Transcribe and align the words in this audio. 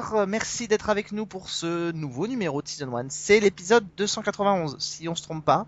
Bonsoir, 0.00 0.22
euh, 0.22 0.26
merci 0.26 0.66
d'être 0.66 0.88
avec 0.88 1.12
nous 1.12 1.26
pour 1.26 1.50
ce 1.50 1.92
nouveau 1.92 2.26
numéro 2.26 2.62
de 2.62 2.68
Season 2.68 2.96
1. 2.96 3.06
C'est 3.10 3.38
l'épisode 3.38 3.84
291, 3.98 4.76
si 4.78 5.08
on 5.10 5.14
se 5.14 5.22
trompe 5.22 5.44
pas. 5.44 5.66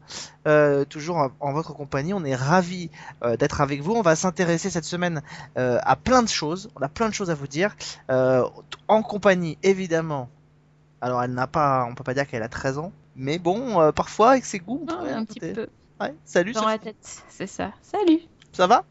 Euh, 0.48 0.86
toujours 0.86 1.18
en, 1.18 1.30
en 1.40 1.52
votre 1.52 1.74
compagnie, 1.74 2.14
on 2.14 2.24
est 2.24 2.34
ravis 2.34 2.90
euh, 3.22 3.36
d'être 3.36 3.60
avec 3.60 3.82
vous. 3.82 3.92
On 3.92 4.00
va 4.00 4.16
s'intéresser 4.16 4.70
cette 4.70 4.86
semaine 4.86 5.20
euh, 5.58 5.78
à 5.82 5.96
plein 5.96 6.22
de 6.22 6.30
choses. 6.30 6.70
On 6.76 6.80
a 6.80 6.88
plein 6.88 7.10
de 7.10 7.14
choses 7.14 7.28
à 7.28 7.34
vous 7.34 7.46
dire. 7.46 7.76
En 8.08 9.02
compagnie, 9.02 9.58
évidemment. 9.62 10.30
Alors, 11.02 11.22
elle 11.22 11.34
n'a 11.34 11.46
pas, 11.46 11.84
on 11.86 11.94
peut 11.94 12.04
pas 12.04 12.14
dire 12.14 12.26
qu'elle 12.26 12.42
a 12.42 12.48
13 12.48 12.78
ans. 12.78 12.92
Mais 13.16 13.38
bon, 13.38 13.92
parfois, 13.92 14.30
avec 14.30 14.46
ses 14.46 14.60
goûts. 14.60 14.86
on 14.88 15.04
un 15.04 15.26
petit 15.26 15.40
peu 15.40 15.66
Ouais, 16.00 16.14
salut, 16.24 16.52
dans 16.52 16.62
Sophie. 16.62 16.72
la 16.72 16.78
tête, 16.78 17.22
c'est 17.28 17.46
ça. 17.46 17.72
Salut. 17.82 18.20
ça 18.52 18.66
va? 18.66 18.84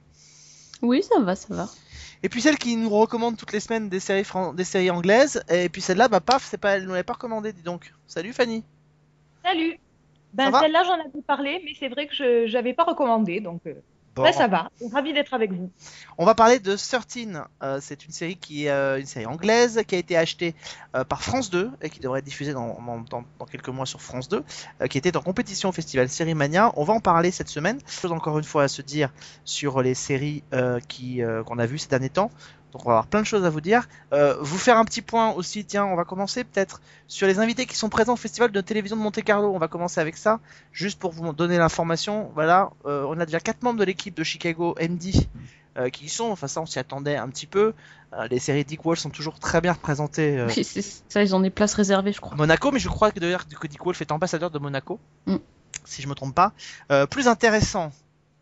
Oui, 0.84 1.02
ça 1.02 1.20
va, 1.20 1.36
ça 1.36 1.48
va. 1.54 1.68
Et 2.24 2.30
puis 2.30 2.42
celle 2.42 2.58
qui 2.58 2.76
nous 2.76 2.90
recommande 2.90 3.36
toutes 3.38 3.52
les 3.52 3.60
semaines 3.60 3.90
des 3.90 4.00
séries, 4.00 4.24
fran- 4.24 4.54
des 4.54 4.64
séries 4.64 4.92
anglaises. 4.92 5.44
Et 5.50 5.70
puis 5.70 5.82
celle-là, 5.82 6.08
bah 6.08 6.20
paf, 6.20 6.44
c'est 6.44 6.58
pas, 6.60 6.78
elle 6.78 6.84
nous 6.84 6.92
l'avait 6.92 7.04
pas 7.04 7.14
recommandé, 7.14 7.52
dis 7.54 7.64
donc. 7.64 7.94
Salut 8.08 8.32
Fanny. 8.34 8.64
Salut. 9.44 9.80
Ben 10.34 10.52
celle-là 10.60 10.84
j'en 10.84 10.94
avais 10.94 11.22
parlé, 11.26 11.62
mais 11.66 11.72
c'est 11.80 11.90
vrai 11.90 12.08
que 12.08 12.14
je 12.16 12.46
j'avais 12.48 12.74
pas 12.74 12.84
recommandé, 12.84 13.42
donc 13.42 13.62
euh, 13.68 13.74
Bon. 14.14 14.24
ouais, 14.24 14.34
ça 14.34 14.48
va. 14.48 14.70
Ravi 14.92 15.14
d'être 15.14 15.34
avec 15.34 15.54
vous. 15.54 15.72
On 16.18 16.26
va 16.26 16.36
parler 16.36 16.60
de 16.60 16.76
13. 16.76 17.44
Euh, 17.64 17.80
c'est 17.82 18.04
une 18.06 18.12
série 18.12 18.36
qui 18.36 18.66
est 18.66 18.70
euh, 18.70 19.00
une 19.00 19.06
série 19.06 19.26
anglaise 19.26 19.82
qui 19.88 19.96
a 19.96 19.98
été 19.98 20.18
achetée 20.18 20.54
euh, 20.96 21.06
par 21.06 21.24
France 21.24 21.50
2 21.50 21.72
et 21.82 21.90
qui 21.90 22.02
devrait 22.02 22.20
être 22.20 22.26
diffusée 22.26 22.52
dans, 22.54 22.78
dans, 22.86 23.00
dans- 23.10 23.24
dans 23.40 23.46
quelques 23.46 23.70
mois 23.70 23.86
sur 23.86 24.02
France 24.02 24.28
2, 24.28 24.44
euh, 24.82 24.88
qui 24.88 24.98
était 24.98 25.16
en 25.16 25.22
compétition 25.22 25.70
au 25.70 25.72
festival 25.72 26.10
Série 26.10 26.34
Mania. 26.34 26.74
On 26.76 26.84
va 26.84 26.94
en 26.94 27.00
parler 27.00 27.32
cette 27.32 27.48
semaine. 27.48 27.80
Chose 27.88 28.12
encore 28.12 28.38
une 28.38 28.44
fois 28.44 28.64
à 28.64 28.68
se 28.68 28.82
dire 28.82 29.12
sur 29.46 29.82
les 29.82 29.94
séries 29.94 30.44
qui 30.90 31.22
qu'on 31.46 31.58
a 31.60 31.66
vues 31.66 31.78
ces 31.78 31.88
derniers 31.88 32.10
temps. 32.10 32.32
Donc 32.72 32.86
on 32.86 32.90
va 32.90 32.96
avoir 32.96 33.08
plein 33.08 33.22
de 33.22 33.26
choses 33.26 33.44
à 33.46 33.50
vous 33.50 33.62
dire. 33.62 33.88
Euh, 34.14 34.36
vous 34.40 34.58
faire 34.58 34.78
un 34.78 34.86
petit 34.86 35.02
point 35.02 35.32
aussi, 35.34 35.66
tiens, 35.66 35.86
on 35.86 35.96
va 35.96 36.06
commencer 36.06 36.44
peut-être 36.44 36.82
sur 37.08 37.28
les 37.28 37.40
invités 37.40 37.66
qui 37.66 37.76
sont 37.76 37.90
présents 37.90 38.14
au 38.14 38.18
festival 38.18 38.52
de 38.52 38.62
télévision 38.62 38.96
de 38.96 39.02
Monte 39.02 39.22
Carlo. 39.24 39.52
On 39.54 39.58
va 39.58 39.68
commencer 39.68 40.00
avec 40.00 40.16
ça, 40.18 40.40
juste 40.72 41.00
pour 41.00 41.12
vous 41.12 41.34
donner 41.34 41.58
l'information. 41.58 42.32
Voilà, 42.34 42.70
euh, 42.86 43.06
on 43.08 43.20
a 43.20 43.26
déjà 43.26 43.40
quatre 43.40 43.62
membres 43.64 43.80
de 43.80 43.84
l'équipe 43.84 44.16
de 44.16 44.24
Chicago 44.24 44.76
MD 44.80 45.28
euh, 45.78 45.90
qui 45.90 46.06
y 46.06 46.10
sont. 46.10 46.32
Enfin 46.32 46.48
ça, 46.48 46.62
on 46.62 46.66
s'y 46.66 46.80
attendait 46.80 47.16
un 47.18 47.28
petit 47.30 47.48
peu. 47.48 47.74
Les 48.30 48.40
séries 48.40 48.66
Dick 48.66 48.84
Wolf 48.84 49.00
sont 49.00 49.10
toujours 49.10 49.40
très 49.40 49.62
bien 49.62 49.72
représentées. 49.72 50.46
Oui, 50.46 50.66
c'est 50.66 50.82
ça, 50.82 51.24
ils 51.24 51.34
ont 51.34 51.40
des 51.40 51.50
places 51.50 51.74
réservées, 51.76 52.12
je 52.12 52.20
crois. 52.20 52.36
Monaco, 52.36 52.70
mais 52.72 52.80
je 52.80 52.90
crois 52.90 53.10
que 53.12 53.20
d'ailleurs 53.22 53.48
que 53.48 53.68
Dick 53.68 53.84
Wolf 53.86 54.02
est 54.02 54.12
ambassadeur 54.12 54.52
de 54.52 54.60
Monaco, 54.60 55.00
Mm. 55.28 55.38
si 55.86 56.02
je 56.02 56.10
me 56.10 56.14
trompe 56.14 56.36
pas. 56.36 56.52
Plus 57.10 57.30
intéressant, 57.30 57.94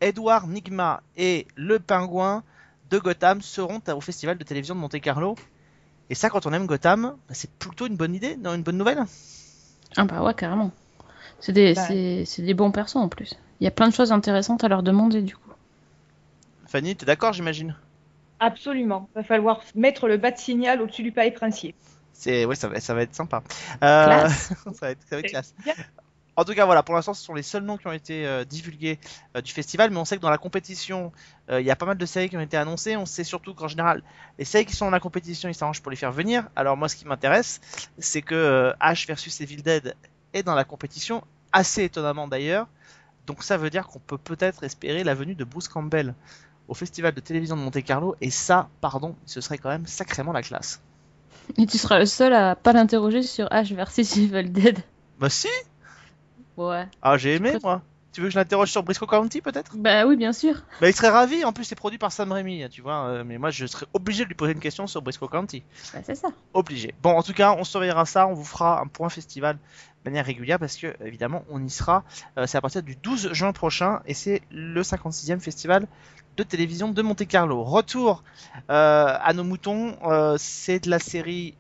Edward 0.02 0.50
Nigma 0.50 1.04
et 1.18 1.46
le 1.56 1.78
pingouin 1.80 2.44
de 2.90 2.98
Gotham 2.98 3.42
seront 3.42 3.82
au 3.94 4.02
festival 4.02 4.38
de 4.38 4.44
télévision 4.44 4.76
de 4.76 4.80
Monte 4.80 5.00
Carlo. 5.00 5.36
Et 6.10 6.16
ça, 6.16 6.30
quand 6.30 6.46
on 6.46 6.54
aime 6.54 6.66
Gotham, 6.66 7.16
bah, 7.28 7.34
c'est 7.34 7.52
plutôt 7.52 7.88
une 7.88 7.96
bonne 7.96 8.16
idée, 8.16 8.38
une 8.44 8.64
bonne 8.64 8.78
nouvelle. 8.78 9.04
Ah 9.98 10.06
bah 10.06 10.24
ouais, 10.24 10.34
carrément. 10.34 10.72
C'est 11.40 11.54
des, 11.54 11.74
Bah. 11.74 11.86
c'est, 11.88 12.24
c'est 12.26 12.42
des 12.42 12.54
bons 12.54 12.72
persos 12.72 12.96
en 12.98 13.10
plus. 13.10 13.36
Il 13.60 13.64
y 13.64 13.68
a 13.68 13.72
plein 13.72 13.88
de 13.88 13.94
choses 13.94 14.12
intéressantes 14.12 14.64
à 14.64 14.68
leur 14.68 14.84
demander 14.84 15.22
du 15.22 15.36
coup. 15.36 15.52
Fanny, 16.68 16.96
t'es 16.96 17.06
d'accord, 17.06 17.34
j'imagine? 17.34 17.76
Absolument. 18.40 19.10
Va 19.16 19.24
falloir 19.24 19.62
mettre 19.76 20.08
le 20.08 20.18
bas 20.18 20.32
de 20.32 20.38
signal 20.38 20.82
au-dessus 20.82 21.04
du 21.04 21.12
palais 21.12 21.32
princier. 21.32 21.76
C'est, 22.14 22.46
ouais, 22.46 22.56
ça 22.56 22.68
va, 22.68 22.80
ça 22.80 22.94
va 22.94 23.02
être 23.04 23.16
sympa. 23.16 23.44
Euh, 23.84 24.06
Classe. 24.06 24.54
ça 24.66 24.72
va 24.82 24.92
être, 24.92 25.02
ça 25.10 25.16
va 25.16 25.20
être 25.20 25.30
classe. 25.30 25.54
Bien. 25.64 25.74
En 26.40 26.46
tout 26.46 26.54
cas, 26.54 26.64
voilà, 26.64 26.84
pour 26.84 26.96
l'instant, 26.96 27.14
ce 27.14 27.22
sont 27.22 27.34
les 27.34 27.44
seuls 27.44 27.64
noms 27.64 27.76
qui 27.76 27.86
ont 27.88 27.92
été 27.92 28.26
euh, 28.26 28.46
divulgués 28.46 28.98
euh, 29.36 29.42
du 29.42 29.52
festival, 29.52 29.92
mais 29.92 29.98
on 29.98 30.06
sait 30.06 30.16
que 30.16 30.22
dans 30.22 30.30
la 30.30 30.38
compétition, 30.38 31.12
euh, 31.52 31.60
il 31.60 31.68
y 31.68 31.70
a 31.70 31.76
pas 31.76 31.86
mal 31.86 31.98
de 31.98 32.06
séries 32.06 32.30
qui 32.30 32.38
ont 32.38 32.42
été 32.42 32.56
annoncées. 32.56 32.96
On 32.96 33.06
sait 33.06 33.26
surtout 33.26 33.54
qu'en 33.54 33.68
général, 33.68 34.04
les 34.38 34.46
séries 34.46 34.66
qui 34.66 34.74
sont 34.74 34.86
dans 34.86 34.92
la 34.92 35.02
compétition, 35.02 35.50
ils 35.50 35.54
s'arrangent 35.54 35.82
pour 35.82 35.92
les 35.92 35.98
faire 35.98 36.14
venir. 36.14 36.48
Alors 36.56 36.78
moi, 36.78 36.88
ce 36.88 36.96
qui 36.96 37.06
m'intéresse, 37.06 37.60
c'est 37.98 38.22
que 38.22 38.74
Ash 38.80 39.06
versus 39.06 39.42
Evil 39.42 39.64
Dead 39.64 39.98
est 40.32 40.44
dans 40.44 40.56
la 40.56 40.64
compétition, 40.64 41.26
assez 41.52 41.84
étonnamment 41.84 42.30
d'ailleurs. 42.30 42.68
Donc 43.28 43.44
ça 43.44 43.58
veut 43.58 43.70
dire 43.70 43.86
qu'on 43.88 44.00
peut 44.00 44.18
peut-être 44.18 44.64
espérer 44.64 45.04
la 45.04 45.16
venue 45.16 45.36
de 45.36 45.44
Bruce 45.44 45.68
Campbell 45.68 46.16
au 46.70 46.74
festival 46.74 47.14
de 47.14 47.20
télévision 47.20 47.58
de 47.58 47.62
Monte 47.62 47.84
Carlo, 47.84 48.16
et 48.22 48.30
ça, 48.30 48.70
pardon, 48.80 49.14
ce 49.26 49.42
serait 49.42 49.58
quand 49.58 49.70
même 49.70 49.88
sacrément 49.88 50.32
la 50.32 50.42
classe. 50.42 50.82
Et 51.58 51.66
tu 51.66 51.78
seras 51.78 52.00
le 52.00 52.06
seul 52.06 52.34
à 52.34 52.56
pas 52.56 52.72
l'interroger 52.72 53.24
sur 53.24 53.48
H 53.48 53.76
versus 53.76 54.16
Evil 54.16 54.52
Dead. 54.52 54.80
Bah 55.20 55.30
si 55.30 55.50
Ouais. 56.60 56.88
Ah, 57.02 57.18
j'ai 57.18 57.36
aimé, 57.36 57.54
moi. 57.64 57.82
Tu 58.12 58.22
veux 58.22 58.28
que 58.28 58.34
je 58.34 58.40
l'interroge 58.40 58.72
sur 58.72 58.82
Briscoe 58.82 59.06
County, 59.06 59.40
peut-être? 59.40 59.78
Bah 59.78 60.06
oui, 60.08 60.18
bien 60.18 60.34
sûr. 60.34 60.56
Bah, 60.82 60.90
il 60.90 60.96
serait 60.96 61.10
ravi. 61.10 61.46
En 61.46 61.54
plus, 61.54 61.64
c'est 61.64 61.76
produit 61.76 62.00
par 62.00 62.12
Sam 62.12 62.32
Raimi, 62.32 62.68
tu 62.70 62.82
vois. 62.82 63.06
euh, 63.06 63.24
mais 63.24 63.38
moi, 63.38 63.52
je 63.52 63.68
serais 63.68 63.86
obligé 63.94 64.24
de 64.24 64.30
lui 64.30 64.36
poser 64.36 64.54
une 64.54 64.60
question 64.60 64.88
sur 64.88 65.02
Briscoe 65.04 65.30
County. 65.30 65.64
Bah 65.94 66.00
c'est 66.04 66.16
ça. 66.16 66.30
Obligé. 66.56 66.96
Bon, 67.04 67.12
en 67.12 67.22
tout 67.22 67.34
cas, 67.34 67.54
on 67.58 67.64
surveillera 67.64 68.06
ça. 68.06 68.26
On 68.28 68.34
vous 68.34 68.44
fera 68.44 68.82
un 68.82 68.88
point 68.88 69.10
festival 69.10 69.58
de 70.04 70.10
manière 70.10 70.26
régulière 70.26 70.58
parce 70.58 70.76
que, 70.76 70.88
évidemment, 71.06 71.44
on 71.52 71.64
y 71.64 71.70
sera. 71.70 72.04
Euh, 72.38 72.48
c'est 72.48 72.58
à 72.58 72.62
partir 72.62 72.82
du 72.82 72.96
12 72.96 73.32
juin 73.32 73.54
prochain 73.54 74.02
et 74.08 74.16
c'est 74.16 74.42
le 74.50 74.82
56e 74.82 75.40
festival 75.40 75.86
de 76.36 76.44
télévision 76.44 76.90
de 76.90 77.02
Monte 77.04 77.28
Carlo. 77.28 77.64
Retour 77.64 78.24
euh, 78.72 79.18
à 79.22 79.34
nos 79.34 79.44
moutons. 79.44 79.98
C'est 80.38 80.84
de 80.84 80.90
la 80.90 81.00
série 81.00 81.54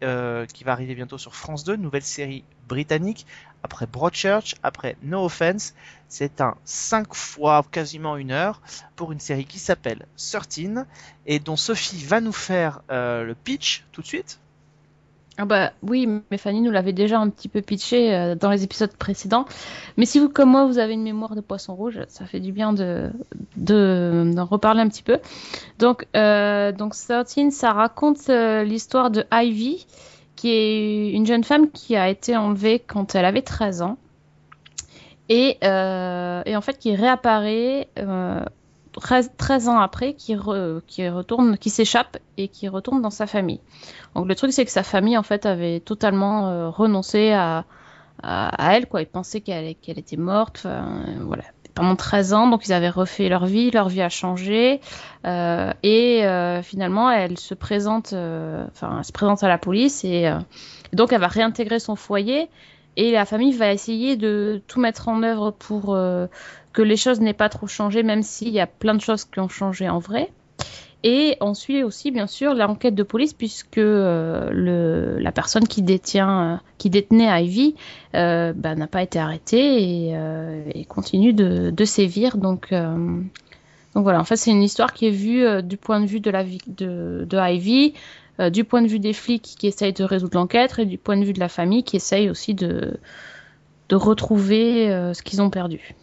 qui 0.53 0.63
va 0.63 0.71
arriver 0.71 0.95
bientôt 0.95 1.19
sur 1.19 1.35
France 1.35 1.63
2, 1.63 1.75
nouvelle 1.75 2.01
série 2.01 2.43
britannique. 2.69 3.25
Après 3.63 3.87
Broadchurch, 3.87 4.55
après 4.63 4.95
No 5.03 5.25
Offense, 5.25 5.73
c'est 6.07 6.39
un 6.39 6.55
5 6.63 7.13
fois 7.13 7.65
quasiment 7.69 8.15
une 8.15 8.31
heure 8.31 8.61
pour 8.95 9.11
une 9.11 9.19
série 9.19 9.45
qui 9.45 9.59
s'appelle 9.59 10.05
13 10.17 10.85
et 11.25 11.39
dont 11.39 11.57
Sophie 11.57 12.05
va 12.05 12.21
nous 12.21 12.31
faire 12.31 12.81
euh, 12.89 13.25
le 13.25 13.35
pitch 13.35 13.83
tout 13.91 14.01
de 14.01 14.07
suite. 14.07 14.39
Ah 15.41 15.45
bah 15.45 15.71
oui, 15.83 16.05
mais 16.29 16.37
Fanny 16.37 16.59
nous 16.59 16.71
l'avait 16.71 16.91
déjà 16.91 17.17
un 17.17 17.29
petit 17.29 17.47
peu 17.47 17.61
pitché 17.61 18.13
euh, 18.13 18.35
dans 18.35 18.49
les 18.49 18.65
épisodes 18.65 18.91
précédents. 18.97 19.45
Mais 19.95 20.05
si 20.05 20.19
vous, 20.19 20.27
comme 20.27 20.49
moi, 20.49 20.65
vous 20.65 20.79
avez 20.79 20.93
une 20.93 21.03
mémoire 21.03 21.33
de 21.33 21.39
poisson 21.39 21.75
rouge, 21.75 22.01
ça 22.09 22.25
fait 22.25 22.41
du 22.41 22.51
bien 22.51 22.73
de 22.73 23.09
de- 23.55 24.33
d'en 24.35 24.43
reparler 24.45 24.81
un 24.81 24.89
petit 24.89 25.03
peu. 25.03 25.19
Donc, 25.77 26.07
euh, 26.17 26.73
donc 26.73 26.93
13, 26.93 27.51
ça 27.51 27.71
raconte 27.71 28.29
euh, 28.29 28.63
l'histoire 28.65 29.11
de 29.11 29.23
Ivy, 29.31 29.87
qui 30.39 30.51
est 30.51 31.11
une 31.11 31.25
jeune 31.25 31.43
femme 31.43 31.69
qui 31.69 31.97
a 31.97 32.07
été 32.07 32.37
enlevée 32.37 32.79
quand 32.79 33.13
elle 33.13 33.25
avait 33.25 33.41
13 33.41 33.81
ans. 33.81 33.97
Et, 35.27 35.57
euh, 35.65 36.41
et 36.45 36.55
en 36.55 36.61
fait, 36.61 36.79
qui 36.79 36.95
réapparaît 36.95 37.89
euh, 37.97 38.45
13, 38.93 39.31
13 39.35 39.67
ans 39.67 39.79
après, 39.79 40.13
qui, 40.13 40.35
re- 40.37 40.79
qui 40.87 41.09
retourne, 41.09 41.57
qui 41.57 41.69
s'échappe 41.69 42.17
et 42.37 42.47
qui 42.47 42.69
retourne 42.69 43.01
dans 43.01 43.09
sa 43.09 43.27
famille. 43.27 43.59
Donc 44.15 44.29
le 44.29 44.35
truc, 44.35 44.53
c'est 44.53 44.63
que 44.63 44.71
sa 44.71 44.83
famille, 44.83 45.17
en 45.17 45.23
fait, 45.23 45.45
avait 45.45 45.81
totalement 45.81 46.47
euh, 46.47 46.69
renoncé 46.69 47.33
à, 47.33 47.65
elle, 48.23 48.87
quoi. 48.87 49.01
Ils 49.01 49.07
pensaient 49.07 49.41
qu'elle 49.41 49.75
était 49.85 50.17
morte, 50.17 50.65
voilà. 51.19 51.43
Pendant 51.75 51.95
13 51.95 52.33
ans, 52.33 52.47
donc 52.47 52.65
ils 52.67 52.73
avaient 52.73 52.89
refait 52.89 53.29
leur 53.29 53.45
vie, 53.45 53.71
leur 53.71 53.89
vie 53.89 54.01
a 54.01 54.09
changé, 54.09 54.81
euh, 55.25 55.71
et 55.83 56.25
euh, 56.25 56.61
finalement, 56.61 57.09
elle 57.09 57.37
se 57.37 57.53
présente, 57.53 58.13
euh, 58.13 58.65
enfin, 58.71 58.97
elle 58.97 59.05
se 59.05 59.11
présente 59.11 59.43
à 59.43 59.47
la 59.47 59.57
police, 59.57 60.03
et 60.03 60.27
euh, 60.27 60.39
donc 60.93 61.13
elle 61.13 61.21
va 61.21 61.27
réintégrer 61.27 61.79
son 61.79 61.95
foyer, 61.95 62.49
et 62.97 63.11
la 63.11 63.25
famille 63.25 63.53
va 63.53 63.71
essayer 63.71 64.17
de 64.17 64.61
tout 64.67 64.79
mettre 64.79 65.07
en 65.07 65.23
œuvre 65.23 65.51
pour 65.51 65.95
euh, 65.95 66.27
que 66.73 66.81
les 66.81 66.97
choses 66.97 67.21
n'aient 67.21 67.33
pas 67.33 67.49
trop 67.49 67.67
changé, 67.67 68.03
même 68.03 68.23
s'il 68.23 68.49
y 68.49 68.59
a 68.59 68.67
plein 68.67 68.93
de 68.93 69.01
choses 69.01 69.25
qui 69.25 69.39
ont 69.39 69.47
changé 69.47 69.87
en 69.87 69.99
vrai. 69.99 70.31
Et 71.03 71.37
on 71.39 71.53
suit 71.53 71.83
aussi, 71.83 72.11
bien 72.11 72.27
sûr, 72.27 72.53
l'enquête 72.53 72.93
de 72.93 73.03
police, 73.03 73.33
puisque 73.33 73.77
euh, 73.77 75.17
la 75.19 75.31
personne 75.31 75.65
qui 75.65 75.81
détenait 75.81 77.43
Ivy, 77.43 77.75
euh, 78.15 78.51
bah, 78.53 78.75
n'a 78.75 78.87
pas 78.87 79.01
été 79.01 79.17
arrêtée 79.17 80.07
et, 80.07 80.11
euh, 80.15 80.61
continue 80.89 81.31
de, 81.31 81.85
sévir. 81.85 82.37
Donc, 82.37 82.73
voilà, 83.95 84.19
en 84.19 84.23
fait, 84.25 84.35
c'est 84.35 84.51
une 84.51 84.63
histoire 84.63 84.93
qui 84.93 85.07
est 85.07 85.11
vue 85.11 85.63
du 85.63 85.77
point 85.77 86.01
de 86.01 86.05
vue 86.05 86.19
de 86.19 86.31
la 86.31 87.51
Ivy, 87.53 87.93
du 88.51 88.63
point 88.65 88.81
de 88.81 88.87
vue 88.87 88.99
des 88.99 89.13
flics 89.13 89.55
qui 89.57 89.67
essayent 89.67 89.93
de 89.93 90.03
résoudre 90.03 90.37
l'enquête 90.37 90.79
et 90.79 90.85
du 90.85 90.97
point 90.97 91.15
de 91.15 91.23
vue 91.23 91.33
de 91.33 91.39
la 91.39 91.49
famille 91.49 91.83
qui 91.83 91.95
essaye 91.95 92.29
aussi 92.29 92.55
de, 92.55 92.99
retrouver 93.89 94.87
ce 95.13 95.21
qu'ils 95.23 95.41
ont 95.41 95.49
perdu. 95.49 95.95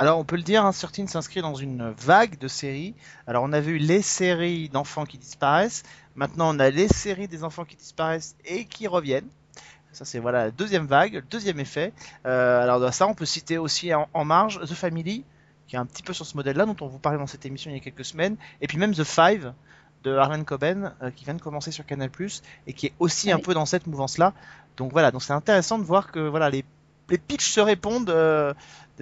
Alors 0.00 0.20
on 0.20 0.24
peut 0.24 0.36
le 0.36 0.42
dire, 0.42 0.62
13 0.62 1.08
s'inscrit 1.08 1.40
dans 1.42 1.56
une 1.56 1.90
vague 1.90 2.38
de 2.38 2.46
séries. 2.46 2.94
Alors 3.26 3.42
on 3.42 3.52
avait 3.52 3.72
eu 3.72 3.78
les 3.78 4.00
séries 4.00 4.68
d'enfants 4.68 5.04
qui 5.04 5.18
disparaissent, 5.18 5.82
maintenant 6.14 6.54
on 6.54 6.60
a 6.60 6.70
les 6.70 6.86
séries 6.86 7.26
des 7.26 7.42
enfants 7.42 7.64
qui 7.64 7.74
disparaissent 7.74 8.36
et 8.44 8.64
qui 8.64 8.86
reviennent. 8.86 9.26
Ça 9.90 10.04
c'est 10.04 10.20
voilà 10.20 10.44
la 10.44 10.50
deuxième 10.52 10.86
vague, 10.86 11.14
le 11.14 11.22
deuxième 11.22 11.58
effet. 11.58 11.92
Euh, 12.26 12.62
alors 12.62 12.78
dans 12.78 12.92
ça 12.92 13.08
on 13.08 13.14
peut 13.14 13.26
citer 13.26 13.58
aussi 13.58 13.92
en, 13.92 14.08
en 14.14 14.24
marge 14.24 14.60
The 14.60 14.74
Family, 14.74 15.24
qui 15.66 15.74
est 15.74 15.80
un 15.80 15.86
petit 15.86 16.04
peu 16.04 16.12
sur 16.12 16.24
ce 16.24 16.36
modèle-là, 16.36 16.64
dont 16.64 16.76
on 16.80 16.86
vous 16.86 17.00
parlait 17.00 17.18
dans 17.18 17.26
cette 17.26 17.44
émission 17.44 17.68
il 17.72 17.74
y 17.74 17.80
a 17.80 17.82
quelques 17.82 18.04
semaines, 18.04 18.36
et 18.60 18.68
puis 18.68 18.78
même 18.78 18.94
The 18.94 19.02
Five 19.02 19.52
de 20.04 20.14
Harlan 20.14 20.44
Coben, 20.44 20.94
euh, 21.02 21.10
qui 21.10 21.24
vient 21.24 21.34
de 21.34 21.42
commencer 21.42 21.72
sur 21.72 21.84
Canal+, 21.84 22.08
et 22.68 22.72
qui 22.72 22.86
est 22.86 22.92
aussi 23.00 23.32
un 23.32 23.40
peu 23.40 23.52
dans 23.52 23.66
cette 23.66 23.88
mouvance-là. 23.88 24.32
Donc 24.76 24.92
voilà, 24.92 25.10
donc 25.10 25.24
c'est 25.24 25.32
intéressant 25.32 25.76
de 25.76 25.82
voir 25.82 26.12
que 26.12 26.20
voilà 26.20 26.50
les 26.50 26.64
les 27.10 27.18
pitchs 27.18 27.50
se 27.50 27.60
répondent 27.60 28.10
euh, 28.10 28.52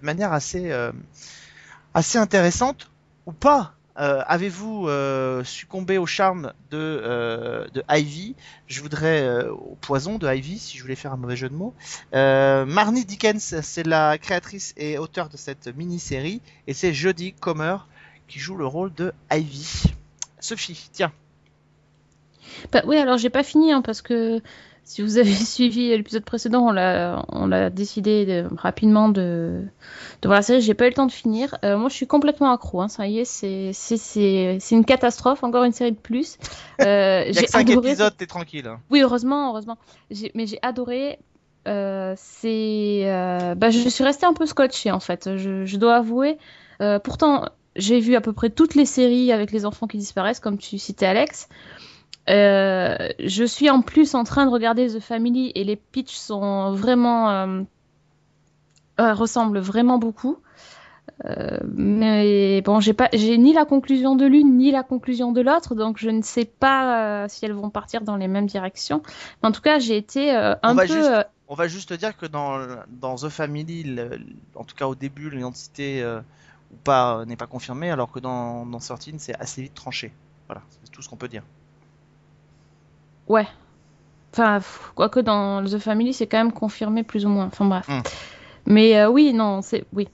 de 0.00 0.04
manière 0.04 0.32
assez, 0.32 0.70
euh, 0.70 0.92
assez 1.94 2.18
intéressante 2.18 2.90
ou 3.26 3.32
pas. 3.32 3.72
Euh, 3.98 4.22
Avez-vous 4.26 4.90
succombé 5.44 5.96
au 5.96 6.04
charme 6.04 6.52
de, 6.70 7.66
de 7.72 7.82
Ivy? 7.88 8.34
Je 8.66 8.82
voudrais 8.82 9.48
au 9.48 9.78
poison 9.80 10.18
de 10.18 10.30
Ivy, 10.30 10.58
si 10.58 10.76
je 10.76 10.82
voulais 10.82 10.96
faire 10.96 11.14
un 11.14 11.16
mauvais 11.16 11.36
jeu 11.36 11.48
de 11.48 11.54
mots. 11.54 11.74
Marnie 12.12 13.06
Dickens, 13.06 13.60
c'est 13.62 13.86
la 13.86 14.18
créatrice 14.18 14.74
et 14.76 14.98
auteure 14.98 15.30
de 15.30 15.38
cette 15.38 15.74
mini-série, 15.74 16.42
et 16.66 16.74
c'est 16.74 16.92
Jodie 16.92 17.32
Comer 17.32 17.86
qui 18.28 18.38
joue 18.38 18.56
le 18.56 18.66
rôle 18.66 18.92
de 18.92 19.14
Ivy. 19.32 19.84
Sophie, 20.40 20.90
tiens. 20.92 21.12
Bah, 22.72 22.82
oui, 22.86 22.98
alors 22.98 23.16
j'ai 23.16 23.30
pas 23.30 23.42
fini 23.42 23.72
hein, 23.72 23.80
parce 23.80 24.02
que 24.02 24.42
si 24.86 25.02
vous 25.02 25.18
avez 25.18 25.34
suivi 25.34 25.88
l'épisode 25.90 26.24
précédent, 26.24 26.68
on 26.68 26.70
l'a, 26.70 27.24
on 27.28 27.46
l'a 27.46 27.68
décidé 27.70 28.24
de- 28.24 28.46
rapidement 28.56 29.08
de, 29.10 29.60
de 30.22 30.28
voir 30.28 30.38
la 30.38 30.42
série. 30.42 30.60
J'ai 30.62 30.74
pas 30.74 30.86
eu 30.86 30.88
le 30.88 30.94
temps 30.94 31.06
de 31.06 31.12
finir. 31.12 31.56
Euh, 31.64 31.76
moi, 31.76 31.88
je 31.90 31.94
suis 31.94 32.06
complètement 32.06 32.50
accro. 32.52 32.80
Hein, 32.80 32.88
ça 32.88 33.06
y 33.06 33.18
est, 33.18 33.24
c'est, 33.24 33.72
c'est, 33.74 33.96
c'est, 33.98 34.56
c'est 34.60 34.74
une 34.74 34.84
catastrophe. 34.84 35.44
Encore 35.44 35.64
une 35.64 35.72
série 35.72 35.92
de 35.92 35.98
plus. 35.98 36.38
Euh, 36.80 37.24
Il 37.28 37.34
y 37.34 37.38
a 37.38 37.40
j'ai 37.40 37.46
que 37.46 37.50
5 37.52 37.68
adoré- 37.68 37.88
épisodes, 37.88 38.14
t'es 38.16 38.26
tranquille. 38.26 38.66
hein. 38.66 38.80
Oui, 38.90 39.00
heureusement, 39.02 39.50
heureusement. 39.50 39.76
J'ai- 40.10 40.30
mais 40.34 40.46
j'ai 40.46 40.58
adoré. 40.62 41.18
Euh, 41.68 42.14
c'est, 42.16 43.02
bah, 43.56 43.70
je 43.70 43.88
suis 43.88 44.04
restée 44.04 44.24
un 44.24 44.34
peu 44.34 44.46
scotchée 44.46 44.92
en 44.92 45.00
fait. 45.00 45.36
Je, 45.36 45.64
je 45.66 45.76
dois 45.78 45.96
avouer. 45.96 46.38
Pourtant, 47.02 47.46
j'ai 47.74 47.98
vu 47.98 48.14
à 48.14 48.20
peu 48.20 48.32
près 48.32 48.50
toutes 48.50 48.74
les 48.76 48.84
séries 48.86 49.32
avec 49.32 49.50
les 49.50 49.66
enfants 49.66 49.88
qui 49.88 49.98
disparaissent, 49.98 50.38
comme 50.40 50.58
tu 50.58 50.78
citais 50.78 51.06
Alex. 51.06 51.48
Euh, 52.28 52.96
je 53.20 53.44
suis 53.44 53.70
en 53.70 53.82
plus 53.82 54.14
en 54.14 54.24
train 54.24 54.46
de 54.46 54.50
regarder 54.50 54.88
The 54.88 55.00
Family 55.00 55.52
et 55.54 55.64
les 55.64 55.76
pitchs 55.76 56.16
sont 56.16 56.72
vraiment 56.72 57.30
euh, 57.30 57.62
euh, 59.00 59.14
ressemblent 59.14 59.58
vraiment 59.60 59.98
beaucoup. 59.98 60.38
Mais 61.68 62.60
bon, 62.62 62.80
j'ai 62.80 62.92
pas, 62.92 63.08
j'ai 63.12 63.38
ni 63.38 63.52
la 63.52 63.64
conclusion 63.64 64.16
de 64.16 64.26
l'une 64.26 64.56
ni 64.58 64.70
la 64.70 64.82
conclusion 64.82 65.32
de 65.32 65.40
l'autre, 65.40 65.74
donc 65.74 65.98
je 65.98 66.10
ne 66.10 66.20
sais 66.22 66.44
pas 66.44 67.26
si 67.28 67.44
elles 67.44 67.52
vont 67.52 67.70
partir 67.70 68.02
dans 68.02 68.16
les 68.16 68.28
mêmes 68.28 68.46
directions. 68.46 69.02
Mais 69.42 69.48
en 69.48 69.52
tout 69.52 69.62
cas, 69.62 69.78
j'ai 69.78 69.96
été 69.96 70.30
On 70.62 70.68
un 70.68 70.76
peu. 70.76 70.86
juste- 70.86 71.12
On 71.48 71.54
va 71.54 71.68
juste 71.68 71.92
dire 71.92 72.16
que 72.16 72.26
dans, 72.26 72.58
dans 72.88 73.14
The 73.16 73.28
Family, 73.28 73.84
le- 73.84 74.18
en 74.56 74.64
tout 74.64 74.74
cas 74.74 74.86
au 74.88 74.94
début, 74.94 75.30
l'identité 75.30 76.04
ou 76.72 76.76
pas 76.84 77.24
n'est 77.24 77.36
pas 77.36 77.46
confirmée, 77.46 77.90
alors 77.90 78.10
que 78.10 78.18
dans, 78.18 78.66
dans 78.66 78.78
13, 78.78 79.14
c'est 79.18 79.34
assez 79.40 79.62
vite 79.62 79.74
tranché. 79.74 80.12
Voilà, 80.48 80.62
c'est 80.82 80.90
tout 80.90 81.02
ce 81.02 81.08
qu'on 81.08 81.16
peut 81.16 81.28
dire. 81.28 81.42
Ouais. 83.28 83.46
Enfin, 84.32 84.60
quoique 84.94 85.20
dans 85.20 85.64
The 85.64 85.78
Family, 85.78 86.12
c'est 86.12 86.26
quand 86.26 86.38
même 86.38 86.52
confirmé 86.52 87.02
plus 87.02 87.24
ou 87.24 87.28
moins. 87.28 87.46
Enfin 87.46 87.64
bref. 87.64 87.88
Hmm. 87.88 88.02
Mais 88.66 88.98
euh, 88.98 89.08
oui, 89.08 89.32
non, 89.32 89.62
c'est 89.62 89.84
oui. 89.92 90.08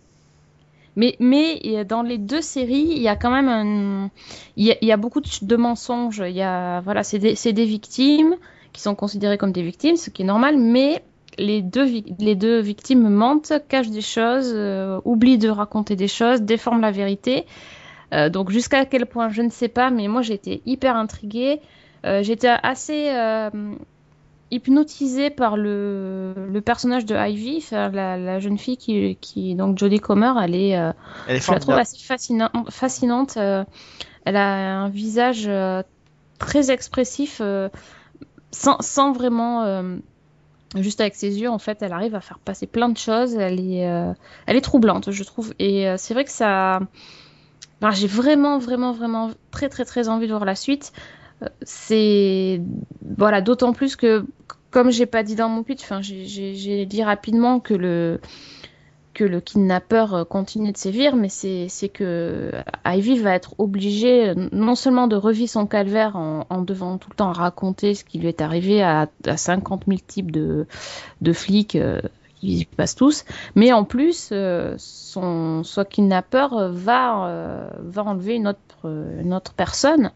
Mais 0.95 1.17
mais 1.19 1.85
dans 1.87 2.03
les 2.03 2.19
deux 2.19 2.43
séries, 2.43 2.87
il 2.91 3.01
y 3.01 3.09
a 3.09 3.17
quand 3.17 3.31
même 3.31 3.49
un, 3.49 4.11
il 4.57 4.67
y 4.67 4.73
a, 4.73 4.77
il 4.83 4.89
y 4.89 4.93
a 4.93 4.97
beaucoup 4.97 5.21
de, 5.21 5.29
de 5.41 5.57
mensonges. 5.57 6.23
Il 6.27 6.37
y 6.37 6.43
a 6.43 6.81
voilà, 6.83 7.03
c'est 7.03 7.19
des, 7.19 7.35
des 7.35 7.65
victimes 7.65 8.37
qui 8.73 8.83
sont 8.83 8.95
considérées 8.95 9.39
comme 9.39 9.53
des 9.53 9.63
victimes, 9.63 9.97
ce 9.97 10.11
qui 10.11 10.23
est 10.23 10.27
normal. 10.27 10.59
Mais 10.59 11.03
les 11.39 11.63
deux 11.63 11.87
les 12.19 12.35
deux 12.35 12.61
victimes 12.61 13.09
mentent, 13.09 13.55
cachent 13.69 13.91
des 13.91 14.03
choses, 14.03 14.53
euh, 14.55 15.01
oublient 15.05 15.39
de 15.39 15.49
raconter 15.49 15.97
des 15.97 16.09
choses, 16.09 16.43
déforment 16.43 16.83
la 16.83 16.91
vérité. 16.91 17.47
Euh, 18.13 18.29
donc 18.29 18.51
jusqu'à 18.51 18.85
quel 18.85 19.07
point, 19.07 19.31
je 19.31 19.41
ne 19.41 19.49
sais 19.49 19.69
pas. 19.69 19.91
Mais 19.91 20.09
moi, 20.09 20.21
j'ai 20.23 20.35
été 20.35 20.63
hyper 20.67 20.97
intriguée. 20.97 21.61
Euh, 22.05 22.23
j'étais 22.23 22.49
assez 22.63 23.11
euh, 23.11 23.51
hypnotisée 24.51 25.31
par 25.31 25.57
le, 25.57 26.35
le 26.51 26.61
personnage 26.61 27.07
de 27.07 27.15
Ivy, 27.15 27.65
la, 27.71 28.17
la 28.17 28.39
jeune 28.41 28.59
fille 28.59 28.77
qui, 28.77 29.17
qui 29.21 29.55
donc 29.55 29.79
Jodie 29.79 30.01
Comer, 30.01 30.33
elle 30.43 30.55
est, 30.55 30.77
euh, 30.77 30.93
Elle 31.29 31.37
est 31.37 31.41
je 31.41 31.53
la 31.53 31.61
trouve 31.61 31.75
assez 31.75 31.97
fascinante. 31.99 32.53
fascinante. 32.71 33.37
euh, 33.37 33.65
elle 34.25 34.37
a 34.37 34.81
un 34.81 34.89
visage 34.89 35.45
euh, 35.47 35.83
très 36.39 36.71
expressif, 36.71 37.41
sans, 38.51 38.77
sans 38.81 39.13
vraiment, 39.13 39.83
juste 40.77 41.01
avec 41.01 41.15
ses 41.15 41.41
yeux, 41.41 41.49
en 41.49 41.59
fait, 41.59 41.83
elle 41.83 41.93
arrive 41.93 42.15
à 42.15 42.21
faire 42.21 42.39
passer 42.39 42.67
plein 42.67 42.89
de 42.89 42.99
choses. 42.99 43.35
Elle 43.35 43.61
est, 43.61 43.89
elle 44.47 44.57
est 44.57 44.61
troublante, 44.61 45.11
je 45.13 45.25
trouve. 45.25 45.55
Et 45.59 45.87
c'est 45.99 46.15
vrai 46.15 46.25
que 46.25 46.31
ça, 46.31 46.81
enfin, 47.81 47.93
j'ai 47.93 48.09
vraiment, 48.09 48.59
vraiment, 48.59 48.93
vraiment 48.93 49.31
très, 49.53 49.69
très, 49.69 49.85
très 49.85 50.09
envie 50.09 50.27
de 50.27 50.33
voir 50.33 50.45
la 50.45 50.57
suite. 50.57 50.93
C'est 51.63 52.61
voilà, 53.17 53.41
d'autant 53.41 53.73
plus 53.73 53.97
que 53.97 54.25
comme 54.71 54.91
j'ai 54.91 55.07
pas 55.07 55.23
dit 55.23 55.37
dans 55.37 55.49
mon 55.49 55.63
pitch, 55.63 55.83
enfin 55.83 56.01
j'ai- 56.03 56.87
dit 56.87 57.03
rapidement 57.05 57.61
que 57.61 57.75
le 57.75 58.21
que 59.15 59.25
le 59.25 59.43
kidnappeur 59.43 60.15
euh, 60.15 60.25
continue 60.25 60.73
de 60.73 60.77
sévir, 60.79 61.17
mais 61.17 61.29
c'est 61.29 61.69
que 61.93 62.51
Ivy 62.87 63.19
va 63.19 63.35
être 63.35 63.55
obligée 63.59 64.31
euh, 64.31 64.49
non 64.53 64.75
seulement 64.75 65.07
de 65.07 65.17
revivre 65.17 65.51
son 65.51 65.67
calvaire 65.67 66.17
en, 66.17 66.63
devant 66.63 66.97
tout 66.97 67.11
le 67.11 67.17
temps 67.17 67.31
raconter 67.31 67.95
ce 67.95 68.05
qui 68.05 68.19
lui 68.19 68.29
est 68.29 68.41
arrivé 68.41 68.83
à, 68.83 69.09
à 69.27 69.37
50 69.37 69.85
000 69.87 70.01
types 70.07 70.31
de, 70.31 70.67
de 71.21 71.33
flics 71.35 71.77
euh, 71.77 72.01
qui 72.37 72.65
passent 72.65 72.95
tous, 72.95 73.25
mais 73.55 73.71
en 73.73 73.85
plus, 73.85 74.33
son, 74.79 75.63
son 75.63 75.85
kidnappeur 75.85 76.71
va, 76.73 77.71
va 77.79 78.03
enlever 78.05 78.35
une 78.35 78.49
autre, 78.49 78.87
une 79.21 79.33
autre 79.35 79.53
personne. 79.53 80.11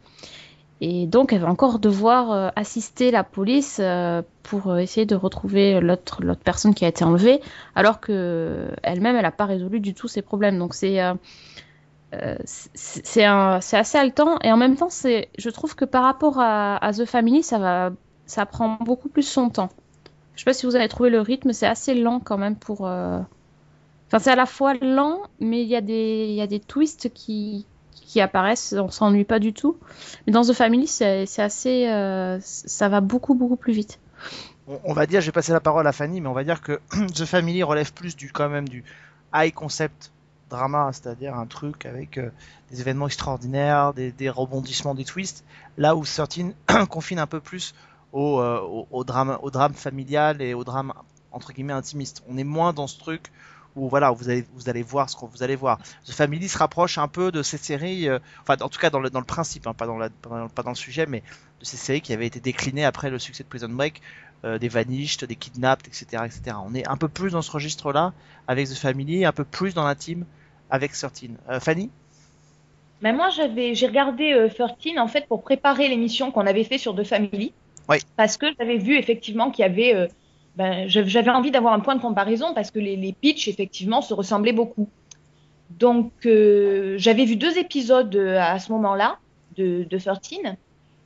Et 0.81 1.07
donc, 1.07 1.33
elle 1.33 1.41
va 1.41 1.49
encore 1.49 1.79
devoir 1.79 2.33
euh, 2.33 2.49
assister 2.55 3.11
la 3.11 3.25
police 3.25 3.79
euh, 3.81 4.21
pour 4.43 4.71
euh, 4.71 4.77
essayer 4.79 5.07
de 5.07 5.15
retrouver 5.15 5.81
l'autre 5.81 6.21
personne 6.45 6.75
qui 6.75 6.85
a 6.85 6.89
été 6.89 7.03
enlevée, 7.03 7.41
alors 7.75 7.99
que 8.01 8.69
elle-même, 8.83 9.17
elle 9.17 9.23
n'a 9.23 9.31
pas 9.31 9.47
résolu 9.47 9.81
du 9.81 9.95
tout 9.95 10.09
ses 10.09 10.23
problèmes. 10.23 10.59
Donc, 10.59 10.75
c'est 10.75 11.01
c'est 12.75 13.25
assez 13.25 13.99
haletant. 13.99 14.39
Et 14.43 14.53
en 14.53 14.57
même 14.57 14.77
temps, 14.77 14.91
c'est 14.91 15.29
je 15.39 15.51
trouve 15.51 15.75
que 15.75 15.85
par 15.85 16.03
rapport 16.03 16.39
à, 16.39 16.91
The 16.93 17.05
Family, 17.05 17.43
ça 17.43 17.59
va 17.59 17.91
ça 18.27 18.45
prend 18.45 18.77
beaucoup 18.81 19.09
plus 19.09 19.23
son 19.23 19.51
temps. 19.51 19.71
Je 20.35 20.41
sais 20.41 20.45
pas 20.45 20.53
si 20.53 20.67
vous 20.67 20.77
avez 20.77 20.89
trouvé 20.89 21.11
le 21.11 21.21
rythme, 21.21 21.53
c'est 21.53 21.67
assez 21.67 21.95
lent 21.95 22.21
quand 22.21 22.39
même 22.39 22.57
pour. 22.57 22.83
Enfin, 22.83 24.19
c'est 24.19 24.31
à 24.31 24.37
la 24.37 24.47
fois 24.47 24.75
lent, 24.75 25.23
mais 25.41 25.63
il 25.63 25.69
y 25.69 26.35
y 26.35 26.41
a 26.41 26.47
des 26.47 26.61
twists 26.61 27.13
qui 27.13 27.67
qui 28.07 28.21
apparaissent, 28.21 28.73
on 28.73 28.91
s'ennuie 28.91 29.25
pas 29.25 29.39
du 29.39 29.53
tout. 29.53 29.77
Mais 30.27 30.33
dans 30.33 30.43
The 30.43 30.53
Family, 30.53 30.87
c'est 30.87 31.27
assez, 31.39 31.89
euh, 31.89 32.39
ça 32.41 32.89
va 32.89 33.01
beaucoup 33.01 33.35
beaucoup 33.35 33.57
plus 33.57 33.73
vite. 33.73 33.99
On, 34.85 34.95
va 34.95 35.07
dire, 35.07 35.21
je 35.21 35.27
vais 35.27 35.33
passer 35.33 35.53
la 35.53 35.61
parole 35.61 35.87
à 35.87 35.93
Fanny, 35.93 36.21
mais 36.21 36.29
on 36.29 36.33
va 36.33 36.43
dire 36.43 36.61
que 36.61 36.81
The 37.15 37.25
Family 37.25 37.63
relève 37.63 37.93
plus 37.93 38.17
du 38.17 38.33
quand 38.33 38.49
même 38.49 38.69
du 38.69 38.85
high 39.35 39.53
concept 39.53 40.13
drama, 40.49 40.91
c'est-à-dire 40.93 41.37
un 41.37 41.47
truc 41.47 41.87
avec 41.87 42.19
euh, 42.19 42.31
des 42.71 42.81
événements 42.81 43.07
extraordinaires, 43.07 43.93
des, 43.93 44.31
rebondissements, 44.31 44.95
des 44.95 45.05
twists. 45.05 45.45
Là 45.77 45.97
où 45.97 46.05
13 46.05 46.55
confine 46.89 47.19
un 47.19 47.27
peu 47.27 47.41
plus 47.41 47.75
au, 48.13 48.41
euh, 48.41 48.61
au 48.91 49.05
drame, 49.05 49.39
au 49.43 49.51
drame 49.51 49.75
familial 49.75 50.41
et 50.41 50.55
au 50.55 50.65
drame 50.65 50.93
entre 51.33 51.53
guillemets 51.53 51.73
intimiste. 51.73 52.23
On 52.29 52.39
est 52.39 52.45
moins 52.45 52.73
dans 52.73 52.87
ce 52.87 52.99
truc 52.99 53.31
où 53.77 53.89
voilà, 53.89 54.11
vous 54.11 54.29
allez 54.29 54.45
vous 54.55 54.69
allez 54.69 54.83
voir 54.83 55.09
ce 55.09 55.17
que 55.17 55.27
vous 55.27 55.43
allez 55.43 55.57
voir. 55.57 55.79
The 56.07 56.13
Family 56.13 56.49
se 56.49 56.59
rapproche 56.59 56.99
un 56.99 57.09
peu 57.09 57.31
de 57.31 57.43
cette 57.43 57.63
série, 57.63 58.09
euh, 58.09 58.19
enfin 58.43 58.57
en 58.65 58.69
tout 58.69 58.81
cas 58.81 58.91
dans 58.91 59.01
le, 59.01 59.11
dans 59.11 59.21
le 59.21 59.27
principe, 59.27 59.67
hein, 59.67 59.75
pas, 59.75 59.87
dans 59.87 59.99
la, 59.99 60.09
pas, 60.11 60.63
dans, 60.63 60.71
le 60.71 60.77
sujet, 60.77 61.07
mais 61.07 61.23
de 61.61 61.65
ces 61.65 61.77
séries 61.77 62.01
qui 62.01 62.13
avaient 62.13 62.27
été 62.27 62.41
déclinées 62.41 62.85
après 62.85 63.11
le 63.11 63.19
succès 63.19 63.45
de 63.45 63.49
Prison 63.49 63.69
Break, 63.69 64.01
euh, 64.45 64.59
des 64.59 64.69
Vanished, 64.69 65.25
des 65.25 65.37
Kidnapped, 65.37 65.87
etc., 65.87 66.23
etc. 66.25 66.57
On 66.65 66.75
est 66.75 66.87
un 66.87 66.97
peu 66.97 67.09
plus 67.09 67.31
dans 67.33 67.43
ce 67.43 67.51
registre-là 67.51 68.13
avec 68.49 68.69
The 68.69 68.75
Family, 68.75 69.25
un 69.25 69.33
peu 69.33 69.45
plus 69.45 69.75
dans 69.75 69.85
l'intime 69.85 70.25
avec 70.71 70.93
13. 70.93 71.11
Euh, 71.49 71.61
Fanny? 71.61 71.91
Mais 73.03 73.13
moi, 73.13 73.29
j'avais, 73.31 73.75
j'ai 73.75 73.87
regardé 73.87 74.33
euh, 74.33 74.49
13 74.49 74.99
en 74.99 75.09
fait 75.09 75.27
pour 75.27 75.43
préparer 75.43 75.89
l'émission 75.89 76.33
qu'on 76.33 76.47
avait 76.47 76.65
fait 76.65 76.79
sur 76.79 76.95
The 76.95 77.05
Family. 77.05 77.53
Oui. 77.89 77.99
Parce 78.17 78.37
que 78.37 78.47
j'avais 78.59 78.79
vu 78.79 78.97
effectivement 78.97 79.51
qu'il 79.51 79.63
y 79.63 79.67
avait, 79.67 80.09
ben, 80.57 80.89
j'avais 80.89 81.31
envie 81.31 81.51
d'avoir 81.51 81.75
un 81.75 81.81
point 81.81 81.97
de 81.97 82.01
comparaison 82.01 82.55
parce 82.55 82.71
que 82.71 82.79
les, 82.79 82.97
les 82.97 83.13
pitchs 83.13 83.49
effectivement 83.49 84.01
se 84.01 84.15
ressemblaient 84.15 84.53
beaucoup. 84.53 84.89
Donc, 85.71 86.13
euh, 86.25 86.95
j'avais 86.99 87.25
vu 87.25 87.37
deux 87.37 87.59
épisodes 87.59 88.15
euh, 88.17 88.39
à 88.41 88.59
ce 88.59 88.73
moment-là 88.73 89.19
de, 89.57 89.85
de 89.85 89.99
13 89.99 90.57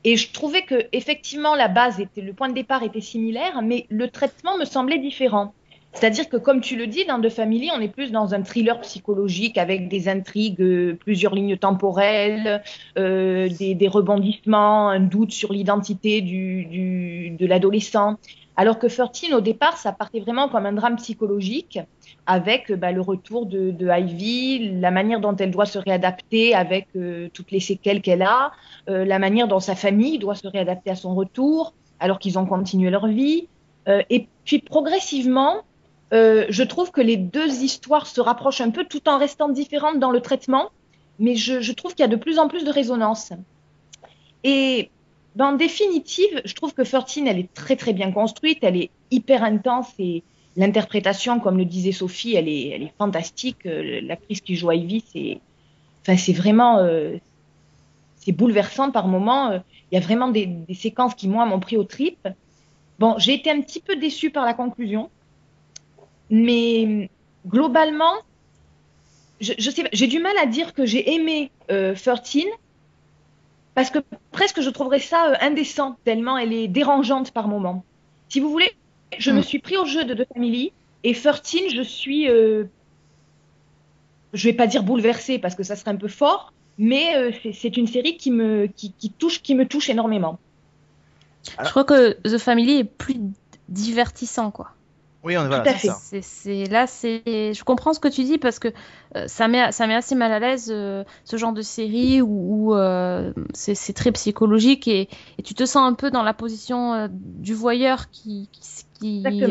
et 0.04 0.16
je 0.16 0.32
trouvais 0.32 0.62
que 0.62 0.86
effectivement 0.92 1.54
la 1.54 1.68
base 1.68 2.00
était, 2.00 2.20
le 2.20 2.32
point 2.32 2.48
de 2.48 2.54
départ 2.54 2.82
était 2.82 3.00
similaire, 3.00 3.60
mais 3.62 3.86
le 3.90 4.08
traitement 4.08 4.56
me 4.56 4.64
semblait 4.64 4.98
différent. 4.98 5.52
C'est-à-dire 5.92 6.28
que, 6.28 6.36
comme 6.36 6.60
tu 6.60 6.76
le 6.76 6.86
dis, 6.86 7.04
dans 7.04 7.20
The 7.20 7.28
Family, 7.28 7.70
on 7.76 7.80
est 7.80 7.88
plus 7.88 8.12
dans 8.12 8.32
un 8.32 8.42
thriller 8.42 8.80
psychologique 8.80 9.58
avec 9.58 9.88
des 9.88 10.08
intrigues, 10.08 10.60
euh, 10.60 10.94
plusieurs 10.94 11.34
lignes 11.34 11.56
temporelles, 11.56 12.62
euh, 12.96 13.48
des, 13.48 13.74
des 13.74 13.88
rebondissements, 13.88 14.88
un 14.88 15.00
doute 15.00 15.32
sur 15.32 15.52
l'identité 15.52 16.20
du, 16.20 16.64
du, 16.66 17.30
de 17.30 17.46
l'adolescent. 17.46 18.16
Alors 18.56 18.78
que 18.78 18.86
13, 18.86 19.32
au 19.32 19.40
départ, 19.40 19.78
ça 19.78 19.90
partait 19.90 20.20
vraiment 20.20 20.48
comme 20.48 20.66
un 20.66 20.72
drame 20.72 20.96
psychologique 20.96 21.78
avec 22.26 22.70
bah, 22.72 22.92
le 22.92 23.00
retour 23.00 23.46
de, 23.46 23.70
de 23.70 23.88
Ivy, 23.88 24.80
la 24.80 24.90
manière 24.90 25.20
dont 25.20 25.34
elle 25.36 25.50
doit 25.50 25.66
se 25.66 25.78
réadapter 25.78 26.54
avec 26.54 26.88
euh, 26.94 27.28
toutes 27.32 27.52
les 27.52 27.60
séquelles 27.60 28.02
qu'elle 28.02 28.22
a, 28.22 28.52
euh, 28.88 29.04
la 29.04 29.18
manière 29.18 29.48
dont 29.48 29.60
sa 29.60 29.74
famille 29.74 30.18
doit 30.18 30.34
se 30.34 30.46
réadapter 30.46 30.90
à 30.90 30.94
son 30.94 31.14
retour 31.14 31.72
alors 32.00 32.18
qu'ils 32.18 32.38
ont 32.38 32.44
continué 32.44 32.90
leur 32.90 33.06
vie. 33.06 33.48
Euh, 33.88 34.02
et 34.10 34.28
puis 34.44 34.58
progressivement, 34.58 35.62
euh, 36.12 36.46
je 36.48 36.62
trouve 36.62 36.90
que 36.90 37.00
les 37.00 37.16
deux 37.16 37.62
histoires 37.62 38.06
se 38.06 38.20
rapprochent 38.20 38.60
un 38.60 38.70
peu 38.70 38.84
tout 38.84 39.08
en 39.08 39.18
restant 39.18 39.48
différentes 39.48 39.98
dans 39.98 40.10
le 40.10 40.20
traitement, 40.20 40.70
mais 41.18 41.36
je, 41.36 41.60
je 41.60 41.72
trouve 41.72 41.94
qu'il 41.94 42.00
y 42.00 42.08
a 42.08 42.08
de 42.08 42.16
plus 42.16 42.38
en 42.38 42.48
plus 42.48 42.64
de 42.64 42.70
résonance. 42.70 43.32
Et 44.42 44.90
ben, 45.36 45.46
en 45.46 45.52
définitive, 45.52 46.42
je 46.44 46.54
trouve 46.54 46.74
que 46.74 46.82
13, 46.82 47.24
elle 47.26 47.38
est 47.38 47.52
très 47.54 47.76
très 47.76 47.92
bien 47.92 48.10
construite, 48.10 48.58
elle 48.62 48.76
est 48.76 48.90
hyper 49.10 49.44
intense 49.44 49.88
et 49.98 50.22
l'interprétation, 50.56 51.40
comme 51.40 51.58
le 51.58 51.64
disait 51.64 51.92
Sophie, 51.92 52.34
elle 52.34 52.48
est, 52.48 52.68
elle 52.68 52.82
est 52.82 52.92
fantastique. 52.98 53.66
Euh, 53.66 54.00
L'actrice 54.02 54.40
qui 54.40 54.56
joue 54.56 54.72
Ivy, 54.72 55.04
c'est 55.12 55.40
enfin, 56.02 56.32
vraiment 56.32 56.78
euh, 56.78 57.16
c'est 58.16 58.32
bouleversant 58.32 58.90
par 58.90 59.06
moments. 59.06 59.50
Euh, 59.50 59.58
Il 59.90 59.94
y 59.94 59.98
a 59.98 60.00
vraiment 60.00 60.28
des, 60.28 60.46
des 60.46 60.74
séquences 60.74 61.14
qui, 61.14 61.28
moi, 61.28 61.46
m'ont 61.46 61.60
pris 61.60 61.76
au 61.76 61.84
trip. 61.84 62.28
Bon, 62.98 63.16
j'ai 63.18 63.34
été 63.34 63.50
un 63.50 63.60
petit 63.60 63.80
peu 63.80 63.96
déçue 63.96 64.30
par 64.30 64.44
la 64.44 64.54
conclusion, 64.54 65.10
mais 66.30 67.10
globalement, 67.46 68.14
je, 69.40 69.52
je 69.58 69.70
sais, 69.70 69.82
pas, 69.82 69.88
j'ai 69.92 70.06
du 70.06 70.18
mal 70.20 70.36
à 70.38 70.46
dire 70.46 70.74
que 70.74 70.84
j'ai 70.86 71.12
aimé 71.14 71.50
euh, 71.70 71.94
13 71.94 72.44
parce 73.74 73.90
que 73.90 73.98
presque 74.32 74.60
je 74.60 74.70
trouverais 74.70 74.98
ça 75.00 75.30
euh, 75.30 75.34
indécent 75.40 75.96
tellement 76.04 76.36
elle 76.38 76.52
est 76.52 76.68
dérangeante 76.68 77.30
par 77.32 77.48
moments. 77.48 77.84
Si 78.28 78.40
vous 78.40 78.50
voulez, 78.50 78.70
je 79.18 79.30
me 79.30 79.42
suis 79.42 79.58
pris 79.58 79.76
au 79.76 79.84
jeu 79.86 80.04
de 80.04 80.14
The 80.14 80.26
Family 80.34 80.72
et 81.02 81.14
13, 81.14 81.42
je 81.74 81.82
suis, 81.82 82.28
euh, 82.28 82.64
je 84.32 84.48
vais 84.48 84.54
pas 84.54 84.66
dire 84.66 84.82
bouleversée 84.82 85.38
parce 85.38 85.54
que 85.54 85.62
ça 85.62 85.74
serait 85.76 85.90
un 85.90 85.96
peu 85.96 86.08
fort, 86.08 86.52
mais 86.78 87.16
euh, 87.16 87.32
c'est- 87.42 87.52
c'est 87.52 87.76
une 87.76 87.86
série 87.86 88.16
qui 88.16 88.30
me, 88.30 88.66
qui, 88.66 88.92
qui 88.92 89.10
touche, 89.10 89.42
qui 89.42 89.54
me 89.54 89.66
touche 89.66 89.88
énormément. 89.90 90.38
Je 91.64 91.70
crois 91.70 91.84
que 91.84 92.12
The 92.22 92.38
Family 92.38 92.78
est 92.80 92.84
plus 92.84 93.16
divertissant, 93.68 94.50
quoi. 94.50 94.72
Oui, 95.22 95.36
on 95.36 95.46
voilà, 95.46 95.62
à 95.62 95.64
c'est 95.66 95.78
fait. 95.78 95.88
ça. 95.88 95.98
C'est, 96.00 96.22
c'est- 96.22 96.64
là, 96.66 96.86
c'est, 96.86 97.22
je 97.26 97.64
comprends 97.64 97.92
ce 97.92 98.00
que 98.00 98.08
tu 98.08 98.24
dis 98.24 98.38
parce 98.38 98.58
que 98.58 98.68
euh, 99.16 99.26
ça 99.28 99.48
met, 99.48 99.72
ça 99.72 99.86
met 99.86 99.94
assez 99.94 100.14
mal 100.14 100.32
à 100.32 100.38
l'aise 100.38 100.70
euh, 100.72 101.04
ce 101.24 101.36
genre 101.36 101.52
de 101.52 101.62
série 101.62 102.22
où, 102.22 102.70
où, 102.70 102.74
euh, 102.74 103.32
c'est, 103.52 103.74
c'est 103.74 103.92
très 103.92 104.12
psychologique 104.12 104.88
et, 104.88 105.08
et 105.38 105.42
tu 105.42 105.54
te 105.54 105.64
sens 105.66 105.82
un 105.88 105.94
peu 105.94 106.10
dans 106.10 106.22
la 106.22 106.34
position 106.34 106.94
euh, 106.94 107.08
du 107.10 107.54
voyeur 107.54 108.10
qui, 108.10 108.48
qui, 108.52 109.44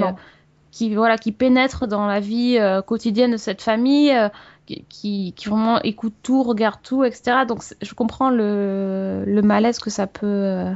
qui, 0.71 0.87
euh, 0.91 0.95
voilà, 0.95 1.17
qui 1.17 1.31
pénètre 1.31 1.87
dans 1.87 2.07
la 2.07 2.19
vie 2.19 2.57
euh, 2.57 2.81
quotidienne 2.81 3.31
de 3.31 3.37
cette 3.37 3.61
famille, 3.61 4.11
euh, 4.13 4.29
qui, 4.89 5.33
qui, 5.33 5.49
vraiment 5.49 5.81
écoute 5.81 6.13
tout, 6.23 6.43
regarde 6.43 6.79
tout, 6.83 7.03
etc. 7.03 7.45
Donc 7.45 7.63
je 7.81 7.93
comprends 7.93 8.29
le, 8.29 9.23
le 9.25 9.41
malaise 9.41 9.79
que 9.79 9.89
ça 9.89 10.07
peut, 10.07 10.25
euh, 10.25 10.71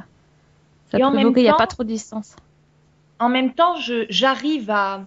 ça 0.92 1.00
peut 1.00 1.18
évoquer. 1.20 1.42
Il 1.42 1.44
n'y 1.44 1.50
a 1.50 1.54
pas 1.54 1.68
trop 1.68 1.84
de 1.84 1.90
distance. 1.90 2.36
En 3.24 3.30
même 3.30 3.53
temps, 3.53 3.75
j'arrive 4.10 4.70
à 4.70 5.06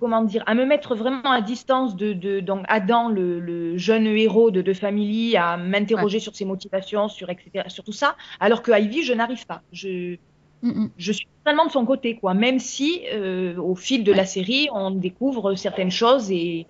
comment 0.00 0.22
dire 0.22 0.44
à 0.46 0.54
me 0.54 0.64
mettre 0.64 0.94
vraiment 0.94 1.30
à 1.30 1.40
distance 1.40 1.96
de, 1.96 2.12
de 2.12 2.38
donc 2.38 2.64
Adam, 2.68 3.08
le, 3.08 3.40
le 3.40 3.76
jeune 3.76 4.06
héros 4.06 4.50
de 4.50 4.62
The 4.62 4.74
Family, 4.74 5.36
à 5.36 5.56
m'interroger 5.56 6.20
sur 6.20 6.36
ses 6.36 6.44
motivations, 6.44 7.08
sur 7.08 7.30
etc., 7.30 7.64
sur 7.68 7.82
tout 7.82 7.92
ça, 7.92 8.16
alors 8.38 8.62
que 8.62 8.70
Ivy, 8.70 9.02
je 9.02 9.12
n'arrive 9.12 9.44
pas. 9.46 9.62
Je 9.72 10.16
Mm, 10.62 10.70
mm. 10.70 10.90
je 10.96 11.12
suis 11.12 11.26
totalement 11.38 11.66
de 11.66 11.70
son 11.70 11.84
côté, 11.84 12.16
quoi. 12.16 12.34
Même 12.34 12.58
si 12.58 13.02
euh, 13.12 13.56
au 13.56 13.74
fil 13.74 14.04
de 14.04 14.12
la 14.12 14.26
série, 14.26 14.68
on 14.72 14.90
découvre 14.90 15.54
certaines 15.54 15.90
choses 15.90 16.30
et 16.30 16.66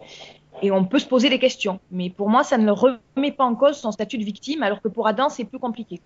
et 0.61 0.73
on 0.73 0.85
peut 0.85 0.99
se 0.99 1.07
poser 1.07 1.31
des 1.31 1.39
questions. 1.39 1.79
Mais 1.93 2.11
pour 2.11 2.29
moi, 2.29 2.43
ça 2.43 2.59
ne 2.59 2.73
remet 2.73 3.31
pas 3.31 3.45
en 3.45 3.55
cause 3.55 3.77
son 3.77 3.93
statut 3.93 4.19
de 4.19 4.25
victime, 4.25 4.65
alors 4.65 4.83
que 4.83 4.89
pour 4.89 5.07
Adam, 5.07 5.29
c'est 5.29 5.45
plus 5.45 5.61
compliqué. 5.61 6.01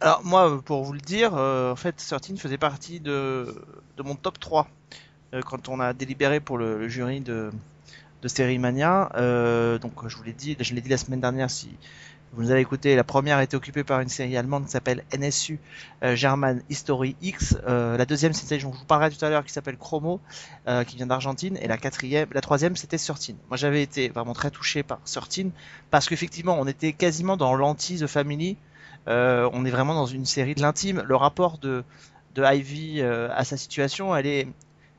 Alors 0.00 0.24
moi, 0.24 0.62
pour 0.64 0.84
vous 0.84 0.92
le 0.92 1.00
dire, 1.00 1.34
euh, 1.34 1.72
en 1.72 1.76
fait, 1.76 1.92
13 1.92 2.38
faisait 2.38 2.58
partie 2.58 3.00
de, 3.00 3.54
de 3.96 4.02
mon 4.02 4.14
top 4.14 4.38
3 4.38 4.68
euh, 5.34 5.42
quand 5.42 5.68
on 5.68 5.80
a 5.80 5.92
délibéré 5.92 6.38
pour 6.40 6.56
le, 6.56 6.78
le 6.78 6.88
jury 6.88 7.20
de, 7.20 7.50
de 8.22 8.28
Série 8.28 8.58
Mania. 8.58 9.10
Euh, 9.16 9.78
donc 9.78 10.06
je 10.06 10.16
vous 10.16 10.22
l'ai 10.22 10.32
dit, 10.32 10.56
je 10.60 10.74
l'ai 10.74 10.80
dit 10.80 10.88
la 10.88 10.98
semaine 10.98 11.20
dernière 11.20 11.50
si 11.50 11.70
vous 12.32 12.42
nous 12.42 12.50
avez 12.50 12.60
écouté, 12.60 12.94
la 12.94 13.04
première 13.04 13.40
était 13.40 13.56
occupée 13.56 13.84
par 13.84 14.00
une 14.00 14.08
série 14.08 14.36
allemande 14.36 14.66
qui 14.66 14.72
s'appelle 14.72 15.02
NSU 15.18 15.58
euh, 16.02 16.14
German 16.14 16.62
History 16.68 17.16
X. 17.22 17.56
Euh, 17.66 17.96
la 17.96 18.04
deuxième, 18.04 18.32
dont 18.32 18.58
je 18.58 18.66
vous 18.66 18.84
parlerai 18.86 19.10
tout 19.10 19.24
à 19.24 19.30
l'heure 19.30 19.44
qui 19.44 19.52
s'appelle 19.52 19.78
Chromo, 19.78 20.20
euh, 20.66 20.84
qui 20.84 20.96
vient 20.96 21.06
d'Argentine. 21.06 21.56
Et 21.62 21.68
la 21.68 21.78
quatrième, 21.78 22.28
la 22.32 22.40
troisième, 22.42 22.76
c'était 22.76 22.98
13. 22.98 23.34
Moi, 23.48 23.56
j'avais 23.56 23.82
été 23.82 24.10
vraiment 24.10 24.34
très 24.34 24.50
touché 24.50 24.82
par 24.82 25.00
13 25.02 25.46
parce 25.90 26.08
qu'effectivement, 26.08 26.58
on 26.60 26.66
était 26.66 26.92
quasiment 26.92 27.36
dans 27.36 27.54
l'anti 27.54 27.98
The 27.98 28.06
Family. 28.06 28.58
Euh, 29.08 29.48
on 29.52 29.64
est 29.64 29.70
vraiment 29.70 29.94
dans 29.94 30.06
une 30.06 30.26
série 30.26 30.54
de 30.54 30.60
l'intime. 30.62 31.02
Le 31.06 31.16
rapport 31.16 31.58
de, 31.58 31.84
de 32.34 32.42
Ivy 32.44 33.00
euh, 33.00 33.28
à 33.34 33.44
sa 33.44 33.56
situation, 33.56 34.14
elle 34.14 34.26
est, 34.26 34.48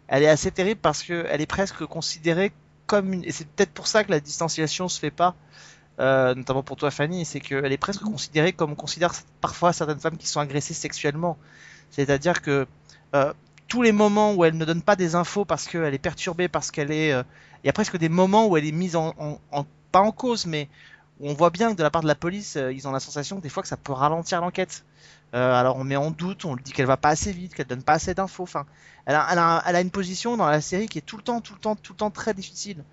elle 0.07 0.23
est 0.23 0.29
assez 0.29 0.51
terrible 0.51 0.79
parce 0.81 1.03
que 1.03 1.25
elle 1.29 1.41
est 1.41 1.45
presque 1.47 1.85
considérée 1.85 2.51
comme 2.87 3.13
une. 3.13 3.23
Et 3.25 3.31
c'est 3.31 3.47
peut-être 3.47 3.71
pour 3.73 3.87
ça 3.87 4.03
que 4.03 4.11
la 4.11 4.19
distanciation 4.19 4.87
se 4.89 4.99
fait 4.99 5.11
pas, 5.11 5.35
euh, 5.99 6.35
notamment 6.35 6.63
pour 6.63 6.77
toi, 6.77 6.91
Fanny, 6.91 7.25
c'est 7.25 7.39
qu'elle 7.41 7.71
est 7.71 7.77
presque 7.77 8.01
considérée 8.03 8.53
comme 8.53 8.71
on 8.71 8.75
considère 8.75 9.13
parfois 9.41 9.73
certaines 9.73 9.99
femmes 9.99 10.17
qui 10.17 10.27
sont 10.27 10.39
agressées 10.39 10.73
sexuellement. 10.73 11.37
C'est-à-dire 11.91 12.41
que 12.41 12.67
tous 13.67 13.81
les 13.81 13.91
moments 13.91 14.33
où 14.33 14.43
elle 14.45 14.57
ne 14.57 14.65
donne 14.65 14.81
pas 14.81 14.95
des 14.95 15.15
infos 15.15 15.45
parce 15.45 15.67
qu'elle 15.67 15.93
est 15.93 15.99
perturbée, 15.99 16.47
parce 16.47 16.71
qu'elle 16.71 16.91
est, 16.91 17.09
il 17.11 17.67
y 17.67 17.69
a 17.69 17.73
presque 17.73 17.97
des 17.97 18.09
moments 18.09 18.47
où 18.47 18.57
elle 18.57 18.65
est 18.65 18.71
mise 18.71 18.95
en, 18.95 19.13
en- 19.51 19.65
pas 19.91 20.01
en 20.01 20.11
cause, 20.11 20.45
mais 20.45 20.69
on 21.21 21.33
voit 21.33 21.49
bien 21.49 21.71
que 21.71 21.77
de 21.77 21.83
la 21.83 21.89
part 21.91 22.01
de 22.01 22.07
la 22.07 22.15
police, 22.15 22.55
euh, 22.55 22.71
ils 22.71 22.87
ont 22.87 22.91
la 22.91 22.99
sensation 22.99 23.39
des 23.39 23.49
fois 23.49 23.61
que 23.63 23.69
ça 23.69 23.77
peut 23.77 23.91
ralentir 23.93 24.41
l'enquête. 24.41 24.83
Euh, 25.35 25.53
alors 25.53 25.75
on 25.77 25.83
met 25.83 25.95
en 25.95 26.09
doute, 26.11 26.45
on 26.45 26.55
lui 26.55 26.63
dit 26.63 26.71
qu'elle 26.71 26.87
va 26.87 26.97
pas 26.97 27.09
assez 27.09 27.31
vite, 27.31 27.53
qu'elle 27.53 27.67
donne 27.67 27.83
pas 27.83 27.93
assez 27.93 28.13
d'infos. 28.13 28.43
Enfin, 28.43 28.65
elle 29.05 29.15
a, 29.15 29.27
elle, 29.31 29.37
a, 29.39 29.63
elle 29.67 29.75
a 29.75 29.81
une 29.81 29.91
position 29.91 30.37
dans 30.37 30.47
la 30.47 30.61
série 30.61 30.87
qui 30.87 30.97
est 30.97 31.01
tout 31.01 31.17
le 31.17 31.23
temps, 31.23 31.41
tout 31.41 31.53
le 31.53 31.59
temps, 31.59 31.75
tout 31.75 31.93
le 31.93 31.97
temps 31.97 32.09
très 32.11 32.33
difficile. 32.33 32.83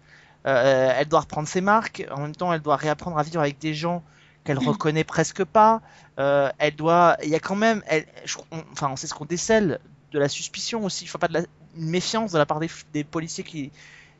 Euh, 0.46 0.92
elle 0.96 1.08
doit 1.08 1.20
reprendre 1.20 1.48
ses 1.48 1.60
marques, 1.60 2.06
en 2.10 2.20
même 2.20 2.36
temps 2.36 2.52
elle 2.52 2.60
doit 2.60 2.76
réapprendre 2.76 3.18
à 3.18 3.22
vivre 3.22 3.40
avec 3.40 3.58
des 3.58 3.74
gens 3.74 4.02
qu'elle 4.44 4.58
reconnaît 4.68 5.04
presque 5.04 5.44
pas. 5.44 5.80
Euh, 6.18 6.50
elle 6.58 6.76
doit, 6.76 7.16
il 7.22 7.28
y 7.30 7.34
a 7.34 7.40
quand 7.40 7.56
même, 7.56 7.82
elle, 7.86 8.06
je- 8.24 8.38
on- 8.52 8.62
enfin 8.72 8.88
on 8.90 8.96
sait 8.96 9.06
ce 9.06 9.14
qu'on 9.14 9.24
décèle 9.24 9.80
de 10.12 10.18
la 10.18 10.28
suspicion 10.28 10.84
aussi, 10.84 11.06
faut 11.06 11.18
pas 11.18 11.28
de 11.28 11.34
la 11.34 11.40
une 11.76 11.90
méfiance 11.90 12.32
de 12.32 12.38
la 12.38 12.46
part 12.46 12.58
des, 12.60 12.70
des 12.94 13.04
policiers 13.04 13.44
qui, 13.44 13.70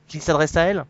qui 0.08 0.20
s'adressent 0.20 0.56
à 0.56 0.62
elle. 0.62 0.84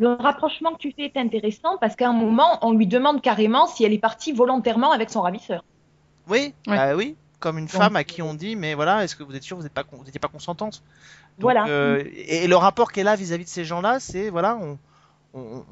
Le 0.00 0.08
rapprochement 0.14 0.72
que 0.72 0.78
tu 0.78 0.92
fais 0.92 1.04
est 1.04 1.16
intéressant 1.18 1.76
parce 1.78 1.94
qu'à 1.94 2.08
un 2.08 2.12
moment, 2.14 2.58
on 2.62 2.72
lui 2.72 2.86
demande 2.86 3.20
carrément 3.20 3.66
si 3.66 3.84
elle 3.84 3.92
est 3.92 3.98
partie 3.98 4.32
volontairement 4.32 4.92
avec 4.92 5.10
son 5.10 5.20
ravisseur. 5.20 5.62
Oui, 6.26 6.54
Ouais. 6.66 6.76
bah 6.76 6.96
oui, 6.96 7.16
comme 7.38 7.58
une 7.58 7.68
femme 7.68 7.96
à 7.96 8.04
qui 8.04 8.22
on 8.22 8.34
dit, 8.34 8.56
mais 8.56 8.74
voilà, 8.74 9.04
est-ce 9.04 9.14
que 9.14 9.22
vous 9.22 9.34
êtes 9.34 9.42
sûr, 9.42 9.56
vous 9.56 9.62
n'êtes 9.62 9.72
pas, 9.72 9.84
con- 9.84 9.96
vous 9.98 10.04
n'étiez 10.04 10.20
pas 10.20 10.28
consentante? 10.28 10.82
Donc, 11.38 11.42
Voilà. 11.42 11.66
euh, 11.68 12.02
et, 12.14 12.44
et 12.44 12.48
le 12.48 12.56
rapport 12.56 12.92
qu'elle 12.92 13.08
a 13.08 13.16
vis-à-vis 13.16 13.44
de 13.44 13.48
ces 13.48 13.64
gens-là, 13.64 14.00
c'est 14.00 14.30
voilà, 14.30 14.56
on, 14.56 14.78
on, 15.34 15.40
on- 15.40 15.64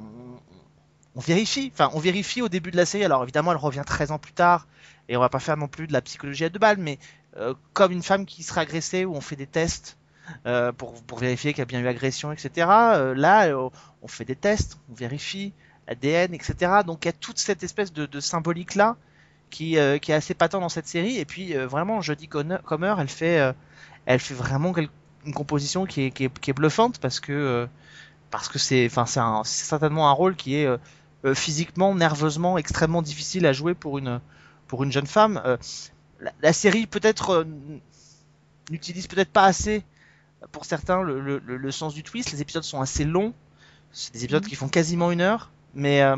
on 1.16 1.20
vérifie. 1.20 1.70
Enfin, 1.72 1.90
on 1.94 1.98
vérifie 1.98 2.42
au 2.42 2.48
début 2.48 2.70
de 2.70 2.76
la 2.76 2.86
série. 2.86 3.04
Alors 3.04 3.22
évidemment, 3.22 3.50
elle 3.52 3.58
revient 3.58 3.82
13 3.84 4.10
ans 4.12 4.18
plus 4.18 4.32
tard, 4.32 4.66
et 5.08 5.16
on 5.16 5.20
va 5.20 5.28
pas 5.28 5.40
faire 5.40 5.56
non 5.56 5.68
plus 5.68 5.86
de 5.86 5.92
la 5.92 6.00
psychologie 6.02 6.44
à 6.44 6.48
deux 6.48 6.58
balles, 6.58 6.78
mais 6.78 6.98
euh, 7.36 7.54
comme 7.72 7.92
une 7.92 8.02
femme 8.02 8.24
qui 8.26 8.42
serait 8.42 8.62
agressée, 8.62 9.04
où 9.04 9.14
on 9.14 9.20
fait 9.20 9.36
des 9.36 9.46
tests 9.46 9.97
euh, 10.46 10.72
pour, 10.72 10.94
pour 11.02 11.18
vérifier 11.18 11.52
qu'il 11.52 11.60
y 11.60 11.62
a 11.62 11.66
bien 11.66 11.80
eu 11.80 11.86
agression, 11.86 12.32
etc. 12.32 12.66
euh, 12.68 13.14
là, 13.14 13.46
euh, 13.46 13.68
on 14.02 14.08
fait 14.08 14.24
des 14.24 14.36
tests, 14.36 14.78
on 14.90 14.94
vérifie 14.94 15.52
l'ADN, 15.86 16.34
etc. 16.34 16.82
Donc 16.86 17.04
il 17.04 17.08
y 17.08 17.10
a 17.10 17.12
toute 17.12 17.38
cette 17.38 17.62
espèce 17.62 17.92
de, 17.92 18.20
symbolique 18.20 18.74
là 18.74 18.96
qui, 19.50 19.78
qui 20.02 20.12
est 20.12 20.14
assez 20.14 20.34
patent 20.34 20.60
dans 20.60 20.68
cette 20.68 20.86
série. 20.86 21.16
Et 21.18 21.24
puis 21.24 21.54
vraiment, 21.54 22.00
Jodie 22.02 22.28
Comer, 22.28 22.96
elle 22.98 23.08
fait, 23.08 23.54
elle 24.04 24.20
fait 24.20 24.34
vraiment 24.34 24.74
une 25.24 25.34
composition 25.34 25.86
qui 25.86 26.02
est, 26.02 26.10
qui 26.10 26.24
est, 26.24 26.52
bluffante 26.52 26.98
parce 26.98 27.20
que 27.20 27.66
parce 28.30 28.48
que 28.48 28.58
c'est, 28.58 28.86
enfin 28.86 29.06
c'est 29.44 29.64
certainement 29.64 30.10
un 30.10 30.12
rôle 30.12 30.36
qui 30.36 30.56
est 30.56 30.68
physiquement, 31.34 31.94
nerveusement 31.94 32.58
extrêmement 32.58 33.00
difficile 33.00 33.46
à 33.46 33.54
jouer 33.54 33.74
pour 33.74 33.96
une 33.96 34.20
pour 34.66 34.84
une 34.84 34.92
jeune 34.92 35.06
femme. 35.06 35.40
La, 36.20 36.32
la 36.42 36.52
série 36.52 36.86
peut-être 36.86 37.46
n'utilise 38.70 39.06
peut-être 39.06 39.30
pas 39.30 39.44
assez 39.44 39.84
pour 40.52 40.64
certains 40.64 41.02
le, 41.02 41.20
le, 41.20 41.42
le- 41.44 41.56
le 41.56 41.70
sens 41.70 41.94
du 41.94 42.02
twist. 42.02 42.32
Les 42.32 42.40
épisodes 42.40 42.62
sont 42.62 42.80
assez 42.80 43.04
longs. 43.04 43.32
C'est 43.92 44.12
des 44.12 44.24
épisodes 44.24 44.44
qui 44.44 44.54
font 44.54 44.68
quasiment 44.68 45.10
une 45.10 45.22
heure, 45.22 45.50
mais 45.74 46.02
euh, 46.02 46.16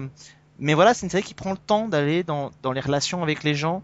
mais 0.58 0.74
voilà, 0.74 0.92
c'est 0.92 1.06
une 1.06 1.10
série 1.10 1.22
qui 1.22 1.34
prend 1.34 1.52
le 1.52 1.56
temps 1.56 1.88
d'aller 1.88 2.24
dans, 2.24 2.50
dans 2.62 2.72
les 2.72 2.80
relations 2.80 3.22
avec 3.22 3.44
les 3.44 3.54
gens, 3.54 3.82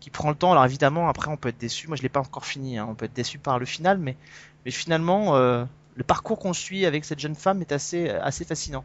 qui 0.00 0.10
prend 0.10 0.30
le 0.30 0.34
temps. 0.36 0.52
Alors 0.52 0.64
évidemment, 0.64 1.08
après, 1.08 1.30
on 1.30 1.36
peut 1.36 1.50
être 1.50 1.58
déçu. 1.58 1.86
Moi, 1.86 1.96
je 1.96 2.02
l'ai 2.02 2.08
pas 2.08 2.20
encore 2.20 2.46
fini. 2.46 2.78
hein. 2.78 2.86
On 2.88 2.94
peut 2.94 3.04
être 3.04 3.12
déçu 3.12 3.38
par 3.38 3.58
le 3.58 3.66
final, 3.66 3.98
mais, 3.98 4.16
mais 4.64 4.70
finalement, 4.70 5.36
euh, 5.36 5.64
le 5.94 6.02
parcours 6.02 6.38
qu'on 6.38 6.54
suit 6.54 6.86
avec 6.86 7.04
cette 7.04 7.20
jeune 7.20 7.34
femme 7.34 7.60
est 7.60 7.72
assez, 7.72 8.08
assez 8.08 8.44
fascinant. 8.44 8.84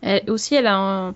Elle, 0.00 0.28
aussi, 0.30 0.54
elle 0.54 0.66
a 0.66 0.76
un... 0.76 1.10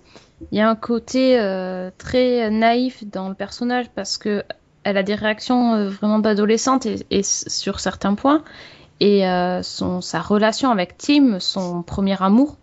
il 0.53 0.59
y 0.59 0.61
a 0.61 0.69
un 0.69 0.77
côté 0.77 1.41
euh, 1.41 1.91
très 1.99 2.51
naïf 2.51 3.03
dans 3.05 3.29
le 3.29 3.35
personnage 3.35 3.87
parce 3.95 4.19
que 4.19 4.45
elle 4.85 4.97
a 4.97 5.03
des 5.03 5.17
réactions 5.17 5.89
vraiment 5.89 6.21
d'adolescente 6.21 6.87
et, 6.87 7.23
sur 7.25 7.81
certains 7.81 8.15
points. 8.15 8.45
Et 9.01 9.27
euh, 9.29 9.63
son, 9.63 10.01
sa 10.01 10.21
relation 10.21 10.71
avec 10.71 10.97
Tim, 10.99 11.39
son 11.41 11.83
premier 11.83 12.21
amour, 12.23 12.57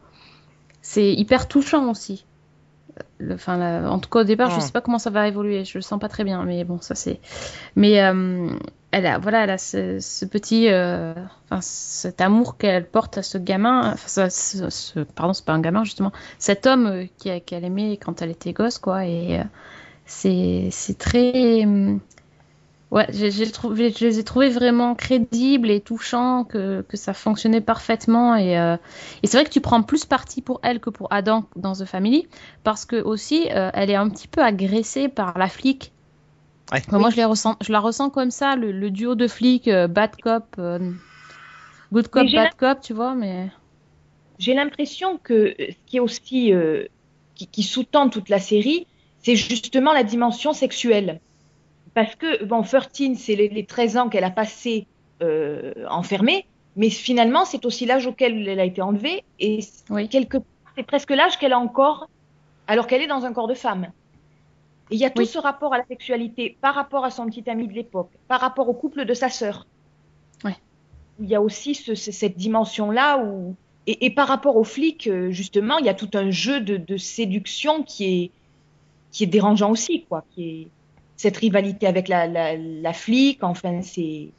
c'est 0.82 1.14
hyper 1.14 1.48
touchant 1.48 1.90
aussi. 1.92 2.26
Le, 3.20 3.38
la- 3.48 3.92
en 3.92 4.00
tout 4.00 4.10
cas, 4.10 4.20
au 4.22 4.24
départ, 4.24 4.50
je 4.50 4.60
Mm. 4.60 4.62
sais 4.62 4.72
pas 4.72 4.82
comment 4.82 5.00
ça 5.00 5.10
va 5.10 5.28
évoluer. 5.28 5.66
Je 5.66 5.78
le 5.78 5.82
sens 5.82 6.00
pas 6.00 6.10
très 6.10 6.24
bien, 6.24 6.44
mais 6.44 6.64
bon, 6.64 6.80
ça 6.82 6.96
c'est. 6.96 7.20
Mais 7.76 8.04
euh, 8.04 8.50
elle 8.92 9.06
a, 9.08 9.20
voilà, 9.20 9.44
elle 9.46 9.52
a 9.52 9.58
ce, 9.58 10.00
ce 10.00 10.26
petit, 10.26 10.70
euh, 10.70 11.14
cet 11.62 12.22
amour 12.22 12.58
qu'elle 12.58 12.88
porte 12.90 13.18
à 13.20 13.24
ce 13.24 13.38
gamin, 13.38 13.96
ce, 14.08 14.30
ce- 14.30 15.00
pardon, 15.02 15.34
c'est 15.34 15.46
pas 15.46 15.54
un 15.54 15.62
gamin 15.62 15.84
justement, 15.84 16.12
cet 16.40 16.68
homme 16.68 16.88
euh, 16.88 17.06
qu'elle 17.46 17.66
aimait 17.66 17.98
quand 17.98 18.22
elle 18.22 18.32
était 18.32 18.54
gosse, 18.54 18.80
quoi, 18.80 19.06
et 19.06 19.40
euh, 19.40 19.44
c'est, 20.06 20.70
c'est 20.72 20.98
très, 20.98 21.64
hum, 21.66 22.00
ouais, 22.94 23.08
j'ai, 23.10 23.32
j'ai 23.32 23.50
trouvé, 23.52 23.92
je 23.92 24.06
les 24.06 24.20
ai 24.20 24.24
trouvés 24.24 24.50
vraiment 24.50 24.94
crédibles 24.94 25.72
et 25.72 25.82
touchants, 25.82 26.44
que, 26.44 26.86
que 26.88 26.96
ça 26.96 27.14
fonctionnait 27.14 27.60
parfaitement, 27.60 28.36
et, 28.36 28.58
euh, 28.58 28.78
et 29.24 29.28
c'est 29.28 29.38
vrai 29.38 29.46
que 29.46 29.50
tu 29.50 29.62
prends 29.62 29.82
plus 29.82 30.06
parti 30.06 30.42
pour 30.42 30.60
elle 30.64 30.80
que 30.80 30.92
pour 30.92 31.12
Adam 31.12 31.46
dans 31.56 31.74
The 31.74 31.86
Family, 31.86 32.28
parce 32.64 32.86
que 32.86 33.02
aussi, 33.02 33.48
euh, 33.52 33.72
elle 33.74 33.90
est 33.90 33.96
un 33.96 34.10
petit 34.10 34.28
peu 34.28 34.42
agressée 34.42 35.10
par 35.10 35.38
la 35.38 35.50
flic. 35.50 35.92
Ouais. 36.72 36.82
Enfin, 36.88 37.00
Moi, 37.00 37.10
je, 37.10 37.16
les 37.16 37.26
ressens, 37.26 37.58
je 37.62 37.72
la 37.72 37.80
ressens 37.80 38.12
comme 38.12 38.32
ça, 38.32 38.56
le, 38.56 38.72
le 38.72 38.92
duo 38.92 39.16
de 39.16 39.28
flics, 39.28 39.68
euh, 39.68 39.88
bad 39.88 40.16
cop, 40.22 40.46
euh, 40.60 40.92
good 41.92 42.08
cop, 42.10 42.28
bad 42.32 42.54
cop, 42.56 42.80
tu 42.80 42.94
vois, 42.94 43.16
mais... 43.16 43.50
J'ai 44.38 44.54
l'impression 44.54 45.18
que 45.18 45.56
ce 45.58 45.76
qui 45.86 45.98
est 45.98 46.00
aussi 46.00 46.54
euh, 46.54 46.86
qui, 47.34 47.48
qui 47.48 47.64
sous-tend 47.64 48.10
toute 48.10 48.30
la 48.30 48.40
série, 48.40 48.86
c'est 49.24 49.36
justement 49.36 49.94
la 49.94 50.04
dimension 50.04 50.54
sexuelle. 50.54 51.20
Parce 51.94 52.16
que, 52.16 52.44
bon, 52.44 52.64
13, 52.64 53.18
c'est 53.18 53.36
les, 53.36 53.50
les 53.50 53.66
13 53.66 53.98
ans 53.98 54.10
qu'elle 54.10 54.24
a 54.24 54.32
passé 54.32 54.88
euh, 55.22 55.74
enfermée, 55.90 56.46
mais 56.76 56.90
finalement, 56.90 57.46
c'est 57.46 57.66
aussi 57.66 57.86
l'âge 57.86 58.08
auquel 58.08 58.48
elle 58.48 58.60
a 58.60 58.66
été 58.66 58.82
enlevée, 58.82 59.24
et 59.40 59.60
Oui. 59.90 60.10
quelque 60.10 60.38
c'est 60.76 60.84
presque 60.84 61.12
l'âge 61.12 61.38
qu'elle 61.38 61.54
a 61.54 61.60
encore, 61.60 62.10
alors 62.66 62.88
qu'elle 62.88 63.02
est 63.04 63.08
dans 63.08 63.26
un 63.26 63.34
corps 63.34 63.48
de 63.48 63.54
femme. 63.54 63.92
Et 64.90 64.96
il 64.96 65.00
y 65.00 65.06
a 65.06 65.12
tout 65.12 65.20
Oui. 65.22 65.28
ce 65.28 65.38
rapport 65.38 65.74
à 65.74 65.78
la 65.78 65.86
sexualité 65.86 66.58
par 66.62 66.74
rapport 66.74 67.06
à 67.06 67.12
son 67.12 67.28
petit 67.28 67.48
ami 67.50 67.68
de 67.68 67.74
l'époque, 67.74 68.10
par 68.28 68.42
rapport 68.42 68.68
au 68.68 68.74
couple 68.74 69.06
de 69.06 69.14
sa 69.14 69.30
sœur. 69.30 69.68
Ouais. 70.44 70.56
Il 71.20 71.30
y 71.30 71.36
a 71.36 71.42
aussi 71.42 71.76
ce- 71.76 71.94
ce- 71.94 72.12
cette 72.12 72.38
dimension-là 72.38 73.20
où, 73.24 73.56
et, 73.86 74.06
et 74.08 74.10
par 74.10 74.28
rapport 74.28 74.58
aux 74.58 74.64
flics, 74.64 75.08
euh, 75.08 75.30
justement, 75.30 75.78
il 75.78 75.86
y 75.86 75.90
a 75.90 75.94
tout 75.94 76.10
un 76.16 76.32
jeu 76.32 76.60
de, 76.60 76.78
de 76.78 76.98
séduction 76.98 77.84
qui 77.84 78.24
est, 78.24 78.32
qui 79.12 79.24
est 79.26 79.28
dérangeant 79.28 79.70
aussi, 79.70 80.06
quoi. 80.06 80.24
Qui 80.34 80.50
est 80.50 80.68
cette 81.24 81.38
rivalité 81.38 81.88
avec 81.88 82.10
la, 82.10 82.94
flic, 82.94 83.42
enfin, 83.46 83.82
c'est 83.82 84.30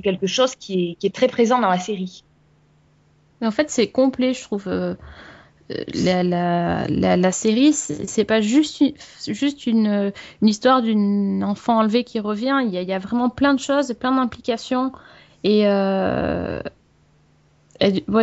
quelque 0.00 0.28
chose 0.28 0.54
qui 0.54 0.96
est, 1.02 1.12
très 1.12 1.26
présent 1.26 1.60
dans 1.60 1.68
la 1.68 1.80
série. 1.80 2.22
En 3.42 3.50
fait, 3.50 3.68
c'est 3.68 3.88
complet, 3.88 4.32
je 4.32 4.42
trouve. 4.42 4.68
euh, 4.68 4.94
la, 5.92 6.86
la, 6.86 7.32
série, 7.32 7.72
c'est 7.72 8.24
pas 8.24 8.40
juste 8.40 8.80
une, 8.80 8.94
juste 9.26 9.66
une, 9.66 10.12
histoire 10.40 10.82
d'une 10.82 11.42
enfant 11.42 11.78
enlevée 11.78 12.04
qui 12.04 12.20
revient. 12.20 12.60
Il 12.64 12.72
y, 12.72 12.92
a, 12.92 12.98
vraiment 13.00 13.28
plein 13.28 13.54
de 13.54 13.60
choses, 13.60 13.92
plein 13.94 14.14
d'implications. 14.14 14.92
Et, 15.42 15.66
euh, 15.66 16.60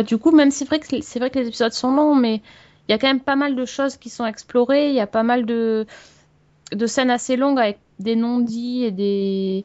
du- 0.06 0.16
coup, 0.16 0.30
même 0.30 0.50
c'est 0.50 0.64
vrai 0.64 0.80
que 0.80 0.86
c'est 1.02 1.18
vrai 1.18 1.28
que 1.28 1.38
les 1.38 1.48
épisodes 1.48 1.74
sont 1.74 1.94
longs, 1.94 2.14
mais 2.14 2.40
il 2.88 2.92
y 2.92 2.94
a 2.94 2.98
quand 2.98 3.06
même 3.06 3.20
pas 3.20 3.36
mal 3.36 3.54
de 3.54 3.66
choses 3.66 3.98
qui 3.98 4.08
sont 4.08 4.24
explorées. 4.24 4.88
Il 4.88 4.94
y 4.94 5.00
a 5.00 5.06
pas 5.06 5.22
mal 5.22 5.44
de, 5.44 5.86
de 6.74 6.86
scènes 6.86 7.10
assez 7.10 7.36
longues 7.36 7.58
avec 7.58 7.78
des 7.98 8.16
non-dits 8.16 8.84
et 8.84 8.90
des 8.90 9.64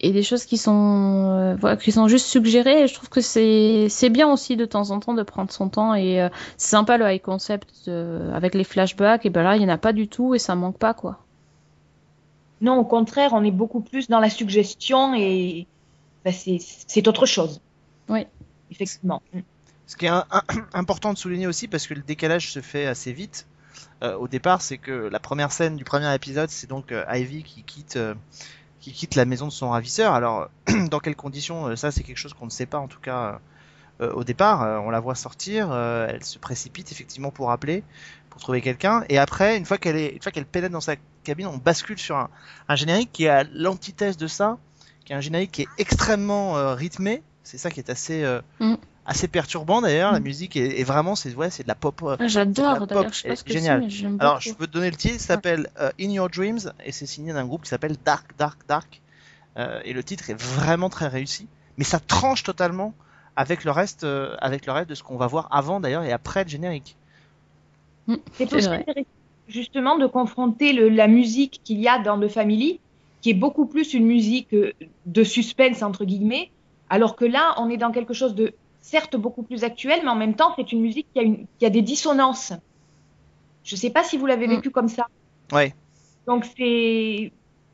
et 0.00 0.10
des 0.12 0.22
choses 0.22 0.44
qui 0.44 0.58
sont 0.58 1.28
euh, 1.30 1.54
voilà, 1.56 1.76
qui 1.76 1.92
sont 1.92 2.08
juste 2.08 2.26
suggérées 2.26 2.82
et 2.82 2.86
je 2.88 2.94
trouve 2.94 3.08
que 3.08 3.20
c'est 3.20 3.86
c'est 3.88 4.10
bien 4.10 4.30
aussi 4.30 4.56
de 4.56 4.64
temps 4.64 4.90
en 4.90 5.00
temps 5.00 5.14
de 5.14 5.22
prendre 5.22 5.50
son 5.52 5.68
temps 5.68 5.94
et 5.94 6.20
euh, 6.20 6.28
c'est 6.56 6.70
sympa 6.70 6.96
le 6.98 7.10
high 7.10 7.22
concept 7.22 7.72
euh, 7.88 8.34
avec 8.34 8.54
les 8.54 8.64
flashbacks 8.64 9.24
et 9.24 9.30
ben 9.30 9.42
là 9.42 9.56
il 9.56 9.62
y 9.62 9.64
en 9.64 9.68
a 9.68 9.78
pas 9.78 9.92
du 9.92 10.08
tout 10.08 10.34
et 10.34 10.38
ça 10.38 10.54
manque 10.56 10.78
pas 10.78 10.94
quoi 10.94 11.20
Non, 12.60 12.76
au 12.78 12.84
contraire, 12.84 13.32
on 13.34 13.44
est 13.44 13.50
beaucoup 13.50 13.80
plus 13.80 14.08
dans 14.08 14.20
la 14.20 14.30
suggestion 14.30 15.14
et 15.14 15.66
ben, 16.24 16.32
c'est 16.32 16.58
c'est 16.60 17.06
autre 17.06 17.26
chose. 17.26 17.60
Oui. 18.08 18.26
Effectivement. 18.70 19.22
Ce 19.86 19.96
qui 19.96 20.06
est 20.06 20.08
un- 20.08 20.24
un- 20.30 20.66
important 20.72 21.12
de 21.12 21.18
souligner 21.18 21.46
aussi, 21.46 21.68
parce 21.68 21.86
que 21.86 21.94
le 21.94 22.00
décalage 22.02 22.50
se 22.52 22.60
fait 22.60 22.86
assez 22.86 23.12
vite 23.12 23.46
euh, 24.02 24.16
au 24.16 24.28
départ, 24.28 24.62
c'est 24.62 24.78
que 24.78 24.92
la 24.92 25.20
première 25.20 25.52
scène 25.52 25.76
du 25.76 25.84
premier 25.84 26.12
épisode, 26.14 26.50
c'est 26.50 26.66
donc 26.66 26.92
euh, 26.92 27.04
Ivy 27.12 27.42
qui 27.42 27.62
quitte, 27.62 27.96
euh, 27.96 28.14
qui 28.80 28.92
quitte 28.92 29.14
la 29.14 29.24
maison 29.24 29.46
de 29.46 29.52
son 29.52 29.70
ravisseur. 29.70 30.12
Alors, 30.12 30.48
dans 30.90 31.00
quelles 31.00 31.16
conditions 31.16 31.74
Ça, 31.76 31.90
c'est 31.90 32.02
quelque 32.02 32.18
chose 32.18 32.34
qu'on 32.34 32.46
ne 32.46 32.50
sait 32.50 32.66
pas 32.66 32.78
en 32.78 32.88
tout 32.88 33.00
cas 33.00 33.40
au 34.00 34.24
départ. 34.24 34.82
On 34.84 34.90
la 34.90 34.98
voit 34.98 35.14
sortir, 35.14 35.72
elle 35.72 36.24
se 36.24 36.38
précipite 36.38 36.90
effectivement 36.90 37.30
pour 37.30 37.52
appeler, 37.52 37.84
pour 38.28 38.40
trouver 38.40 38.60
quelqu'un. 38.60 39.04
Et 39.08 39.18
après, 39.18 39.56
une 39.56 39.64
fois 39.64 39.78
qu'elle 39.78 39.96
est, 39.96 40.08
une 40.08 40.20
fois 40.20 40.32
qu'elle 40.32 40.46
pénètre 40.46 40.72
dans 40.72 40.80
sa 40.80 40.96
cabine, 41.22 41.46
on 41.46 41.58
bascule 41.58 41.98
sur 41.98 42.16
un, 42.16 42.28
un 42.68 42.74
générique 42.74 43.10
qui 43.12 43.24
est 43.24 43.28
à 43.28 43.44
l'antithèse 43.44 44.16
de 44.16 44.26
ça, 44.26 44.58
qui 45.04 45.12
est 45.12 45.16
un 45.16 45.20
générique 45.20 45.52
qui 45.52 45.62
est 45.62 45.68
extrêmement 45.78 46.74
rythmé. 46.74 47.22
C'est 47.44 47.56
ça 47.56 47.70
qui 47.70 47.78
est 47.78 47.88
assez 47.88 48.24
Mm. 48.58 48.74
Assez 49.06 49.28
perturbant 49.28 49.80
d'ailleurs. 49.82 50.12
La 50.12 50.20
Mm. 50.20 50.24
musique 50.24 50.56
est, 50.56 50.80
est 50.80 50.84
vraiment, 50.84 51.14
c'est 51.14 51.34
ouais, 51.34 51.50
c'est 51.50 51.62
de 51.62 51.68
la 51.68 51.74
pop. 51.74 52.00
euh, 52.02 52.16
Ah, 52.18 52.26
j'adore 52.28 52.80
la 52.80 52.86
d'ailleurs 52.86 53.04
pop 53.04 53.14
je 53.14 53.20
sais 53.20 53.28
pas 53.28 53.36
ce 53.36 53.44
que 53.44 53.52
mais 53.52 53.90
j'aime 53.90 54.18
Alors, 54.18 54.34
beaucoup 54.36 54.48
je 54.48 54.54
peux 54.54 54.66
te 54.66 54.72
donner 54.72 54.90
le 54.90 54.96
titre, 54.96 55.20
ça 55.20 55.26
s'appelle 55.34 55.68
euh, 55.80 55.90
In 56.00 56.10
Your 56.10 56.28
Dreams 56.28 56.72
et 56.84 56.92
c'est 56.92 57.06
signé 57.06 57.32
d'un 57.32 57.44
groupe 57.46 57.62
qui 57.62 57.68
s'appelle 57.68 57.96
Dark, 58.04 58.26
Dark, 58.38 58.60
Dark. 58.68 59.00
Euh, 59.56 59.80
et 59.84 59.92
le 59.92 60.02
titre 60.02 60.30
est 60.30 60.40
vraiment 60.40 60.90
très 60.90 61.06
réussi, 61.06 61.46
mais 61.78 61.84
ça 61.84 62.00
tranche 62.00 62.42
totalement 62.42 62.92
avec 63.36 63.64
le 63.64 63.70
reste, 63.70 64.04
euh, 64.04 64.34
avec 64.40 64.66
le 64.66 64.72
reste 64.72 64.88
de 64.90 64.94
ce 64.94 65.02
qu'on 65.02 65.16
va 65.16 65.26
voir 65.28 65.48
avant 65.50 65.78
d'ailleurs 65.80 66.02
et 66.04 66.12
après 66.12 66.42
le 66.44 66.50
générique. 66.50 66.96
C'est 68.08 68.48
C'est 68.48 68.54
aussi 68.56 68.66
vrai. 68.66 68.80
intéressant, 68.80 69.08
justement 69.48 69.98
de 69.98 70.06
confronter 70.06 70.72
le- 70.72 70.88
la 70.88 71.06
musique 71.08 71.60
qu'il 71.64 71.80
y 71.80 71.88
a 71.88 71.98
dans 71.98 72.18
The 72.20 72.28
Family, 72.28 72.80
qui 73.22 73.30
est 73.30 73.34
beaucoup 73.34 73.66
plus 73.66 73.94
une 73.94 74.06
musique 74.06 74.54
de 75.06 75.24
suspense, 75.24 75.82
entre 75.82 76.04
guillemets, 76.04 76.50
alors 76.88 77.16
que 77.16 77.24
là, 77.24 77.54
on 77.58 77.70
est 77.70 77.76
dans 77.76 77.92
quelque 77.92 78.14
chose 78.14 78.34
de, 78.34 78.52
certes, 78.92 79.16
beaucoup 79.16 79.42
plus 79.42 79.64
actuel, 79.64 80.00
mais 80.04 80.10
en 80.10 80.14
même 80.24 80.34
temps, 80.36 80.52
c'est 80.56 80.70
une 80.72 80.80
musique 80.82 81.06
qui 81.12 81.18
a, 81.20 81.22
une, 81.22 81.46
qui 81.58 81.64
a 81.66 81.70
des 81.70 81.82
dissonances. 81.82 82.52
Je 83.64 83.74
ne 83.76 83.78
sais 83.80 83.90
pas 83.90 84.04
si 84.04 84.18
vous 84.18 84.26
l'avez 84.26 84.46
Mm. 84.46 84.50
vécu 84.56 84.70
comme 84.70 84.88
ça. 84.88 85.06
Ouais. 85.52 85.74
Donc, 86.26 86.44
c'est. 86.56 87.32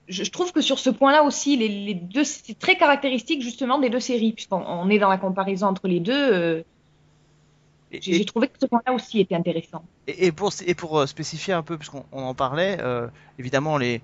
Je, 0.08 0.24
je 0.24 0.30
trouve 0.30 0.52
que 0.52 0.60
sur 0.60 0.78
ce 0.78 0.90
point-là 0.90 1.22
aussi, 1.24 1.56
les, 1.56 1.68
les 1.68 1.94
deux, 1.94 2.24
c'est 2.24 2.58
très 2.58 2.76
caractéristique 2.76 3.42
justement 3.42 3.78
des 3.78 3.90
deux 3.90 4.00
séries, 4.00 4.32
puisqu'on 4.32 4.62
on 4.66 4.88
est 4.88 4.98
dans 4.98 5.08
la 5.08 5.18
comparaison 5.18 5.66
entre 5.66 5.86
les 5.88 6.00
deux. 6.00 6.12
euh, 6.32 6.62
J'ai 7.92 8.24
trouvé 8.24 8.46
que 8.48 8.54
ce 8.60 8.66
point-là 8.66 8.92
aussi 8.92 9.20
était 9.20 9.34
intéressant. 9.34 9.82
et- 10.06 10.26
et 10.26 10.32
pour, 10.32 10.52
et 10.66 10.74
pour 10.74 10.98
euh, 10.98 11.06
spécifier 11.06 11.54
un 11.54 11.62
peu, 11.62 11.76
puisqu'on 11.76 12.04
on 12.12 12.22
en 12.22 12.34
parlait, 12.34 12.78
euh, 12.80 13.08
évidemment 13.38 13.78
les, 13.78 14.00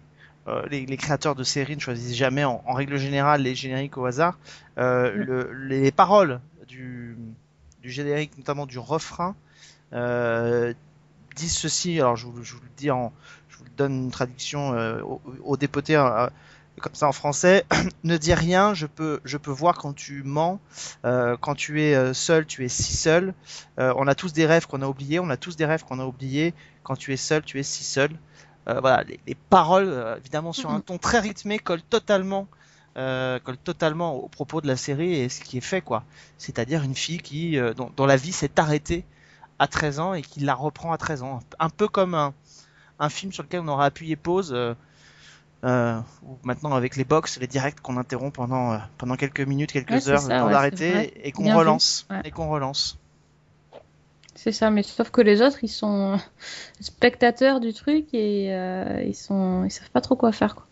euh, 0.49 0.63
les, 0.71 0.87
les 0.87 0.97
créateurs 0.97 1.35
de 1.37 1.45
séries 1.45 1.77
ne 1.77 1.81
choisissent 1.81 2.17
jamais 2.17 2.45
en, 2.45 2.63
en 2.67 2.73
règle 2.75 2.97
générale 2.99 3.43
les 3.43 3.55
génériques 3.55 3.97
au 3.97 4.05
hasard. 4.07 4.39
Euh, 4.79 5.13
Mm. 5.13 5.21
le- 5.23 5.53
les 5.69 5.93
paroles 5.93 6.41
du, 6.69 7.17
du 7.83 7.91
générique, 7.91 8.37
notamment 8.39 8.67
du 8.67 8.79
refrain, 8.79 9.35
euh, 9.93 10.75
disent 11.35 11.57
ceci. 11.57 12.01
Alors 12.01 12.17
je 12.17 12.27
vous, 12.27 12.43
je 12.43 12.55
vous 12.55 12.61
le 12.61 12.71
dis 12.77 12.91
en, 12.91 13.13
je 13.49 13.59
vous 13.59 13.65
donne 13.77 14.05
une 14.05 14.11
traduction 14.11 14.75
euh, 14.75 15.01
au, 15.03 15.21
au 15.45 15.57
dépoté 15.57 15.97
euh, 15.97 16.29
comme 16.81 16.95
ça 16.95 17.07
en 17.07 17.13
français. 17.13 17.65
ne 18.05 18.17
dis 18.17 18.35
rien, 18.35 18.75
je 18.75 18.87
peux, 18.87 19.21
je 19.25 19.37
peux 19.37 19.51
voir 19.51 19.77
quand 19.77 19.95
tu 19.95 20.23
mens. 20.23 20.61
Euh, 21.05 21.37
quand 21.41 21.55
tu 21.55 21.83
es 21.83 21.95
euh, 21.95 22.13
seul, 22.13 22.47
tu 22.47 22.65
es 22.65 22.69
si 22.69 22.95
seul. 22.97 23.35
On 23.79 24.07
a 24.07 24.15
tous 24.15 24.33
des 24.33 24.47
rêves 24.47 24.67
qu'on 24.67 24.83
a 24.83 24.87
oubliés. 24.87 25.21
On 25.21 25.31
a 25.31 25.37
tous 25.37 25.57
des 25.57 25.65
rêves 25.65 25.85
qu'on 25.85 26.01
a 26.01 26.05
oubliés. 26.05 26.55
Quand 26.83 26.97
tu 26.97 27.13
es 27.13 27.17
seul, 27.17 27.43
tu 27.43 27.59
es 27.59 27.63
si 27.63 27.85
seul. 27.85 28.11
Voilà, 28.67 29.05
les, 29.05 29.21
les 29.29 29.37
paroles, 29.37 30.17
évidemment, 30.19 30.53
sur 30.53 30.71
un 30.71 30.81
ton 30.87 30.99
très 30.99 31.21
rythmé, 31.21 31.59
collent 31.59 31.83
totalement, 31.83 32.49
euh, 32.97 33.39
collent 33.41 33.59
totalement 33.59 34.15
au 34.15 34.29
propos 34.29 34.61
de 34.61 34.67
la 34.67 34.77
série 34.77 35.15
et 35.15 35.29
ce 35.29 35.41
qui 35.41 35.59
est 35.59 35.63
fait, 35.63 35.81
quoi. 35.83 36.05
C'est-à-dire 36.39 36.83
une 36.83 36.95
fille 36.95 37.19
qui, 37.19 37.59
euh, 37.59 37.75
dont, 37.75 37.91
dont 37.97 38.07
la 38.07 38.17
vie 38.17 38.33
s'est 38.33 38.59
arrêtée 38.59 39.05
à 39.59 39.67
13 39.69 40.01
ans 40.01 40.15
et 40.15 40.23
qui 40.23 40.41
la 40.41 40.55
reprend 40.55 40.93
à 40.93 40.99
13 40.99 41.23
ans. 41.23 41.41
Un 41.59 41.69
peu 41.71 41.89
comme 41.89 42.15
un, 42.15 42.33
un 42.99 43.09
film 43.09 43.33
sur 43.33 43.43
lequel 43.43 43.61
on 43.61 43.69
aurait 43.69 43.87
appuyé 43.87 44.17
pause. 44.17 44.53
Euh, 44.55 44.75
euh, 45.65 45.99
ou 46.23 46.37
maintenant 46.43 46.75
avec 46.75 46.97
les 46.97 47.05
box, 47.05 47.39
les 47.41 47.47
directs 47.47 47.81
qu'on 47.81 47.97
interrompt 47.97 48.35
pendant 48.35 48.79
pendant 48.99 49.17
quelques 49.17 49.41
minutes, 49.41 49.73
quelques 49.73 49.91
Ouais, 49.91 50.09
heures, 50.11 50.21
ça, 50.21 50.29
le 50.35 50.41
temps 50.41 50.47
ouais, 50.47 50.53
d'arrêter 50.53 51.27
et 51.27 51.33
qu'on 51.33 51.57
relance 51.57 52.07
Ouais. 52.11 52.21
et 52.25 52.31
qu'on 52.31 52.49
relance. 52.51 52.99
c'est 54.35 54.53
ça 54.53 54.71
mais 54.71 54.83
sauf 54.83 55.11
que 55.11 55.23
les 55.23 55.41
autres 55.41 55.59
ils 55.65 55.69
sont 55.69 56.19
spectateurs 56.81 57.61
du 57.61 57.73
truc 57.73 58.07
et 58.13 58.49
ils 59.07 59.15
sont 59.15 59.65
ils 59.65 59.71
savent 59.71 59.91
pas 59.91 60.03
trop 60.03 60.15
quoi 60.15 60.31
faire 60.31 60.55
quoi 60.55 60.67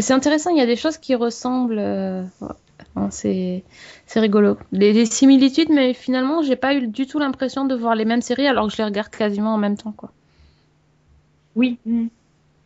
c'est 0.00 0.12
intéressant 0.12 0.50
il 0.50 0.58
y 0.58 0.60
a 0.60 0.66
des 0.66 0.76
choses 0.76 0.98
qui 0.98 1.14
ressemblent 1.14 1.78
euh, 1.78 2.24
c'est 3.10 3.64
rigolo 4.16 4.58
les 4.72 5.06
similitudes 5.06 5.70
mais 5.70 5.94
finalement 5.94 6.42
j'ai 6.42 6.56
pas 6.56 6.74
eu 6.74 6.88
du 6.88 7.06
tout 7.06 7.18
l'impression 7.18 7.64
de 7.64 7.74
voir 7.74 7.94
les 7.94 8.04
mêmes 8.04 8.22
séries 8.22 8.46
alors 8.46 8.66
que 8.66 8.72
je 8.72 8.78
les 8.78 8.84
regarde 8.84 9.10
quasiment 9.10 9.54
en 9.54 9.58
même 9.58 9.76
temps 9.76 9.92
quoi 9.92 10.12
Oui, 11.54 11.78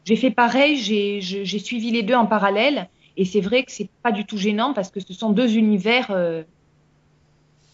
j'ai 0.05 0.17
fait 0.17 0.31
pareil, 0.31 0.77
j'ai 0.77 1.59
suivi 1.59 1.91
les 1.91 2.03
deux 2.03 2.15
en 2.15 2.27
parallèle, 2.27 2.89
et 3.17 3.25
c'est 3.25 3.41
vrai 3.41 3.65
que 3.65 3.71
c'est 3.73 3.91
pas 4.03 4.13
du 4.13 4.25
tout 4.27 4.37
gênant 4.37 4.73
parce 4.75 4.91
que 4.91 5.01
ce 5.01 5.13
sont 5.15 5.31
deux 5.31 5.57
univers. 5.57 6.11
euh, 6.11 6.43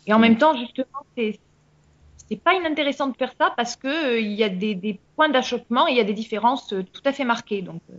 Et 0.06 0.12
en 0.12 0.18
même 0.18 0.38
temps, 0.38 0.56
justement, 0.56 0.86
c'est 1.16 1.40
c'est 2.28 2.36
pas 2.42 2.54
inintéressant 2.54 3.08
de 3.08 3.16
faire 3.16 3.32
ça 3.38 3.52
parce 3.56 3.76
que 3.76 3.86
euh, 3.88 4.20
il 4.20 4.32
y 4.32 4.42
a 4.44 4.48
des, 4.48 4.74
des 4.74 5.00
points 5.16 5.28
d'achoppement 5.28 5.86
et 5.88 5.92
il 5.92 5.96
y 5.96 6.00
a 6.00 6.04
des 6.04 6.14
différences 6.14 6.72
euh, 6.72 6.82
tout 6.92 7.02
à 7.04 7.12
fait 7.12 7.24
marquées. 7.24 7.62
Donc, 7.62 7.82
euh, 7.90 7.94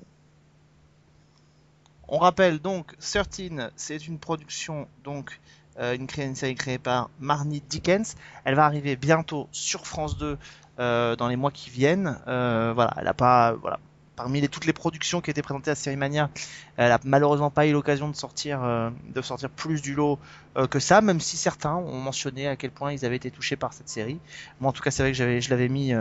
On 2.09 2.19
rappelle 2.19 2.59
donc 2.59 2.95
13, 2.99 3.71
c'est 3.75 4.07
une 4.07 4.17
production 4.17 4.87
donc 5.03 5.39
euh, 5.79 5.95
une, 5.95 6.35
série 6.35 6.55
créée 6.55 6.77
par 6.77 7.09
Marnie 7.19 7.61
Dickens. 7.67 8.15
Elle 8.45 8.55
va 8.55 8.65
arriver 8.65 8.95
bientôt 8.95 9.49
sur 9.51 9.85
France 9.85 10.17
2 10.17 10.37
euh, 10.79 11.15
dans 11.17 11.27
les 11.27 11.35
mois 11.35 11.51
qui 11.51 11.69
viennent. 11.69 12.17
Euh, 12.27 12.71
voilà, 12.73 12.93
elle 12.97 13.13
pas 13.13 13.53
voilà 13.53 13.79
parmi 14.15 14.47
toutes 14.49 14.65
les 14.65 14.73
productions 14.73 15.21
qui 15.21 15.29
étaient 15.29 15.43
présentées 15.43 15.69
à 15.69 15.75
Série 15.75 15.95
Mania, 15.95 16.31
elle 16.75 16.91
a 16.91 16.99
malheureusement 17.03 17.51
pas 17.51 17.67
eu 17.67 17.71
l'occasion 17.71 18.09
de 18.09 18.15
sortir 18.15 18.59
plus 19.55 19.79
du 19.83 19.93
lot 19.93 20.17
que 20.71 20.79
ça, 20.79 21.01
même 21.01 21.19
si 21.19 21.37
certains 21.37 21.75
ont 21.75 21.99
mentionné 21.99 22.47
à 22.47 22.55
quel 22.55 22.71
point 22.71 22.91
ils 22.91 23.05
avaient 23.05 23.17
été 23.17 23.29
touchés 23.29 23.57
par 23.57 23.73
cette 23.73 23.89
série. 23.89 24.17
Moi 24.59 24.71
en 24.71 24.73
tout 24.73 24.81
cas, 24.81 24.89
c'est 24.89 25.03
vrai 25.03 25.11
que 25.11 25.39
je 25.39 25.49
l'avais 25.51 25.69
mis 25.69 25.93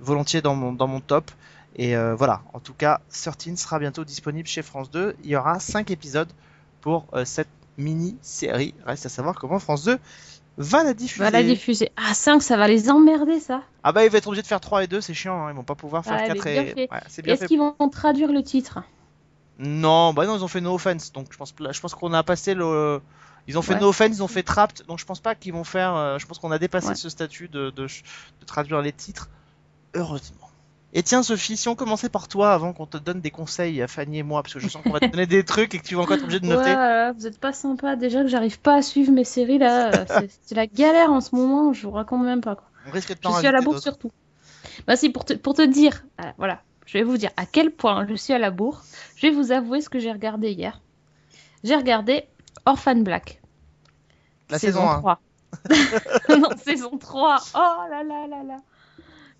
volontiers 0.00 0.42
dans 0.42 0.56
mon 0.56 1.00
top. 1.00 1.30
Et 1.76 1.96
euh, 1.96 2.14
voilà, 2.14 2.42
en 2.52 2.60
tout 2.60 2.74
cas, 2.74 3.00
13 3.10 3.56
sera 3.56 3.78
bientôt 3.78 4.04
disponible 4.04 4.48
chez 4.48 4.62
France 4.62 4.90
2. 4.90 5.16
Il 5.22 5.30
y 5.30 5.36
aura 5.36 5.60
5 5.60 5.90
épisodes 5.90 6.30
pour 6.80 7.06
euh, 7.14 7.24
cette 7.24 7.48
mini-série. 7.78 8.74
Reste 8.84 9.06
à 9.06 9.08
savoir 9.08 9.34
comment 9.36 9.58
France 9.58 9.84
2 9.84 9.98
va 10.58 10.82
la 10.82 10.92
diffuser. 10.94 11.24
Va 11.24 11.30
la 11.30 11.42
diffuser. 11.42 11.90
Ah, 11.96 12.12
5, 12.12 12.42
ça 12.42 12.56
va 12.56 12.68
les 12.68 12.90
emmerder, 12.90 13.40
ça. 13.40 13.62
Ah 13.82 13.92
bah, 13.92 14.04
ils 14.04 14.10
vont 14.10 14.18
être 14.18 14.26
obligés 14.26 14.42
de 14.42 14.46
faire 14.46 14.60
3 14.60 14.84
et 14.84 14.86
2, 14.88 15.00
c'est 15.00 15.14
chiant. 15.14 15.46
Hein. 15.46 15.50
Ils 15.52 15.56
vont 15.56 15.62
pas 15.64 15.74
pouvoir 15.76 16.04
faire 16.04 16.20
Ouais, 16.20 16.26
4 16.28 16.44
mais 16.44 16.74
et... 16.76 16.88
Ouais, 16.90 17.32
Est-ce 17.32 17.44
qu'ils 17.46 17.58
vont 17.58 17.74
traduire 17.88 18.32
le 18.32 18.42
titre? 18.42 18.80
Non, 19.58 20.12
bah 20.14 20.26
non, 20.26 20.36
ils 20.36 20.44
ont 20.44 20.48
fait 20.48 20.60
No 20.60 20.74
Offense. 20.74 21.12
Donc 21.12 21.28
je 21.30 21.36
pense, 21.36 21.54
je 21.58 21.80
pense 21.80 21.94
qu'on 21.94 22.12
a 22.12 22.22
passé 22.22 22.54
le... 22.54 23.00
Ils 23.46 23.56
ont 23.58 23.62
fait 23.62 23.74
Ouais. 23.74 23.80
No 23.80 23.88
Offense, 23.88 24.10
ils 24.16 24.22
ont 24.22 24.28
fait 24.28 24.42
Trapped. 24.42 24.84
Donc 24.86 24.98
je 24.98 25.04
pense 25.06 25.20
pas 25.20 25.34
qu'ils 25.34 25.52
vont 25.52 25.64
faire... 25.64 25.94
euh, 25.94 26.18
Je 26.18 26.26
pense 26.26 26.38
qu'on 26.38 26.50
a 26.50 26.58
dépassé 26.58 26.88
Ouais. 26.88 26.94
ce 26.94 27.08
statut 27.08 27.48
de, 27.48 27.70
de, 27.70 27.86
de 27.86 28.44
traduire 28.46 28.82
les 28.82 28.92
titres. 28.92 29.28
Heureusement. 29.94 30.49
Et 30.92 31.02
tiens 31.04 31.22
Sophie, 31.22 31.56
si 31.56 31.68
on 31.68 31.76
commençait 31.76 32.08
par 32.08 32.26
toi 32.26 32.52
avant 32.52 32.72
qu'on 32.72 32.86
te 32.86 32.96
donne 32.96 33.20
des 33.20 33.30
conseils 33.30 33.80
à 33.80 33.86
Fanny 33.86 34.18
et 34.18 34.22
moi, 34.24 34.42
parce 34.42 34.54
que 34.54 34.60
je 34.60 34.66
sens 34.68 34.82
qu'on 34.82 34.90
va 34.90 34.98
te 34.98 35.06
donner 35.06 35.26
des 35.26 35.44
trucs 35.44 35.72
et 35.74 35.78
que 35.78 35.86
tu 35.86 35.94
vas 35.94 36.02
encore 36.02 36.16
être 36.16 36.24
obligé 36.24 36.40
de 36.40 36.48
Ouais, 36.48 36.54
noter. 36.56 36.72
voilà, 36.72 37.12
vous 37.12 37.26
êtes 37.28 37.38
pas 37.38 37.52
sympa. 37.52 37.94
Déjà 37.94 38.22
que 38.22 38.26
j'arrive 38.28 38.58
pas 38.60 38.74
à 38.76 38.82
suivre 38.82 39.12
mes 39.12 39.22
séries, 39.24 39.58
là. 39.58 39.92
euh, 39.92 40.04
c'est- 40.46 40.54
la 40.54 40.66
galère 40.66 41.12
en 41.12 41.20
ce 41.20 41.34
moment, 41.36 41.72
je 41.72 41.86
vous 41.86 41.92
raconte 41.92 42.24
même 42.24 42.40
pas. 42.40 42.56
Quoi. 42.56 42.64
On 42.88 42.90
risque 42.90 43.10
de 43.12 43.18
Je 43.22 43.38
suis 43.38 43.46
à 43.46 43.52
la 43.52 43.60
bourre 43.60 43.78
surtout. 43.80 44.10
Bah 44.88 44.96
si, 44.96 45.10
pour 45.10 45.24
te, 45.24 45.32
pour 45.34 45.54
te 45.54 45.62
dire, 45.62 46.02
euh, 46.20 46.24
voilà, 46.38 46.60
je 46.86 46.98
vais 46.98 47.04
vous 47.04 47.16
dire 47.18 47.30
à 47.36 47.46
quel 47.46 47.70
point 47.70 48.04
je 48.08 48.14
suis 48.14 48.32
à 48.32 48.38
la 48.40 48.50
bourre. 48.50 48.82
Je 49.14 49.28
vais 49.28 49.32
vous 49.32 49.52
avouer 49.52 49.80
ce 49.82 49.88
que 49.88 50.00
j'ai 50.00 50.10
regardé 50.10 50.50
hier. 50.50 50.80
J'ai 51.62 51.76
regardé 51.76 52.24
Orphan 52.66 52.96
Black. 52.96 53.40
La 54.48 54.58
saison 54.58 54.88
1. 54.90 54.98
3. 54.98 55.20
non, 56.30 56.48
saison 56.64 56.98
3. 56.98 57.38
Oh 57.54 57.58
là 57.90 58.02
là 58.02 58.26
là 58.26 58.42
là. 58.42 58.56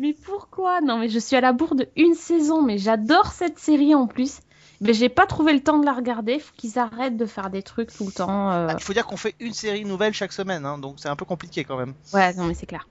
Mais 0.01 0.15
pourquoi? 0.25 0.81
Non, 0.81 0.99
mais 0.99 1.09
je 1.09 1.19
suis 1.19 1.37
à 1.37 1.41
la 1.41 1.53
bourre 1.53 1.75
de 1.77 1.87
une 1.95 2.15
saison, 2.15 2.63
mais 2.63 2.79
j'adore 2.79 3.27
cette 3.27 3.59
série 3.59 3.95
en 3.95 4.07
plus. 4.07 4.41
Mais 4.81 4.95
j'ai 4.95 5.11
pas 5.11 5.27
trouvé 5.27 5.53
le 5.53 5.61
temps 5.61 5.79
de 5.79 5.85
la 5.85 5.93
regarder. 5.93 6.39
Faut 6.39 6.55
qu'ils 6.57 6.79
arrêtent 6.79 7.19
de 7.19 7.27
faire 7.27 7.51
des 7.51 7.63
trucs 7.63 7.93
tout 7.95 8.07
le 8.07 8.13
temps. 8.13 8.51
euh. 8.51 8.67
Ah, 8.71 8.77
Il 8.79 8.83
faut 8.83 8.95
dire 8.95 9.07
qu'on 9.07 9.19
fait 9.19 9.35
une 9.39 9.53
série 9.53 9.85
nouvelle 9.85 10.15
chaque 10.15 10.33
semaine, 10.33 10.65
hein, 10.65 10.79
donc 10.79 10.95
c'est 10.99 11.11
un 11.11 11.17
peu 11.17 11.27
compliqué 11.27 11.65
quand 11.65 11.77
même. 11.77 11.93
Ouais, 12.15 12.33
non, 12.35 12.45
mais 12.47 12.55
c'est 12.55 12.65
clair. 12.65 12.89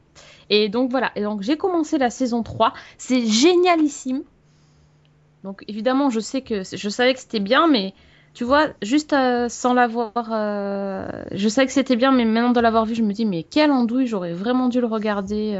Et 0.52 0.70
donc 0.70 0.92
voilà, 0.92 1.12
et 1.16 1.24
donc 1.24 1.42
j'ai 1.42 1.58
commencé 1.58 1.98
la 1.98 2.12
saison 2.12 2.44
3, 2.44 2.74
c'est 3.00 3.26
génialissime. 3.26 4.22
Donc 5.44 5.64
évidemment, 5.68 6.12
je 6.12 6.20
sais 6.20 6.42
que 6.42 6.62
je 6.64 6.90
savais 6.90 7.14
que 7.16 7.20
c'était 7.20 7.40
bien, 7.40 7.68
mais 7.68 7.94
tu 8.36 8.44
vois, 8.44 8.68
juste 8.84 9.14
euh, 9.14 9.50
sans 9.50 9.74
l'avoir, 9.74 10.12
euh, 10.32 11.08
je 11.32 11.50
savais 11.50 11.66
que 11.66 11.74
c'était 11.74 11.96
bien, 11.96 12.12
mais 12.12 12.26
maintenant 12.26 12.52
de 12.52 12.60
l'avoir 12.60 12.86
vu, 12.86 12.94
je 12.94 13.02
me 13.02 13.14
dis 13.14 13.26
mais 13.26 13.42
quelle 13.44 13.72
andouille, 13.72 14.06
j'aurais 14.06 14.34
vraiment 14.34 14.68
dû 14.70 14.80
le 14.82 14.88
regarder 14.88 15.54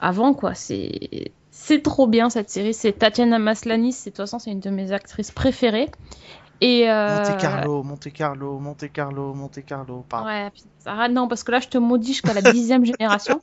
avant 0.00 0.34
quoi. 0.34 0.54
C'est 0.54 1.32
c'est 1.50 1.82
trop 1.82 2.06
bien 2.06 2.30
cette 2.30 2.50
série. 2.50 2.74
C'est 2.74 2.92
Tatiana 2.92 3.38
Maslany, 3.38 3.92
c'est 3.92 4.10
de 4.10 4.16
toute 4.16 4.24
façon 4.24 4.38
c'est 4.38 4.52
une 4.52 4.60
de 4.60 4.70
mes 4.70 4.92
actrices 4.92 5.30
préférées. 5.30 5.90
Et 6.60 6.90
euh, 6.90 7.18
Monte 7.18 7.36
Carlo, 7.38 7.82
Monte 7.82 8.12
Carlo, 8.12 8.58
Monte 8.58 8.92
Carlo, 8.92 9.34
Monte 9.34 9.64
Carlo. 9.64 10.04
Pardon. 10.08 10.28
Ouais, 10.28 10.50
arrête, 10.86 11.12
non, 11.12 11.28
parce 11.28 11.44
que 11.44 11.52
là, 11.52 11.60
je 11.60 11.68
te 11.68 11.76
maudis 11.76 12.14
jusqu'à 12.14 12.32
la 12.32 12.40
dixième 12.40 12.84
génération. 12.98 13.42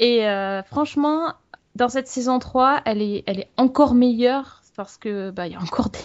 Et 0.00 0.26
euh, 0.26 0.62
franchement, 0.64 1.34
dans 1.76 1.88
cette 1.88 2.08
saison 2.08 2.40
3, 2.40 2.82
elle 2.86 3.02
est, 3.02 3.22
elle 3.26 3.38
est 3.38 3.50
encore 3.56 3.94
meilleure 3.94 4.62
parce 4.76 4.96
que 4.96 5.30
bah, 5.30 5.46
y 5.46 5.54
a 5.54 5.60
encore 5.60 5.90
des, 5.90 5.98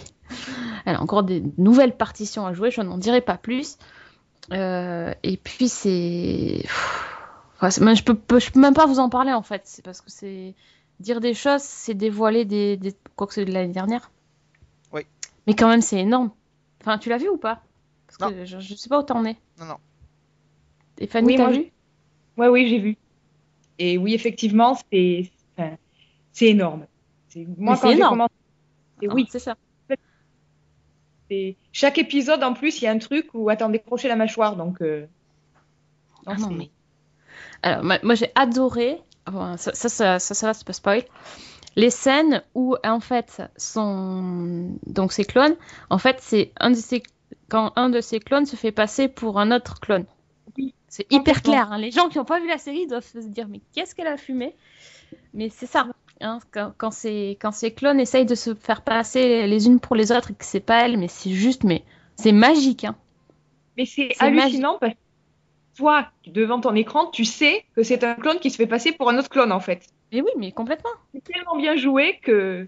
elle 0.84 0.96
a 0.96 1.02
encore 1.02 1.22
des 1.22 1.42
nouvelles 1.58 1.96
partitions 1.96 2.46
à 2.46 2.52
jouer. 2.52 2.70
Je 2.70 2.80
n'en 2.80 2.98
dirai 2.98 3.20
pas 3.20 3.38
plus. 3.38 3.78
Euh, 4.52 5.12
et 5.24 5.36
puis 5.38 5.68
c'est, 5.68 6.62
Enfin, 7.56 7.70
c'est- 7.70 7.94
je 7.94 8.04
peux, 8.04 8.14
peux- 8.14 8.38
je 8.38 8.50
peux 8.50 8.60
même 8.60 8.74
pas 8.74 8.86
vous 8.86 8.98
en 8.98 9.08
parler 9.08 9.32
en 9.32 9.42
fait. 9.42 9.62
C'est 9.64 9.82
parce 9.84 10.00
que 10.00 10.10
c'est 10.10 10.54
dire 11.00 11.20
des 11.20 11.34
choses, 11.34 11.62
c'est 11.62 11.94
dévoiler 11.94 12.44
des, 12.44 12.76
des... 12.76 12.94
quoi 13.16 13.26
que 13.26 13.34
c'est 13.34 13.44
de 13.44 13.52
l'année 13.52 13.72
dernière. 13.72 14.10
Oui. 14.92 15.02
Mais 15.46 15.54
quand 15.54 15.68
même, 15.68 15.80
c'est 15.82 15.98
énorme. 16.00 16.30
Enfin, 16.82 16.98
tu 16.98 17.08
l'as 17.08 17.18
vu 17.18 17.28
ou 17.28 17.36
pas? 17.38 17.62
Parce 18.06 18.20
Non. 18.20 18.30
que 18.30 18.44
je, 18.44 18.58
je 18.60 18.74
sais 18.74 18.88
pas 18.88 19.00
où 19.00 19.02
t'en 19.02 19.24
es. 19.24 19.36
Non, 19.58 19.66
non. 19.66 19.76
Et 20.98 21.06
Fanny, 21.06 21.26
Oui, 21.28 21.36
t'as 21.36 21.42
moi, 21.44 21.52
vu? 21.52 21.72
Ouais, 22.36 22.48
oui, 22.48 22.68
j'ai 22.68 22.78
vu. 22.78 22.96
Et 23.78 23.98
oui, 23.98 24.14
effectivement, 24.14 24.78
c'est 24.92 25.30
enfin, 25.56 25.76
c'est 26.32 26.46
énorme. 26.48 26.86
C'est- 27.28 27.44
Moi, 27.46 27.54
Mais 27.56 27.66
quand 27.68 27.76
c'est 27.76 27.88
j'ai 27.90 27.96
énorme. 27.98 28.12
commencé, 28.14 28.32
Ah, 29.02 29.14
oui, 29.14 29.26
c'est 29.30 29.38
ça. 29.38 29.56
c'est- 31.30 31.56
chaque 31.72 31.98
épisode, 31.98 32.42
en 32.42 32.54
plus, 32.54 32.80
il 32.80 32.84
y 32.84 32.86
a 32.86 32.92
un 32.92 32.98
truc 32.98 33.28
où, 33.34 33.50
attends, 33.50 33.68
décrocher 33.68 34.08
la 34.08 34.16
mâchoire. 34.16 34.56
Donc, 34.56 34.80
euh, 34.80 35.06
Ah 36.26 36.34
non, 36.34 36.40
non, 36.42 36.48
c'est- 36.48 36.54
mais- 36.54 36.70
Alors, 37.62 37.84
moi, 37.84 38.14
j'ai 38.14 38.30
adoré, 38.34 39.00
ça, 39.26 39.56
ça, 39.56 39.88
ça, 39.88 40.18
ça, 40.18 40.34
ça 40.34 40.46
va, 40.46 40.54
c'est 40.54 40.66
pas 40.66 40.72
spoil, 40.72 41.02
les 41.76 41.90
scènes 41.90 42.42
où, 42.54 42.76
en 42.84 43.00
fait, 43.00 43.42
son... 43.56 44.76
donc 44.86 45.12
ses 45.12 45.24
clones, 45.24 45.56
en 45.90 45.98
fait, 45.98 46.18
c'est 46.20 46.52
un 46.58 46.70
de 46.70 46.76
quand 47.48 47.72
un 47.76 47.90
de 47.90 48.00
ses 48.00 48.20
clones 48.20 48.46
se 48.46 48.56
fait 48.56 48.72
passer 48.72 49.08
pour 49.08 49.38
un 49.38 49.50
autre 49.50 49.80
clone. 49.80 50.04
C'est 50.88 51.06
hyper 51.12 51.42
clair. 51.42 51.72
hein. 51.72 51.78
Les 51.78 51.90
gens 51.90 52.08
qui 52.08 52.16
n'ont 52.18 52.24
pas 52.24 52.40
vu 52.40 52.48
la 52.48 52.58
série 52.58 52.86
doivent 52.86 53.04
se 53.04 53.18
dire, 53.18 53.48
mais 53.48 53.60
qu'est-ce 53.74 53.94
qu'elle 53.94 54.06
a 54.06 54.16
fumé? 54.16 54.54
Mais 55.34 55.50
c'est 55.50 55.66
ça. 55.66 55.86
hein, 56.20 56.38
quand, 56.52 56.72
quand, 56.78 56.90
ces, 56.90 57.36
quand 57.40 57.52
ces 57.52 57.72
clones 57.72 58.00
essayent 58.00 58.24
de 58.26 58.34
se 58.34 58.54
faire 58.54 58.82
passer 58.82 59.46
les 59.46 59.66
unes 59.66 59.80
pour 59.80 59.96
les 59.96 60.12
autres 60.12 60.30
et 60.30 60.34
que 60.34 60.44
c'est 60.44 60.60
pas 60.60 60.84
elle, 60.86 60.96
mais 60.96 61.08
c'est 61.08 61.30
juste, 61.32 61.64
mais 61.64 61.84
c'est 62.16 62.32
magique. 62.32 62.84
Hein. 62.84 62.96
Mais 63.76 63.84
c'est 63.84 64.10
hallucinant 64.18 64.78
parce 64.80 64.94
que 64.94 64.98
toi, 65.76 66.08
devant 66.26 66.60
ton 66.60 66.74
écran, 66.74 67.10
tu 67.10 67.24
sais 67.24 67.64
que 67.74 67.82
c'est 67.82 68.02
un 68.04 68.14
clone 68.14 68.38
qui 68.38 68.50
se 68.50 68.56
fait 68.56 68.66
passer 68.66 68.92
pour 68.92 69.08
un 69.10 69.18
autre 69.18 69.28
clone, 69.28 69.52
en 69.52 69.60
fait. 69.60 69.86
Mais 70.12 70.20
oui, 70.22 70.30
mais 70.36 70.52
complètement. 70.52 70.90
C'est 71.14 71.22
tellement 71.22 71.56
bien 71.56 71.76
joué 71.76 72.18
que. 72.22 72.66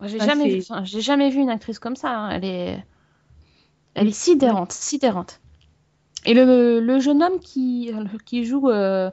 Moi, 0.00 0.08
j'ai 0.08 0.18
jamais 0.20 0.48
vu, 0.48 0.60
enfin, 0.60 0.84
j'ai 0.84 1.00
jamais 1.00 1.30
vu 1.30 1.40
une 1.40 1.50
actrice 1.50 1.78
comme 1.78 1.96
ça. 1.96 2.10
hein. 2.10 2.30
Elle 2.30 2.44
est, 2.44 2.84
elle 3.94 4.06
est 4.08 4.12
sidérante, 4.12 4.72
sidérante. 4.72 5.40
Et 6.24 6.34
le, 6.34 6.80
le 6.80 7.00
jeune 7.00 7.22
homme 7.22 7.40
qui, 7.40 7.90
qui 8.24 8.44
joue 8.44 8.70
euh, 8.70 9.10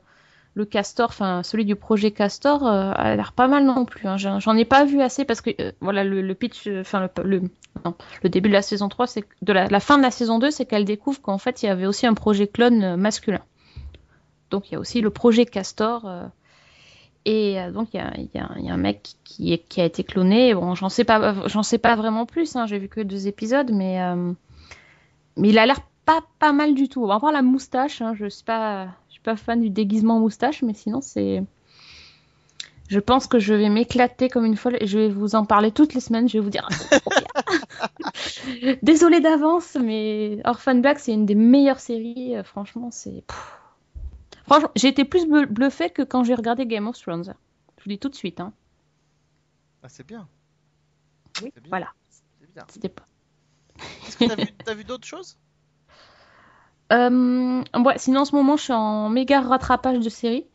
le 0.55 0.63
Castor, 0.63 1.09
enfin 1.09 1.43
celui 1.43 1.65
du 1.65 1.75
projet 1.75 2.11
Castor, 2.11 2.65
euh, 2.65 2.91
a 2.95 3.15
l'air 3.15 3.33
pas 3.33 3.47
mal 3.47 3.65
non 3.65 3.83
plus. 3.85 4.07
hein. 4.07 4.17
J'en 4.17 4.55
ai 4.55 4.63
pas 4.65 4.85
vu 4.85 5.01
assez 5.01 5.25
parce 5.25 5.41
que 5.41 5.51
euh, 5.59 5.71
voilà 5.81 6.03
le, 6.05 6.33
pitch, 6.33 6.67
enfin 6.79 7.09
le, 7.23 7.41
début 8.29 8.47
de 8.47 8.53
la 8.53 8.61
saison 8.61 8.87
3, 8.87 9.05
c'est 9.05 9.25
de 9.41 9.53
la, 9.53 9.79
fin 9.81 9.97
de 9.97 10.03
la 10.03 10.11
saison 10.11 10.39
2, 10.39 10.51
c'est 10.51 10.65
qu'elle 10.65 10.85
découvre 10.85 11.21
qu'en 11.21 11.37
fait 11.37 11.61
il 11.61 11.65
y 11.65 11.69
avait 11.69 11.85
aussi 11.85 12.07
un 12.07 12.13
projet 12.13 12.47
clone 12.47 12.83
euh, 12.83 12.97
masculin. 12.97 13.41
Donc 14.49 14.69
il 14.69 14.73
y 14.73 14.75
a 14.77 14.79
aussi 14.79 15.01
le 15.01 15.09
projet 15.09 15.45
Castor. 15.45 16.05
euh, 16.05 16.23
et 17.25 17.57
donc 17.73 17.89
il 17.93 17.97
y 17.97 18.37
a, 18.37 18.73
un 18.73 18.77
mec 18.77 19.15
qui, 19.23 19.59
a 19.77 19.83
été 19.83 20.03
cloné. 20.03 20.53
Bon, 20.53 20.75
j'en 20.75 20.89
sais 20.89 21.03
pas, 21.03 21.47
j'en 21.47 21.63
sais 21.63 21.79
pas 21.79 21.95
vraiment 21.95 22.27
plus. 22.27 22.55
hein, 22.55 22.67
J'ai 22.67 22.77
vu 22.77 22.87
que 22.87 23.01
deux 23.01 23.27
épisodes, 23.27 23.71
mais 23.71 23.99
il 25.37 25.57
a 25.57 25.65
l'air 25.65 25.79
pas 26.05 26.53
mal 26.53 26.75
du 26.75 26.87
tout. 26.87 27.11
À 27.11 27.19
part 27.19 27.31
la 27.31 27.41
moustache, 27.41 28.01
hein, 28.01 28.13
je 28.15 28.27
suis 28.27 28.43
pas, 28.43 28.89
pas 29.25 29.35
fan 29.35 29.59
du 29.61 29.69
déguisement 29.69 30.19
moustache, 30.19 30.61
mais 30.61 30.73
sinon 30.73 31.01
c'est. 31.01 31.43
Je 32.87 32.99
pense 32.99 33.25
que 33.25 33.39
je 33.39 33.53
vais 33.55 33.69
m'éclater 33.69 34.29
comme 34.29 34.45
une 34.45 34.55
folle 34.55 34.77
et 34.79 34.85
je 34.85 34.99
vais 34.99 35.09
vous 35.09 35.33
en 35.33 35.43
parler 35.43 35.71
toutes 35.71 35.95
les 35.95 35.99
semaines. 35.99 36.29
Je 36.29 36.37
vais 36.37 36.43
vous 36.43 36.51
dire. 36.51 36.67
ah. 36.69 37.89
Désolée 38.83 39.21
d'avance, 39.21 39.75
mais 39.81 40.39
Orphan 40.45 40.75
Black 40.75 40.99
c'est 40.99 41.13
une 41.13 41.25
des 41.25 41.33
meilleures 41.35 41.79
séries. 41.79 42.35
euh, 42.35 42.43
Franchement, 42.43 42.91
c'est. 42.91 43.23
Franchement, 44.45 44.69
j'ai 44.75 44.89
été 44.89 45.03
plus 45.03 45.25
bluffée 45.27 45.89
que 45.89 46.03
quand 46.03 46.23
j'ai 46.23 46.35
regardé 46.35 46.67
Game 46.67 46.87
of 46.87 46.99
Thrones. 47.01 47.33
Je 47.79 47.83
vous 47.83 47.89
dis 47.89 47.97
tout 47.97 48.09
de 48.09 48.15
suite. 48.15 48.39
Hein. 48.39 48.53
Ah, 49.81 49.89
c'est 49.89 50.05
bien. 50.05 50.27
Oui, 51.41 51.51
bien. 51.55 51.63
Voilà. 51.69 51.87
C'est 52.39 52.53
bien. 52.53 52.65
C'était 52.69 52.89
pas. 52.89 53.05
Est-ce 54.07 54.17
que 54.17 54.25
t'as 54.25 54.35
vu, 54.73 54.77
vu 54.77 54.83
d'autres 54.83 55.07
choses? 55.07 55.37
Ouais, 56.91 57.97
sinon 57.97 58.21
en 58.21 58.25
ce 58.25 58.35
moment 58.35 58.57
je 58.57 58.63
suis 58.63 58.73
en 58.73 59.09
méga 59.09 59.41
rattrapage 59.41 59.99
de 59.99 60.09
séries. 60.09 60.47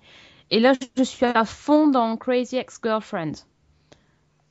Et 0.51 0.61
là 0.61 0.73
je 0.97 1.03
suis 1.05 1.27
à 1.27 1.45
fond 1.45 1.89
dans 1.89 2.17
Crazy 2.17 2.57
Ex-Girlfriend. 2.57 3.33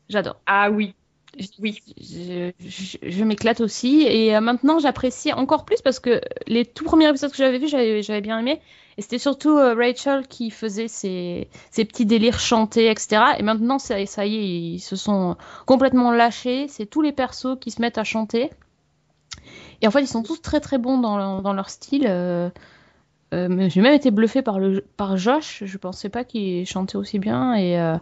J'adore. 0.10 0.42
Ah 0.46 0.70
oui. 0.72 0.96
Oui. 1.60 1.80
Je, 2.02 2.52
je- 2.60 2.98
je 3.04 3.24
m'éclate 3.24 3.62
aussi. 3.62 4.02
Et 4.08 4.36
euh, 4.36 4.42
maintenant 4.42 4.80
j'apprécie 4.80 5.32
encore 5.34 5.65
plus 5.65 5.82
parce 5.82 6.00
que 6.00 6.22
les 6.48 6.65
tout 6.65 6.84
premiers 6.84 7.08
épisodes 7.10 7.32
que 7.32 7.38
j'avais 7.38 7.60
vus, 7.60 7.68
j'avais 7.68 8.22
bien 8.22 8.39
aimé. 8.39 8.62
Et 8.98 9.02
c'était 9.02 9.20
surtout 9.20 9.58
euh, 9.58 9.76
Rachel 9.76 10.28
qui 10.28 10.50
faisait 10.52 10.88
ses, 10.88 11.50
ses 11.72 11.86
petits 11.86 12.06
délires 12.06 12.39
chantés, 12.39 12.89
etc. 12.89 13.36
Et 13.38 13.44
maintenant 13.44 13.80
ça, 13.80 14.04
ça 14.08 14.26
y 14.26 14.36
est, 14.36 14.46
ils 14.76 14.80
se 14.80 14.96
sont 14.96 15.38
complètement 15.68 16.12
lâchés. 16.12 16.68
C'est 16.68 16.88
tous 16.88 17.02
les 17.02 17.12
persos 17.13 17.58
qui 17.62 17.72
se 17.72 17.82
mettent 17.82 17.98
à 18.00 18.04
chanter. 18.04 18.50
Et 19.82 19.88
en 19.88 19.92
fait, 19.92 20.02
ils 20.02 20.08
sont 20.08 20.24
tous 20.24 20.42
très 20.42 20.60
très 20.60 20.78
bons 20.78 20.98
dans, 20.98 21.42
dans 21.42 21.54
leur 21.54 21.70
style. 21.70 22.06
Euh, 22.08 22.50
euh, 23.34 23.70
J'ai 23.70 23.82
même 23.82 23.94
été 23.94 24.12
bluffé 24.12 24.42
par, 24.42 24.60
le, 24.60 24.82
par 24.98 25.18
Josh. 25.18 25.63
Je 25.65 25.78
pensais 25.78 26.10
pas 26.10 26.24
qu'il 26.24 26.65
chantait 26.65 26.98
aussi 26.98 27.20
bien. 27.20 27.54
Et 27.56 27.80
euh, 27.80 27.96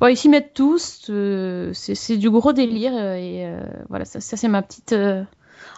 ouais, 0.00 0.12
ils 0.12 0.16
s'y 0.16 0.28
mettent 0.28 0.54
tous. 0.54 1.06
euh, 1.10 1.72
c'est 1.72 2.16
du 2.16 2.30
gros 2.30 2.52
délire. 2.52 2.92
Et 2.92 3.46
euh, 3.46 3.62
voilà, 3.88 4.04
ça, 4.04 4.20
ça 4.20 4.36
c'est 4.36 4.48
ma 4.48 4.62
petite. 4.62 4.92
euh, 4.92 5.24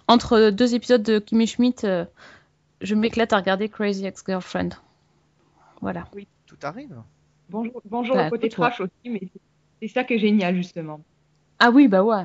entre 0.08 0.50
deux 0.50 0.74
épisodes 0.74 1.02
de 1.02 1.18
Kimmy 1.18 1.46
Schmidt, 1.46 1.86
euh, 1.86 2.04
je 2.82 2.94
m'éclate 2.94 3.32
à 3.32 3.36
regarder 3.38 3.68
Crazy 3.70 4.04
Ex-Girlfriend. 4.06 4.70
Voilà. 5.80 6.04
Tout 6.46 6.56
arrive. 6.62 6.94
Bonjour, 7.48 7.80
bonjour 7.86 8.16
Bah, 8.16 8.24
le 8.24 8.30
côté 8.30 8.44
ouais. 8.44 8.50
trash 8.50 8.80
aussi, 8.80 8.92
mais 9.10 9.20
c'est- 9.22 9.40
c'est 9.82 9.88
ça 9.88 10.04
qui 10.04 10.14
est 10.14 10.18
génial 10.18 10.54
justement. 10.56 11.00
Ah 11.58 11.70
oui, 11.70 11.88
bah 11.88 12.02
ouais. 12.02 12.24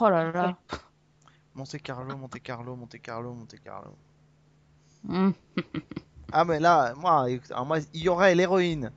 Oh 0.00 0.08
là 0.08 0.30
là. 0.32 0.56
Monte 1.60 1.76
Carlo, 1.82 2.16
Monte 2.16 2.40
Carlo, 2.42 2.74
Monte 2.74 2.96
Carlo, 3.02 3.34
Monte 3.34 3.56
Carlo. 3.62 3.94
Mm. 5.04 5.30
Ah 6.32 6.44
mais 6.44 6.60
là, 6.60 6.94
moi, 6.96 7.26
il 7.28 8.00
y 8.02 8.08
aurait 8.08 8.34
l'héroïne 8.36 8.92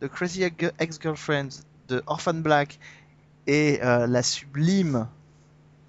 de 0.00 0.06
Crazy 0.06 0.44
Ex- 0.44 0.72
Ex-Girlfriend, 0.78 1.48
de 1.88 2.00
Orphan 2.06 2.34
Black, 2.34 2.78
et 3.48 3.80
euh, 3.82 4.06
la 4.06 4.22
sublime 4.22 5.08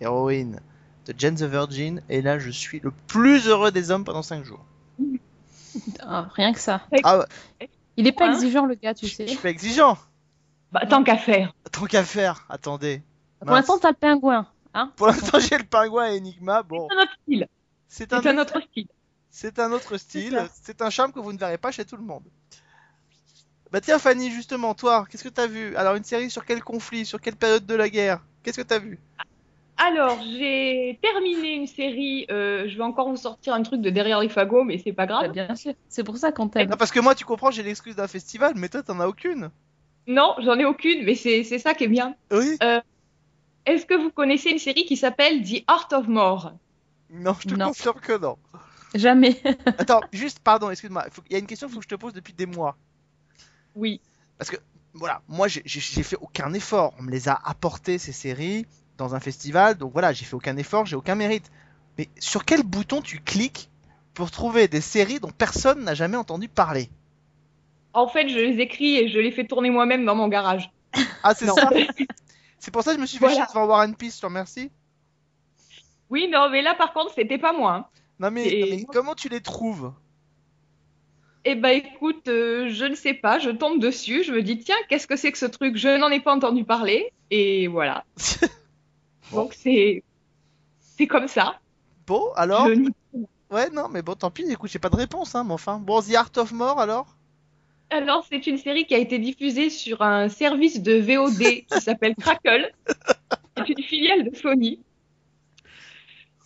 héroïne 0.02 0.60
de 1.06 1.14
Jane 1.16 1.36
the 1.36 1.44
Virgin, 1.44 2.02
et 2.10 2.22
là, 2.24 2.40
je 2.40 2.50
suis 2.50 2.80
le 2.80 2.92
plus 3.08 3.48
heureux 3.48 3.72
des 3.72 3.92
hommes 3.92 4.04
pendant 4.06 4.24
5 4.24 4.44
jours. 4.44 4.66
Ah, 6.02 6.28
rien 6.34 6.52
que 6.52 6.60
ça. 6.60 6.82
Ah 7.04 7.20
ouais, 7.20 7.70
Il 7.96 8.08
est 8.08 8.12
pas 8.12 8.28
Hein 8.28 8.34
exigeant 8.34 8.66
le 8.66 8.74
gars, 8.76 8.96
tu 8.96 9.06
je 9.06 9.14
sais. 9.14 9.26
je 9.28 9.32
suis 9.34 9.40
pas 9.40 9.50
exigeant. 9.52 9.98
Bah, 10.72 10.86
tant 10.90 11.04
qu'à 11.04 11.18
faire. 11.18 11.54
Tant 11.72 11.86
qu'à 11.86 12.04
faire, 12.04 12.46
attendez. 12.50 13.02
Pour 13.40 13.52
l'instant, 13.52 13.78
t'as 13.78 13.90
le 13.92 13.96
pingouin. 13.96 14.48
Hein 14.78 14.94
Pour 14.96 15.08
l'instant, 15.08 15.40
j'ai 15.40 15.58
le 15.58 15.64
pingouin 15.64 16.12
et 16.12 16.18
Enigma. 16.18 16.62
Bon, 16.62 16.88
C'est 17.88 18.14
un 18.14 18.38
autre 18.38 18.62
style. 18.62 18.88
c'est 19.32 19.58
un, 19.60 19.72
autre 19.72 19.98
style. 19.98 20.30
c'est 20.30 20.38
un 20.38 20.44
autre 20.44 20.46
style. 20.46 20.50
C'est 20.62 20.82
un 20.84 20.90
charme 20.92 21.12
que 21.12 21.20
vous 21.20 21.34
ne 21.34 21.38
verrez 21.40 21.58
pas 21.58 21.72
chez 21.72 21.84
tout 21.84 21.98
le 21.98 22.04
monde. 22.04 22.24
Bah 23.72 23.82
tiens, 23.82 23.98
Fanny, 23.98 24.30
justement, 24.30 24.76
toi, 24.76 25.08
qu'est-ce 25.10 25.24
que 25.24 25.30
t'as 25.30 25.48
vu? 25.48 25.76
Alors, 25.76 25.96
une 25.96 26.04
série 26.04 26.30
sur 26.30 26.46
quel 26.46 26.64
conflit 26.64 27.06
Sur 27.08 27.20
quelle 27.20 27.36
période 27.36 27.66
de 27.66 27.74
la 27.74 27.90
guerre? 27.90 28.22
Qu'est-ce 28.44 28.58
que 28.58 28.68
t'as 28.68 28.78
vu? 28.78 29.00
Alors, 29.78 30.20
j'ai 30.22 31.00
terminé 31.02 31.56
une 31.56 31.68
série. 31.68 32.28
euh, 32.30 32.68
je 32.70 32.78
vais 32.78 32.84
encore 32.84 33.10
vous 33.10 33.18
sortir 33.18 33.56
un 33.56 33.64
truc 33.64 33.82
de 33.82 33.90
derrière 33.90 34.20
les 34.20 34.30
fagots, 34.30 34.64
mais 34.64 34.78
c'est 34.78 34.94
pas 34.94 35.08
grave. 35.08 35.32
Bien 35.32 35.56
sûr. 35.56 35.74
C'est 35.90 36.04
pour 36.04 36.18
ça 36.18 36.32
qu'on 36.32 36.50
t'aime. 36.50 36.70
Non, 36.70 36.78
parce 36.78 36.92
que 36.92 37.00
moi, 37.00 37.16
tu 37.16 37.26
comprends, 37.26 37.50
j'ai 37.50 37.64
l'excuse 37.64 37.96
d'un 37.96 38.08
festival, 38.08 38.54
mais 38.56 38.70
toi, 38.70 38.84
t'en 38.84 39.00
as 39.00 39.08
aucune. 39.08 39.50
Non, 40.06 40.36
j'en 40.40 40.58
ai 40.58 40.66
aucune, 40.66 41.04
mais 41.04 41.16
c'est 41.16 41.44
c'est 41.44 41.60
ça 41.60 41.74
qui 41.74 41.84
est 41.86 41.90
bien. 41.90 42.16
Oui 42.32 42.58
Est-ce 43.68 43.86
que 43.86 43.94
vous 43.94 44.10
connaissez 44.10 44.50
une 44.50 44.60
série 44.60 44.86
qui 44.86 44.96
s'appelle 44.96 45.44
The 45.44 45.64
Art 45.68 45.90
of 45.92 46.08
More? 46.08 46.54
Non, 47.12 47.36
je 47.40 47.50
te 47.50 47.54
Non. 47.54 47.68
confirme 47.68 48.00
que 48.00 48.18
non. 48.18 48.38
Jamais. 48.96 49.40
Attends, 49.78 50.02
juste, 50.14 50.40
pardon, 50.40 50.70
excuse-moi. 50.72 51.06
Il 51.30 51.34
y 51.34 51.36
a 51.36 51.40
une 51.40 51.46
question 51.48 51.68
faut 51.68 51.80
que 51.80 51.84
je 51.84 51.90
te 51.90 51.96
pose 51.96 52.14
depuis 52.14 52.34
des 52.34 52.46
mois. 52.46 52.78
Oui. 53.76 54.00
Parce 54.38 54.50
que, 54.50 54.56
voilà, 54.94 55.22
moi, 55.28 55.50
j'ai- 55.50 55.62
fait 55.68 56.16
aucun 56.22 56.54
effort. 56.54 56.94
On 56.98 57.04
me 57.04 57.12
les 57.12 57.28
a 57.28 57.40
apportées, 57.44 57.98
ces 57.98 58.14
séries, 58.14 58.66
dans 58.98 59.16
un 59.16 59.20
festival. 59.20 59.76
Donc 59.76 59.92
voilà, 59.92 60.14
j'ai 60.14 60.24
fait 60.24 60.36
aucun 60.36 60.56
effort, 60.56 60.86
j'ai 60.86 60.96
aucun 60.96 61.16
mérite. 61.16 61.52
Mais 61.98 62.08
sur 62.20 62.46
quel 62.46 62.64
bouton 62.64 63.02
tu 63.02 63.20
cliques 63.20 63.70
pour 64.14 64.32
trouver 64.32 64.70
des 64.70 64.82
séries 64.82 65.20
dont 65.20 65.32
personne 65.32 65.84
n'a 65.84 65.94
jamais 65.94 66.18
entendu 66.18 66.48
parler? 66.48 66.90
En 67.94 68.08
fait, 68.08 68.30
je 68.30 68.38
les 68.38 68.60
écris 68.62 68.96
et 68.96 69.10
je 69.10 69.20
les 69.20 69.32
fais 69.32 69.46
tourner 69.46 69.70
moi-même 69.72 70.06
dans 70.06 70.16
mon 70.16 70.30
garage. 70.30 70.72
Ah, 71.24 71.34
c'est 71.36 71.48
ça? 71.48 71.70
C'est 72.60 72.72
pour 72.72 72.84
ça 72.84 72.92
que 72.92 72.98
je 72.98 73.02
me 73.02 73.06
suis 73.06 73.18
fait 73.18 73.26
Voilà. 73.26 73.46
chier 73.46 73.54
devant 73.54 73.66
War 73.68 73.88
and 73.88 73.94
Peace, 73.94 74.16
je 74.16 74.22
te 74.22 74.26
remercie. 74.26 74.72
Oui, 76.10 76.28
non, 76.30 76.50
mais 76.50 76.62
là, 76.62 76.74
par 76.76 76.94
contre, 76.94 77.14
c'était 77.14 77.38
pas 77.38 77.54
moi. 77.54 77.74
hein. 77.74 77.86
Non 78.20 78.32
mais, 78.32 78.48
Et- 78.48 78.62
non, 78.62 78.68
mais 78.70 78.86
comment 78.86 79.14
tu 79.16 79.30
les 79.30 79.42
trouves? 79.42 79.94
Eh 81.46 81.56
ben, 81.56 81.70
écoute, 81.70 82.28
euh, 82.28 82.68
je 82.70 82.86
ne 82.86 82.96
sais 82.96 83.14
pas, 83.14 83.40
je 83.40 83.50
tombe 83.50 83.80
dessus, 83.80 84.24
je 84.24 84.34
me 84.34 84.42
dis, 84.44 84.60
tiens, 84.60 84.76
qu'est-ce 84.90 85.08
que 85.08 85.16
c'est 85.16 85.32
que 85.32 85.38
ce 85.38 85.46
truc? 85.46 85.78
Je 85.78 85.98
n'en 85.98 86.10
ai 86.10 86.20
pas 86.20 86.36
entendu 86.36 86.66
parler, 86.66 87.14
et 87.32 87.68
voilà. 87.68 88.04
Bon. 89.30 89.44
Donc, 89.44 89.54
c'est 89.54 90.04
c'est 90.80 91.08
comme 91.08 91.28
ça. 91.28 91.60
Bon, 92.08 92.32
alors? 92.36 92.68
Je 92.68 92.90
Ouais, 93.52 93.70
non, 93.70 93.90
mais 93.90 94.02
bon, 94.02 94.16
tant 94.16 94.32
pis, 94.32 94.44
écoute, 94.52 94.70
j'ai 94.72 94.80
pas 94.80 94.90
de 94.90 94.96
réponse, 94.98 95.36
hein, 95.36 95.44
mais 95.46 95.54
enfin. 95.54 95.80
Bon, 95.80 96.02
The 96.02 96.16
Art 96.16 96.32
of 96.38 96.52
More, 96.52 96.80
alors? 96.80 97.17
Alors, 97.90 98.26
c'est 98.30 98.48
une 98.48 98.58
série 98.58 98.86
qui 98.86 98.96
a 98.96 98.98
été 98.98 99.18
diffusée 99.18 99.70
sur 99.70 100.02
un 100.02 100.28
service 100.28 100.82
de 100.82 100.96
VOD 100.96 101.40
qui 101.72 101.82
s'appelle 101.82 102.16
Crackle. 102.16 102.72
C'est 103.56 103.70
une 103.70 103.84
filiale 103.84 104.30
de 104.30 104.36
Sony. 104.36 104.80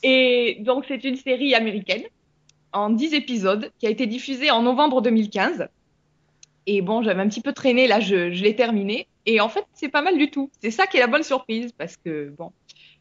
Et 0.03 0.57
donc, 0.61 0.85
c'est 0.87 1.03
une 1.03 1.15
série 1.15 1.55
américaine 1.55 2.03
en 2.73 2.89
10 2.89 3.13
épisodes 3.13 3.71
qui 3.79 3.87
a 3.87 3.89
été 3.89 4.07
diffusée 4.07 4.51
en 4.51 4.61
novembre 4.61 5.01
2015. 5.01 5.67
Et 6.67 6.81
bon, 6.81 7.01
j'avais 7.01 7.21
un 7.21 7.27
petit 7.27 7.41
peu 7.41 7.53
traîné, 7.53 7.87
là, 7.87 7.99
je, 7.99 8.31
je 8.31 8.43
l'ai 8.43 8.55
terminé. 8.55 9.07
Et 9.25 9.41
en 9.41 9.49
fait, 9.49 9.65
c'est 9.73 9.89
pas 9.89 10.01
mal 10.01 10.17
du 10.17 10.29
tout. 10.29 10.51
C'est 10.61 10.71
ça 10.71 10.87
qui 10.87 10.97
est 10.97 10.99
la 10.99 11.07
bonne 11.07 11.23
surprise 11.23 11.71
parce 11.77 11.97
que, 11.97 12.33
bon, 12.37 12.51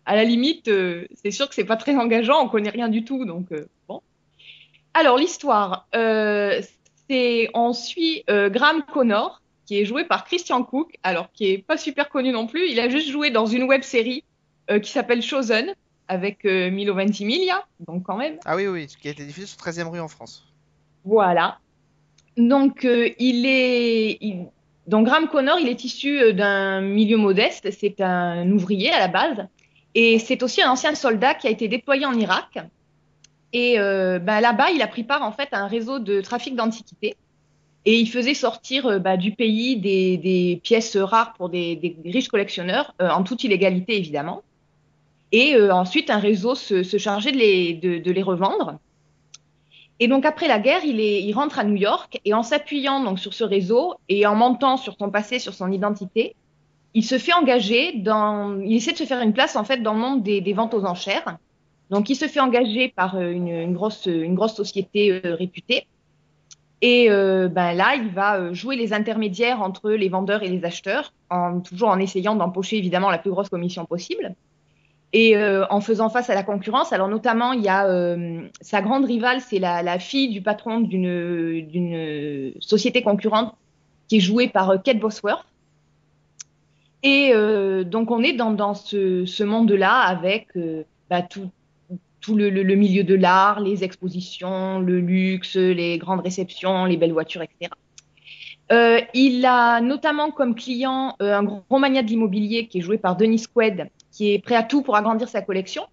à 0.06 0.16
la 0.16 0.24
limite, 0.24 0.68
euh, 0.68 1.06
c'est 1.14 1.30
sûr 1.30 1.48
que 1.48 1.54
c'est 1.54 1.64
pas 1.64 1.76
très 1.76 1.94
engageant, 1.96 2.42
on 2.42 2.48
connaît 2.48 2.70
rien 2.70 2.88
du 2.88 3.04
tout, 3.04 3.24
donc 3.24 3.52
euh, 3.52 3.68
bon. 3.86 4.00
Alors, 4.94 5.18
l'histoire, 5.18 5.86
euh, 5.94 6.60
c'est 7.10 7.50
on 7.54 7.72
suit 7.72 8.22
euh, 8.30 8.48
Graham 8.50 8.82
Connor, 8.84 9.42
qui 9.66 9.80
est 9.80 9.84
joué 9.84 10.04
par 10.04 10.24
Christian 10.24 10.62
Cook, 10.62 10.94
alors 11.02 11.32
qui 11.32 11.50
est 11.50 11.58
pas 11.58 11.76
super 11.76 12.08
connu 12.08 12.30
non 12.30 12.46
plus. 12.46 12.68
Il 12.70 12.78
a 12.78 12.88
juste 12.88 13.08
joué 13.10 13.30
dans 13.30 13.46
une 13.46 13.64
web 13.64 13.82
série 13.82 14.22
euh, 14.70 14.78
qui 14.78 14.92
s'appelle 14.92 15.20
Chosen 15.22 15.74
avec 16.06 16.44
euh, 16.44 16.70
Milo 16.70 16.94
Ventimiglia, 16.94 17.64
donc 17.86 18.04
quand 18.04 18.16
même. 18.16 18.38
Ah 18.44 18.54
oui, 18.56 18.66
oui, 18.68 18.86
qui 19.00 19.08
a 19.08 19.10
été 19.10 19.24
diffusé 19.24 19.46
sur 19.48 19.58
13ème 19.58 19.88
rue 19.88 20.00
en 20.00 20.08
France. 20.08 20.46
Voilà. 21.04 21.58
Donc, 22.36 22.84
il 22.84 23.46
est. 23.46 24.18
il- 24.20 24.46
Donc, 24.86 25.06
Graham 25.06 25.28
Connor, 25.28 25.58
il 25.60 25.68
est 25.68 25.84
issu 25.84 26.32
d'un 26.32 26.80
milieu 26.80 27.16
modeste. 27.16 27.70
C'est 27.72 28.00
un 28.00 28.50
ouvrier 28.50 28.90
à 28.90 28.98
la 29.00 29.08
base. 29.08 29.46
Et 29.94 30.18
c'est 30.18 30.42
aussi 30.42 30.62
un 30.62 30.70
ancien 30.70 30.94
soldat 30.94 31.34
qui 31.34 31.46
a 31.48 31.50
été 31.50 31.66
déployé 31.68 32.06
en 32.06 32.14
Irak. 32.14 32.58
Et 33.52 33.78
euh, 33.78 34.18
bah, 34.18 34.40
là-bas, 34.40 34.70
il 34.70 34.82
a 34.82 34.86
pris 34.86 35.02
part 35.02 35.22
en 35.22 35.32
fait 35.32 35.48
à 35.52 35.58
un 35.58 35.66
réseau 35.66 35.98
de 35.98 36.20
trafic 36.20 36.54
d'antiquités. 36.54 37.16
Et 37.86 37.98
il 37.98 38.06
faisait 38.06 38.34
sortir 38.34 38.86
euh, 38.86 38.98
bah, 38.98 39.16
du 39.16 39.32
pays 39.32 39.76
des, 39.78 40.60
pièces 40.62 40.96
rares 40.96 41.32
pour 41.34 41.48
des, 41.48 41.96
riches 42.04 42.28
collectionneurs, 42.28 42.94
euh, 43.00 43.08
en 43.08 43.22
toute 43.22 43.42
illégalité 43.42 43.96
évidemment. 43.96 44.42
Et 45.32 45.54
ensuite, 45.70 46.10
un 46.10 46.18
réseau 46.18 46.56
se, 46.56 46.82
chargeait 46.82 47.30
de 47.30 48.10
les, 48.10 48.22
revendre. 48.22 48.80
Et 50.00 50.08
donc 50.08 50.26
après 50.26 50.48
la 50.48 50.58
guerre, 50.58 50.84
il, 50.84 51.32
rentre 51.34 51.60
à 51.60 51.62
New 51.62 51.76
York 51.76 52.18
et 52.24 52.34
en 52.34 52.42
s'appuyant 52.42 53.00
donc 53.04 53.20
sur 53.20 53.32
ce 53.32 53.44
réseau 53.44 53.94
et 54.08 54.26
en 54.26 54.34
mentant 54.34 54.76
sur 54.76 54.96
son 54.98 55.08
passé, 55.08 55.38
sur 55.38 55.54
son 55.54 55.70
identité, 55.70 56.34
il 56.94 57.04
se 57.04 57.16
fait 57.16 57.32
engager 57.32 57.92
dans, 57.98 58.58
il 58.58 58.74
essaie 58.74 58.90
de 58.90 58.96
se 58.96 59.04
faire 59.04 59.20
une 59.20 59.32
place 59.32 59.54
en 59.54 59.62
fait 59.62 59.84
dans 59.84 59.94
le 59.94 60.00
monde 60.00 60.24
des 60.24 60.52
ventes 60.52 60.74
aux 60.74 60.84
enchères. 60.84 61.38
Donc 61.90 62.08
il 62.08 62.14
se 62.14 62.26
fait 62.26 62.40
engager 62.40 62.88
par 62.88 63.16
euh, 63.16 63.30
une, 63.30 63.72
grosse, 63.74 64.06
une 64.06 64.34
grosse 64.34 64.54
société 64.54 65.12
euh, 65.12 65.34
réputée. 65.34 65.86
Et 66.82 67.10
euh, 67.10 67.48
ben 67.48 67.74
là, 67.74 67.96
il 67.96 68.08
va 68.08 68.54
jouer 68.54 68.76
les 68.76 68.94
intermédiaires 68.94 69.60
entre 69.60 69.90
les 69.90 70.08
vendeurs 70.08 70.42
et 70.42 70.48
les 70.48 70.64
acheteurs, 70.64 71.12
toujours 71.62 71.88
en 71.88 71.98
essayant 71.98 72.34
d'empocher 72.36 72.78
évidemment 72.78 73.10
la 73.10 73.18
plus 73.18 73.30
grosse 73.30 73.50
commission 73.50 73.84
possible. 73.84 74.34
Et 75.12 75.36
en 75.36 75.80
faisant 75.82 76.08
face 76.08 76.30
à 76.30 76.34
la 76.34 76.42
concurrence, 76.42 76.94
alors 76.94 77.08
notamment, 77.08 77.52
il 77.52 77.62
y 77.62 77.68
a 77.68 77.84
sa 78.62 78.80
grande 78.80 79.04
rivale, 79.04 79.42
c'est 79.42 79.58
la, 79.58 79.98
fille 79.98 80.30
du 80.30 80.40
patron 80.40 80.80
d'une 80.80 82.54
société 82.60 83.02
concurrente 83.02 83.54
qui 84.08 84.16
est 84.16 84.20
jouée 84.20 84.48
par 84.48 84.82
Kate 84.82 85.00
Bosworth. 85.00 85.44
Et 87.02 87.34
donc, 87.84 88.10
on 88.10 88.22
est 88.22 88.32
dans, 88.32 88.52
dans 88.52 88.72
ce, 88.72 89.26
ce 89.26 89.44
monde-là 89.44 89.98
avec 89.98 90.46
bah, 91.10 91.20
tout, 91.20 91.50
tout 92.20 92.34
le, 92.34 92.50
le, 92.50 92.62
le 92.62 92.74
milieu 92.74 93.04
de 93.04 93.14
l'art, 93.14 93.60
les 93.60 93.84
expositions, 93.84 94.78
le 94.78 95.00
luxe, 95.00 95.56
les 95.56 95.98
grandes 95.98 96.20
réceptions, 96.20 96.84
les 96.84 96.96
belles 96.96 97.12
voitures, 97.12 97.42
etc. 97.42 97.70
Euh, 98.72 99.00
il 99.14 99.44
a 99.46 99.80
notamment 99.80 100.30
comme 100.30 100.54
client 100.54 101.16
euh, 101.20 101.34
un 101.34 101.42
gros 101.42 101.78
mania 101.78 102.02
de 102.02 102.08
l'immobilier 102.08 102.68
qui 102.68 102.78
est 102.78 102.82
joué 102.82 102.98
par 102.98 103.16
Denis 103.16 103.44
Quaid, 103.52 103.90
qui 104.12 104.32
est 104.32 104.38
prêt 104.38 104.54
à 104.54 104.62
tout 104.62 104.82
pour 104.82 104.96
agrandir 104.96 105.28
sa 105.28 105.42
collection. 105.42 105.86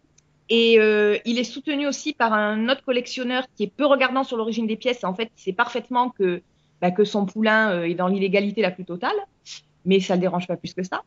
Et 0.50 0.80
euh, 0.80 1.18
il 1.26 1.40
est 1.40 1.44
soutenu 1.44 1.88
aussi 1.88 2.14
par 2.14 2.34
un 2.34 2.70
autre 2.70 2.84
collectionneur 2.84 3.46
qui 3.56 3.64
est 3.64 3.72
peu 3.76 3.86
regardant 3.86 4.24
sur 4.24 4.38
l'origine 4.38 4.68
des 4.68 4.78
pièces. 4.78 5.04
En 5.04 5.14
fait, 5.14 5.32
il 5.38 5.42
sait 5.42 5.54
parfaitement 5.54 6.10
que, 6.10 6.42
bah, 6.82 6.92
que 6.92 7.04
son 7.04 7.26
poulain 7.26 7.72
euh, 7.72 7.84
est 7.84 7.96
dans 7.96 8.08
l'illégalité 8.08 8.62
la 8.62 8.72
plus 8.72 8.86
totale, 8.86 9.16
mais 9.86 10.00
ça 10.00 10.14
ne 10.14 10.20
le 10.20 10.22
dérange 10.22 10.48
pas 10.48 10.56
plus 10.56 10.74
que 10.74 10.84
ça. 10.84 11.02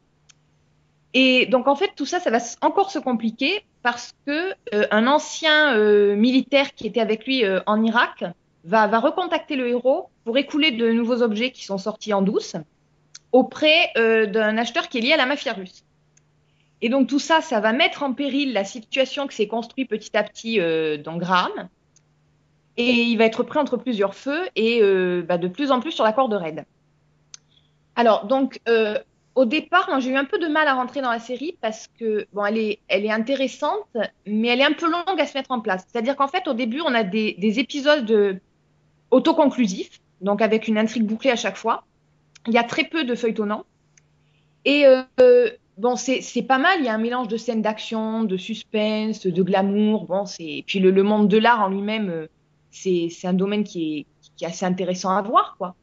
Et 1.14 1.46
donc, 1.46 1.66
en 1.66 1.74
fait, 1.74 1.90
tout 1.96 2.06
ça, 2.06 2.20
ça 2.20 2.30
va 2.30 2.38
encore 2.62 2.90
se 2.90 2.98
compliquer 2.98 3.64
parce 3.82 4.12
que 4.26 4.52
euh, 4.74 4.86
un 4.90 5.06
ancien 5.06 5.74
euh, 5.74 6.14
militaire 6.14 6.74
qui 6.74 6.86
était 6.86 7.00
avec 7.00 7.26
lui 7.26 7.44
euh, 7.44 7.60
en 7.66 7.82
Irak 7.82 8.24
va, 8.64 8.86
va 8.86 9.00
recontacter 9.00 9.56
le 9.56 9.68
héros 9.68 10.10
pour 10.24 10.38
écouler 10.38 10.70
de 10.70 10.92
nouveaux 10.92 11.22
objets 11.22 11.50
qui 11.50 11.64
sont 11.64 11.78
sortis 11.78 12.12
en 12.12 12.22
douce 12.22 12.56
auprès 13.32 13.92
d'un 13.94 14.58
acheteur 14.58 14.88
qui 14.88 14.98
est 14.98 15.00
lié 15.02 15.12
à 15.12 15.16
la 15.16 15.24
mafia 15.24 15.52
russe. 15.52 15.84
Et 16.82 16.88
donc 16.88 17.06
tout 17.06 17.20
ça, 17.20 17.40
ça 17.40 17.60
va 17.60 17.72
mettre 17.72 18.02
en 18.02 18.12
péril 18.12 18.52
la 18.52 18.64
situation 18.64 19.28
que 19.28 19.34
s'est 19.34 19.46
construite 19.46 19.88
petit 19.88 20.16
à 20.16 20.24
petit 20.24 20.58
dans 20.98 21.16
Graham. 21.16 21.68
Et 22.76 22.90
il 22.90 23.16
va 23.18 23.26
être 23.26 23.44
pris 23.44 23.60
entre 23.60 23.76
plusieurs 23.76 24.16
feux 24.16 24.48
et 24.56 24.82
bah, 25.22 25.38
de 25.38 25.46
plus 25.46 25.70
en 25.70 25.78
plus 25.78 25.92
sur 25.92 26.02
la 26.02 26.12
corde 26.12 26.34
raide. 26.34 26.64
Alors, 27.94 28.26
donc, 28.26 28.58
au 29.34 29.44
départ, 29.44 29.88
moi, 29.88 30.00
j'ai 30.00 30.10
eu 30.10 30.16
un 30.16 30.24
peu 30.24 30.38
de 30.38 30.48
mal 30.48 30.66
à 30.66 30.74
rentrer 30.74 31.00
dans 31.00 31.10
la 31.10 31.20
série 31.20 31.56
parce 31.60 31.88
que, 31.98 32.26
bon, 32.32 32.44
elle 32.44 32.58
est, 32.58 32.78
elle 32.88 33.04
est 33.04 33.12
intéressante, 33.12 33.86
mais 34.26 34.48
elle 34.48 34.60
est 34.60 34.64
un 34.64 34.72
peu 34.72 34.90
longue 34.90 35.18
à 35.20 35.26
se 35.26 35.36
mettre 35.38 35.50
en 35.52 35.60
place. 35.60 35.86
C'est-à-dire 35.90 36.16
qu'en 36.16 36.28
fait, 36.28 36.48
au 36.48 36.54
début, 36.54 36.80
on 36.80 36.94
a 36.94 37.04
des, 37.04 37.34
des 37.38 37.58
épisodes 37.60 38.04
de- 38.04 38.40
autoconclusifs, 39.10 40.00
donc 40.20 40.42
avec 40.42 40.68
une 40.68 40.78
intrigue 40.78 41.04
bouclée 41.04 41.30
à 41.30 41.36
chaque 41.36 41.56
fois. 41.56 41.84
Il 42.46 42.54
y 42.54 42.58
a 42.58 42.64
très 42.64 42.84
peu 42.84 43.04
de 43.04 43.14
feuilletonnants. 43.14 43.64
Et 44.64 44.84
euh, 44.86 45.50
bon, 45.78 45.96
c'est 45.96 46.42
pas 46.42 46.58
mal. 46.58 46.80
Il 46.80 46.86
y 46.86 46.88
a 46.88 46.94
un 46.94 46.98
mélange 46.98 47.28
de 47.28 47.36
scènes 47.36 47.62
d'action, 47.62 48.24
de 48.24 48.36
suspense, 48.36 49.26
de 49.26 49.42
glamour. 49.42 50.06
Bon, 50.06 50.26
c'est 50.26 50.64
puis 50.66 50.80
le, 50.80 51.02
monde 51.02 51.28
de 51.28 51.38
l'art 51.38 51.60
en 51.60 51.68
lui-même, 51.68 52.10
euh, 52.10 52.26
c'est 52.70 53.08
c'est 53.10 53.26
un 53.26 53.32
domaine 53.32 53.64
qui 53.64 53.98
est, 53.98 54.06
qui 54.36 54.44
est 54.44 54.48
assez 54.48 54.66
intéressant 54.66 55.10
à 55.10 55.22
voir, 55.22 55.56
quoi. 55.58 55.74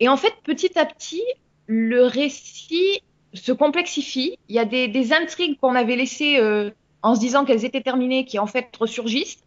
Et 0.00 0.08
en 0.08 0.16
fait, 0.16 0.34
petit 0.44 0.78
à 0.78 0.84
petit, 0.86 1.22
le 1.66 2.04
récit 2.04 3.02
se 3.32 3.52
complexifie. 3.52 4.38
Il 4.48 4.54
y 4.54 4.58
a 4.58 4.64
des, 4.64 4.88
des 4.88 5.12
intrigues 5.12 5.58
qu'on 5.60 5.74
avait 5.74 5.96
laissées 5.96 6.38
euh, 6.38 6.70
en 7.02 7.14
se 7.14 7.20
disant 7.20 7.44
qu'elles 7.44 7.64
étaient 7.64 7.82
terminées, 7.82 8.24
qui 8.24 8.38
en 8.38 8.46
fait 8.46 8.74
ressurgissent. 8.78 9.38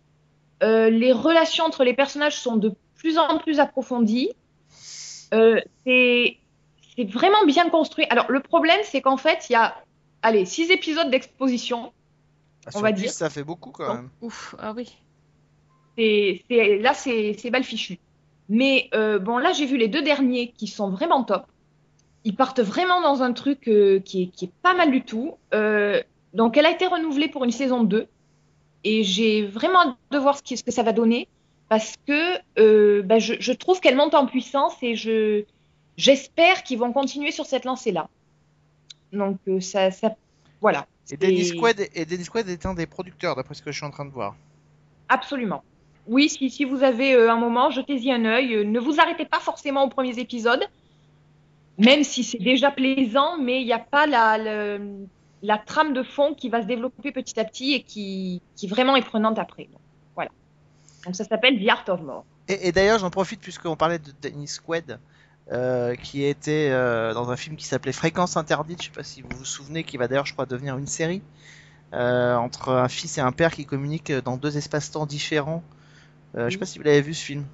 Euh, 0.63 0.89
les 0.89 1.11
relations 1.11 1.65
entre 1.65 1.83
les 1.83 1.93
personnages 1.93 2.37
sont 2.37 2.57
de 2.57 2.73
plus 2.95 3.17
en 3.17 3.37
plus 3.37 3.59
approfondies. 3.59 4.31
Euh, 5.33 5.61
c'est 5.85 6.37
vraiment 6.97 7.45
bien 7.45 7.69
construit. 7.69 8.05
Alors, 8.09 8.31
le 8.31 8.39
problème, 8.39 8.79
c'est 8.83 9.01
qu'en 9.01 9.17
fait, 9.17 9.49
il 9.49 9.53
y 9.53 9.55
a, 9.55 9.75
allez, 10.21 10.45
six 10.45 10.71
épisodes 10.71 11.09
d'exposition. 11.09 11.93
Ah, 12.65 12.71
On 12.75 12.81
va 12.81 12.91
10, 12.91 13.01
dire. 13.01 13.11
ça 13.11 13.29
fait 13.29 13.43
beaucoup 13.43 13.71
quand 13.71 13.93
même. 13.93 14.09
Ouf, 14.21 14.55
ah 14.59 14.73
oui. 14.75 14.95
C'est- 15.97 16.43
là, 16.81 16.93
c'est, 16.93 17.49
mal 17.51 17.63
fichu. 17.63 17.99
Mais 18.49 18.89
euh, 18.93 19.19
bon, 19.19 19.37
là, 19.37 19.51
j'ai 19.51 19.65
vu 19.65 19.77
les 19.77 19.87
deux 19.87 20.01
derniers 20.01 20.51
qui 20.57 20.67
sont 20.67 20.89
vraiment 20.89 21.23
top. 21.23 21.45
Ils 22.27 22.35
partent 22.35 22.59
vraiment 22.59 22.99
dans 23.01 23.23
un 23.23 23.31
truc 23.31 23.67
euh, 23.69 23.99
qui, 24.01 24.23
est, 24.23 24.27
qui 24.27 24.45
est 24.45 24.51
pas 24.61 24.73
mal 24.73 24.91
du 24.91 25.01
tout. 25.01 25.35
Euh, 25.53 26.01
donc, 26.33 26.57
elle 26.57 26.65
a 26.65 26.71
été 26.71 26.85
renouvelée 26.85 27.29
pour 27.29 27.45
une 27.45 27.51
saison 27.51 27.83
2. 27.83 28.05
Et 28.83 29.03
j'ai 29.03 29.45
vraiment 29.45 29.79
hâte 29.81 29.95
de 30.11 30.17
voir 30.17 30.37
ce, 30.37 30.43
qui- 30.43 30.57
ce 30.57 30.63
que 30.63 30.71
ça 30.71 30.83
va 30.83 30.91
donner. 30.91 31.27
Parce 31.69 31.95
que 32.05 32.19
euh, 32.59 33.01
bah, 33.01 33.19
je, 33.19 33.35
je 33.39 33.53
trouve 33.53 33.79
qu'elle 33.79 33.95
monte 33.95 34.13
en 34.13 34.25
puissance 34.25 34.73
et 34.81 34.95
je, 34.95 35.43
j'espère 35.95 36.63
qu'ils 36.63 36.79
vont 36.79 36.91
continuer 36.91 37.31
sur 37.31 37.45
cette 37.45 37.63
lancée-là. 37.63 38.09
Donc, 39.13 39.37
ça, 39.61 39.91
ça, 39.91 40.15
voilà. 40.61 40.85
Et 41.11 41.15
Dennis 41.17 41.51
Quaid, 41.57 41.89
et 41.95 42.05
Dennis 42.05 42.25
Quaid 42.25 42.49
est 42.49 42.65
un 42.65 42.73
des 42.73 42.87
producteurs, 42.87 43.35
d'après 43.37 43.53
ce 43.53 43.61
que 43.61 43.71
je 43.71 43.77
suis 43.77 43.85
en 43.85 43.91
train 43.91 44.05
de 44.05 44.11
voir. 44.11 44.35
Absolument. 45.07 45.63
Oui, 46.07 46.27
si, 46.29 46.49
si 46.49 46.65
vous 46.65 46.83
avez 46.83 47.13
un 47.29 47.37
moment, 47.37 47.69
jetez-y 47.69 48.11
un 48.11 48.25
œil. 48.25 48.65
Ne 48.65 48.79
vous 48.79 48.99
arrêtez 48.99 49.25
pas 49.25 49.39
forcément 49.39 49.83
aux 49.85 49.89
premiers 49.89 50.19
épisodes, 50.19 50.63
même 51.77 52.03
si 52.03 52.23
c'est 52.23 52.39
déjà 52.39 52.71
plaisant, 52.71 53.37
mais 53.37 53.61
il 53.61 53.65
n'y 53.65 53.73
a 53.73 53.79
pas 53.79 54.07
la, 54.07 55.57
trame 55.65 55.93
de 55.93 56.03
fond 56.03 56.33
qui 56.33 56.49
va 56.49 56.61
se 56.61 56.67
développer 56.67 57.11
petit 57.11 57.39
à 57.39 57.45
petit 57.45 57.73
et 57.73 57.83
qui, 57.83 58.41
qui 58.55 58.67
vraiment 58.67 58.95
est 58.95 59.05
prenante 59.05 59.39
après. 59.39 59.69
Voilà. 60.15 60.31
Donc 61.05 61.15
ça 61.15 61.23
s'appelle 61.23 61.63
The 61.63 61.69
Art 61.69 61.85
of 61.89 62.01
More. 62.01 62.25
Et, 62.49 62.71
d'ailleurs, 62.71 62.99
j'en 62.99 63.09
profite 63.09 63.41
puisqu'on 63.41 63.75
parlait 63.75 63.99
de 63.99 64.11
Dennis 64.21 64.57
Quaid, 64.65 64.99
euh, 65.51 65.95
qui 65.95 66.23
était 66.23 66.69
euh, 66.71 67.13
dans 67.13 67.29
un 67.29 67.35
film 67.35 67.57
qui 67.57 67.65
s'appelait 67.65 67.91
Fréquence 67.91 68.37
interdite. 68.37 68.81
Je 68.81 68.87
sais 68.87 68.93
pas 68.93 69.03
si 69.03 69.21
vous 69.21 69.35
vous 69.37 69.45
souvenez, 69.45 69.83
qui 69.83 69.97
va 69.97 70.07
d'ailleurs, 70.07 70.25
je 70.25 70.33
crois, 70.33 70.45
devenir 70.45 70.77
une 70.77 70.87
série 70.87 71.21
euh, 71.93 72.35
entre 72.35 72.69
un 72.69 72.89
fils 72.89 73.17
et 73.17 73.21
un 73.21 73.31
père 73.31 73.53
qui 73.53 73.65
communiquent 73.65 74.11
dans 74.11 74.37
deux 74.37 74.57
espaces-temps 74.57 75.05
différents. 75.05 75.63
Euh, 76.35 76.49
Je 76.49 76.53
sais 76.53 76.57
pas 76.57 76.65
si 76.65 76.79
vous 76.79 76.83
l'avez 76.83 77.01
vu 77.01 77.13
ce 77.13 77.23
film. 77.23 77.45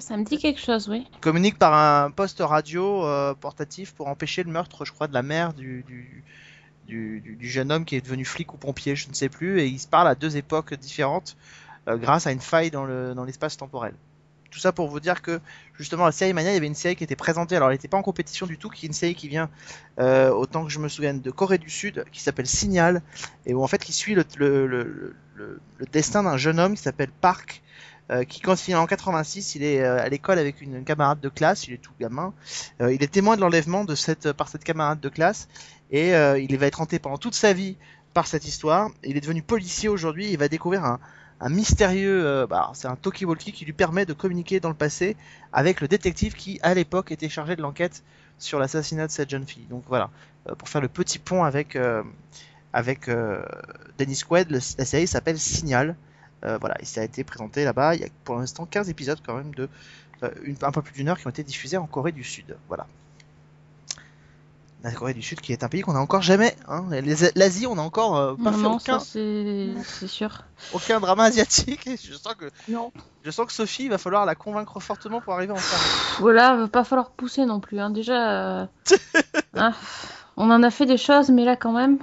Ça 0.00 0.16
me 0.16 0.24
dit 0.24 0.38
quelque 0.38 0.60
chose, 0.60 0.88
oui. 0.88 1.06
Ils 1.12 1.20
communiquent 1.20 1.58
par 1.58 1.72
un 1.72 2.10
poste 2.10 2.40
radio 2.40 3.04
euh, 3.04 3.34
portatif 3.34 3.94
pour 3.94 4.08
empêcher 4.08 4.42
le 4.42 4.50
meurtre, 4.50 4.84
je 4.84 4.92
crois, 4.92 5.06
de 5.06 5.14
la 5.14 5.22
mère 5.22 5.54
du, 5.54 5.84
du, 5.84 6.24
du, 6.86 7.48
jeune 7.48 7.72
homme 7.72 7.84
qui 7.84 7.96
est 7.96 8.00
devenu 8.00 8.24
flic 8.24 8.52
ou 8.52 8.56
pompier, 8.56 8.96
je 8.96 9.08
ne 9.08 9.14
sais 9.14 9.28
plus, 9.28 9.60
et 9.60 9.66
ils 9.66 9.78
se 9.78 9.86
parlent 9.86 10.08
à 10.08 10.14
deux 10.14 10.36
époques 10.36 10.74
différentes 10.74 11.36
euh, 11.88 11.96
grâce 11.96 12.26
à 12.26 12.32
une 12.32 12.40
faille 12.40 12.70
dans 12.70 12.84
le 12.84 13.14
dans 13.14 13.24
l'espace 13.24 13.56
temporel. 13.56 13.94
Tout 14.50 14.58
ça 14.58 14.72
pour 14.72 14.88
vous 14.88 15.00
dire 15.00 15.22
que 15.22 15.40
justement 15.74 16.04
la 16.04 16.12
série 16.12 16.32
Mania, 16.32 16.50
il 16.50 16.54
y 16.54 16.56
avait 16.56 16.66
une 16.66 16.74
série 16.74 16.96
qui 16.96 17.04
était 17.04 17.16
présentée, 17.16 17.56
alors 17.56 17.68
elle 17.68 17.74
n'était 17.74 17.88
pas 17.88 17.96
en 17.96 18.02
compétition 18.02 18.46
du 18.46 18.58
tout, 18.58 18.68
qui 18.70 18.86
est 18.86 18.88
une 18.88 18.92
série 18.92 19.14
qui 19.14 19.28
vient, 19.28 19.48
euh, 19.98 20.30
autant 20.30 20.64
que 20.64 20.70
je 20.70 20.78
me 20.78 20.88
souvienne, 20.88 21.20
de 21.20 21.30
Corée 21.30 21.58
du 21.58 21.70
Sud, 21.70 22.04
qui 22.12 22.20
s'appelle 22.20 22.46
Signal, 22.46 23.02
et 23.46 23.54
où 23.54 23.62
en 23.62 23.66
fait 23.66 23.82
qui 23.82 23.92
suit 23.92 24.14
le, 24.14 24.24
le, 24.36 25.14
le 25.36 25.86
destin 25.92 26.22
d'un 26.22 26.36
jeune 26.36 26.58
homme 26.58 26.74
qui 26.74 26.82
s'appelle 26.82 27.10
Park, 27.20 27.62
euh, 28.10 28.24
qui 28.24 28.40
quand 28.40 28.68
il 28.68 28.72
est 28.72 28.74
en 28.74 28.86
86, 28.86 29.54
il 29.56 29.62
est 29.64 29.80
euh, 29.82 30.00
à 30.00 30.08
l'école 30.08 30.38
avec 30.38 30.60
une 30.60 30.84
camarade 30.84 31.20
de 31.20 31.28
classe, 31.28 31.66
il 31.66 31.74
est 31.74 31.78
tout 31.78 31.92
gamin, 32.00 32.32
euh, 32.80 32.92
il 32.92 33.02
est 33.02 33.08
témoin 33.12 33.36
de 33.36 33.40
l'enlèvement 33.40 33.84
de 33.84 33.94
cette 33.94 34.32
par 34.32 34.48
cette 34.48 34.64
camarade 34.64 35.00
de 35.00 35.08
classe 35.08 35.48
et 35.90 36.14
euh, 36.14 36.38
il 36.38 36.56
va 36.58 36.66
être 36.66 36.80
hanté 36.80 36.98
pendant 36.98 37.18
toute 37.18 37.34
sa 37.34 37.52
vie 37.52 37.76
par 38.14 38.26
cette 38.26 38.46
histoire. 38.46 38.90
Il 39.04 39.16
est 39.16 39.20
devenu 39.20 39.42
policier 39.42 39.88
aujourd'hui, 39.88 40.30
il 40.30 40.38
va 40.38 40.48
découvrir 40.48 40.84
un, 40.84 41.00
un 41.40 41.48
mystérieux, 41.48 42.24
euh, 42.24 42.46
bah, 42.46 42.70
c'est 42.74 42.88
un 42.88 42.96
talkie-walkie 42.96 43.52
qui 43.52 43.64
lui 43.64 43.72
permet 43.72 44.06
de 44.06 44.12
communiquer 44.12 44.60
dans 44.60 44.70
le 44.70 44.74
passé 44.74 45.16
avec 45.52 45.80
le 45.80 45.88
détective 45.88 46.34
qui 46.34 46.58
à 46.62 46.74
l'époque 46.74 47.10
était 47.12 47.28
chargé 47.28 47.56
de 47.56 47.62
l'enquête 47.62 48.02
sur 48.38 48.58
l'assassinat 48.58 49.06
de 49.06 49.12
cette 49.12 49.30
jeune 49.30 49.46
fille. 49.46 49.66
Donc 49.68 49.82
voilà, 49.88 50.10
euh, 50.48 50.54
pour 50.54 50.68
faire 50.68 50.80
le 50.80 50.88
petit 50.88 51.18
pont 51.18 51.42
avec 51.44 51.74
euh, 51.76 52.02
avec 52.72 53.08
euh, 53.08 53.42
Dennis 53.98 54.22
Quaid, 54.28 54.50
le- 54.50 54.60
la 54.78 54.84
série 54.84 55.06
s'appelle 55.06 55.38
Signal. 55.38 55.96
Euh, 56.44 56.58
voilà, 56.58 56.76
et 56.80 56.84
ça 56.84 57.00
a 57.00 57.04
été 57.04 57.24
présenté 57.24 57.64
là-bas. 57.64 57.94
Il 57.94 58.00
y 58.02 58.04
a 58.04 58.08
pour 58.24 58.36
l'instant 58.36 58.66
15 58.66 58.90
épisodes 58.90 59.18
quand 59.24 59.34
même 59.34 59.54
de 59.54 59.68
euh, 60.22 60.30
une, 60.44 60.56
un 60.62 60.70
peu 60.70 60.82
plus 60.82 60.92
d'une 60.94 61.08
heure 61.08 61.18
qui 61.18 61.26
ont 61.26 61.30
été 61.30 61.42
diffusés 61.42 61.76
en 61.76 61.86
Corée 61.86 62.12
du 62.12 62.24
Sud. 62.24 62.56
Voilà. 62.68 62.86
La 64.82 64.92
Corée 64.92 65.14
du 65.14 65.22
Sud 65.22 65.40
qui 65.40 65.52
est 65.52 65.64
un 65.64 65.68
pays 65.68 65.80
qu'on 65.80 65.94
n'a 65.94 66.00
encore 66.00 66.22
jamais. 66.22 66.54
Hein. 66.68 66.84
L'Asie, 67.34 67.66
on 67.66 67.74
n'a 67.74 67.82
encore 67.82 68.16
euh, 68.16 68.34
pas 68.34 68.50
Non, 68.50 68.56
fait 68.56 68.62
non, 68.62 68.76
aucun, 68.76 68.98
c'est 69.00 70.06
sûr. 70.06 70.44
aucun 70.74 71.00
drama 71.00 71.24
asiatique. 71.24 71.86
Et 71.86 71.96
je 71.96 72.12
sens 72.14 72.34
que 72.34 72.50
Non. 72.68 72.92
je 73.24 73.30
sens 73.30 73.46
que 73.46 73.52
Sophie, 73.52 73.84
il 73.84 73.90
va 73.90 73.98
falloir 73.98 74.26
la 74.26 74.34
convaincre 74.34 74.78
fortement 74.78 75.20
pour 75.20 75.32
arriver 75.32 75.52
en 75.52 75.56
faire. 75.56 76.20
Voilà, 76.20 76.54
va 76.56 76.68
pas 76.68 76.84
falloir 76.84 77.10
pousser 77.10 77.46
non 77.46 77.58
plus. 77.58 77.80
Hein. 77.80 77.90
Déjà, 77.90 78.68
hein, 79.54 79.72
on 80.36 80.50
en 80.50 80.62
a 80.62 80.70
fait 80.70 80.86
des 80.86 80.98
choses, 80.98 81.30
mais 81.30 81.44
là 81.44 81.56
quand 81.56 81.72
même. 81.72 81.98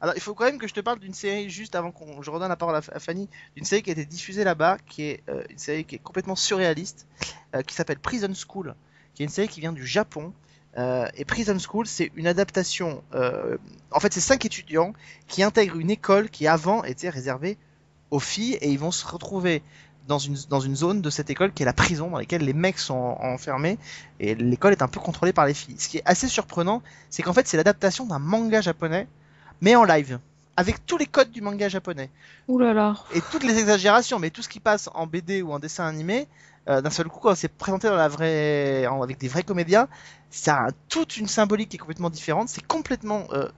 Alors, 0.00 0.14
il 0.16 0.20
faut 0.20 0.34
quand 0.34 0.44
même 0.44 0.58
que 0.58 0.68
je 0.68 0.74
te 0.74 0.80
parle 0.80 0.98
d'une 0.98 1.14
série 1.14 1.48
juste 1.50 1.74
avant 1.74 1.90
qu'on 1.90 2.20
je 2.22 2.30
redonne 2.30 2.48
la 2.48 2.56
parole 2.56 2.76
à, 2.76 3.00
Fanny, 3.00 3.28
d'une 3.56 3.64
série 3.64 3.82
qui 3.82 3.90
a 3.90 3.92
été 3.92 4.04
diffusée 4.04 4.44
là-bas, 4.44 4.78
qui 4.88 5.04
est 5.04 5.22
euh, 5.28 5.42
une 5.50 5.58
série 5.58 5.84
qui 5.84 5.94
est 5.94 6.02
complètement 6.02 6.36
surréaliste, 6.36 7.06
euh, 7.54 7.62
qui 7.62 7.74
s'appelle 7.74 7.98
Prison 7.98 8.32
School, 8.34 8.74
qui 9.14 9.22
est 9.22 9.26
une 9.26 9.32
série 9.32 9.48
qui 9.48 9.60
vient 9.60 9.72
du 9.72 9.86
Japon. 9.86 10.32
Euh, 10.76 11.08
et 11.14 11.24
Prison 11.24 11.56
School, 11.58 11.86
c'est 11.86 12.10
une 12.16 12.26
adaptation. 12.26 13.02
en 13.12 14.00
fait, 14.00 14.12
c'est 14.12 14.20
cinq 14.20 14.44
étudiants 14.44 14.92
qui 15.28 15.42
intègrent 15.42 15.78
une 15.78 15.90
école 15.90 16.28
qui 16.30 16.46
avant 16.48 16.82
était 16.84 17.10
réservée 17.10 17.56
aux 18.10 18.20
filles, 18.20 18.54
et 18.54 18.70
ils 18.70 18.78
vont 18.78 18.90
se 18.90 19.06
retrouver 19.06 19.62
dans 20.06 20.18
une, 20.18 20.36
dans 20.50 20.60
une 20.60 20.76
zone 20.76 21.00
de 21.00 21.10
cette 21.10 21.30
école 21.30 21.52
qui 21.52 21.62
est 21.62 21.66
la 21.66 21.72
prison, 21.72 22.10
dans 22.10 22.18
laquelle 22.18 22.42
les 22.42 22.52
mecs 22.52 22.78
sont 22.78 22.94
en- 22.94 23.32
enfermés, 23.32 23.78
et 24.20 24.34
l'école 24.34 24.72
est 24.72 24.82
un 24.82 24.88
peu 24.88 25.00
contrôlée 25.00 25.32
par 25.32 25.46
les 25.46 25.54
filles. 25.54 25.76
Ce 25.78 25.88
qui 25.88 25.98
est 25.98 26.02
assez 26.04 26.28
surprenant, 26.28 26.82
c'est 27.10 27.22
qu'en 27.22 27.32
fait, 27.32 27.46
c'est 27.48 27.56
l'adaptation 27.56 28.04
d'un 28.04 28.18
manga 28.18 28.60
japonais 28.60 29.06
mais 29.60 29.74
en 29.76 29.84
live, 29.84 30.18
avec 30.56 30.84
tous 30.86 30.96
les 30.96 31.06
codes 31.06 31.30
du 31.30 31.40
manga 31.40 31.68
japonais 31.68 32.10
Ouh 32.48 32.58
là 32.58 32.72
là. 32.72 32.94
et 33.14 33.20
toutes 33.32 33.42
les 33.44 33.58
exagérations, 33.58 34.18
mais 34.18 34.30
tout 34.30 34.42
ce 34.42 34.48
qui 34.48 34.60
passe 34.60 34.88
en 34.94 35.06
BD 35.06 35.42
ou 35.42 35.52
en 35.52 35.58
dessin 35.58 35.84
animé, 35.86 36.28
euh, 36.68 36.80
d'un 36.80 36.90
seul 36.90 37.08
coup, 37.08 37.20
quand 37.20 37.34
c'est 37.34 37.48
présenté 37.48 37.88
dans 37.88 37.96
la 37.96 38.08
vraie, 38.08 38.86
en- 38.86 39.02
avec 39.02 39.18
des 39.18 39.28
vrais 39.28 39.42
comédiens, 39.42 39.88
ça 40.30 40.56
a 40.66 40.68
toute 40.88 41.16
une 41.16 41.26
symbolique 41.28 41.68
qui 41.70 41.76
est 41.76 41.78
complètement 41.78 42.10
différente. 42.10 42.48
C'est 42.48 42.66
complètement 42.66 43.24
euh, 43.32 43.46
euh, 43.46 43.48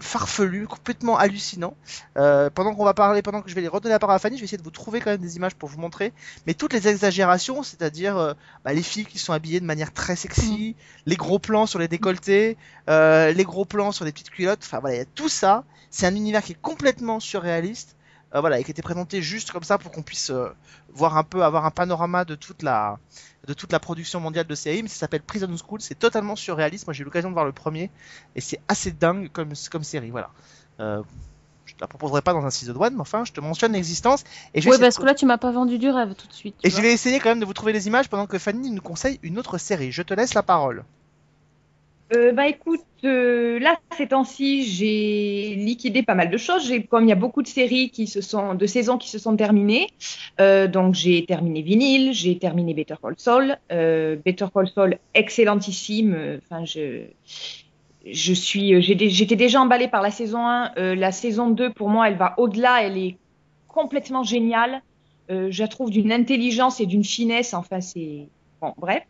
farfelu, 0.00 0.66
complètement 0.66 1.16
hallucinant. 1.16 1.74
Euh, 2.16 2.50
pendant 2.50 2.74
qu'on 2.74 2.84
va 2.84 2.94
parler, 2.94 3.22
pendant 3.22 3.42
que 3.42 3.48
je 3.48 3.54
vais 3.54 3.60
les 3.60 3.68
redonner 3.68 3.92
la 3.92 3.98
parole 3.98 4.16
à 4.16 4.18
Fanny, 4.18 4.36
je 4.36 4.42
vais 4.42 4.44
essayer 4.44 4.58
de 4.58 4.62
vous 4.62 4.70
trouver 4.70 5.00
quand 5.00 5.10
même 5.10 5.20
des 5.20 5.36
images 5.36 5.54
pour 5.54 5.68
vous 5.68 5.78
montrer. 5.78 6.12
Mais 6.46 6.54
toutes 6.54 6.72
les 6.72 6.88
exagérations, 6.88 7.62
c'est-à-dire 7.62 8.16
euh, 8.16 8.34
bah, 8.64 8.72
les 8.72 8.82
filles 8.82 9.06
qui 9.06 9.18
sont 9.18 9.32
habillées 9.32 9.60
de 9.60 9.64
manière 9.64 9.92
très 9.92 10.16
sexy, 10.16 10.76
les 11.06 11.16
gros 11.16 11.38
plans 11.38 11.66
sur 11.66 11.78
les 11.78 11.88
décolletés, 11.88 12.56
euh, 12.88 13.32
les 13.32 13.44
gros 13.44 13.64
plans 13.64 13.92
sur 13.92 14.04
les 14.04 14.12
petites 14.12 14.30
culottes, 14.30 14.60
enfin 14.62 14.80
voilà, 14.80 14.96
il 14.96 14.98
y 14.98 15.02
a 15.02 15.06
tout 15.06 15.28
ça. 15.28 15.64
C'est 15.90 16.06
un 16.06 16.14
univers 16.14 16.42
qui 16.42 16.52
est 16.52 16.60
complètement 16.60 17.18
surréaliste. 17.20 17.96
Euh, 18.34 18.40
voilà, 18.40 18.58
et 18.58 18.64
qui 18.64 18.70
était 18.70 18.82
présenté 18.82 19.22
juste 19.22 19.52
comme 19.52 19.62
ça 19.62 19.78
pour 19.78 19.90
qu'on 19.90 20.02
puisse 20.02 20.28
euh, 20.30 20.48
voir 20.92 21.16
un 21.16 21.24
peu, 21.24 21.42
avoir 21.44 21.64
un 21.64 21.70
panorama 21.70 22.26
de 22.26 22.34
toute 22.34 22.62
la, 22.62 22.98
de 23.46 23.54
toute 23.54 23.72
la 23.72 23.80
production 23.80 24.20
mondiale 24.20 24.46
de. 24.46 24.54
Mais 24.82 24.88
ça 24.88 24.96
s'appelle 24.96 25.22
Prison 25.22 25.48
School, 25.56 25.80
c'est 25.80 25.94
totalement 25.98 26.36
surréaliste. 26.36 26.86
Moi, 26.86 26.92
j'ai 26.92 27.00
eu 27.02 27.04
l'occasion 27.04 27.30
de 27.30 27.34
voir 27.34 27.46
le 27.46 27.52
premier 27.52 27.90
et 28.36 28.42
c'est 28.42 28.60
assez 28.68 28.90
dingue 28.92 29.30
comme, 29.32 29.52
comme 29.70 29.82
série. 29.82 30.10
Voilà. 30.10 30.28
Euh, 30.80 31.02
je 31.64 31.74
te 31.74 31.80
la 31.80 31.86
proposerai 31.86 32.20
pas 32.22 32.32
dans 32.34 32.44
un 32.44 32.50
6 32.50 32.66
de 32.66 32.72
douane, 32.74 32.94
mais 32.94 33.00
enfin, 33.00 33.24
je 33.24 33.32
te 33.32 33.40
mentionne 33.40 33.72
l'existence. 33.72 34.24
Et 34.52 34.60
je 34.60 34.68
Ouais, 34.68 34.78
parce 34.78 34.96
de- 34.96 35.00
que 35.00 35.06
là 35.06 35.14
tu 35.14 35.24
m'as 35.24 35.38
pas 35.38 35.50
vendu 35.50 35.78
du 35.78 35.88
rêve 35.88 36.14
tout 36.14 36.26
de 36.26 36.32
suite. 36.34 36.56
et 36.64 36.68
je 36.70 36.80
vais 36.82 36.92
essayer 36.92 37.20
quand 37.20 37.30
même 37.30 37.40
de 37.40 37.46
vous 37.46 37.54
trouver 37.54 37.72
les 37.72 37.86
images 37.86 38.08
pendant 38.10 38.26
que 38.26 38.38
Fanny 38.38 38.70
nous 38.70 38.82
conseille 38.82 39.18
une 39.22 39.38
autre 39.38 39.56
série. 39.56 39.90
Je 39.90 40.02
te 40.02 40.12
laisse 40.12 40.34
la 40.34 40.42
parole. 40.42 40.84
Euh, 42.14 42.32
bah 42.32 42.48
écoute, 42.48 42.80
euh, 43.04 43.58
là 43.58 43.76
ces 43.96 44.08
temps-ci, 44.08 44.64
j'ai 44.64 45.54
liquidé 45.56 46.02
pas 46.02 46.14
mal 46.14 46.30
de 46.30 46.36
choses. 46.36 46.66
J'ai, 46.66 46.84
comme 46.84 47.04
il 47.04 47.08
y 47.08 47.12
a 47.12 47.16
beaucoup 47.16 47.42
de 47.42 47.48
séries 47.48 47.90
qui 47.90 48.06
se 48.06 48.20
sont, 48.20 48.54
de 48.54 48.66
saisons 48.66 48.96
qui 48.96 49.10
se 49.10 49.18
sont 49.18 49.36
terminées, 49.36 49.88
euh, 50.40 50.68
donc 50.68 50.94
j'ai 50.94 51.26
terminé 51.26 51.60
Vinyl, 51.62 52.12
j'ai 52.14 52.38
terminé 52.38 52.72
Better 52.72 52.94
Call 53.02 53.14
Saul. 53.18 53.58
Euh, 53.72 54.16
Better 54.24 54.46
Call 54.54 54.68
Saul, 54.68 54.98
excellentissime. 55.14 56.40
Enfin, 56.42 56.64
je, 56.64 57.02
je 58.06 58.32
suis, 58.32 58.80
j'étais 58.80 59.36
déjà 59.36 59.60
emballée 59.60 59.88
par 59.88 60.02
la 60.02 60.10
saison 60.10 60.46
1. 60.46 60.72
Euh, 60.76 60.94
la 60.94 61.12
saison 61.12 61.50
2, 61.50 61.72
pour 61.72 61.88
moi, 61.88 62.08
elle 62.08 62.16
va 62.16 62.34
au-delà. 62.38 62.82
Elle 62.82 62.98
est 62.98 63.16
complètement 63.66 64.22
géniale. 64.22 64.82
Euh, 65.30 65.48
je 65.50 65.62
la 65.62 65.68
trouve 65.68 65.90
d'une 65.90 66.12
intelligence 66.12 66.80
et 66.80 66.86
d'une 66.86 67.04
finesse. 67.04 67.54
Enfin, 67.54 67.80
c'est 67.80 68.28
bon, 68.60 68.72
bref. 68.78 69.02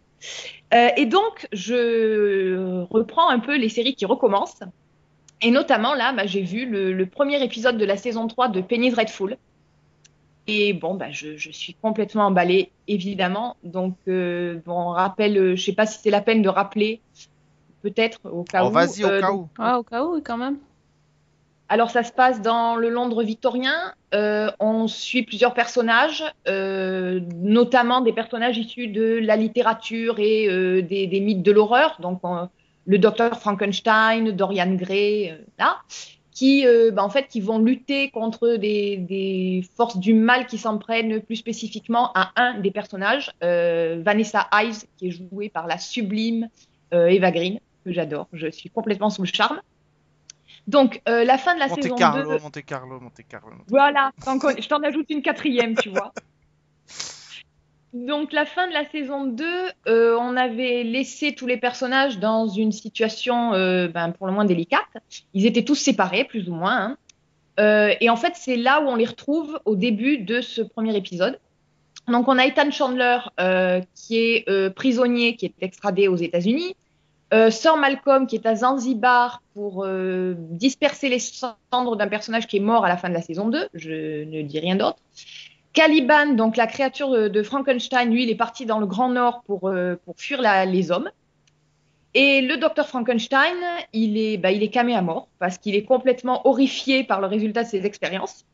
Euh, 0.74 0.88
et 0.96 1.06
donc, 1.06 1.46
je 1.52 2.82
reprends 2.90 3.28
un 3.30 3.38
peu 3.40 3.56
les 3.56 3.68
séries 3.68 3.94
qui 3.94 4.06
recommencent. 4.06 4.62
Et 5.40 5.50
notamment, 5.50 5.94
là, 5.94 6.12
bah, 6.12 6.26
j'ai 6.26 6.42
vu 6.42 6.66
le, 6.66 6.92
le 6.92 7.06
premier 7.06 7.42
épisode 7.42 7.78
de 7.78 7.84
la 7.84 7.96
saison 7.96 8.26
3 8.26 8.48
de 8.48 8.60
Penny 8.60 8.90
Dreadful. 8.90 9.36
Et 10.46 10.72
bon, 10.72 10.94
bah, 10.94 11.10
je, 11.10 11.36
je 11.36 11.50
suis 11.50 11.74
complètement 11.74 12.26
emballée, 12.26 12.72
évidemment. 12.86 13.56
Donc, 13.62 13.96
euh, 14.08 14.60
bon, 14.64 14.72
on 14.80 14.88
rappelle, 14.90 15.36
euh, 15.36 15.56
je 15.56 15.62
sais 15.62 15.74
pas 15.74 15.86
si 15.86 15.98
c'est 16.02 16.10
la 16.10 16.22
peine 16.22 16.42
de 16.42 16.48
rappeler, 16.48 17.02
peut-être, 17.82 18.18
au 18.24 18.44
cas 18.44 18.64
Oh, 18.64 18.68
où. 18.68 18.72
vas-y, 18.72 19.04
au 19.04 19.08
Euh, 19.08 19.20
cas 19.20 19.32
où. 19.32 19.48
Ah, 19.58 19.78
au 19.78 19.82
cas 19.82 20.04
où, 20.04 20.20
quand 20.22 20.38
même. 20.38 20.58
Alors, 21.70 21.90
ça 21.90 22.02
se 22.02 22.12
passe 22.12 22.40
dans 22.40 22.76
le 22.76 22.88
Londres 22.88 23.22
victorien. 23.22 23.92
Euh, 24.14 24.50
on 24.58 24.88
suit 24.88 25.22
plusieurs 25.22 25.52
personnages, 25.52 26.24
euh, 26.48 27.20
notamment 27.36 28.00
des 28.00 28.14
personnages 28.14 28.56
issus 28.56 28.88
de 28.88 29.18
la 29.22 29.36
littérature 29.36 30.18
et 30.18 30.48
euh, 30.48 30.80
des, 30.80 31.20
mythes 31.20 31.42
de 31.42 31.52
l'horreur. 31.52 31.98
Donc, 32.00 32.20
on- 32.22 32.48
le 32.86 32.98
docteur 32.98 33.38
Frankenstein, 33.38 34.30
Dorian 34.30 34.74
Gray, 34.74 35.36
là, 35.58 35.76
qui, 36.32 36.64
bah, 36.92 37.04
en 37.04 37.10
fait, 37.10 37.26
qui 37.28 37.42
vont 37.42 37.58
lutter 37.58 38.08
contre 38.08 38.56
des, 38.56 38.96
des 38.96 39.62
forces 39.76 39.98
du 39.98 40.14
mal 40.14 40.46
qui 40.46 40.56
s'en 40.56 40.78
prennent 40.78 41.20
plus 41.20 41.36
spécifiquement 41.36 42.12
à 42.14 42.30
un 42.36 42.58
des 42.60 42.70
personnages, 42.70 43.30
Vanessa 43.42 44.48
Ives, 44.54 44.84
qui 44.96 45.08
est 45.08 45.10
jouée 45.10 45.50
par 45.50 45.66
la 45.66 45.76
sublime 45.76 46.48
Eva 46.92 47.30
Green, 47.30 47.60
que 47.84 47.92
j'adore. 47.92 48.26
Je 48.32 48.48
suis 48.50 48.70
complètement 48.70 49.10
sous 49.10 49.20
le 49.20 49.28
charme. 49.28 49.60
Donc, 50.68 51.00
euh, 51.08 51.24
la 51.24 51.38
fin 51.38 51.54
de 51.54 51.60
la 51.60 51.66
Monte 51.68 51.82
saison 51.82 51.94
Carlo, 51.96 52.30
2. 52.36 52.38
Monte 52.42 52.62
Carlo, 52.64 53.00
Monte 53.00 53.20
Carlo. 53.28 53.56
Voilà, 53.68 54.12
connais- 54.38 54.60
je 54.62 54.68
t'en 54.68 54.80
ajoute 54.82 55.06
une 55.08 55.22
quatrième, 55.22 55.74
tu 55.74 55.88
vois. 55.88 56.12
Donc, 57.94 58.32
la 58.34 58.44
fin 58.44 58.68
de 58.68 58.74
la 58.74 58.84
saison 58.90 59.24
2, 59.24 59.44
euh, 59.88 60.16
on 60.20 60.36
avait 60.36 60.82
laissé 60.84 61.34
tous 61.34 61.46
les 61.46 61.56
personnages 61.56 62.18
dans 62.18 62.46
une 62.46 62.70
situation 62.70 63.54
euh, 63.54 63.88
ben, 63.88 64.12
pour 64.12 64.26
le 64.26 64.32
moins 64.34 64.44
délicate. 64.44 64.84
Ils 65.32 65.46
étaient 65.46 65.64
tous 65.64 65.74
séparés, 65.74 66.24
plus 66.24 66.48
ou 66.50 66.54
moins. 66.54 66.76
hein. 66.78 66.96
Euh, 67.58 67.94
et 68.00 68.10
en 68.10 68.16
fait, 68.16 68.34
c'est 68.36 68.56
là 68.56 68.80
où 68.82 68.88
on 68.88 68.94
les 68.94 69.06
retrouve 69.06 69.58
au 69.64 69.74
début 69.74 70.18
de 70.18 70.42
ce 70.42 70.60
premier 70.60 70.94
épisode. 70.96 71.40
Donc, 72.08 72.28
on 72.28 72.38
a 72.38 72.44
Ethan 72.46 72.70
Chandler, 72.70 73.18
euh, 73.40 73.80
qui 73.94 74.18
est 74.18 74.48
euh, 74.50 74.68
prisonnier, 74.70 75.34
qui 75.36 75.46
est 75.46 75.54
extradé 75.62 76.08
aux 76.08 76.16
États-Unis. 76.16 76.76
Euh, 77.34 77.50
Sir 77.50 77.76
Malcolm, 77.76 78.26
qui 78.26 78.36
est 78.36 78.46
à 78.46 78.56
Zanzibar 78.56 79.42
pour 79.54 79.84
euh, 79.84 80.34
disperser 80.38 81.08
les 81.10 81.18
cendres 81.18 81.96
d'un 81.96 82.08
personnage 82.08 82.46
qui 82.46 82.56
est 82.56 82.60
mort 82.60 82.84
à 82.86 82.88
la 82.88 82.96
fin 82.96 83.10
de 83.10 83.14
la 83.14 83.20
saison 83.20 83.48
2. 83.48 83.68
Je 83.74 84.24
ne 84.24 84.42
dis 84.42 84.58
rien 84.58 84.76
d'autre. 84.76 84.98
Caliban, 85.74 86.32
donc 86.34 86.56
la 86.56 86.66
créature 86.66 87.10
de, 87.30 87.42
Frankenstein, 87.42 88.10
lui, 88.10 88.22
il 88.24 88.30
est 88.30 88.34
parti 88.34 88.64
dans 88.64 88.78
le 88.78 88.86
Grand 88.86 89.10
Nord 89.10 89.42
pour, 89.46 89.68
euh, 89.68 89.96
pour 90.04 90.14
fuir 90.16 90.40
la- 90.40 90.64
les 90.64 90.90
hommes. 90.90 91.10
Et 92.14 92.40
le 92.40 92.56
docteur 92.56 92.88
Frankenstein, 92.88 93.54
il 93.92 94.16
est, 94.16 94.38
bah, 94.38 94.50
il 94.50 94.62
est 94.62 94.70
camé 94.70 94.94
à 94.94 95.02
mort 95.02 95.28
parce 95.38 95.58
qu'il 95.58 95.76
est 95.76 95.84
complètement 95.84 96.46
horrifié 96.48 97.04
par 97.04 97.20
le 97.20 97.26
résultat 97.26 97.64
de 97.64 97.68
ses 97.68 97.84
expériences. 97.84 98.46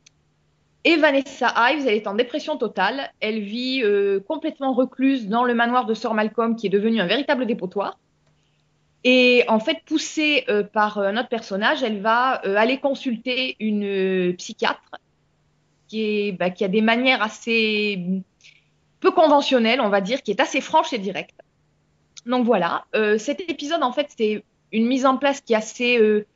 Et 0.83 0.97
Vanessa 0.97 1.55
Ives, 1.57 1.87
elle 1.87 1.95
est 1.95 2.07
en 2.09 2.15
dépression 2.15 2.57
totale. 2.59 3.11
Elle 3.21 3.41
vit 3.41 3.83
euh, 3.83 4.21
complètement 4.21 4.75
recluse 4.75 5.29
dans 5.29 5.45
le 5.45 5.55
manoir 5.55 5.87
de 5.87 5.95
Sir 5.95 6.13
Malcolm, 6.13 6.57
qui 6.57 6.67
est 6.67 6.71
devenu 6.71 7.01
un 7.01 7.07
véritable 7.07 7.47
dépotoir. 7.47 7.99
Et 9.05 9.45
en 9.49 9.61
fait, 9.61 9.79
poussée 9.85 10.45
euh, 10.49 10.63
par 10.63 10.99
un 10.99 11.17
autre 11.19 11.29
personnage, 11.29 11.83
elle 11.83 12.01
va 12.01 12.45
euh, 12.47 12.57
aller 12.57 12.79
consulter 12.79 13.57
une 13.61 13.85
euh, 13.85 14.33
psychiatre 14.33 14.97
qui, 15.89 16.33
bah, 16.33 16.49
qui 16.49 16.65
a 16.65 16.69
des 16.69 16.81
manières 16.81 17.23
assez 17.23 18.23
peu 19.01 19.11
conventionnelles, 19.11 19.83
on 19.83 19.91
va 19.91 20.01
dire, 20.01 20.23
qui 20.23 20.31
est 20.31 20.41
assez 20.41 20.63
franche 20.63 20.95
et 20.95 20.99
directe. 20.99 21.39
Donc 22.25 22.47
voilà, 22.47 22.87
euh, 22.95 23.19
cet 23.19 23.41
épisode, 23.51 23.83
en 23.83 23.93
fait, 23.93 24.09
c'est 24.17 24.43
une 24.73 24.87
mise 24.87 25.05
en 25.05 25.19
place 25.19 25.43
qui 25.43 25.53
est 25.53 25.57
assez 25.57 25.99
euh, 25.99 26.27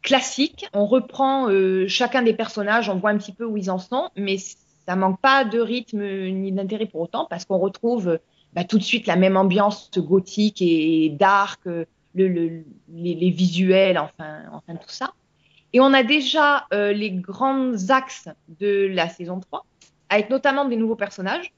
classique. 0.00 0.66
On 0.72 0.86
reprend 0.86 1.50
euh, 1.50 1.86
chacun 1.88 2.22
des 2.22 2.32
personnages, 2.32 2.88
on 2.88 2.96
voit 2.96 3.10
un 3.10 3.18
petit 3.18 3.32
peu 3.32 3.44
où 3.44 3.58
ils 3.58 3.70
en 3.70 3.78
sont, 3.78 4.08
mais 4.16 4.38
ça 4.38 4.96
manque 4.96 5.20
pas 5.20 5.44
de 5.44 5.60
rythme 5.60 6.02
ni 6.30 6.52
d'intérêt 6.52 6.86
pour 6.86 7.02
autant, 7.02 7.26
parce 7.28 7.44
qu'on 7.44 7.58
retrouve 7.58 8.18
bah, 8.56 8.64
tout 8.64 8.78
de 8.78 8.82
suite 8.82 9.06
la 9.06 9.16
même 9.16 9.36
ambiance 9.36 9.90
gothique 9.96 10.62
et 10.62 11.10
dark, 11.10 11.60
euh, 11.66 11.84
le, 12.14 12.26
le- 12.28 12.64
les, 12.88 13.30
visuels, 13.30 13.98
enfin, 13.98 14.38
enfin 14.50 14.74
tout 14.76 14.88
ça. 14.88 15.12
Et 15.74 15.80
on 15.80 15.92
a 15.92 16.02
déjà 16.02 16.66
euh, 16.72 16.94
les 16.94 17.10
grands 17.10 17.74
axes 17.90 18.30
de 18.58 18.88
la 18.90 19.10
saison 19.10 19.40
3, 19.40 19.66
avec 20.08 20.30
notamment 20.30 20.64
des 20.64 20.76
nouveaux 20.76 20.96
personnages. 20.96 21.52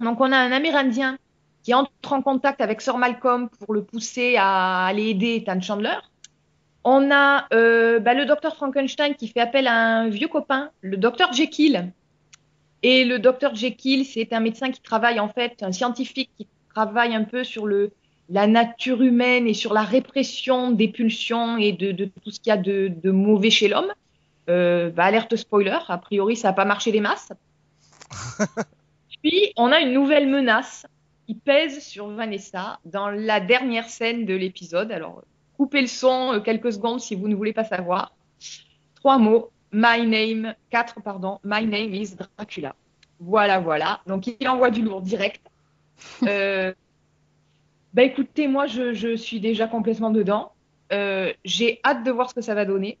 Donc 0.00 0.20
on 0.20 0.32
a 0.32 0.36
un 0.36 0.50
Amérindien 0.50 1.16
qui 1.62 1.72
entre 1.72 1.90
en 2.12 2.20
contact 2.20 2.60
avec 2.60 2.80
Sir 2.80 2.98
Malcolm 2.98 3.48
pour 3.48 3.72
le 3.72 3.84
pousser 3.84 4.34
à 4.36 4.86
aller 4.86 5.10
aider 5.10 5.36
Ethan 5.36 5.60
Chandler. 5.60 5.98
On 6.82 7.12
a 7.12 7.46
euh, 7.52 8.00
bah, 8.00 8.14
le 8.14 8.24
docteur 8.26 8.56
Frankenstein 8.56 9.14
qui 9.14 9.28
fait 9.28 9.40
appel 9.40 9.68
à 9.68 9.74
un 9.74 10.08
vieux 10.08 10.28
copain, 10.28 10.70
le 10.80 10.96
docteur 10.96 11.32
Jekyll. 11.32 11.92
Et 12.82 13.04
le 13.04 13.18
docteur 13.18 13.54
Jekyll, 13.54 14.04
c'est 14.04 14.32
un 14.32 14.40
médecin 14.40 14.70
qui 14.70 14.80
travaille 14.80 15.20
en 15.20 15.28
fait, 15.28 15.62
un 15.62 15.72
scientifique 15.72 16.30
qui 16.38 16.46
travaille 16.74 17.14
un 17.14 17.24
peu 17.24 17.44
sur 17.44 17.66
le, 17.66 17.92
la 18.30 18.46
nature 18.46 19.02
humaine 19.02 19.46
et 19.46 19.54
sur 19.54 19.74
la 19.74 19.82
répression 19.82 20.70
des 20.70 20.88
pulsions 20.88 21.58
et 21.58 21.72
de, 21.72 21.92
de 21.92 22.04
tout 22.04 22.30
ce 22.30 22.40
qu'il 22.40 22.50
y 22.50 22.52
a 22.52 22.56
de, 22.56 22.90
de 22.94 23.10
mauvais 23.10 23.50
chez 23.50 23.68
l'homme. 23.68 23.92
Euh, 24.48 24.90
bah, 24.90 25.04
alerte 25.04 25.36
spoiler, 25.36 25.78
a 25.88 25.98
priori 25.98 26.36
ça 26.36 26.48
n'a 26.48 26.54
pas 26.54 26.64
marché 26.64 26.90
des 26.92 27.00
masses. 27.00 27.32
Puis 29.22 29.52
on 29.56 29.70
a 29.70 29.80
une 29.80 29.92
nouvelle 29.92 30.28
menace 30.28 30.86
qui 31.26 31.34
pèse 31.34 31.84
sur 31.84 32.08
Vanessa 32.08 32.80
dans 32.84 33.10
la 33.10 33.40
dernière 33.40 33.88
scène 33.88 34.24
de 34.24 34.34
l'épisode. 34.34 34.90
Alors 34.90 35.22
coupez 35.56 35.82
le 35.82 35.86
son 35.86 36.34
euh, 36.34 36.40
quelques 36.40 36.72
secondes 36.72 37.00
si 37.00 37.14
vous 37.14 37.28
ne 37.28 37.34
voulez 37.34 37.52
pas 37.52 37.64
savoir. 37.64 38.14
Trois 38.94 39.18
mots. 39.18 39.50
My 39.72 40.04
name, 40.06 40.54
quatre, 40.70 41.00
pardon. 41.02 41.38
My 41.44 41.64
name 41.66 41.94
is 41.94 42.16
Dracula. 42.16 42.74
Voilà, 43.20 43.60
voilà. 43.60 44.00
Donc 44.06 44.26
il 44.26 44.48
envoie 44.48 44.70
du 44.70 44.82
lourd 44.82 45.02
direct. 45.02 45.40
Euh, 46.26 46.72
bah 47.92 48.02
écoutez, 48.04 48.48
moi 48.48 48.66
je, 48.66 48.94
je 48.94 49.16
suis 49.16 49.38
déjà 49.38 49.66
complètement 49.66 50.10
dedans. 50.10 50.52
Euh, 50.92 51.30
J'ai 51.44 51.78
hâte 51.84 52.04
de 52.04 52.10
voir 52.10 52.30
ce 52.30 52.34
que 52.34 52.40
ça 52.40 52.54
va 52.54 52.64
donner. 52.64 52.96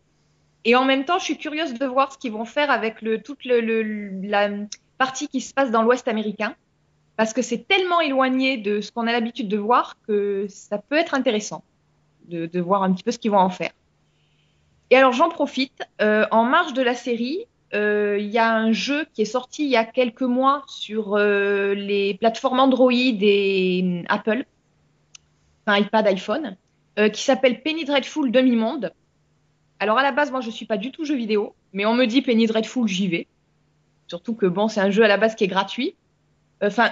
Et 0.66 0.76
en 0.76 0.84
même 0.84 1.06
temps, 1.06 1.18
je 1.18 1.24
suis 1.24 1.38
curieuse 1.38 1.72
de 1.72 1.86
voir 1.86 2.12
ce 2.12 2.18
qu'ils 2.18 2.32
vont 2.32 2.44
faire 2.44 2.70
avec 2.70 3.00
le, 3.00 3.22
toute 3.22 3.42
le, 3.46 3.62
le- 3.62 4.20
la 4.28 4.50
partie 4.98 5.28
qui 5.28 5.40
se 5.40 5.54
passe 5.54 5.70
dans 5.70 5.82
l'Ouest 5.82 6.08
américain. 6.08 6.54
Parce 7.16 7.32
que 7.32 7.40
c'est 7.40 7.66
tellement 7.66 8.00
éloigné 8.02 8.58
de 8.58 8.82
ce 8.82 8.92
qu'on 8.92 9.06
a 9.06 9.12
l'habitude 9.12 9.48
de 9.48 9.56
voir 9.56 9.96
que 10.06 10.46
ça 10.50 10.76
peut 10.76 10.96
être 10.96 11.14
intéressant 11.14 11.64
de, 12.28 12.44
de 12.44 12.60
voir 12.60 12.82
un 12.82 12.92
petit 12.92 13.02
peu 13.02 13.12
ce 13.12 13.18
qu'ils 13.18 13.30
vont 13.30 13.38
en 13.38 13.48
faire. 13.50 13.70
Et 14.90 14.96
alors 14.96 15.12
j'en 15.12 15.28
profite. 15.28 15.82
euh, 16.02 16.26
en 16.30 16.44
marge 16.44 16.74
de 16.74 16.82
la 16.82 16.94
série, 16.94 17.46
euh, 17.74 18.18
il 18.18 18.26
y 18.26 18.38
a 18.38 18.52
un 18.52 18.72
jeu 18.72 19.06
qui 19.14 19.22
est 19.22 19.26
sorti 19.26 19.64
il 19.64 19.70
y 19.70 19.76
a 19.76 19.84
quelques 19.84 20.22
mois 20.22 20.64
sur 20.66 21.14
euh, 21.14 21.74
les 21.74 22.14
plateformes 22.14 22.58
Android 22.58 22.92
et 22.92 23.80
hum, 23.82 24.04
Apple, 24.08 24.44
enfin 25.66 25.78
iPad, 25.78 26.06
iPhone, 26.08 26.56
qui 27.14 27.22
s'appelle 27.22 27.62
Penny 27.62 27.84
Dreadful 27.86 28.30
Demi-Monde. 28.30 28.92
Alors 29.78 29.96
à 29.96 30.02
la 30.02 30.12
base, 30.12 30.30
moi 30.30 30.42
je 30.42 30.50
suis 30.50 30.66
pas 30.66 30.76
du 30.76 30.90
tout 30.90 31.06
jeu 31.06 31.14
vidéo, 31.14 31.54
mais 31.72 31.86
on 31.86 31.94
me 31.94 32.04
dit 32.04 32.20
Penny 32.20 32.46
Dreadful, 32.46 32.86
j'y 32.86 33.08
vais. 33.08 33.26
Surtout 34.06 34.34
que 34.34 34.44
bon, 34.44 34.68
c'est 34.68 34.80
un 34.80 34.90
jeu 34.90 35.04
à 35.04 35.08
la 35.08 35.16
base 35.16 35.34
qui 35.34 35.44
est 35.44 35.48
gratuit. 35.48 35.94
Enfin, 36.62 36.90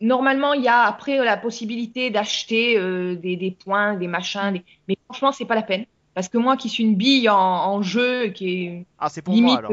normalement, 0.00 0.54
il 0.54 0.62
y 0.62 0.68
a 0.68 0.82
après 0.84 1.22
la 1.22 1.36
possibilité 1.36 2.08
d'acheter 2.08 2.76
des, 3.16 3.56
points, 3.62 3.96
des 3.96 4.06
machins, 4.06 4.62
mais 4.88 4.96
franchement, 5.04 5.32
c'est 5.32 5.44
pas 5.44 5.56
la 5.56 5.62
peine. 5.62 5.84
Parce 6.14 6.28
que 6.28 6.38
moi 6.38 6.56
qui 6.56 6.68
suis 6.68 6.82
une 6.84 6.96
bille 6.96 7.28
en, 7.28 7.36
en 7.38 7.82
jeu, 7.82 8.28
qui 8.28 8.64
est 8.64 8.86
Ah, 8.98 9.08
c'est 9.08 9.22
pour 9.22 9.34
limite. 9.34 9.50
moi 9.50 9.58
alors. 9.58 9.72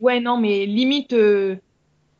Ouais, 0.00 0.20
non, 0.20 0.36
mais 0.38 0.66
limite. 0.66 1.12
euh, 1.12 1.56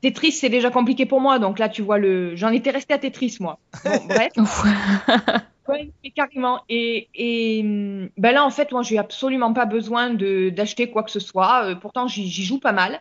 Tetris, 0.02 0.32
c'est 0.32 0.48
déjà 0.48 0.70
compliqué 0.70 1.06
pour 1.06 1.20
moi, 1.20 1.38
donc 1.38 1.60
là, 1.60 1.68
tu 1.68 1.80
vois, 1.82 1.96
le... 1.98 2.34
j'en 2.34 2.48
étais 2.50 2.70
restée 2.70 2.94
à 2.94 2.98
Tetris, 2.98 3.36
moi. 3.40 3.58
Bon, 3.84 3.90
bref. 4.08 4.32
Ouais, 5.68 5.92
carrément. 6.16 6.62
Et, 6.68 7.08
et 7.14 7.60
hum, 7.62 8.08
ben 8.18 8.32
là, 8.32 8.44
en 8.44 8.50
fait, 8.50 8.72
moi, 8.72 8.82
j'ai 8.82 8.98
absolument 8.98 9.52
pas 9.52 9.64
besoin 9.64 10.10
de 10.10 10.50
d'acheter 10.50 10.90
quoi 10.90 11.04
que 11.04 11.10
ce 11.12 11.20
soit. 11.20 11.66
Euh, 11.66 11.74
pourtant, 11.76 12.08
j'y 12.08 12.28
joue 12.44 12.58
pas 12.58 12.72
mal. 12.72 13.00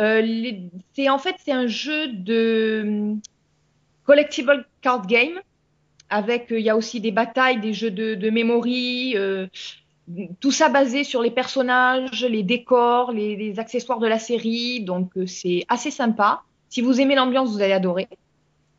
Euh, 0.00 0.22
les- 0.22 0.70
c'est 0.94 1.10
en 1.10 1.18
fait 1.18 1.36
c'est 1.44 1.52
un 1.52 1.66
jeu 1.66 2.08
de 2.08 2.82
hum, 2.86 3.20
collectible 4.04 4.66
card 4.80 5.06
game 5.06 5.38
avec, 6.12 6.52
euh, 6.52 6.60
il 6.60 6.64
y 6.64 6.70
a 6.70 6.76
aussi 6.76 7.00
des 7.00 7.10
batailles, 7.10 7.58
des 7.58 7.72
jeux 7.72 7.90
de, 7.90 8.14
de 8.14 8.30
memory, 8.30 9.14
euh, 9.16 9.46
tout 10.40 10.50
ça 10.50 10.68
basé 10.68 11.04
sur 11.04 11.22
les 11.22 11.30
personnages, 11.30 12.24
les 12.24 12.42
décors, 12.42 13.12
les, 13.12 13.58
accessoires 13.58 13.98
de 13.98 14.06
la 14.06 14.18
série. 14.18 14.80
Donc, 14.82 15.16
euh, 15.16 15.26
c'est 15.26 15.64
assez 15.68 15.90
sympa. 15.90 16.42
Si 16.68 16.82
vous 16.82 17.00
aimez 17.00 17.14
l'ambiance, 17.14 17.50
vous 17.50 17.62
allez 17.62 17.72
adorer. 17.72 18.08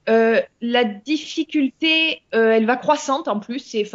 La 0.06 0.84
difficulté, 0.84 2.22
elle 2.32 2.66
va 2.66 2.76
croissante 2.76 3.28
en 3.28 3.40
plus. 3.40 3.60
C'est, 3.60 3.90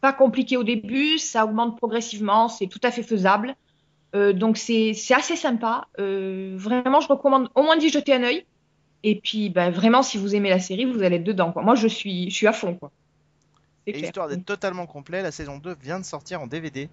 pas 0.00 0.12
compliqué 0.12 0.56
au 0.56 0.64
début, 0.64 1.18
ça 1.18 1.44
augmente 1.44 1.76
progressivement, 1.76 2.48
c'est 2.48 2.66
tout 2.66 2.80
à 2.82 2.90
fait 2.90 3.02
faisable. 3.02 3.54
Donc 4.12 4.56
c'est, 4.56 4.94
assez 5.14 5.36
sympa. 5.36 5.86
Vraiment, 5.98 7.00
je 7.00 7.08
recommande 7.08 7.48
au 7.54 7.62
moins 7.62 7.76
d'y 7.76 7.90
jeter 7.90 8.14
un 8.14 8.24
œil. 8.24 8.44
Et 9.08 9.20
puis, 9.22 9.50
ben, 9.50 9.70
vraiment, 9.70 10.02
si 10.02 10.18
vous 10.18 10.34
aimez 10.34 10.50
la 10.50 10.58
série, 10.58 10.84
vous 10.84 11.02
allez 11.02 11.16
être 11.16 11.24
dedans. 11.24 11.52
Quoi. 11.52 11.62
Moi, 11.62 11.76
je 11.76 11.86
suis, 11.86 12.28
je 12.28 12.34
suis 12.34 12.46
à 12.48 12.52
fond. 12.52 12.74
Quoi. 12.74 12.90
Et 13.86 13.92
clair. 13.92 14.04
histoire 14.06 14.28
d'être 14.28 14.44
totalement 14.44 14.86
complet, 14.86 15.22
la 15.22 15.30
saison 15.30 15.58
2 15.58 15.76
vient 15.80 16.00
de 16.00 16.04
sortir 16.04 16.40
en 16.42 16.48
DVD. 16.48 16.88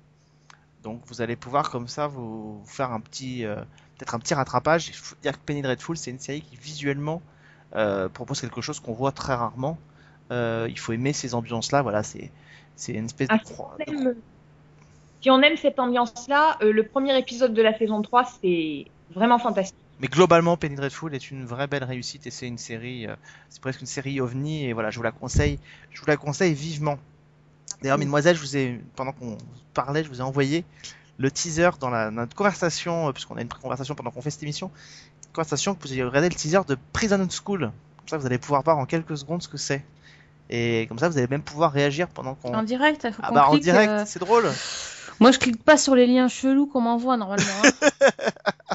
Donc 0.83 1.01
vous 1.07 1.21
allez 1.21 1.35
pouvoir 1.37 1.71
comme 1.71 1.87
ça 1.87 2.07
vous 2.07 2.59
vous 2.59 2.65
faire 2.67 2.91
un 2.91 2.99
petit 2.99 3.45
euh, 3.45 3.55
peut-être 3.97 4.13
un 4.13 4.19
petit 4.19 4.33
rattrapage. 4.33 4.89
Il 4.89 4.93
faut 4.93 5.15
dire 5.23 5.31
que 5.31 5.43
Penny 5.45 5.61
Dreadful, 5.63 5.95
c'est 5.97 6.11
une 6.11 6.19
série 6.19 6.41
qui 6.41 6.55
visuellement 6.57 7.21
euh, 7.75 8.09
propose 8.09 8.41
quelque 8.41 8.61
chose 8.61 8.79
qu'on 8.81 8.91
voit 8.93 9.13
très 9.13 9.33
rarement. 9.33 9.79
Euh, 10.31 10.67
il 10.69 10.77
faut 10.77 10.91
aimer 10.91 11.13
ces 11.13 11.33
ambiances-là, 11.35 11.81
voilà, 11.81 12.03
c'est 12.03 12.31
c'est 12.75 12.91
une 12.93 13.05
espèce 13.05 13.29
Ah, 13.31 13.37
de, 13.37 13.43
croix- 13.43 13.75
Si 13.87 13.89
on 13.95 14.01
aime- 14.01 14.15
Si 15.21 15.31
on 15.31 15.41
aime 15.41 15.57
cette 15.57 15.79
ambiance-là, 15.79 16.57
le 16.61 16.83
premier 16.85 17.17
épisode 17.17 17.53
de 17.53 17.61
la 17.61 17.75
saison 17.77 18.01
3, 18.01 18.25
c'est 18.41 18.85
vraiment 19.15 19.39
fantastique. 19.39 19.77
Mais 19.99 20.07
globalement, 20.07 20.57
Penny 20.57 20.75
Dreadful 20.75 21.13
est 21.15 21.31
une 21.31 21.45
vraie 21.45 21.67
belle 21.67 21.83
réussite 21.83 22.27
et 22.27 22.31
c'est 22.31 22.47
une 22.47 22.57
série, 22.57 23.07
euh, 23.07 23.15
c'est 23.49 23.61
presque 23.61 23.81
une 23.81 23.87
série 23.87 24.19
ovni 24.19 24.65
et 24.65 24.73
voilà, 24.73 24.89
je 24.89 24.97
vous 24.97 25.03
la 25.03 25.11
conseille, 25.11 25.59
je 25.91 25.99
vous 26.01 26.07
la 26.07 26.17
conseille 26.17 26.53
vivement. 26.53 26.97
D'ailleurs, 27.81 27.97
mesdemoiselles, 27.97 28.35
je 28.35 28.41
vous 28.41 28.57
ai, 28.57 28.81
pendant 28.95 29.11
qu'on 29.11 29.37
parlait, 29.73 30.03
je 30.03 30.09
vous 30.09 30.19
ai 30.19 30.23
envoyé 30.23 30.65
le 31.19 31.29
teaser 31.29 31.69
dans 31.79 31.89
la, 31.89 32.11
notre 32.11 32.35
conversation, 32.35 33.07
euh, 33.09 33.11
puisqu'on 33.11 33.37
a 33.37 33.41
une 33.41 33.47
conversation 33.47 33.93
pendant 33.95 34.09
qu'on 34.11 34.21
fait 34.21 34.31
cette 34.31 34.43
émission, 34.43 34.71
une 35.27 35.33
conversation 35.33 35.75
que 35.75 35.87
vous 35.87 35.93
avez 35.93 36.03
regardé 36.03 36.29
le 36.29 36.35
teaser 36.35 36.61
de 36.67 36.77
Prison 36.91 37.25
School. 37.29 37.71
Comme 37.97 38.07
ça, 38.07 38.17
vous 38.17 38.25
allez 38.25 38.39
pouvoir 38.39 38.63
voir 38.63 38.77
en 38.79 38.85
quelques 38.85 39.17
secondes 39.17 39.41
ce 39.43 39.47
que 39.47 39.57
c'est. 39.57 39.85
Et 40.49 40.85
comme 40.89 40.99
ça, 40.99 41.07
vous 41.07 41.17
allez 41.17 41.27
même 41.27 41.41
pouvoir 41.43 41.71
réagir 41.71 42.07
pendant 42.09 42.35
qu'on. 42.35 42.53
En 42.53 42.63
direct, 42.63 43.09
faut 43.11 43.21
Ah 43.23 43.31
bah 43.31 43.47
en 43.47 43.57
direct, 43.57 43.89
euh, 43.89 44.03
c'est 44.05 44.19
drôle. 44.19 44.45
Moi, 45.19 45.31
je 45.31 45.39
clique 45.39 45.63
pas 45.63 45.77
sur 45.77 45.95
les 45.95 46.07
liens 46.07 46.27
chelous 46.27 46.65
qu'on 46.67 46.81
m'envoie 46.81 47.15
normalement. 47.15 47.45
hein. 47.63 48.09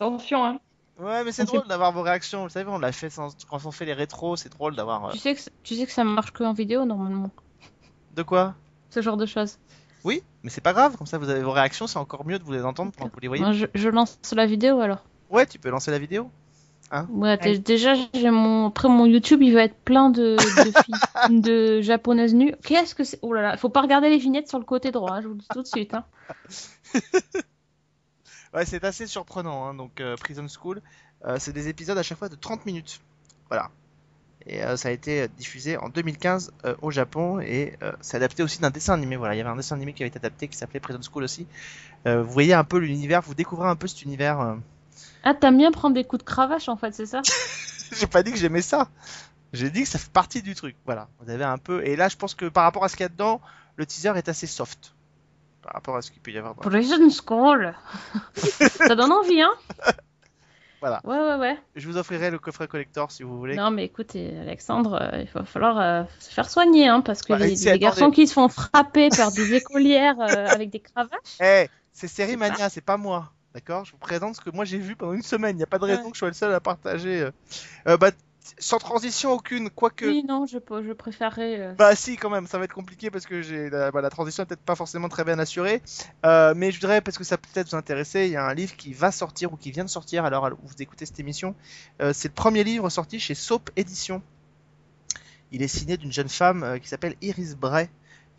Attention, 0.00 0.44
hein. 0.44 0.58
Ouais, 0.98 1.24
mais 1.24 1.32
c'est 1.32 1.44
drôle 1.44 1.66
d'avoir 1.66 1.92
vos 1.92 2.02
réactions. 2.02 2.42
Vous 2.44 2.48
savez, 2.50 2.70
on 2.70 2.78
l'a 2.78 2.92
fait 2.92 3.08
sans- 3.10 3.34
quand 3.48 3.64
on 3.64 3.70
fait 3.70 3.84
les 3.86 3.92
rétros, 3.94 4.36
c'est 4.36 4.50
drôle 4.50 4.76
d'avoir. 4.76 5.06
euh, 5.06 5.12
tu, 5.12 5.18
sais 5.18 5.34
que, 5.34 5.40
tu 5.62 5.74
sais 5.74 5.86
que 5.86 5.92
ça 5.92 6.04
marche 6.04 6.32
que 6.32 6.44
en 6.44 6.52
vidéo 6.52 6.84
normalement. 6.84 7.30
De 8.16 8.22
quoi? 8.22 8.54
Ce 8.90 9.00
genre 9.00 9.16
de 9.16 9.24
choses. 9.26 9.58
Oui, 10.04 10.22
mais 10.42 10.50
c'est 10.50 10.60
pas 10.62 10.72
grave, 10.72 10.96
comme 10.96 11.06
ça 11.06 11.16
vous 11.18 11.28
avez 11.30 11.42
vos 11.42 11.52
réactions, 11.52 11.86
c'est 11.86 11.98
encore 11.98 12.26
mieux 12.26 12.38
de 12.38 12.44
vous 12.44 12.52
les 12.52 12.64
entendre 12.64 12.92
quand 12.98 13.04
vous 13.12 13.20
les 13.20 13.28
voyez. 13.28 13.42
Moi, 13.42 13.52
je, 13.52 13.66
je 13.74 13.88
lance 13.88 14.18
la 14.34 14.46
vidéo 14.46 14.80
alors. 14.80 15.04
Ouais, 15.30 15.46
tu 15.46 15.58
peux 15.58 15.70
lancer 15.70 15.90
la 15.90 15.98
vidéo. 15.98 16.30
Ouais, 17.10 17.36
dé- 17.38 17.50
Ouais. 17.50 17.58
déjà, 17.58 17.92
j'ai 18.12 18.30
mon... 18.30 18.66
après 18.66 18.88
mon 18.88 19.06
YouTube, 19.06 19.42
il 19.42 19.54
va 19.54 19.62
être 19.62 19.76
plein 19.84 20.10
de, 20.10 20.36
de 20.36 20.38
filles, 21.28 21.40
de 21.40 21.80
japonaises 21.82 22.34
nues. 22.34 22.54
Qu'est-ce 22.64 22.94
que 22.96 23.04
c'est? 23.04 23.18
Oh 23.22 23.32
là 23.32 23.42
là, 23.42 23.56
faut 23.56 23.68
pas 23.68 23.80
regarder 23.82 24.10
les 24.10 24.18
vignettes 24.18 24.48
sur 24.48 24.58
le 24.58 24.64
côté 24.64 24.90
droit, 24.90 25.12
hein, 25.12 25.20
je 25.20 25.28
vous 25.28 25.34
le 25.34 25.38
dis 25.40 25.46
tout 25.52 25.62
de 25.62 25.66
suite. 25.68 25.94
Hein. 25.94 26.04
Ouais, 28.54 28.64
c'est 28.66 28.84
assez 28.84 29.06
surprenant, 29.06 29.66
hein, 29.66 29.74
donc 29.74 30.00
euh, 30.00 30.16
Prison 30.16 30.46
School, 30.48 30.82
euh, 31.24 31.36
c'est 31.38 31.52
des 31.52 31.68
épisodes 31.68 31.96
à 31.96 32.02
chaque 32.02 32.18
fois 32.18 32.28
de 32.28 32.34
30 32.34 32.66
minutes. 32.66 33.00
Voilà. 33.48 33.70
Et 34.46 34.64
euh, 34.64 34.76
ça 34.76 34.88
a 34.88 34.92
été 34.92 35.28
diffusé 35.28 35.76
en 35.76 35.88
2015 35.88 36.52
euh, 36.64 36.74
au 36.80 36.90
Japon 36.90 37.40
et 37.40 37.76
c'est 38.00 38.16
adapté 38.16 38.42
aussi 38.42 38.60
d'un 38.60 38.70
dessin 38.70 38.94
animé. 38.94 39.16
Voilà, 39.16 39.34
il 39.34 39.38
y 39.38 39.40
avait 39.40 39.50
un 39.50 39.56
dessin 39.56 39.76
animé 39.76 39.92
qui 39.92 40.02
avait 40.02 40.08
été 40.08 40.18
adapté 40.18 40.48
qui 40.48 40.56
s'appelait 40.56 40.80
Prison 40.80 41.00
School 41.02 41.24
aussi. 41.24 41.46
Vous 42.06 42.24
voyez 42.24 42.54
un 42.54 42.64
peu 42.64 42.78
l'univers, 42.78 43.20
vous 43.20 43.34
découvrez 43.34 43.68
un 43.68 43.76
peu 43.76 43.86
cet 43.86 44.02
univers. 44.02 44.56
Ah, 45.22 45.34
t'aimes 45.34 45.58
bien 45.58 45.70
prendre 45.70 45.94
des 45.94 46.04
coups 46.04 46.24
de 46.24 46.28
cravache 46.28 46.68
en 46.68 46.76
fait, 46.76 46.94
c'est 46.94 47.06
ça? 47.06 47.20
J'ai 47.92 48.06
pas 48.06 48.22
dit 48.22 48.32
que 48.32 48.38
j'aimais 48.38 48.62
ça. 48.62 48.88
J'ai 49.52 49.68
dit 49.68 49.82
que 49.82 49.88
ça 49.88 49.98
fait 49.98 50.10
partie 50.10 50.42
du 50.42 50.54
truc. 50.54 50.76
Voilà, 50.86 51.08
vous 51.20 51.30
avez 51.30 51.44
un 51.44 51.58
peu. 51.58 51.84
Et 51.84 51.96
là, 51.96 52.08
je 52.08 52.16
pense 52.16 52.34
que 52.34 52.46
par 52.46 52.64
rapport 52.64 52.84
à 52.84 52.88
ce 52.88 52.96
qu'il 52.96 53.04
y 53.04 53.06
a 53.06 53.10
dedans, 53.10 53.40
le 53.76 53.84
teaser 53.84 54.12
est 54.16 54.28
assez 54.28 54.46
soft. 54.46 54.94
Par 55.70 55.76
rapport 55.76 55.96
à 55.96 56.02
ce 56.02 56.10
qu'il 56.10 56.20
peut 56.20 56.32
y 56.32 56.38
avoir 56.38 56.56
dans. 56.56 56.62
Prison 56.62 57.08
School 57.10 57.72
Ça 58.34 58.96
donne 58.96 59.12
envie, 59.12 59.40
hein 59.40 59.52
Voilà. 60.80 61.00
Ouais, 61.04 61.16
ouais, 61.16 61.36
ouais. 61.36 61.58
Je 61.76 61.86
vous 61.86 61.96
offrirai 61.96 62.28
le 62.32 62.40
coffret 62.40 62.66
collector 62.66 63.12
si 63.12 63.22
vous 63.22 63.38
voulez. 63.38 63.54
Non, 63.54 63.70
mais 63.70 63.84
écoutez, 63.84 64.36
Alexandre, 64.40 64.98
euh, 65.00 65.20
il 65.22 65.28
va 65.30 65.44
falloir 65.44 65.78
euh, 65.78 66.02
se 66.18 66.32
faire 66.34 66.50
soigner, 66.50 66.88
hein, 66.88 67.02
parce 67.02 67.22
que 67.22 67.34
Ouais, 67.34 67.38
les, 67.38 67.68
attendez. 67.68 67.78
garçons 67.78 68.10
qui 68.10 68.26
se 68.26 68.32
font 68.32 68.48
frapper 68.48 69.10
par 69.10 69.30
des 69.30 69.54
écolières 69.54 70.18
euh, 70.18 70.46
avec 70.50 70.70
des 70.70 70.80
cravaches. 70.80 71.38
Eh, 71.40 71.68
c'est 71.92 72.08
Série 72.08 72.36
Mania, 72.36 72.68
c'est 72.68 72.80
pas 72.80 72.96
moi. 72.96 73.30
D'accord? 73.54 73.84
Je 73.84 73.92
vous 73.92 73.98
présente 73.98 74.34
ce 74.36 74.40
que 74.40 74.50
moi 74.50 74.64
j'ai 74.64 74.78
vu 74.78 74.96
pendant 74.96 75.12
une 75.12 75.22
semaine. 75.22 75.54
Il 75.54 75.58
n'y 75.58 75.62
a 75.64 75.66
pas 75.68 75.78
de 75.78 75.84
raison 75.84 76.02
Ouais. 76.04 76.10
que 76.10 76.14
je 76.16 76.18
sois 76.18 76.28
le 76.28 76.34
seul 76.34 76.52
à 76.52 76.60
partager. 76.60 77.28
bah, 77.84 78.10
sans 78.58 78.78
transition 78.78 79.32
aucune, 79.32 79.70
quoique. 79.70 80.04
Oui, 80.04 80.24
non, 80.26 80.46
je, 80.46 80.58
préférerais. 80.92 81.60
euh, 81.60 81.74
Bah 81.74 81.94
si 81.94 82.16
quand 82.16 82.30
même, 82.30 82.46
ça 82.46 82.58
va 82.58 82.64
être 82.64 82.72
compliqué 82.74 83.10
parce 83.10 83.26
que 83.26 83.42
j'ai 83.42 83.70
la, 83.70 83.90
bah, 83.90 84.00
la 84.00 84.10
transition 84.10 84.42
est 84.42 84.46
peut-être 84.46 84.60
pas 84.64 84.74
forcément 84.74 85.08
très 85.08 85.24
bien 85.24 85.38
assurée, 85.38 85.82
Euh, 86.24 86.54
mais 86.56 86.70
je 86.70 86.80
dirais 86.80 87.00
parce 87.00 87.18
que 87.18 87.24
ça 87.24 87.36
peut 87.36 87.48
peut-être 87.52 87.70
vous 87.70 87.76
intéresser, 87.76 88.26
il 88.26 88.32
y 88.32 88.36
a 88.36 88.44
un 88.44 88.54
livre 88.54 88.76
qui 88.76 88.92
va 88.92 89.12
sortir 89.12 89.52
ou 89.52 89.56
qui 89.56 89.70
vient 89.70 89.84
de 89.84 89.90
sortir 89.90 90.28
l'heure 90.30 90.50
où 90.62 90.66
vous 90.68 90.80
écoutez 90.80 91.06
cette 91.06 91.20
émission. 91.20 91.54
Euh, 92.00 92.12
c'est 92.14 92.28
le 92.28 92.34
premier 92.34 92.64
livre 92.64 92.88
sorti 92.90 93.20
chez 93.20 93.34
Soap 93.34 93.70
Édition. 93.76 94.22
Il 95.52 95.62
est 95.62 95.68
signé 95.68 95.96
d'une 95.96 96.12
jeune 96.12 96.28
femme 96.28 96.78
qui 96.80 96.88
s'appelle 96.88 97.16
Iris 97.20 97.56
Bray, 97.56 97.88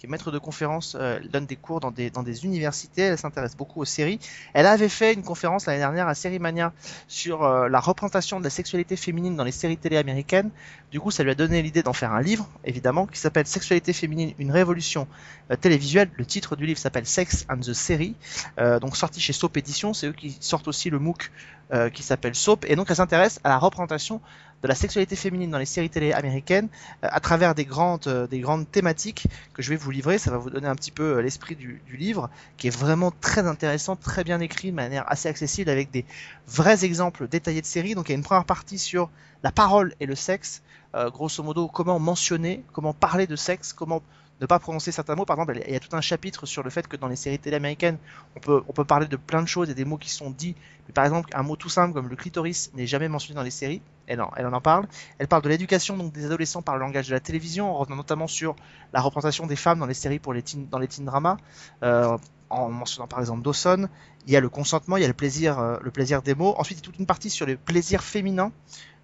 qui 0.01 0.07
est 0.07 0.09
maître 0.09 0.31
de 0.31 0.39
conférence, 0.39 0.97
euh, 0.99 1.19
donne 1.29 1.45
des 1.45 1.55
cours 1.55 1.79
dans 1.79 1.91
des, 1.91 2.09
dans 2.09 2.23
des 2.23 2.43
universités, 2.43 3.03
elle 3.03 3.19
s'intéresse 3.19 3.55
beaucoup 3.55 3.81
aux 3.81 3.85
séries. 3.85 4.19
Elle 4.55 4.65
avait 4.65 4.89
fait 4.89 5.13
une 5.13 5.21
conférence 5.21 5.67
l'année 5.67 5.77
dernière 5.77 6.07
à 6.07 6.15
Série 6.15 6.39
Mania 6.39 6.73
sur 7.07 7.43
euh, 7.43 7.69
la 7.69 7.79
représentation 7.79 8.39
de 8.39 8.43
la 8.43 8.49
sexualité 8.49 8.95
féminine 8.95 9.35
dans 9.35 9.43
les 9.43 9.51
séries 9.51 9.77
télé 9.77 9.97
américaines. 9.97 10.49
Du 10.91 10.99
coup, 10.99 11.11
ça 11.11 11.23
lui 11.23 11.29
a 11.29 11.35
donné 11.35 11.61
l'idée 11.61 11.83
d'en 11.83 11.93
faire 11.93 12.13
un 12.13 12.21
livre, 12.21 12.49
évidemment, 12.65 13.05
qui 13.05 13.19
s'appelle 13.19 13.45
Sexualité 13.45 13.93
féminine, 13.93 14.33
une 14.39 14.51
révolution 14.51 15.07
euh, 15.51 15.55
télévisuelle. 15.55 16.09
Le 16.17 16.25
titre 16.25 16.55
du 16.55 16.65
livre 16.65 16.79
s'appelle 16.79 17.05
Sex 17.05 17.45
and 17.47 17.59
the 17.59 17.73
Series, 17.73 18.15
euh, 18.59 18.79
donc 18.79 18.97
sorti 18.97 19.21
chez 19.21 19.33
Soap 19.33 19.55
Édition. 19.55 19.93
C'est 19.93 20.07
eux 20.07 20.13
qui 20.13 20.35
sortent 20.39 20.67
aussi 20.67 20.89
le 20.89 20.97
MOOC 20.97 21.31
euh, 21.73 21.89
qui 21.89 22.03
s'appelle 22.03 22.35
Soap. 22.35 22.65
Et 22.67 22.75
donc, 22.75 22.87
elle 22.89 22.97
s'intéresse 22.97 23.39
à 23.45 23.49
la 23.49 23.57
représentation 23.57 24.19
de 24.61 24.67
la 24.67 24.75
sexualité 24.75 25.15
féminine 25.15 25.49
dans 25.49 25.57
les 25.57 25.65
séries 25.65 25.89
télé 25.89 26.13
américaines 26.13 26.69
euh, 27.03 27.07
à 27.11 27.19
travers 27.19 27.55
des 27.55 27.65
grandes, 27.65 28.07
euh, 28.07 28.27
des 28.27 28.39
grandes 28.39 28.69
thématiques 28.69 29.27
que 29.53 29.61
je 29.61 29.69
vais 29.69 29.75
vous 29.75 29.91
livrer. 29.91 30.17
Ça 30.17 30.31
va 30.31 30.37
vous 30.37 30.49
donner 30.49 30.67
un 30.67 30.75
petit 30.75 30.91
peu 30.91 31.17
euh, 31.17 31.21
l'esprit 31.21 31.55
du, 31.55 31.81
du 31.85 31.97
livre, 31.97 32.29
qui 32.57 32.67
est 32.67 32.75
vraiment 32.75 33.11
très 33.11 33.47
intéressant, 33.47 33.95
très 33.95 34.23
bien 34.23 34.39
écrit, 34.39 34.71
de 34.71 34.75
manière 34.75 35.09
assez 35.11 35.29
accessible, 35.29 35.69
avec 35.69 35.91
des 35.91 36.05
vrais 36.47 36.85
exemples 36.85 37.27
détaillés 37.27 37.61
de 37.61 37.65
séries. 37.65 37.95
Donc, 37.95 38.09
il 38.09 38.11
y 38.11 38.15
a 38.15 38.17
une 38.17 38.23
première 38.23 38.45
partie 38.45 38.77
sur 38.77 39.09
la 39.43 39.51
parole 39.51 39.93
et 39.99 40.05
le 40.05 40.15
sexe. 40.15 40.61
Euh, 40.93 41.09
grosso 41.09 41.41
modo, 41.41 41.67
comment 41.67 41.99
mentionner, 41.99 42.63
comment 42.73 42.93
parler 42.93 43.25
de 43.25 43.35
sexe, 43.35 43.73
comment 43.73 44.01
ne 44.41 44.47
pas 44.47 44.59
prononcer 44.59 44.91
certains 44.91 45.15
mots. 45.15 45.25
Par 45.25 45.37
exemple, 45.37 45.61
il 45.65 45.71
y 45.71 45.75
a 45.75 45.79
tout 45.79 45.95
un 45.95 46.01
chapitre 46.01 46.45
sur 46.45 46.63
le 46.63 46.69
fait 46.69 46.87
que 46.87 46.97
dans 46.97 47.07
les 47.07 47.15
séries 47.15 47.39
télé 47.39 47.55
américaines, 47.55 47.97
on 48.35 48.39
peut, 48.39 48.63
on 48.67 48.73
peut 48.73 48.83
parler 48.83 49.07
de 49.07 49.15
plein 49.15 49.41
de 49.41 49.47
choses 49.47 49.69
et 49.69 49.75
des 49.75 49.85
mots 49.85 49.97
qui 49.97 50.09
sont 50.09 50.31
dits. 50.31 50.55
Mais 50.87 50.93
par 50.93 51.05
exemple, 51.05 51.29
un 51.33 51.43
mot 51.43 51.55
tout 51.55 51.69
simple 51.69 51.93
comme 51.93 52.09
le 52.09 52.15
clitoris 52.15 52.71
n'est 52.73 52.87
jamais 52.87 53.07
mentionné 53.07 53.35
dans 53.35 53.43
les 53.43 53.51
séries. 53.51 53.81
Elle 54.07 54.19
en, 54.19 54.31
elle 54.35 54.47
en 54.47 54.61
parle. 54.61 54.87
Elle 55.19 55.27
parle 55.27 55.43
de 55.43 55.49
l'éducation 55.49 55.95
donc 55.95 56.11
des 56.11 56.25
adolescents 56.25 56.61
par 56.61 56.75
le 56.75 56.81
langage 56.81 57.07
de 57.07 57.13
la 57.13 57.19
télévision, 57.19 57.71
en 57.71 57.77
revenant 57.77 57.97
notamment 57.97 58.27
sur 58.27 58.55
la 58.93 58.99
représentation 58.99 59.45
des 59.45 59.55
femmes 59.55 59.79
dans 59.79 59.85
les 59.85 59.93
séries 59.93 60.19
pour 60.19 60.33
les 60.33 60.41
teen, 60.41 60.67
dans 60.69 60.79
les 60.79 60.87
teen 60.87 61.05
dramas. 61.05 61.37
Euh, 61.83 62.17
en 62.51 62.69
mentionnant 62.69 63.07
par 63.07 63.19
exemple 63.19 63.41
Dawson, 63.41 63.87
il 64.27 64.33
y 64.33 64.35
a 64.35 64.39
le 64.39 64.49
consentement, 64.49 64.97
il 64.97 65.01
y 65.01 65.05
a 65.05 65.07
le 65.07 65.13
plaisir, 65.13 65.59
euh, 65.59 65.77
le 65.81 65.91
plaisir 65.91 66.21
des 66.21 66.35
mots. 66.35 66.53
Ensuite, 66.57 66.77
il 66.77 66.81
y 66.81 66.83
a 66.83 66.85
toute 66.85 66.99
une 66.99 67.05
partie 67.05 67.29
sur 67.29 67.45
les 67.45 67.55
plaisirs 67.55 68.03
féminins, 68.03 68.51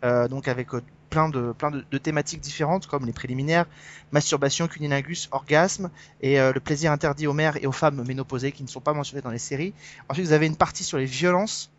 euh, 0.03 0.27
donc 0.27 0.47
avec 0.47 0.73
euh, 0.73 0.81
plein 1.09 1.29
de 1.29 1.53
plein 1.57 1.71
de, 1.71 1.83
de 1.89 1.97
thématiques 1.97 2.41
différentes 2.41 2.87
comme 2.87 3.05
les 3.05 3.13
préliminaires, 3.13 3.65
masturbation, 4.11 4.67
cunilingus, 4.67 5.29
orgasme 5.31 5.89
et 6.21 6.39
euh, 6.39 6.51
le 6.53 6.59
plaisir 6.59 6.91
interdit 6.91 7.27
aux 7.27 7.33
mères 7.33 7.57
et 7.57 7.67
aux 7.67 7.71
femmes 7.71 8.03
ménopausées 8.05 8.51
qui 8.51 8.63
ne 8.63 8.67
sont 8.67 8.81
pas 8.81 8.93
mentionnées 8.93 9.21
dans 9.21 9.31
les 9.31 9.39
séries. 9.39 9.73
Ensuite, 10.09 10.25
vous 10.27 10.33
avez 10.33 10.47
une 10.47 10.57
partie 10.57 10.83
sur 10.83 10.97
les 10.97 11.05
violences 11.05 11.71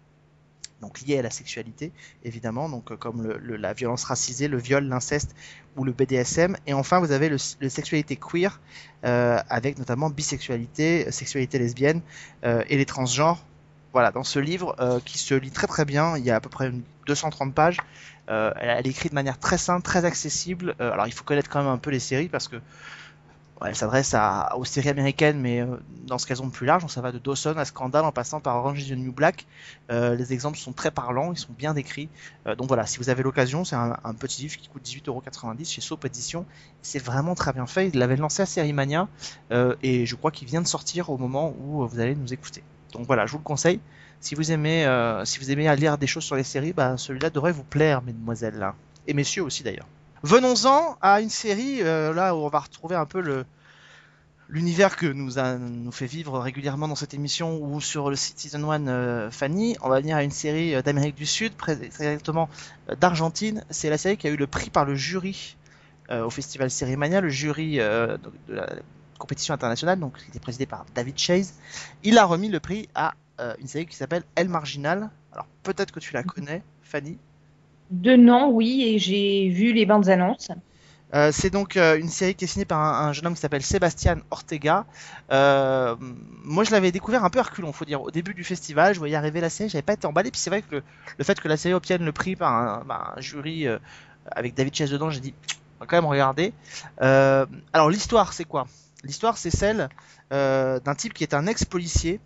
donc 0.81 1.01
liées 1.01 1.19
à 1.19 1.23
la 1.23 1.31
sexualité 1.31 1.93
évidemment, 2.25 2.69
donc 2.69 2.91
euh, 2.93 2.97
comme 2.97 3.23
le, 3.23 3.39
le- 3.39 3.57
la 3.57 3.73
violence 3.73 4.05
racisée, 4.05 4.49
le 4.49 4.59
viol, 4.59 4.85
l'inceste 4.85 5.35
ou 5.77 5.85
le 5.85 5.93
BDSM. 5.93 6.57
Et 6.67 6.73
enfin, 6.75 7.01
vous 7.01 7.13
avez 7.13 7.29
le, 7.29 7.37
le 7.61 7.69
sexualité 7.69 8.17
queer 8.17 8.61
euh, 9.05 9.39
avec 9.49 9.79
notamment 9.79 10.11
bisexualité, 10.11 11.11
sexualité 11.11 11.59
lesbienne 11.59 12.01
euh, 12.45 12.63
et 12.69 12.77
les 12.77 12.87
transgenres. 12.87 13.45
Voilà, 13.93 14.11
dans 14.13 14.23
ce 14.25 14.39
livre 14.39 14.77
euh, 14.81 15.01
qui 15.05 15.19
se 15.19 15.35
lit 15.35 15.51
très 15.51 15.67
très 15.67 15.85
bien, 15.85 16.17
il 16.19 16.25
y 16.25 16.31
a 16.31 16.37
à 16.37 16.41
peu 16.41 16.51
près 16.51 16.69
une 16.69 16.83
230 17.07 17.55
pages. 17.55 17.79
Euh, 18.29 18.53
elle, 18.61 18.87
est 18.87 18.91
écrite 18.91 19.13
de 19.13 19.15
manière 19.15 19.39
très 19.39 19.57
simple, 19.57 19.83
très 19.83 20.05
accessible. 20.05 20.75
Euh, 20.81 20.93
alors 20.93 21.07
il 21.07 21.13
faut 21.13 21.25
connaître 21.25 21.49
quand 21.49 21.61
même 21.61 21.73
un 21.73 21.79
peu 21.79 21.91
les 21.91 21.99
séries 22.01 22.29
parce 22.29 22.49
que 22.49 22.57
elle 23.65 23.75
s'adresse 23.75 24.15
aux 24.57 24.65
séries 24.65 24.89
américaines, 24.89 25.41
mais 25.41 25.61
euh, 25.61 25.67
dans 26.07 26.19
ce 26.19 26.27
qu'elles 26.27 26.43
ont 26.43 26.47
de 26.47 26.53
plus 26.53 26.67
large, 26.67 26.87
ça 26.87 27.01
va 27.01 27.13
de 27.13 27.19
Dawson 27.19 27.57
à 27.57 27.65
Scandal 27.65 28.05
en 28.05 28.13
passant 28.13 28.41
par 28.41 28.57
Orange 28.57 28.83
is 28.83 28.91
the 28.91 28.97
New 28.97 29.13
Black. 29.13 29.47
Euh, 29.91 30.15
les 30.15 30.33
exemples 30.33 30.59
sont 30.59 30.73
très 30.73 30.91
parlants, 30.91 31.33
ils 31.33 31.39
sont 31.39 31.53
bien 31.57 31.75
décrits. 31.75 32.09
Euh, 32.47 32.55
donc 32.55 32.69
voilà, 32.69 32.87
si 32.87 32.99
vous 32.99 33.11
avez 33.11 33.23
l'occasion, 33.23 33.65
c'est 33.65 33.77
un, 33.77 34.15
petit 34.19 34.43
livre 34.43 34.57
qui 34.57 34.69
coûte 34.69 34.83
18,90€ 34.85 35.69
chez 35.69 35.81
Soap 35.81 36.05
Edition. 36.05 36.47
C'est 36.83 37.03
vraiment 37.03 37.35
très 37.35 37.53
bien 37.53 37.67
fait. 37.67 37.89
Il 37.89 37.99
l'avait 37.99 38.17
lancé 38.17 38.43
à 38.43 38.47
Série 38.47 38.73
Mania 38.73 39.09
et 39.83 40.07
je 40.07 40.15
crois 40.17 40.31
qu'il 40.31 40.49
vient 40.49 40.63
de 40.63 40.67
sortir 40.67 41.11
au 41.11 41.19
moment 41.19 41.55
où 41.61 41.87
vous 41.87 42.01
allez 42.01 42.15
nous 42.15 42.33
écouter. 42.33 42.63
Donc 42.93 43.07
voilà, 43.07 43.27
je 43.27 43.33
vous 43.33 43.39
le 43.39 43.45
conseille. 43.45 43.81
Si 44.21 44.35
vous 44.35 44.51
aimez, 44.51 44.87
si 45.25 45.39
vous 45.39 45.51
aimez 45.51 45.75
lire 45.77 45.99
des 45.99 46.07
choses 46.07 46.25
sur 46.25 46.37
les 46.37 46.43
séries, 46.43 46.73
bah, 46.73 46.97
celui-là 46.97 47.31
devrait 47.31 47.53
vous 47.53 47.65
plaire, 47.65 48.03
mesdemoiselles 48.03 48.73
et 49.07 49.15
messieurs 49.15 49.43
aussi 49.43 49.63
d'ailleurs. 49.63 49.87
Venons-en 50.23 50.97
à 51.01 51.21
une 51.21 51.31
série 51.31 51.83
euh, 51.83 52.13
là 52.13 52.35
où 52.35 52.39
on 52.39 52.49
va 52.49 52.61
retrouver 52.61 52.97
un 52.97 53.07
peu 53.07 53.21
le 53.21 53.45
l'univers 54.49 54.97
que 54.97 55.07
nous 55.07 55.39
a 55.39 55.57
nous 55.57 55.93
fait 55.93 56.07
vivre 56.07 56.39
régulièrement 56.39 56.89
dans 56.89 56.95
cette 56.95 57.15
émission 57.15 57.59
ou 57.61 57.81
sur 57.81 58.11
le 58.11 58.17
site 58.17 58.39
Season 58.39 58.71
1 58.71 58.89
euh, 58.89 59.31
Fanny. 59.31 59.77
On 59.83 59.89
va 59.89 60.01
venir 60.01 60.17
à 60.17 60.23
une 60.23 60.31
série 60.31 60.75
euh, 60.75 60.83
d'Amérique 60.83 61.15
du 61.15 61.27
Sud, 61.27 61.57
très 61.57 61.73
exactement 61.83 62.49
d'Argentine. 62.99 63.65
C'est 63.71 63.91
la 63.91 63.99
série 63.99 64.17
qui 64.17 64.27
a 64.27 64.31
eu 64.31 64.37
le 64.37 64.47
prix 64.47 64.71
par 64.71 64.85
le 64.85 64.95
jury 64.95 65.57
euh, 66.11 66.25
au 66.25 66.31
festival 66.31 66.71
Série 66.71 66.97
Mania, 66.97 67.21
le 67.21 67.29
jury 67.29 67.77
de, 67.77 68.19
la 68.49 68.67
compétition 69.19 69.53
internationale, 69.53 69.99
donc 69.99 70.17
qui 70.19 70.29
était 70.29 70.41
présidé 70.41 70.65
par 70.65 70.87
David 70.95 71.19
Chase. 71.19 71.55
Il 72.03 72.17
a 72.19 72.25
remis 72.25 72.49
le 72.49 72.61
prix 72.61 72.89
à 72.95 73.15
une 73.61 73.69
série 73.69 73.87
qui 73.87 73.95
s'appelle 73.95 74.25
El 74.35 74.49
Marginal. 74.49 75.11
Alors 75.33 75.47
peut-être 75.63 75.93
que 75.93 76.01
tu 76.01 76.13
la 76.13 76.23
connais, 76.25 76.63
Fanny. 76.83 77.19
De 77.91 78.17
nom, 78.17 78.51
oui, 78.51 78.85
et 78.87 78.99
j'ai 78.99 79.49
vu 79.49 79.73
les 79.73 79.87
bandes 79.87 80.09
annonces. 80.09 80.51
Euh, 81.15 81.31
c'est 81.33 81.49
donc 81.49 81.79
euh, 81.79 81.99
une 81.99 82.11
série 82.11 82.35
qui 82.35 82.45
est 82.45 82.49
signée 82.49 82.67
par 82.67 82.81
un, 82.81 83.09
un 83.09 83.13
jeune 83.15 83.27
homme 83.27 83.35
qui 83.35 83.41
s'appelle 83.41 83.63
Sébastien 83.63 84.19
Ortega. 84.31 84.85
Euh, 85.33 85.97
moi, 86.45 86.65
je 86.65 86.71
l'avais 86.71 86.93
découvert 86.93 87.25
un 87.25 87.31
peu 87.31 87.41
reculons, 87.41 87.73
faut 87.73 87.87
dire. 87.87 88.03
Au 88.03 88.11
début 88.11 88.35
du 88.35 88.45
festival, 88.45 88.93
je 88.93 88.99
voyais 88.99 89.17
arriver 89.17 89.41
la 89.41 89.49
série, 89.49 89.71
j'avais 89.71 89.81
pas 89.81 89.95
été 89.95 90.07
emballé. 90.07 90.31
Puis 90.31 90.39
c'est 90.39 90.51
vrai 90.51 90.61
que 90.61 90.77
le, 90.77 90.83
le 91.17 91.25
fait 91.25 91.41
que 91.41 91.49
la 91.49 91.57
série 91.57 91.73
obtienne 91.73 92.05
le 92.05 92.13
prix 92.13 92.37
par 92.37 92.53
un, 92.53 92.85
un 93.17 93.21
jury 93.23 93.67
avec 94.31 94.55
David 94.55 94.75
Chase 94.75 94.91
dedans, 94.91 95.09
j'ai 95.09 95.21
dit, 95.21 95.35
on 95.79 95.85
va 95.85 95.87
quand 95.87 95.97
même 95.97 96.05
regarder. 96.05 96.53
Alors 96.99 97.89
l'histoire, 97.89 98.35
c'est 98.35 98.45
quoi? 98.45 98.67
L'histoire, 99.03 99.39
c'est 99.39 99.51
celle 99.51 99.89
d'un 100.31 100.95
type 100.95 101.15
qui 101.15 101.23
est 101.25 101.33
un 101.33 101.47
ex-policier. 101.47 102.21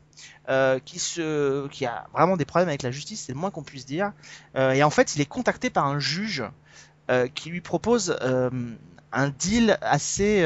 Euh, 0.48 0.78
qui 0.80 1.86
a 1.86 2.06
vraiment 2.12 2.36
des 2.36 2.44
problèmes 2.44 2.68
avec 2.68 2.82
la 2.82 2.90
justice, 2.90 3.24
c'est 3.26 3.32
le 3.32 3.38
moins 3.38 3.50
qu'on 3.50 3.62
puisse 3.62 3.86
dire. 3.86 4.12
Euh, 4.56 4.72
et 4.72 4.82
en 4.82 4.90
fait, 4.90 5.14
il 5.14 5.20
est 5.20 5.26
contacté 5.26 5.70
par 5.70 5.86
un 5.86 5.98
juge 5.98 6.44
euh, 7.10 7.28
qui 7.28 7.50
lui 7.50 7.60
propose 7.60 8.16
un 9.14 9.28
deal 9.28 9.78
assez, 9.82 10.44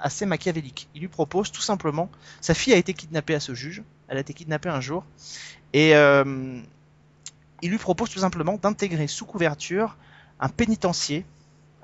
assez 0.00 0.26
machiavélique. 0.26 0.88
Il 0.94 1.02
lui 1.02 1.08
propose 1.08 1.52
tout 1.52 1.60
simplement, 1.60 2.10
sa 2.40 2.54
fille 2.54 2.72
a 2.72 2.76
été 2.76 2.94
kidnappée 2.94 3.34
à 3.34 3.40
ce 3.40 3.54
juge, 3.54 3.82
elle 4.08 4.16
a 4.16 4.20
été 4.20 4.32
kidnappée 4.32 4.68
un 4.68 4.80
jour, 4.80 5.04
et 5.72 5.92
il 5.92 7.70
lui 7.70 7.78
propose 7.78 8.10
tout 8.10 8.18
simplement 8.18 8.56
d'intégrer 8.56 9.06
sous 9.06 9.26
couverture 9.26 9.96
un 10.40 10.48
pénitencier, 10.48 11.24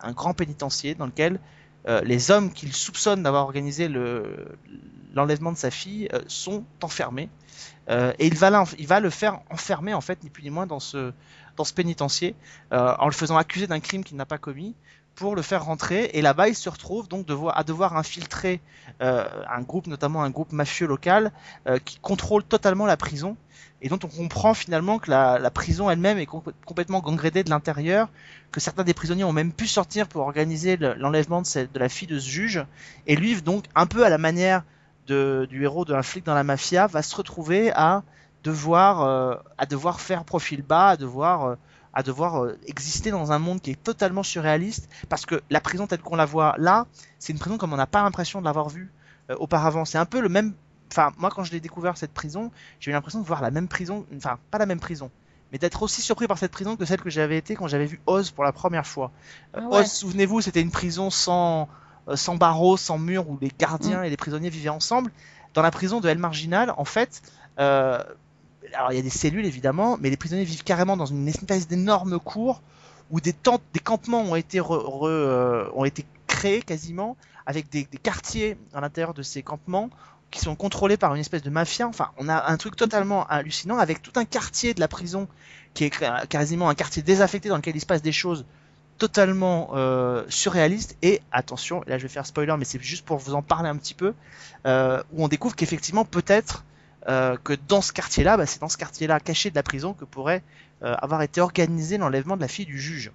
un 0.00 0.12
grand 0.12 0.34
pénitencier 0.34 0.94
dans 0.94 1.06
lequel 1.06 1.38
les 1.86 2.30
hommes 2.30 2.52
qu'il 2.52 2.72
soupçonne 2.72 3.22
d'avoir 3.22 3.44
organisé 3.44 3.88
le, 3.88 4.56
l'enlèvement 5.14 5.52
de 5.52 5.56
sa 5.56 5.70
fille 5.70 6.08
euh, 6.12 6.20
sont 6.26 6.64
enfermés. 6.82 7.28
Euh, 7.88 8.12
et 8.18 8.26
il 8.26 8.36
va, 8.36 9.00
le 9.00 9.10
faire 9.10 9.40
enfermer 9.50 9.94
en 9.94 10.00
fait 10.00 10.22
ni 10.22 10.30
plus 10.30 10.42
ni 10.42 10.50
moins 10.50 10.66
dans 10.66 10.80
ce, 10.80 11.12
pénitencier 11.74 12.34
euh, 12.72 12.94
en 12.98 13.06
le 13.06 13.12
faisant 13.12 13.36
accuser 13.36 13.66
d'un 13.66 13.80
crime 13.80 14.04
qu'il 14.04 14.16
n'a 14.16 14.26
pas 14.26 14.38
commis 14.38 14.74
pour 15.14 15.36
le 15.36 15.42
faire 15.42 15.64
rentrer. 15.64 16.10
Et 16.14 16.22
là-bas 16.22 16.48
il 16.48 16.54
se 16.54 16.68
retrouve 16.68 17.08
donc 17.08 17.26
à 17.54 17.64
devoir 17.64 17.96
infiltrer 17.96 18.60
euh, 19.02 19.24
un 19.50 19.62
groupe 19.62 19.86
notamment 19.86 20.22
un 20.22 20.30
groupe 20.30 20.52
mafieux 20.52 20.86
local 20.86 21.32
euh, 21.66 21.78
qui 21.78 21.98
contrôle 21.98 22.44
totalement 22.44 22.86
la 22.86 22.96
prison 22.96 23.36
et 23.84 23.88
dont 23.88 23.98
on 24.04 24.08
comprend 24.08 24.54
finalement 24.54 24.98
que 24.98 25.10
la, 25.10 25.50
prison 25.50 25.90
elle-même 25.90 26.18
est 26.18 26.26
com- 26.26 26.42
complètement 26.64 27.00
gangrénée 27.00 27.42
de 27.42 27.50
l'intérieur 27.50 28.08
que 28.52 28.60
certains 28.60 28.84
des 28.84 28.94
prisonniers 28.94 29.24
ont 29.24 29.32
même 29.32 29.52
pu 29.52 29.66
sortir 29.66 30.06
pour 30.08 30.22
organiser 30.22 30.76
le- 30.76 30.94
l'enlèvement 30.94 31.42
de, 31.42 31.66
de 31.72 31.78
la 31.78 31.88
fille 31.88 32.08
de 32.08 32.18
ce 32.18 32.28
juge 32.28 32.64
et 33.06 33.16
lui 33.16 33.40
donc 33.42 33.64
un 33.74 33.86
peu 33.86 34.04
à 34.04 34.08
la 34.08 34.18
manière 34.18 34.62
du 35.08 35.62
héros 35.64 35.84
d'un 35.84 36.02
flic 36.02 36.24
dans 36.24 36.34
la 36.34 36.44
mafia 36.44 36.86
va 36.86 37.02
se 37.02 37.14
retrouver 37.16 37.70
à 37.72 38.02
devoir 38.44 39.02
euh, 39.02 39.34
à 39.58 39.66
devoir 39.66 40.00
faire 40.00 40.24
profil 40.24 40.62
bas 40.62 40.90
à 40.90 40.96
devoir 40.96 41.56
à 41.94 42.02
devoir 42.02 42.44
euh, 42.44 42.58
exister 42.66 43.10
dans 43.10 43.32
un 43.32 43.38
monde 43.38 43.60
qui 43.60 43.70
est 43.70 43.82
totalement 43.82 44.22
surréaliste 44.22 44.88
parce 45.08 45.26
que 45.26 45.42
la 45.50 45.60
prison 45.60 45.86
telle 45.86 46.00
qu'on 46.00 46.16
la 46.16 46.24
voit 46.24 46.54
là 46.58 46.86
c'est 47.18 47.32
une 47.32 47.38
prison 47.38 47.58
comme 47.58 47.72
on 47.72 47.76
n'a 47.76 47.86
pas 47.86 48.02
l'impression 48.02 48.40
de 48.40 48.44
l'avoir 48.46 48.68
vue 48.68 48.90
euh, 49.30 49.36
auparavant. 49.38 49.84
C'est 49.84 49.98
un 49.98 50.06
peu 50.06 50.20
le 50.20 50.28
même 50.28 50.54
enfin 50.90 51.12
moi 51.18 51.30
quand 51.30 51.44
je 51.44 51.52
l'ai 51.52 51.60
découvert 51.60 51.96
cette 51.96 52.12
prison 52.12 52.50
j'ai 52.80 52.90
eu 52.90 52.94
l'impression 52.94 53.20
de 53.20 53.26
voir 53.26 53.40
la 53.42 53.50
même 53.50 53.68
prison 53.68 54.06
enfin 54.16 54.38
pas 54.50 54.58
la 54.58 54.66
même 54.66 54.80
prison 54.80 55.10
mais 55.50 55.58
d'être 55.58 55.82
aussi 55.82 56.00
surpris 56.00 56.26
par 56.26 56.38
cette 56.38 56.52
prison 56.52 56.76
que 56.76 56.84
celle 56.86 57.00
que 57.00 57.10
j'avais 57.10 57.36
été 57.36 57.54
quand 57.56 57.68
j'avais 57.68 57.84
vu 57.86 58.00
Oz 58.06 58.30
pour 58.30 58.42
la 58.42 58.52
première 58.52 58.86
fois. 58.86 59.10
Euh, 59.56 59.60
Ah 59.62 59.68
ouais. 59.68 59.78
Oz 59.80 59.92
souvenez-vous 59.92 60.40
c'était 60.40 60.62
une 60.62 60.70
prison 60.70 61.10
sans 61.10 61.68
sans 62.14 62.34
barreaux 62.34 62.76
sans 62.76 62.98
murs 62.98 63.28
où 63.28 63.38
les 63.40 63.52
gardiens 63.58 64.02
et 64.02 64.10
les 64.10 64.16
prisonniers 64.16 64.50
vivaient 64.50 64.70
ensemble. 64.70 65.12
Dans 65.54 65.62
la 65.62 65.70
prison 65.70 66.00
de 66.00 66.08
El 66.08 66.18
Marginal 66.18 66.72
en 66.76 66.84
fait 66.84 67.22
euh, 67.60 68.02
alors 68.74 68.92
il 68.92 68.96
y 68.96 68.98
a 68.98 69.02
des 69.02 69.10
cellules 69.10 69.46
évidemment, 69.46 69.98
mais 70.00 70.10
les 70.10 70.16
prisonniers 70.16 70.44
vivent 70.44 70.64
carrément 70.64 70.96
dans 70.96 71.06
une 71.06 71.28
espèce 71.28 71.68
d'énorme 71.68 72.18
cour 72.18 72.62
où 73.10 73.20
des 73.20 73.32
tentes, 73.32 73.62
des 73.72 73.80
campements 73.80 74.22
ont 74.22 74.36
été 74.36 74.60
euh, 74.60 75.68
créés 76.26 76.62
quasiment 76.62 77.16
avec 77.46 77.68
des, 77.68 77.84
quartiers 77.84 78.56
à 78.72 78.80
l'intérieur 78.80 79.14
de 79.14 79.22
ces 79.22 79.42
campements 79.42 79.90
qui 80.30 80.40
sont 80.40 80.56
contrôlés 80.56 80.96
par 80.96 81.14
une 81.14 81.20
espèce 81.20 81.42
de 81.42 81.50
mafia. 81.50 81.86
Enfin, 81.86 82.10
on 82.16 82.28
a 82.28 82.50
un 82.50 82.56
truc 82.56 82.74
totalement 82.74 83.26
hallucinant 83.26 83.78
avec 83.78 84.00
tout 84.00 84.12
un 84.16 84.24
quartier 84.24 84.72
de 84.72 84.80
la 84.80 84.88
prison 84.88 85.28
qui 85.74 85.84
est 85.84 86.04
quasiment 86.28 86.68
un 86.68 86.74
quartier 86.74 87.02
désaffecté 87.02 87.48
dans 87.48 87.56
lequel 87.56 87.76
il 87.76 87.80
se 87.80 87.86
passe 87.86 88.02
des 88.02 88.12
choses 88.12 88.46
totalement 88.98 89.70
euh, 89.74 90.24
surréalistes 90.28 90.96
et 91.02 91.20
attention, 91.32 91.82
là 91.86 91.98
je 91.98 92.02
vais 92.02 92.08
faire 92.08 92.24
spoiler, 92.24 92.54
mais 92.58 92.64
c'est 92.64 92.80
juste 92.80 93.04
pour 93.04 93.18
vous 93.18 93.34
en 93.34 93.42
parler 93.42 93.68
un 93.68 93.76
petit 93.76 93.94
peu, 93.94 94.14
euh, 94.66 95.02
où 95.12 95.24
on 95.24 95.28
découvre 95.28 95.56
qu'effectivement 95.56 96.04
peut-être 96.04 96.64
euh, 97.08 97.36
que 97.42 97.54
dans 97.68 97.80
ce 97.82 97.92
quartier-là, 97.92 98.36
bah, 98.36 98.46
c'est 98.46 98.60
dans 98.60 98.68
ce 98.68 98.76
quartier-là 98.76 99.20
caché 99.20 99.50
de 99.50 99.54
la 99.56 99.62
prison 99.62 99.92
que 99.94 100.04
pourrait 100.04 100.42
euh, 100.82 100.94
avoir 100.98 101.22
été 101.22 101.40
organisé 101.40 101.98
l'enlèvement 101.98 102.36
de 102.36 102.42
la 102.42 102.48
fille 102.48 102.66
du 102.66 102.80
juge. 102.80 103.12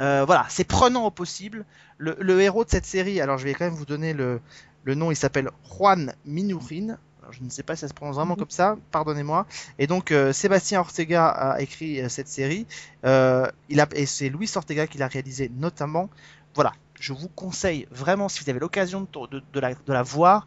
Euh, 0.00 0.24
voilà, 0.24 0.46
c'est 0.48 0.64
prenant 0.64 1.04
au 1.06 1.10
possible. 1.10 1.64
Le, 1.98 2.16
le 2.18 2.40
héros 2.40 2.64
de 2.64 2.70
cette 2.70 2.86
série, 2.86 3.20
alors 3.20 3.38
je 3.38 3.44
vais 3.44 3.54
quand 3.54 3.64
même 3.66 3.74
vous 3.74 3.84
donner 3.84 4.14
le, 4.14 4.40
le 4.84 4.94
nom, 4.94 5.10
il 5.10 5.16
s'appelle 5.16 5.50
Juan 5.76 6.14
Minurin. 6.24 6.96
Alors, 7.20 7.32
je 7.32 7.42
ne 7.42 7.50
sais 7.50 7.62
pas 7.62 7.76
si 7.76 7.80
ça 7.82 7.88
se 7.88 7.94
prononce 7.94 8.16
vraiment 8.16 8.34
Mhm. 8.34 8.40
comme 8.40 8.50
ça, 8.50 8.76
pardonnez-moi. 8.90 9.46
Et 9.78 9.86
donc 9.86 10.10
euh, 10.10 10.32
Sébastien 10.32 10.80
Ortega 10.80 11.28
a 11.28 11.60
écrit 11.60 12.00
euh, 12.00 12.08
cette 12.08 12.28
série. 12.28 12.66
Il 13.04 13.80
a, 13.80 13.86
et 13.94 14.06
c'est 14.06 14.28
Luis 14.28 14.50
Ortega 14.56 14.86
qui 14.86 14.98
l'a 14.98 15.08
réalisé 15.08 15.50
notamment. 15.56 16.08
Voilà, 16.54 16.72
je 16.98 17.12
vous 17.12 17.28
conseille 17.28 17.86
vraiment, 17.90 18.28
si 18.28 18.42
vous 18.42 18.50
avez 18.50 18.58
l'occasion 18.60 19.02
de, 19.02 19.26
de, 19.28 19.42
de 19.52 19.60
la, 19.60 19.74
de 19.74 19.92
la 19.92 20.02
voir, 20.02 20.46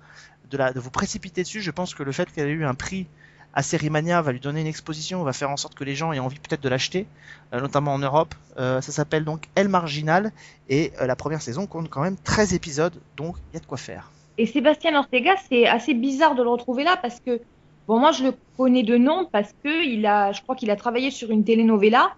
de, 0.50 0.80
vous 0.80 0.92
précipiter 0.92 1.44
dessus. 1.44 1.62
Je 1.62 1.72
pense 1.72 1.96
que 1.96 2.04
le 2.04 2.12
fait 2.12 2.32
qu'elle 2.32 2.48
ait 2.48 2.54
eu 2.54 2.66
un 2.66 2.76
prix 2.76 3.08
à 3.56 3.64
Sérimania 3.64 4.22
va 4.22 4.34
lui 4.34 4.42
donner 4.42 4.62
une 4.62 4.68
exposition, 4.68 5.24
va 5.24 5.32
faire 5.32 5.50
en 5.50 5.58
sorte 5.58 5.76
que 5.76 5.86
les 5.86 5.96
gens 5.96 6.12
aient 6.12 6.20
envie 6.20 6.40
peut-être 6.40 6.62
de 6.62 6.70
l'acheter, 6.70 7.08
euh, 7.54 7.62
notamment 7.62 7.94
en 7.94 8.00
Europe. 8.00 8.36
Euh, 8.58 8.82
ça 8.82 8.92
s'appelle 8.92 9.24
donc 9.24 9.48
El 9.56 9.70
Marginal 9.70 10.32
et 10.70 10.92
euh, 11.00 11.08
la 11.08 11.16
première 11.16 11.42
saison 11.42 11.66
compte 11.66 11.90
quand 11.90 12.02
même 12.02 12.18
13 12.18 12.54
épisodes, 12.54 12.94
donc 13.16 13.38
il 13.38 13.56
y 13.56 13.58
a 13.58 13.62
de 13.62 13.66
quoi 13.66 13.78
faire. 13.78 14.12
Et 14.38 14.46
Sébastien 14.46 14.94
Ortega, 14.96 15.36
c'est 15.50 15.66
assez 15.66 15.94
bizarre 15.94 16.36
de 16.36 16.44
le 16.44 16.50
retrouver 16.50 16.84
là 16.84 16.98
parce 17.02 17.22
que, 17.22 17.40
bon, 17.88 18.00
moi 18.00 18.12
je 18.12 18.26
le 18.26 18.34
connais 18.58 18.84
de 18.84 18.98
nom 18.98 19.26
parce 19.32 19.54
que 19.64 19.86
il 19.88 20.06
a, 20.06 20.34
je 20.34 20.42
crois 20.42 20.56
qu'il 20.58 20.70
a 20.70 20.76
travaillé 20.76 21.10
sur 21.10 21.32
une 21.32 21.46
telenovela 21.46 22.14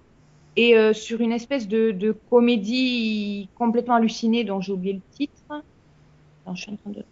et 0.56 0.76
sur 0.96 1.22
une 1.22 1.32
espèce 1.32 1.68
de, 1.68 1.92
de 1.92 2.18
comédie 2.32 3.48
complètement 3.54 3.94
hallucinée 3.94 4.44
dont 4.44 4.60
j'ai 4.60 4.72
oublié 4.72 4.94
le 4.94 5.02
titre. 5.16 5.34
Attends, 5.52 6.56
je 6.56 6.62
suis 6.64 6.72
en 6.72 6.78
train 6.78 6.90
de. 6.90 7.06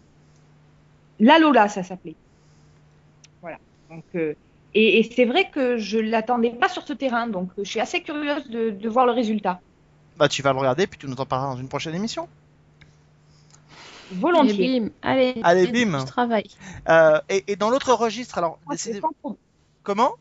La 1.20 1.38
Lola, 1.38 1.68
ça 1.68 1.82
s'appelait. 1.82 2.14
Voilà. 3.40 3.58
Donc, 3.90 4.04
euh, 4.14 4.34
et, 4.74 4.98
et 4.98 5.02
c'est 5.14 5.24
vrai 5.24 5.48
que 5.50 5.76
je 5.78 5.98
l'attendais 5.98 6.50
pas 6.50 6.68
sur 6.68 6.86
ce 6.86 6.92
terrain, 6.92 7.26
donc 7.26 7.50
je 7.56 7.64
suis 7.64 7.80
assez 7.80 8.02
curieuse 8.02 8.48
de, 8.50 8.70
de 8.70 8.88
voir 8.88 9.06
le 9.06 9.12
résultat. 9.12 9.60
Bah 10.16 10.28
tu 10.28 10.42
vas 10.42 10.52
le 10.52 10.58
regarder 10.58 10.86
puis 10.86 10.98
tu 10.98 11.06
nous 11.06 11.20
en 11.20 11.26
parleras 11.26 11.54
dans 11.54 11.60
une 11.60 11.68
prochaine 11.68 11.94
émission. 11.94 12.28
Volontiers. 14.10 14.76
Et 14.76 14.80
bim, 14.80 14.90
allez, 15.02 15.34
Allez, 15.42 15.66
bim. 15.66 15.98
du 15.98 16.04
travail. 16.04 16.44
Euh, 16.88 17.20
et, 17.28 17.44
et 17.48 17.56
dans 17.56 17.70
l'autre 17.70 17.92
registre, 17.92 18.38
alors 18.38 18.58
Moi, 18.66 18.76
c'est 18.76 18.90
décidez- 18.90 19.00
sans 19.00 19.12
pro- 19.20 19.38
comment? 19.82 20.12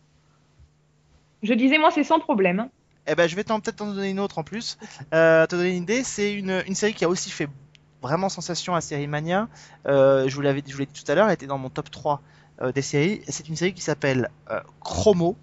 Je 1.44 1.54
disais, 1.54 1.78
moi, 1.78 1.92
c'est 1.92 2.04
sans 2.04 2.20
problème. 2.20 2.68
Eh 3.08 3.14
ben, 3.14 3.28
je 3.28 3.36
vais 3.36 3.44
t'en- 3.44 3.60
peut-être 3.60 3.76
t'en 3.78 3.94
donner 3.94 4.10
une 4.10 4.20
autre 4.20 4.40
en 4.40 4.44
plus. 4.44 4.78
Euh, 5.14 5.46
te 5.46 5.56
donner 5.56 5.76
une 5.78 5.84
idée, 5.84 6.04
c'est 6.04 6.34
une, 6.34 6.64
une 6.68 6.74
série 6.74 6.96
qui 6.96 7.06
a 7.06 7.10
aussi 7.10 7.30
fait 7.30 7.48
vraiment 8.06 8.30
sensation 8.30 8.76
à 8.76 8.82
Série 8.82 9.08
Mania. 9.08 9.48
Euh, 9.88 10.28
je 10.28 10.36
vous 10.36 10.42
l'avais 10.42 10.64
je 10.66 10.74
vous 10.74 10.80
l'ai 10.80 10.86
dit 10.86 11.04
tout 11.04 11.12
à 11.12 11.16
l'heure, 11.16 11.28
elle 11.28 11.34
était 11.34 11.48
dans 11.48 11.58
mon 11.58 11.70
top 11.70 11.90
3 11.90 12.22
euh, 12.62 12.72
des 12.72 12.84
séries. 12.84 13.22
C'est 13.28 13.50
une 13.50 13.56
série 13.56 13.74
qui 13.74 13.82
s'appelle 13.82 14.30
euh, 14.52 14.60
Chromo. 14.80 15.36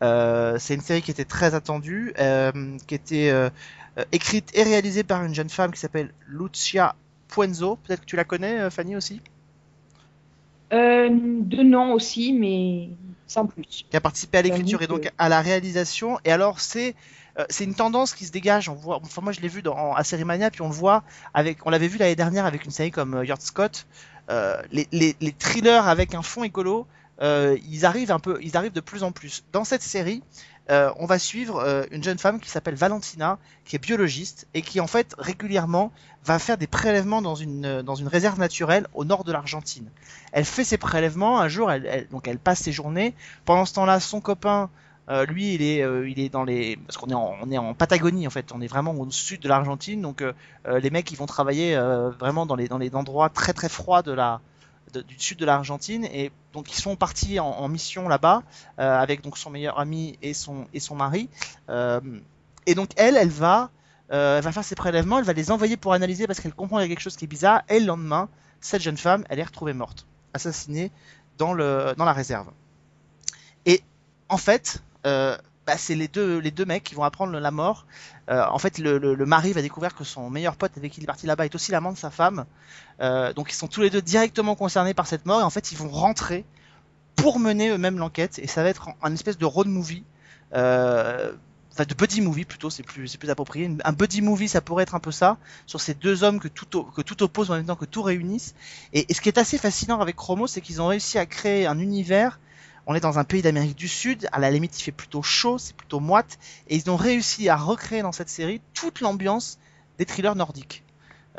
C'est 0.00 0.74
une 0.74 0.80
série 0.80 1.02
qui 1.02 1.12
était 1.12 1.24
très 1.24 1.54
attendue, 1.54 2.12
qui 2.86 2.94
était 2.94 3.32
écrite 4.10 4.50
et 4.52 4.64
réalisée 4.64 5.04
par 5.04 5.24
une 5.24 5.34
jeune 5.34 5.48
femme 5.48 5.70
qui 5.70 5.80
s'appelle 5.80 6.12
Lucia 6.26 6.96
Puenzo. 7.28 7.76
Peut-être 7.76 8.00
que 8.00 8.06
tu 8.06 8.16
la 8.16 8.24
connais, 8.24 8.68
Fanny 8.70 8.96
aussi, 8.96 9.22
Euh, 10.74 11.08
de 11.10 11.62
nom 11.62 11.92
aussi, 11.92 12.32
mais 12.32 12.88
sans 13.26 13.46
plus. 13.46 13.86
qui 13.88 13.96
a 13.96 14.00
participé 14.00 14.38
à 14.38 14.42
l'écriture 14.42 14.82
et 14.82 14.86
donc 14.86 15.10
à 15.18 15.28
la 15.28 15.40
réalisation. 15.40 16.18
Et 16.24 16.32
alors 16.32 16.58
c'est 16.58 16.94
euh, 17.38 17.44
c'est 17.48 17.64
une 17.64 17.74
tendance 17.74 18.14
qui 18.14 18.24
se 18.26 18.32
dégage. 18.32 18.68
On 18.68 18.74
voit, 18.74 19.00
enfin 19.02 19.22
moi 19.22 19.32
je 19.32 19.40
l'ai 19.40 19.48
vu 19.48 19.62
dans 19.62 19.94
Mania, 20.24 20.50
puis 20.50 20.62
on 20.62 20.68
le 20.68 20.74
voit 20.74 21.02
avec, 21.32 21.64
on 21.66 21.70
l'avait 21.70 21.88
vu 21.88 21.98
l'année 21.98 22.16
dernière 22.16 22.46
avec 22.46 22.64
une 22.64 22.70
série 22.70 22.90
comme 22.90 23.14
euh, 23.14 23.24
Yard 23.24 23.40
Scott. 23.42 23.86
Euh, 24.30 24.60
les, 24.72 24.88
les, 24.92 25.16
les 25.20 25.32
thrillers 25.32 25.86
avec 25.88 26.14
un 26.14 26.22
fond 26.22 26.44
écolo, 26.44 26.86
euh, 27.20 27.58
ils 27.68 27.84
arrivent 27.84 28.10
un 28.10 28.18
peu, 28.18 28.38
ils 28.42 28.56
arrivent 28.56 28.72
de 28.72 28.80
plus 28.80 29.02
en 29.02 29.12
plus. 29.12 29.44
Dans 29.52 29.64
cette 29.64 29.82
série, 29.82 30.22
euh, 30.70 30.90
on 30.98 31.04
va 31.04 31.18
suivre 31.18 31.58
euh, 31.60 31.84
une 31.90 32.02
jeune 32.02 32.16
femme 32.18 32.40
qui 32.40 32.48
s'appelle 32.48 32.74
Valentina, 32.74 33.38
qui 33.66 33.76
est 33.76 33.78
biologiste 33.78 34.46
et 34.54 34.62
qui 34.62 34.80
en 34.80 34.86
fait 34.86 35.14
régulièrement 35.18 35.92
va 36.24 36.38
faire 36.38 36.56
des 36.56 36.66
prélèvements 36.66 37.20
dans 37.20 37.34
une 37.34 37.66
euh, 37.66 37.82
dans 37.82 37.96
une 37.96 38.08
réserve 38.08 38.38
naturelle 38.38 38.86
au 38.94 39.04
nord 39.04 39.24
de 39.24 39.32
l'Argentine. 39.32 39.90
Elle 40.32 40.46
fait 40.46 40.64
ses 40.64 40.78
prélèvements. 40.78 41.38
Un 41.38 41.48
jour, 41.48 41.70
elle, 41.70 41.84
elle- 41.84 42.08
donc 42.08 42.26
elle 42.28 42.38
passe 42.38 42.60
ses 42.60 42.72
journées. 42.72 43.14
Pendant 43.44 43.66
ce 43.66 43.74
temps-là, 43.74 44.00
son 44.00 44.22
copain, 44.22 44.70
euh, 45.10 45.26
lui, 45.26 45.54
il 45.54 45.62
est 45.62 45.82
euh, 45.82 46.08
il 46.08 46.18
est 46.18 46.30
dans 46.30 46.44
les 46.44 46.76
parce 46.76 46.96
qu'on 46.96 47.08
est 47.08 47.14
en, 47.14 47.36
on 47.42 47.50
est 47.50 47.58
en 47.58 47.74
Patagonie 47.74 48.26
en 48.26 48.30
fait. 48.30 48.52
On 48.52 48.60
est 48.60 48.66
vraiment 48.66 48.92
au 48.92 49.10
sud 49.10 49.40
de 49.40 49.48
l'Argentine. 49.48 50.00
Donc 50.00 50.22
euh, 50.22 50.32
les 50.80 50.90
mecs, 50.90 51.10
ils 51.12 51.18
vont 51.18 51.26
travailler 51.26 51.76
vraiment 52.18 52.46
dans 52.46 52.56
les 52.56 52.68
dans 52.68 52.78
les 52.78 52.94
endroits 52.94 53.28
très 53.28 53.52
très 53.52 53.68
froids 53.68 54.02
du 54.02 55.18
sud 55.18 55.38
de 55.38 55.44
l'Argentine. 55.44 56.06
Et 56.06 56.32
donc 56.52 56.72
ils 56.72 56.80
sont 56.80 56.96
partis 56.96 57.38
en, 57.38 57.68
mission 57.68 58.08
là-bas 58.08 58.42
avec 58.78 59.22
donc 59.22 59.36
son 59.36 59.50
meilleur 59.50 59.78
ami 59.78 60.18
et 60.22 60.32
son 60.32 60.66
et 60.72 60.80
son 60.80 60.94
mari. 60.94 61.28
Et 62.66 62.74
donc 62.74 62.90
elle 62.96 63.16
elle 63.16 63.28
va 63.28 63.70
elle 64.08 64.42
va 64.42 64.52
faire 64.52 64.64
ses 64.64 64.74
prélèvements. 64.76 65.18
Elle 65.18 65.24
va 65.24 65.34
les 65.34 65.50
envoyer 65.50 65.76
pour 65.76 65.92
analyser 65.92 66.26
parce 66.26 66.40
qu'elle 66.40 66.54
comprend 66.54 66.78
qu'il 66.78 66.84
y 66.84 66.86
a 66.86 66.94
quelque 66.94 67.02
chose 67.02 67.16
qui 67.16 67.26
est 67.26 67.28
bizarre. 67.28 67.62
Et 67.68 67.78
le 67.78 67.86
lendemain 67.86 68.28
cette 68.62 68.80
jeune 68.80 68.96
femme 68.96 69.24
elle 69.28 69.38
est 69.38 69.44
retrouvée 69.44 69.74
morte 69.74 70.06
assassinée 70.32 70.90
dans 71.36 71.52
le 71.52 71.94
dans 71.98 72.06
la 72.06 72.14
réserve. 72.14 72.48
Et 73.66 73.82
en 74.30 74.38
fait 74.38 74.82
euh, 75.06 75.36
bah, 75.66 75.76
c'est 75.78 75.94
les 75.94 76.08
deux 76.08 76.38
les 76.38 76.50
deux 76.50 76.64
mecs 76.64 76.84
qui 76.84 76.94
vont 76.94 77.04
apprendre 77.04 77.38
la 77.38 77.50
mort. 77.50 77.86
Euh, 78.30 78.44
en 78.50 78.58
fait 78.58 78.78
le, 78.78 78.98
le, 78.98 79.26
mari 79.26 79.52
va 79.52 79.62
découvrir 79.62 79.94
que 79.94 80.04
son 80.04 80.30
meilleur 80.30 80.56
pote 80.56 80.72
avec 80.76 80.92
qui 80.92 81.00
il 81.00 81.04
est 81.04 81.06
parti 81.06 81.26
là-bas 81.26 81.44
est 81.46 81.54
aussi 81.54 81.72
l'amant 81.72 81.92
de 81.92 81.98
sa 81.98 82.10
femme. 82.10 82.44
Euh, 83.00 83.32
donc 83.32 83.50
ils 83.50 83.56
sont 83.56 83.68
tous 83.68 83.80
les 83.80 83.90
deux 83.90 84.02
directement 84.02 84.56
concernés 84.56 84.94
par 84.94 85.06
cette 85.06 85.26
mort 85.26 85.40
et 85.40 85.44
en 85.44 85.50
fait 85.50 85.72
ils 85.72 85.78
vont 85.78 85.88
rentrer 85.88 86.44
pour 87.16 87.38
mener 87.38 87.70
eux-mêmes 87.70 87.98
l'enquête. 87.98 88.38
Et 88.38 88.46
ça 88.46 88.62
va 88.62 88.68
être 88.68 88.88
un 89.02 89.12
espèce 89.12 89.38
de 89.38 89.46
road 89.46 89.68
movie 89.68 90.04
enfin 90.52 91.84
de 91.88 91.94
buddy 91.94 92.20
movie 92.20 92.44
plutôt 92.44 92.70
c'est 92.70 92.82
plus 92.82 93.16
plus 93.16 93.30
approprié. 93.30 93.70
Un 93.84 93.92
buddy 93.92 94.20
movie 94.20 94.48
ça 94.48 94.60
pourrait 94.60 94.84
être 94.84 94.94
un 94.94 95.00
peu 95.00 95.12
ça 95.12 95.38
sur 95.66 95.80
ces 95.80 95.94
deux 95.94 96.24
hommes 96.24 96.40
que 96.40 96.48
tout 96.48 96.66
que 96.66 97.02
tout 97.02 97.22
oppose 97.22 97.50
en 97.50 97.54
même 97.54 97.66
temps 97.66 97.76
que 97.76 97.84
tout 97.84 98.02
réunissent 98.02 98.54
et, 98.92 99.06
et 99.08 99.14
ce 99.14 99.20
qui 99.20 99.28
est 99.28 99.38
assez 99.38 99.58
fascinant 99.58 100.00
avec 100.00 100.14
Chromo 100.14 100.46
c'est 100.46 100.60
qu'ils 100.60 100.80
ont 100.80 100.86
réussi 100.86 101.18
à 101.18 101.26
créer 101.26 101.66
un 101.66 101.78
univers 101.78 102.38
on 102.86 102.94
est 102.94 103.00
dans 103.00 103.18
un 103.18 103.24
pays 103.24 103.42
d'Amérique 103.42 103.76
du 103.76 103.88
Sud, 103.88 104.28
à 104.32 104.38
la 104.38 104.50
limite 104.50 104.78
il 104.78 104.82
fait 104.82 104.92
plutôt 104.92 105.22
chaud, 105.22 105.58
c'est 105.58 105.74
plutôt 105.76 106.00
moite, 106.00 106.38
et 106.68 106.76
ils 106.76 106.90
ont 106.90 106.96
réussi 106.96 107.48
à 107.48 107.56
recréer 107.56 108.02
dans 108.02 108.12
cette 108.12 108.28
série 108.28 108.60
toute 108.74 109.00
l'ambiance 109.00 109.58
des 109.98 110.06
thrillers 110.06 110.36
nordiques, 110.36 110.82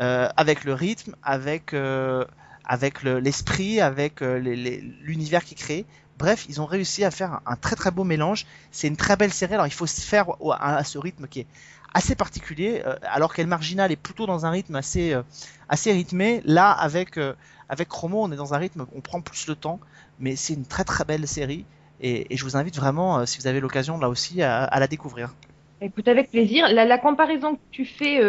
Euh, 0.01 0.27
avec 0.35 0.65
le 0.65 0.73
rythme, 0.73 1.15
avec 1.23 1.73
euh, 1.73 2.25
avec 2.65 3.01
le- 3.03 3.19
l'esprit, 3.19 3.79
avec 3.79 4.21
euh, 4.21 4.39
les- 4.39 4.55
les- 4.57 4.81
l'univers 4.81 5.43
qui. 5.45 5.55
Bref, 6.17 6.45
ils 6.47 6.61
ont 6.61 6.65
réussi 6.65 7.03
à 7.03 7.11
faire 7.11 7.41
un, 7.45 7.55
très 7.55 7.75
très 7.75 7.91
beau 7.91 8.03
mélange. 8.03 8.45
C'est 8.71 8.87
une 8.87 8.95
très 8.95 9.17
belle 9.17 9.33
série. 9.33 9.53
Alors 9.53 9.67
il 9.67 9.73
faut 9.73 9.87
se 9.87 10.01
faire 10.01 10.27
à, 10.51 10.83
ce 10.83 10.97
rythme 10.97 11.27
qui 11.27 11.41
est 11.41 11.47
assez 11.93 12.15
particulier, 12.15 12.81
euh, 12.85 12.95
alors 13.03 13.33
qu'El 13.33 13.47
Marginal 13.47 13.91
est 13.91 13.97
plutôt 13.97 14.25
dans 14.25 14.45
un 14.45 14.49
rythme 14.49 14.75
assez 14.75 15.13
euh, 15.13 15.23
assez 15.69 15.91
rythmé. 15.91 16.41
Là, 16.45 16.71
avec 16.71 17.17
euh, 17.17 17.33
avec 17.67 17.89
Chromo, 17.89 18.23
on 18.23 18.31
est 18.31 18.37
dans 18.37 18.53
un 18.53 18.57
rythme, 18.57 18.85
on 18.95 19.01
prend 19.01 19.21
plus 19.21 19.47
le 19.47 19.55
temps, 19.55 19.79
mais 20.19 20.35
c'est 20.35 20.53
une 20.53 20.65
très 20.65 20.83
très 20.83 21.03
belle 21.03 21.27
série. 21.27 21.65
Et, 22.01 22.27
je 22.35 22.43
vous 22.43 22.57
invite 22.57 22.75
vraiment, 22.75 23.25
si 23.25 23.39
vous 23.39 23.47
avez 23.47 23.61
l'occasion 23.61 23.97
là 23.97 24.09
aussi, 24.09 24.41
à, 24.41 24.79
la 24.79 24.87
découvrir. 24.87 25.33
Écoute, 25.79 26.07
avec 26.09 26.29
plaisir. 26.29 26.67
La, 26.67 26.97
comparaison 26.97 27.55
que 27.55 27.61
tu 27.71 27.85
fais 27.85 28.19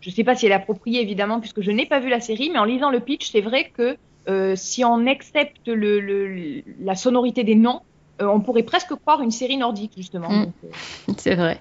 je 0.00 0.10
sais 0.10 0.24
pas 0.24 0.34
si 0.34 0.46
elle 0.46 0.52
est 0.52 0.56
appropriée 0.56 1.02
évidemment 1.02 1.40
puisque 1.40 1.60
je 1.60 1.70
n'ai 1.70 1.86
pas 1.86 2.00
vu 2.00 2.08
la 2.08 2.20
série, 2.20 2.50
mais 2.50 2.58
en 2.58 2.64
lisant 2.64 2.90
le 2.90 3.00
pitch, 3.00 3.30
c'est 3.30 3.40
vrai 3.40 3.70
que 3.70 3.96
euh, 4.28 4.56
si 4.56 4.84
on 4.84 5.06
accepte 5.06 5.66
le, 5.68 6.00
le, 6.00 6.62
la 6.80 6.94
sonorité 6.94 7.44
des 7.44 7.54
noms, 7.54 7.80
euh, 8.20 8.26
on 8.26 8.40
pourrait 8.40 8.62
presque 8.62 8.94
croire 8.94 9.20
une 9.22 9.30
série 9.30 9.56
nordique 9.56 9.92
justement. 9.96 10.28
Mm. 10.30 10.52
Euh, 10.64 10.68
C'est 11.16 11.34
vrai. 11.34 11.60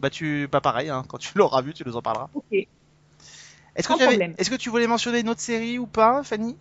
Bah 0.00 0.10
tu, 0.10 0.48
pas 0.50 0.60
pareil, 0.60 0.90
hein, 0.90 1.04
quand 1.08 1.18
tu 1.18 1.30
l'auras 1.38 1.62
vu, 1.62 1.72
tu 1.72 1.84
nous 1.86 1.96
en 1.96 2.02
parleras. 2.02 2.28
ok. 2.34 2.44
Est-ce 3.76 3.88
que, 3.88 3.94
tu 3.96 4.02
avais- 4.02 4.12
problème. 4.12 4.34
est-ce 4.38 4.50
que 4.50 4.54
tu 4.56 4.70
voulais 4.70 4.86
mentionner 4.86 5.20
une 5.20 5.28
autre 5.28 5.40
série 5.40 5.78
ou 5.78 5.86
pas, 5.86 6.22
Fanny? 6.22 6.56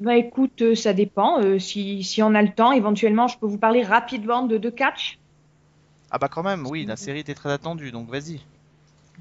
Bah 0.00 0.16
écoute, 0.16 0.62
euh, 0.62 0.74
ça 0.74 0.92
dépend. 0.92 1.40
Euh, 1.42 1.58
si, 1.58 2.04
si 2.04 2.22
on 2.22 2.34
a 2.34 2.40
le 2.42 2.52
temps, 2.52 2.72
éventuellement, 2.72 3.26
je 3.28 3.36
peux 3.36 3.46
vous 3.46 3.58
parler 3.58 3.82
rapidement 3.82 4.46
de 4.46 4.56
The 4.56 4.74
Catch. 4.74 5.18
Ah 6.10 6.18
bah 6.18 6.28
quand 6.28 6.42
même, 6.42 6.66
oui, 6.66 6.86
la 6.86 6.96
série 6.96 7.18
était 7.18 7.34
très 7.34 7.50
attendue, 7.52 7.90
donc 7.90 8.08
vas-y. 8.08 8.40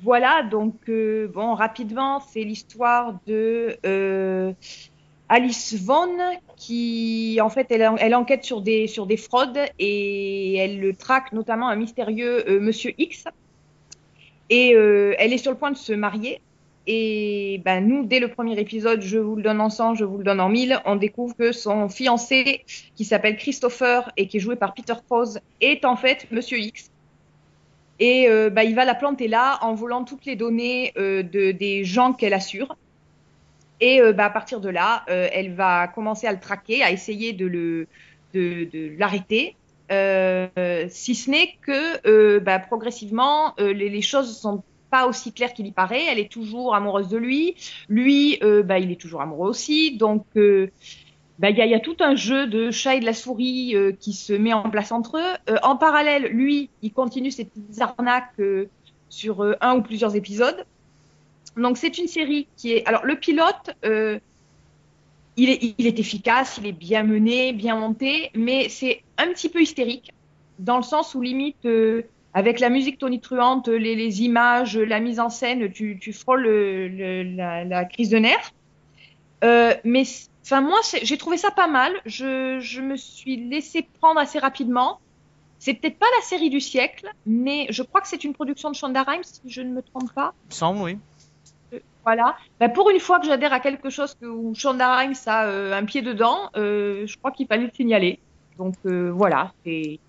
Voilà, 0.03 0.43
donc 0.43 0.75
euh, 0.89 1.27
bon, 1.27 1.55
rapidement, 1.55 2.19
c'est 2.19 2.43
l'histoire 2.43 3.19
de 3.25 3.77
euh, 3.85 4.53
Alice 5.27 5.73
Vaughn 5.73 6.21
qui, 6.55 7.39
en 7.41 7.49
fait, 7.49 7.67
elle, 7.71 7.89
elle 7.99 8.15
enquête 8.15 8.43
sur 8.43 8.61
des 8.61 8.87
sur 8.87 9.07
des 9.07 9.17
fraudes 9.17 9.59
et 9.79 10.55
elle 10.57 10.79
le 10.79 10.93
traque 10.93 11.31
notamment 11.33 11.67
un 11.67 11.75
mystérieux 11.75 12.47
euh, 12.47 12.59
Monsieur 12.59 12.93
X. 12.97 13.25
Et 14.49 14.75
euh, 14.75 15.15
elle 15.17 15.33
est 15.33 15.37
sur 15.37 15.51
le 15.51 15.57
point 15.57 15.71
de 15.71 15.77
se 15.77 15.93
marier. 15.93 16.41
Et 16.89 17.61
ben 17.65 17.85
nous, 17.85 18.05
dès 18.05 18.21
le 18.21 18.29
premier 18.29 18.57
épisode, 18.57 19.01
je 19.01 19.17
vous 19.17 19.35
le 19.35 19.41
donne 19.41 19.59
en 19.59 19.69
100, 19.69 19.95
je 19.95 20.05
vous 20.05 20.19
le 20.19 20.23
donne 20.23 20.39
en 20.39 20.47
1000, 20.47 20.79
on 20.85 20.95
découvre 20.95 21.35
que 21.35 21.51
son 21.51 21.89
fiancé, 21.89 22.63
qui 22.95 23.03
s'appelle 23.03 23.35
Christopher 23.35 24.09
et 24.15 24.27
qui 24.27 24.37
est 24.37 24.39
joué 24.39 24.55
par 24.55 24.73
Peter 24.73 24.93
Krause, 25.05 25.41
est 25.59 25.83
en 25.83 25.97
fait 25.97 26.27
Monsieur 26.31 26.59
X. 26.59 26.89
Et 27.99 28.29
euh, 28.29 28.49
bah, 28.49 28.63
il 28.63 28.75
va 28.75 28.85
la 28.85 28.95
planter 28.95 29.27
là 29.27 29.57
en 29.61 29.73
volant 29.73 30.03
toutes 30.03 30.25
les 30.25 30.35
données 30.35 30.93
euh, 30.97 31.23
de, 31.23 31.51
des 31.51 31.83
gens 31.83 32.13
qu'elle 32.13 32.33
assure. 32.33 32.75
Et 33.79 34.01
euh, 34.01 34.13
bah, 34.13 34.25
à 34.25 34.29
partir 34.29 34.59
de 34.59 34.69
là, 34.69 35.03
euh, 35.09 35.27
elle 35.31 35.53
va 35.53 35.87
commencer 35.87 36.27
à 36.27 36.31
le 36.31 36.39
traquer, 36.39 36.83
à 36.83 36.91
essayer 36.91 37.33
de 37.33 37.45
le 37.45 37.87
de, 38.33 38.65
de 38.71 38.91
l'arrêter. 38.97 39.55
Euh, 39.91 40.47
si 40.89 41.15
ce 41.15 41.31
n'est 41.31 41.55
que 41.61 42.39
bah, 42.39 42.59
progressivement, 42.59 43.55
les, 43.57 43.89
les 43.89 44.01
choses 44.01 44.37
sont 44.37 44.63
pas 44.89 45.07
aussi 45.07 45.33
claires 45.33 45.53
qu'il 45.53 45.67
y 45.67 45.71
paraît. 45.71 46.03
Elle 46.09 46.19
est 46.19 46.31
toujours 46.31 46.75
amoureuse 46.75 47.09
de 47.09 47.17
lui. 47.17 47.55
Lui, 47.89 48.37
euh, 48.43 48.63
bah, 48.63 48.79
il 48.79 48.91
est 48.91 48.99
toujours 48.99 49.21
amoureux 49.21 49.49
aussi. 49.49 49.97
Donc, 49.97 50.25
euh, 50.35 50.69
bah, 51.39 51.49
il 51.51 51.57
y, 51.57 51.61
a, 51.61 51.65
y 51.65 51.75
a 51.75 51.79
tout 51.79 51.97
un 51.99 52.15
jeu 52.15 52.47
de 52.47 52.71
chat 52.71 52.95
et 52.95 52.99
de 52.99 53.05
la 53.05 53.13
souris 53.13 53.75
euh, 53.75 53.91
qui 53.91 54.13
se 54.13 54.33
met 54.33 54.53
en 54.53 54.69
place 54.69 54.91
entre 54.91 55.17
eux. 55.17 55.53
Euh, 55.53 55.57
en 55.61 55.75
parallèle, 55.75 56.27
lui, 56.31 56.69
il 56.81 56.91
continue 56.91 57.31
ses 57.31 57.45
petites 57.45 57.79
arnaques 57.79 58.39
euh, 58.39 58.67
sur 59.09 59.43
euh, 59.43 59.55
un 59.61 59.77
ou 59.77 59.81
plusieurs 59.81 60.15
épisodes. 60.15 60.65
Donc 61.55 61.77
c'est 61.77 61.97
une 61.97 62.07
série 62.07 62.47
qui 62.55 62.73
est. 62.73 62.85
Alors 62.85 63.05
le 63.05 63.15
pilote, 63.15 63.75
euh, 63.85 64.19
il, 65.37 65.49
est, 65.49 65.75
il 65.77 65.87
est 65.87 65.99
efficace, 65.99 66.57
il 66.59 66.67
est 66.67 66.71
bien 66.71 67.03
mené, 67.03 67.53
bien 67.53 67.75
monté, 67.75 68.31
mais 68.35 68.69
c'est 68.69 69.03
un 69.17 69.27
petit 69.27 69.49
peu 69.49 69.61
hystérique 69.61 70.11
dans 70.59 70.77
le 70.77 70.83
sens 70.83 71.13
où 71.15 71.21
limite 71.21 71.65
euh, 71.65 72.03
avec 72.33 72.59
la 72.59 72.69
musique 72.69 72.97
tonitruante, 72.99 73.67
les, 73.67 73.95
les 73.95 74.23
images, 74.23 74.77
la 74.77 74.99
mise 74.99 75.19
en 75.19 75.29
scène, 75.29 75.71
tu, 75.71 75.97
tu 75.99 76.13
frôles 76.13 76.43
le, 76.43 76.87
le, 76.87 77.23
la, 77.23 77.63
la 77.63 77.85
crise 77.85 78.09
de 78.09 78.17
nerfs. 78.17 78.53
Mais 79.83 80.03
enfin 80.47 80.61
moi 80.61 80.79
j'ai 81.03 81.17
trouvé 81.17 81.35
ça 81.37 81.51
pas 81.51 81.67
mal. 81.67 81.91
Je, 82.05 82.59
je 82.61 82.81
me 82.81 82.95
suis 82.95 83.35
laissé 83.35 83.85
prendre 83.99 84.19
assez 84.19 84.39
rapidement. 84.39 84.99
C'est 85.59 85.73
peut-être 85.73 85.97
pas 85.97 86.05
la 86.17 86.23
série 86.23 86.49
du 86.49 86.61
siècle, 86.61 87.11
mais 87.25 87.65
je 87.69 87.83
crois 87.83 87.99
que 87.99 88.07
c'est 88.07 88.23
une 88.23 88.33
production 88.33 88.69
de 88.69 88.75
Shonda 88.75 89.03
Rhimes, 89.03 89.23
si 89.23 89.41
je 89.47 89.61
ne 89.61 89.73
me 89.73 89.81
trompe 89.81 90.13
pas. 90.13 90.33
Il 90.45 90.49
me 90.49 90.53
semble, 90.53 90.81
oui. 90.81 90.97
Voilà. 92.05 92.37
Bah, 92.59 92.69
pour 92.69 92.89
une 92.91 92.99
fois 92.99 93.19
que 93.19 93.25
j'adhère 93.25 93.51
à 93.51 93.59
quelque 93.59 93.89
chose 93.89 94.15
que, 94.21 94.27
où 94.27 94.53
Shonda 94.55 94.95
Rhimes 94.95 95.15
a 95.25 95.47
euh, 95.47 95.73
un 95.73 95.83
pied 95.83 96.01
dedans, 96.03 96.51
euh, 96.55 97.05
je 97.07 97.17
crois 97.17 97.31
qu'il 97.31 97.47
fallait 97.47 97.65
le 97.65 97.71
signaler. 97.75 98.19
Donc 98.57 98.75
euh, 98.85 99.11
voilà, 99.11 99.51
c'est 99.65 99.99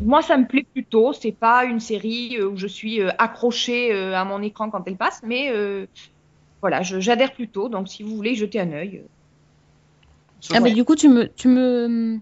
moi 0.00 0.22
ça 0.22 0.38
me 0.38 0.46
plaît 0.46 0.66
plutôt. 0.72 1.12
C'est 1.12 1.32
pas 1.32 1.64
une 1.64 1.78
série 1.80 2.38
euh, 2.38 2.48
où 2.48 2.56
je 2.56 2.66
suis 2.66 3.00
euh, 3.00 3.10
accrochée 3.18 3.92
euh, 3.92 4.16
à 4.16 4.24
mon 4.24 4.42
écran 4.42 4.70
quand 4.70 4.82
elle 4.86 4.96
passe, 4.96 5.20
mais 5.22 5.50
euh, 5.50 5.86
voilà, 6.62 6.82
j'adhère 6.82 7.32
plutôt. 7.34 7.68
Donc 7.68 7.88
si 7.88 8.02
vous 8.02 8.16
voulez 8.16 8.34
jeter 8.34 8.58
un 8.58 8.72
œil. 8.72 9.02
Ah 10.50 10.60
bah 10.60 10.70
du 10.70 10.84
coup 10.84 10.96
tu 10.96 11.08
me 11.08 11.28
tu 11.28 11.48
me 11.48 12.18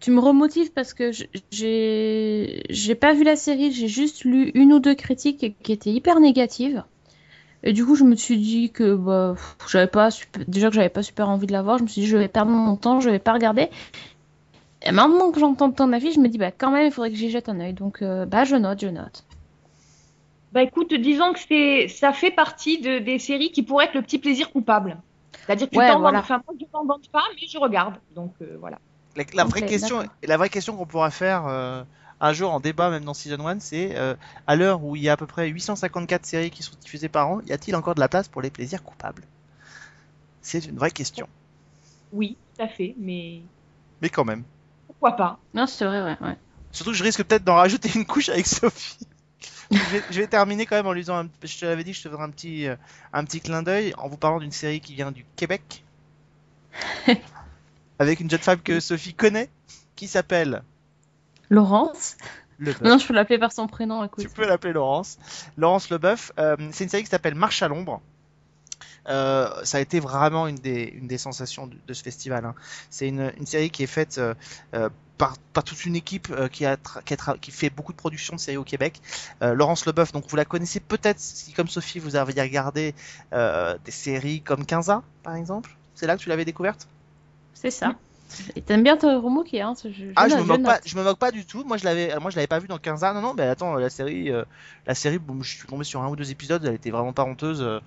tu 0.00 0.10
me 0.10 0.20
remotives 0.20 0.72
parce 0.72 0.94
que 0.94 1.10
j'ai 1.50 2.62
j'ai 2.70 2.94
pas 2.94 3.14
vu 3.14 3.24
la 3.24 3.36
série, 3.36 3.72
j'ai 3.72 3.88
juste 3.88 4.24
lu 4.24 4.50
une 4.54 4.72
ou 4.72 4.80
deux 4.80 4.94
critiques 4.94 5.54
qui 5.62 5.72
étaient 5.72 5.92
hyper 5.92 6.18
négatives. 6.20 6.82
Et 7.64 7.72
du 7.72 7.84
coup, 7.86 7.94
je 7.94 8.02
me 8.02 8.16
suis 8.16 8.38
dit 8.38 8.70
que 8.70 8.96
bah, 8.96 9.36
j'avais 9.70 9.86
pas 9.86 10.10
super- 10.10 10.42
déjà 10.48 10.68
que 10.68 10.74
j'avais 10.74 10.88
pas 10.88 11.04
super 11.04 11.28
envie 11.28 11.46
de 11.46 11.52
la 11.52 11.62
voir, 11.62 11.78
je 11.78 11.84
me 11.84 11.88
suis 11.88 12.00
dit 12.00 12.06
je 12.08 12.16
vais 12.16 12.26
perdre 12.26 12.50
mon 12.50 12.74
temps, 12.76 12.98
je 13.00 13.08
vais 13.10 13.20
pas 13.20 13.32
regarder. 13.32 13.68
Et 14.84 14.90
maintenant 14.90 15.30
que 15.30 15.38
j'entends 15.38 15.70
ton 15.70 15.92
avis, 15.92 16.12
je 16.12 16.18
me 16.18 16.28
dis 16.28 16.38
bah 16.38 16.50
quand 16.50 16.72
même 16.72 16.86
il 16.86 16.90
faudrait 16.90 17.10
que 17.10 17.16
j'y 17.16 17.30
jette 17.30 17.48
un 17.48 17.60
œil. 17.60 17.72
Donc 17.72 18.02
euh, 18.02 18.26
bah 18.26 18.42
je 18.44 18.56
note, 18.56 18.80
je 18.80 18.88
note. 18.88 19.24
Bah 20.52 20.62
écoute, 20.62 20.92
disons 20.92 21.32
que 21.32 21.38
c'est, 21.38 21.88
ça 21.88 22.12
fait 22.12 22.30
partie 22.32 22.80
de, 22.80 22.98
des 22.98 23.18
séries 23.18 23.52
qui 23.52 23.62
pourraient 23.62 23.86
être 23.86 23.94
le 23.94 24.02
petit 24.02 24.18
plaisir 24.18 24.50
coupable. 24.50 24.98
C'est-à-dire 25.46 25.68
que 25.68 25.72
tu 25.72 25.82
Ouais, 25.82 25.84
t'en 25.84 26.00
voilà. 26.00 26.20
vends- 26.20 26.20
enfin 26.20 26.42
moi 26.46 26.54
je 26.60 26.66
t'en 26.66 26.84
vante 26.86 27.08
pas, 27.10 27.24
mais 27.40 27.46
je 27.48 27.58
regarde. 27.58 28.00
Donc 28.10 28.34
euh, 28.42 28.56
voilà. 28.58 28.80
La, 29.16 29.24
la 29.32 29.44
vraie 29.44 29.62
Ok, 29.62 29.62
question, 29.62 30.04
d'accord. 30.04 30.16
la 30.22 30.36
vraie 30.36 30.50
question 30.50 30.76
qu'on 30.76 30.84
pourra 30.86 31.10
faire 31.10 31.46
euh, 31.46 31.82
un 32.20 32.32
jour 32.34 32.52
en 32.52 32.60
débat, 32.60 32.90
même 32.90 33.04
dans 33.04 33.14
Season 33.14 33.46
1, 33.46 33.58
c'est 33.60 33.96
euh, 33.96 34.14
à 34.46 34.54
l'heure 34.56 34.84
où 34.84 34.96
il 34.96 35.02
y 35.02 35.08
a 35.08 35.12
à 35.12 35.16
peu 35.16 35.26
près 35.26 35.48
854 35.48 36.26
séries 36.26 36.50
qui 36.50 36.62
sont 36.62 36.76
diffusées 36.80 37.08
par 37.08 37.28
an, 37.30 37.40
y 37.46 37.52
a-t-il 37.52 37.74
encore 37.76 37.94
de 37.94 38.00
la 38.00 38.08
place 38.08 38.28
pour 38.28 38.42
les 38.42 38.50
plaisirs 38.50 38.82
coupables? 38.82 39.22
C'est 40.42 40.66
une 40.66 40.76
vraie 40.76 40.90
question. 40.90 41.26
Oui, 42.12 42.38
tout 42.54 42.62
à 42.62 42.68
fait, 42.68 42.94
mais 42.98 43.48
Mais 44.02 44.10
quand 44.10 44.24
même. 44.24 44.44
pourquoi 44.86 45.16
pas? 45.16 45.44
Non, 45.54 45.66
c'est 45.66 45.84
vrai, 45.84 46.02
ouais. 46.02 46.16
ouais. 46.20 46.38
Surtout 46.72 46.90
que 46.90 46.96
je 46.96 47.04
risque 47.04 47.22
peut-être 47.22 47.44
d'en 47.44 47.54
rajouter 47.54 47.88
une 47.94 48.04
couche 48.04 48.28
avec 48.28 48.46
Sophie. 48.46 49.06
Je, 49.70 49.76
vais, 49.78 50.02
je 50.10 50.20
vais 50.20 50.26
terminer 50.26 50.66
quand 50.66 50.76
même 50.76 50.86
en 50.86 50.92
lui 50.92 51.00
disant, 51.02 51.24
un- 51.24 51.28
je 51.42 51.58
te 51.58 51.64
l'avais 51.64 51.84
dit 51.84 51.92
je 51.94 52.02
te 52.02 52.08
ferais 52.08 52.22
un 52.22 52.30
petit, 52.30 52.66
euh, 52.68 52.76
un 53.12 53.24
petit 53.24 53.40
clin 53.40 53.62
d'œil 53.62 53.94
en 53.98 54.08
vous 54.08 54.16
parlant 54.16 54.38
d'une 54.40 54.52
série 54.52 54.80
qui 54.80 54.94
vient 54.94 55.12
du 55.12 55.24
Québec. 55.36 55.84
avec 57.98 58.20
une 58.20 58.30
jeune 58.30 58.40
femme 58.40 58.60
que 58.60 58.80
Sophie 58.80 59.14
connaît, 59.14 59.48
qui 59.96 60.08
s'appelle 60.08 60.62
Laurence 61.50 62.16
Le 62.58 62.72
Bœuf. 62.72 62.82
Non, 62.82 62.98
je 62.98 63.06
peux 63.06 63.14
l'appeler 63.14 63.38
par 63.38 63.52
son 63.52 63.66
prénom, 63.66 64.02
écoute. 64.04 64.24
Tu 64.24 64.30
peux 64.30 64.46
l'appeler 64.46 64.72
Laurence. 64.72 65.18
Laurence 65.56 65.90
Leboeuf. 65.90 66.32
Euh, 66.38 66.56
c'est 66.72 66.84
une 66.84 66.90
série 66.90 67.02
qui 67.04 67.10
s'appelle 67.10 67.34
Marche 67.34 67.62
à 67.62 67.68
l'ombre. 67.68 68.00
Euh, 69.08 69.50
ça 69.64 69.78
a 69.78 69.80
été 69.80 69.98
vraiment 70.00 70.46
une 70.46 70.56
des, 70.56 70.84
une 70.84 71.08
des 71.08 71.18
sensations 71.18 71.66
de, 71.66 71.76
de 71.86 71.92
ce 71.92 72.02
festival. 72.02 72.44
hein. 72.44 72.54
C'est 72.88 73.08
une, 73.08 73.32
une 73.36 73.46
série 73.46 73.70
qui 73.70 73.82
est 73.82 73.88
faite 73.88 74.18
euh, 74.18 74.88
par, 75.22 75.38
par 75.52 75.62
toute 75.62 75.84
une 75.84 75.94
équipe 75.94 76.30
euh, 76.32 76.48
qui, 76.48 76.66
a 76.66 76.74
tra- 76.74 77.00
qui, 77.04 77.14
a 77.14 77.16
tra- 77.16 77.38
qui 77.38 77.52
fait 77.52 77.70
beaucoup 77.70 77.92
de 77.92 77.96
production 77.96 78.34
de 78.34 78.40
séries 78.40 78.56
au 78.56 78.64
Québec. 78.64 79.00
Euh, 79.40 79.54
Laurence 79.54 79.86
Leboeuf, 79.86 80.10
donc 80.10 80.24
vous 80.28 80.34
la 80.34 80.44
connaissez 80.44 80.80
peut-être 80.80 81.20
si, 81.20 81.52
comme 81.52 81.68
Sophie, 81.68 82.00
vous 82.00 82.16
avez 82.16 82.42
regardé 82.42 82.92
euh, 83.32 83.78
des 83.84 83.92
séries 83.92 84.40
comme 84.40 84.66
Quinza, 84.66 85.04
par 85.22 85.36
exemple. 85.36 85.70
C'est 85.94 86.08
là 86.08 86.16
que 86.16 86.22
tu 86.22 86.28
l'avais 86.28 86.44
découverte? 86.44 86.88
C'est 87.54 87.70
ça. 87.70 87.94
Et 88.56 88.62
t'aimes 88.62 88.82
bien 88.82 88.96
ton 88.96 89.44
qui 89.44 89.60
hein 89.60 89.74
je, 89.84 89.90
je, 89.90 90.04
Ah, 90.16 90.28
je 90.28 90.34
me 90.34 90.42
moque 90.42 90.64
pas, 90.64 90.80
je 90.84 90.96
me 90.96 91.04
moque 91.04 91.18
pas 91.18 91.30
du 91.30 91.44
tout. 91.44 91.62
Moi, 91.64 91.76
je 91.76 91.84
l'avais, 91.84 92.18
moi, 92.18 92.30
je 92.32 92.36
l'avais 92.36 92.48
pas 92.48 92.58
vu 92.58 92.66
dans 92.66 92.78
15 92.78 93.04
ans. 93.04 93.14
Non, 93.14 93.20
non, 93.20 93.34
mais 93.34 93.44
attends, 93.44 93.74
la 93.76 93.90
série, 93.90 94.30
euh, 94.32 94.42
la 94.86 94.94
série, 94.96 95.18
bon, 95.18 95.40
je 95.42 95.50
suis 95.56 95.68
tombé 95.68 95.84
sur 95.84 96.02
un 96.02 96.08
ou 96.08 96.16
deux 96.16 96.32
épisodes. 96.32 96.64
Elle 96.64 96.74
était 96.74 96.90
vraiment 96.90 97.12
pas 97.12 97.24
honteuse 97.24 97.62
euh, 97.62 97.78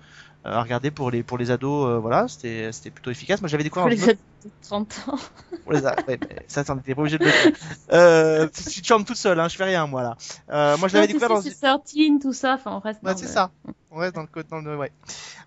à 0.45 0.61
regarder 0.61 0.91
pour 0.91 1.11
les 1.11 1.23
pour 1.23 1.37
les 1.37 1.51
ados. 1.51 1.87
euh, 1.87 1.97
voilà, 1.99 2.27
c'était 2.27 2.71
c'était 2.71 2.91
plutôt 2.91 3.11
efficace. 3.11 3.41
Moi, 3.41 3.47
j'avais 3.49 3.63
découvert. 3.63 3.83
Pour 3.85 3.89
les 3.89 4.13
de 4.13 4.51
30 4.61 5.05
ans. 5.07 5.17
a- 5.85 5.95
ouais, 6.07 6.19
ça, 6.47 6.63
t'en 6.63 6.77
étais 6.77 6.93
pas 6.93 7.01
obligé 7.01 7.17
de 7.17 7.25
le 7.25 7.31
dire. 7.31 7.57
Euh, 7.91 8.47
tu 8.71 8.81
te 8.81 8.85
chantes 8.87 9.05
toute 9.07 9.17
seule, 9.17 9.39
hein. 9.39 9.47
Je 9.47 9.55
fais 9.55 9.63
rien, 9.63 9.87
moi 9.87 10.03
là. 10.03 10.17
Euh, 10.51 10.77
moi, 10.77 10.87
je 10.87 10.93
l'avais 10.93 11.07
découvert 11.07 11.29
dans. 11.29 11.41
si, 11.41 11.49
c'est 11.51 11.61
13, 11.61 11.79
tout 12.21 12.33
ça, 12.33 12.53
enfin, 12.53 12.71
on 12.73 12.79
reste 12.79 13.01
Ouais, 13.03 13.13
c'est 13.15 13.25
le- 13.25 13.31
ça. 13.31 13.49
On 13.91 13.97
reste 13.97 14.15
dans 14.15 14.21
le 14.23 14.43
dans 14.43 14.59
le, 14.59 14.77
ouais. 14.77 14.91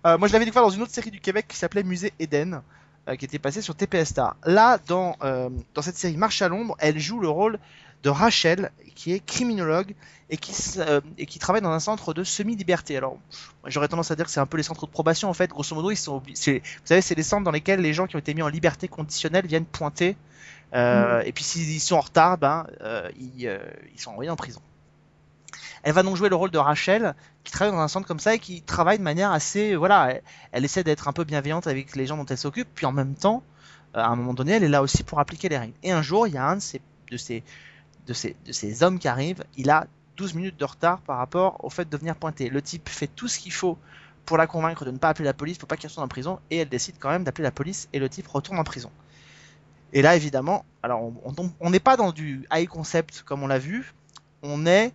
Euh, 0.05 0.17
moi, 0.17 0.27
je 0.27 0.33
l'avais 0.33 0.45
découvert 0.45 0.63
dans 0.63 0.69
une 0.69 0.81
autre 0.81 0.91
série 0.91 1.11
du 1.11 1.21
Québec 1.21 1.45
qui 1.47 1.55
s'appelait 1.55 1.83
Musée 1.83 2.11
Eden, 2.19 2.61
euh, 3.07 3.15
qui 3.15 3.23
était 3.25 3.39
passée 3.39 3.61
sur 3.61 3.75
TPS 3.75 4.09
Star. 4.09 4.35
Là, 4.45 4.79
dans, 4.87 5.15
euh, 5.23 5.49
dans 5.75 5.81
cette 5.81 5.95
série 5.97 6.17
Marche 6.17 6.41
à 6.41 6.49
l'ombre, 6.49 6.75
elle 6.79 6.99
joue 6.99 7.19
le 7.21 7.29
rôle 7.29 7.57
de 8.03 8.09
Rachel, 8.09 8.71
qui 8.95 9.13
est 9.13 9.25
criminologue 9.25 9.93
et 10.29 10.37
qui, 10.37 10.53
euh, 10.77 11.01
et 11.17 11.25
qui 11.25 11.39
travaille 11.39 11.61
dans 11.61 11.71
un 11.71 11.79
centre 11.79 12.13
de 12.13 12.23
semi-liberté. 12.23 12.97
Alors, 12.97 13.17
j'aurais 13.65 13.87
tendance 13.87 14.11
à 14.11 14.15
dire 14.15 14.25
que 14.25 14.31
c'est 14.31 14.39
un 14.39 14.45
peu 14.45 14.57
les 14.57 14.63
centres 14.63 14.85
de 14.85 14.91
probation, 14.91 15.29
en 15.29 15.33
fait. 15.33 15.49
Grosso 15.49 15.75
modo, 15.75 15.91
ils 15.91 15.95
sont, 15.95 16.19
vous 16.19 16.33
savez, 16.35 17.01
c'est 17.01 17.15
les 17.15 17.23
centres 17.23 17.43
dans 17.43 17.51
lesquels 17.51 17.81
les 17.81 17.93
gens 17.93 18.07
qui 18.07 18.15
ont 18.15 18.19
été 18.19 18.33
mis 18.33 18.41
en 18.41 18.47
liberté 18.47 18.87
conditionnelle 18.87 19.47
viennent 19.47 19.65
pointer. 19.65 20.17
Euh, 20.73 21.21
Et 21.25 21.31
puis, 21.31 21.43
s'ils 21.43 21.79
sont 21.81 21.95
en 21.95 22.01
retard, 22.01 22.37
ben, 22.37 22.67
euh, 22.81 23.09
ils, 23.17 23.59
ils 23.93 23.99
sont 23.99 24.11
envoyés 24.11 24.29
en 24.29 24.35
prison. 24.35 24.61
Elle 25.83 25.93
va 25.93 26.03
donc 26.03 26.17
jouer 26.17 26.29
le 26.29 26.35
rôle 26.35 26.51
de 26.51 26.57
Rachel, 26.57 27.15
qui 27.43 27.51
travaille 27.51 27.73
dans 27.73 27.81
un 27.81 27.87
centre 27.87 28.07
comme 28.07 28.19
ça 28.19 28.35
et 28.35 28.39
qui 28.39 28.61
travaille 28.61 28.97
de 28.97 29.03
manière 29.03 29.31
assez, 29.31 29.75
voilà, 29.75 30.11
elle, 30.11 30.21
elle 30.51 30.65
essaie 30.65 30.83
d'être 30.83 31.07
un 31.07 31.13
peu 31.13 31.23
bienveillante 31.23 31.67
avec 31.67 31.95
les 31.95 32.05
gens 32.05 32.17
dont 32.17 32.25
elle 32.25 32.37
s'occupe, 32.37 32.67
puis 32.75 32.85
en 32.85 32.91
même 32.91 33.15
temps, 33.15 33.43
à 33.93 34.07
un 34.07 34.15
moment 34.15 34.33
donné, 34.33 34.51
elle 34.51 34.63
est 34.63 34.69
là 34.69 34.81
aussi 34.81 35.03
pour 35.03 35.19
appliquer 35.19 35.47
les 35.49 35.57
règles. 35.57 35.73
Et 35.81 35.91
un 35.91 36.01
jour, 36.01 36.27
il 36.27 36.33
y 36.33 36.37
a 36.37 36.45
un 36.45 36.57
de 36.57 36.61
ces, 36.61 36.81
de 37.09 37.17
ces, 37.17 37.43
de 38.09 38.13
ces, 38.51 38.83
hommes 38.83 38.99
qui 38.99 39.07
arrive, 39.07 39.43
il 39.55 39.69
a 39.69 39.87
12 40.17 40.33
minutes 40.33 40.57
de 40.59 40.65
retard 40.65 40.99
par 41.01 41.17
rapport 41.17 41.63
au 41.63 41.69
fait 41.69 41.87
de 41.87 41.95
venir 41.97 42.15
pointer. 42.15 42.49
Le 42.49 42.61
type 42.61 42.89
fait 42.89 43.07
tout 43.07 43.27
ce 43.27 43.39
qu'il 43.39 43.53
faut 43.53 43.77
pour 44.25 44.37
la 44.37 44.47
convaincre 44.47 44.83
de 44.83 44.91
ne 44.91 44.97
pas 44.97 45.09
appeler 45.09 45.25
la 45.25 45.33
police, 45.33 45.57
faut 45.57 45.67
pas 45.67 45.77
qu'il 45.77 45.87
retourne 45.89 46.05
en 46.05 46.09
prison, 46.09 46.39
et 46.51 46.57
elle 46.57 46.69
décide 46.69 46.95
quand 46.99 47.09
même 47.09 47.23
d'appeler 47.23 47.43
la 47.43 47.51
police, 47.51 47.87
et 47.93 47.99
le 47.99 48.09
type 48.09 48.27
retourne 48.27 48.59
en 48.59 48.63
prison. 48.63 48.91
Et 49.93 50.01
là, 50.01 50.15
évidemment, 50.15 50.65
alors 50.83 51.11
on- 51.61 51.69
n'est 51.69 51.79
pas 51.79 51.97
dans 51.97 52.11
du 52.11 52.45
high 52.53 52.67
concept 52.67 53.23
comme 53.25 53.41
on 53.43 53.47
l'a 53.47 53.57
vu, 53.59 53.93
on 54.43 54.65
est 54.65 54.93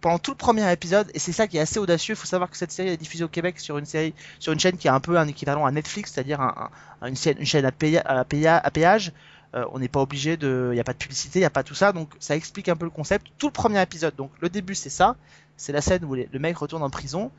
pendant 0.00 0.18
tout 0.18 0.32
le 0.32 0.36
premier 0.36 0.70
épisode, 0.72 1.10
et 1.14 1.20
c'est 1.20 1.30
ça 1.32 1.46
qui 1.46 1.58
est 1.58 1.60
assez 1.60 1.78
audacieux. 1.78 2.14
Il 2.14 2.18
faut 2.18 2.26
savoir 2.26 2.50
que 2.50 2.56
cette 2.56 2.72
série 2.72 2.88
est 2.88 2.96
diffusée 2.96 3.22
au 3.22 3.28
Québec 3.28 3.60
sur 3.60 3.78
une 3.78 3.86
chaîne 3.86 4.76
qui 4.76 4.88
a 4.88 4.94
un 4.94 5.00
peu 5.00 5.16
un 5.16 5.28
équivalent 5.28 5.64
à 5.64 5.70
Netflix, 5.70 6.12
c'est-à-dire 6.12 6.40
un- 6.40 6.70
un- 7.02 7.06
une, 7.08 7.14
chaîne, 7.16 7.66
à, 7.66 8.18
à 8.18 8.70
péage. 8.70 9.12
Euh, 9.54 9.66
on 9.72 9.80
n'est 9.80 9.88
pas 9.88 10.00
obligé 10.00 10.36
de, 10.36 10.70
il 10.72 10.74
n'y 10.74 10.80
a 10.80 10.84
pas 10.84 10.94
de 10.94 10.98
publicité, 10.98 11.38
il 11.38 11.42
n'y 11.42 11.46
a 11.46 11.50
pas 11.50 11.62
tout 11.62 11.74
ça, 11.74 11.92
donc 11.92 12.10
ça 12.20 12.34
explique 12.34 12.68
un 12.68 12.76
peu 12.76 12.86
le 12.86 12.90
concept. 12.90 13.26
Tout 13.36 13.48
le 13.48 13.52
premier 13.52 13.82
épisode, 13.82 14.16
donc 14.16 14.30
le 14.40 14.48
début 14.48 14.74
c'est 14.74 14.90
ça, 14.90 15.16
c'est 15.58 15.72
la 15.72 15.82
scène 15.82 16.04
où 16.04 16.14
le 16.14 16.38
mec 16.38 16.56
retourne 16.56 16.82
en 16.82 16.88
prison, 16.88 17.30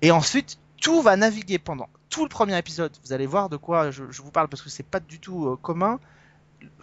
et 0.00 0.10
ensuite 0.10 0.58
tout 0.80 1.02
va 1.02 1.16
naviguer 1.16 1.58
pendant 1.58 1.90
tout 2.08 2.22
le 2.22 2.30
premier 2.30 2.56
épisode. 2.56 2.92
Vous 3.04 3.12
allez 3.12 3.26
voir 3.26 3.50
de 3.50 3.58
quoi 3.58 3.90
je, 3.90 4.02
vous 4.02 4.30
parle 4.30 4.48
parce 4.48 4.62
que 4.62 4.70
c'est 4.70 4.82
pas 4.82 5.00
du 5.00 5.18
tout 5.18 5.48
euh, 5.48 5.56
commun. 5.56 6.00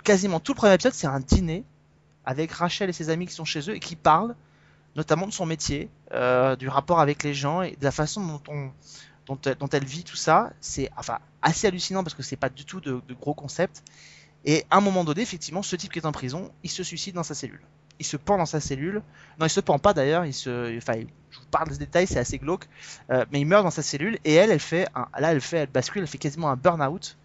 Quasiment 0.03 0.39
tout 0.39 0.53
le 0.53 0.57
premier 0.57 0.75
épisode 0.75 0.93
c'est 0.93 1.07
un 1.07 1.19
dîner 1.19 1.63
avec 2.23 2.51
Rachel 2.51 2.89
et 2.89 2.93
ses 2.93 3.09
amis 3.09 3.25
qui 3.25 3.33
sont 3.33 3.45
chez 3.45 3.67
eux 3.71 3.75
et 3.75 3.79
qui 3.79 3.95
parlent 3.95 4.35
notamment 4.95 5.27
de 5.27 5.31
son 5.31 5.45
métier, 5.45 5.89
euh, 6.11 6.55
du 6.55 6.67
rapport 6.69 6.99
avec 6.99 7.23
les 7.23 7.33
gens 7.33 7.61
et 7.61 7.71
de 7.71 7.83
la 7.83 7.91
façon 7.91 8.25
dont, 8.25 8.41
on, 9.27 9.35
dont, 9.35 9.67
elle, 9.71 9.85
vit 9.85 10.03
tout 10.03 10.15
ça. 10.15 10.51
C'est 10.59 10.89
enfin 10.97 11.19
assez 11.43 11.67
hallucinant 11.67 12.03
parce 12.03 12.15
que 12.15 12.23
c'est 12.23 12.35
pas 12.35 12.49
du 12.49 12.65
tout 12.65 12.79
de 12.79 13.01
gros 13.13 13.35
concepts. 13.35 13.83
Et 14.47 14.65
à 14.71 14.77
un 14.77 14.81
moment 14.81 15.03
donné, 15.03 15.21
effectivement, 15.21 15.61
ce 15.61 15.75
type 15.75 15.91
qui 15.91 15.99
est 15.99 16.05
en 16.05 16.13
prison, 16.13 16.49
il 16.63 16.69
se 16.69 16.81
suicide 16.81 17.13
dans 17.13 17.23
sa 17.23 17.35
cellule. 17.35 17.59
Il 17.99 18.05
se 18.05 18.15
pend 18.15 18.37
dans 18.37 18.45
sa 18.45 18.61
cellule. 18.61 19.03
Non, 19.39 19.45
il 19.45 19.49
se 19.49 19.59
pend 19.59 19.77
pas 19.77 19.93
d'ailleurs. 19.93 20.23
Il 20.23 20.33
se, 20.33 20.77
enfin, 20.77 20.93
je 21.31 21.39
vous 21.39 21.45
parle 21.51 21.67
des 21.67 21.77
détails, 21.77 22.07
c'est 22.07 22.17
assez 22.17 22.37
glauque. 22.37 22.65
Euh, 23.11 23.25
mais 23.29 23.41
il 23.41 23.45
meurt 23.45 23.65
dans 23.65 23.71
sa 23.71 23.83
cellule 23.83 24.19
et 24.23 24.35
elle, 24.35 24.49
elle 24.49 24.61
fait, 24.61 24.87
un, 24.95 25.09
là, 25.19 25.33
elle 25.33 25.41
fait, 25.41 25.57
elle 25.57 25.69
bascule, 25.69 26.01
elle 26.01 26.07
fait 26.07 26.17
quasiment 26.17 26.49
un 26.49 26.55
burn-out. 26.55 27.17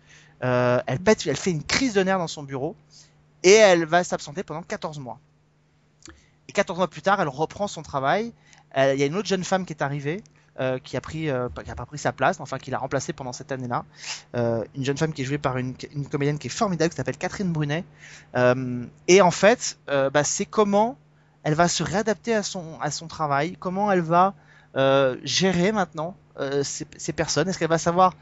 Euh, 0.43 0.83
elle 0.89 0.99
elle 1.07 1.37
fait 1.37 1.53
une 1.53 1.63
crise 1.63 1.95
de 1.95 2.03
nerfs 2.03 2.19
dans 2.19 2.27
son 2.27 2.43
bureau 2.43 2.75
et 3.45 3.53
elle 3.53 3.85
va 3.85 4.03
s'absenter 4.03 4.43
pendant 4.43 4.63
14 4.63 4.99
mois. 4.99 5.21
Et 6.49 6.53
14 6.53 6.77
mois 6.77 6.89
plus 6.89 7.03
tard, 7.03 7.21
elle 7.21 7.29
reprend 7.29 7.69
son 7.69 7.83
travail. 7.83 8.33
Il 8.77 8.97
y 8.97 9.03
a 9.05 9.07
une 9.07 9.15
autre 9.15 9.29
jeune 9.29 9.45
femme 9.45 9.65
qui 9.65 9.75
est 9.75 9.83
arrivée, 9.83 10.25
euh, 10.61 10.79
qui 10.79 10.99
a 10.99 11.01
pris, 11.01 11.31
euh, 11.31 11.49
qui 11.65 11.71
a 11.71 11.75
pas 11.75 11.87
pris 11.87 11.97
sa 11.97 12.13
place, 12.13 12.39
enfin 12.39 12.59
qui 12.59 12.71
l'a 12.71 12.77
remplacée 12.77 13.15
pendant 13.15 13.33
cette 13.33 13.53
année-là. 13.53 13.87
Euh, 14.37 14.63
une 14.77 14.85
jeune 14.85 14.99
femme 14.99 15.15
qui 15.15 15.23
est 15.23 15.25
jouée 15.25 15.39
par 15.39 15.57
une, 15.57 15.75
une 15.95 16.07
comédienne 16.07 16.39
qui 16.39 16.49
est 16.49 16.51
formidable, 16.51 16.91
qui 16.91 16.97
s'appelle 16.97 17.17
Catherine 17.17 17.51
Brunet. 17.51 17.85
Et 19.09 19.23
en 19.23 19.31
fait, 19.31 19.79
bah, 19.87 20.25
c'est 20.25 20.45
comment 20.45 20.99
elle 21.43 21.55
va 21.55 21.69
se 21.69 21.83
réadapter 21.83 22.35
à 22.35 22.43
son, 22.43 22.79
à 22.83 22.91
son 22.91 23.07
travail, 23.07 23.57
comment 23.59 23.91
elle 23.91 24.03
va 24.03 24.35
gérer 25.25 25.73
maintenant 25.73 26.17
ces, 26.63 26.87
ces 26.99 27.13
personnes. 27.15 27.49
Est-ce 27.49 27.59
qu'elle 27.59 27.71
va 27.71 27.79
savoir 27.79 28.13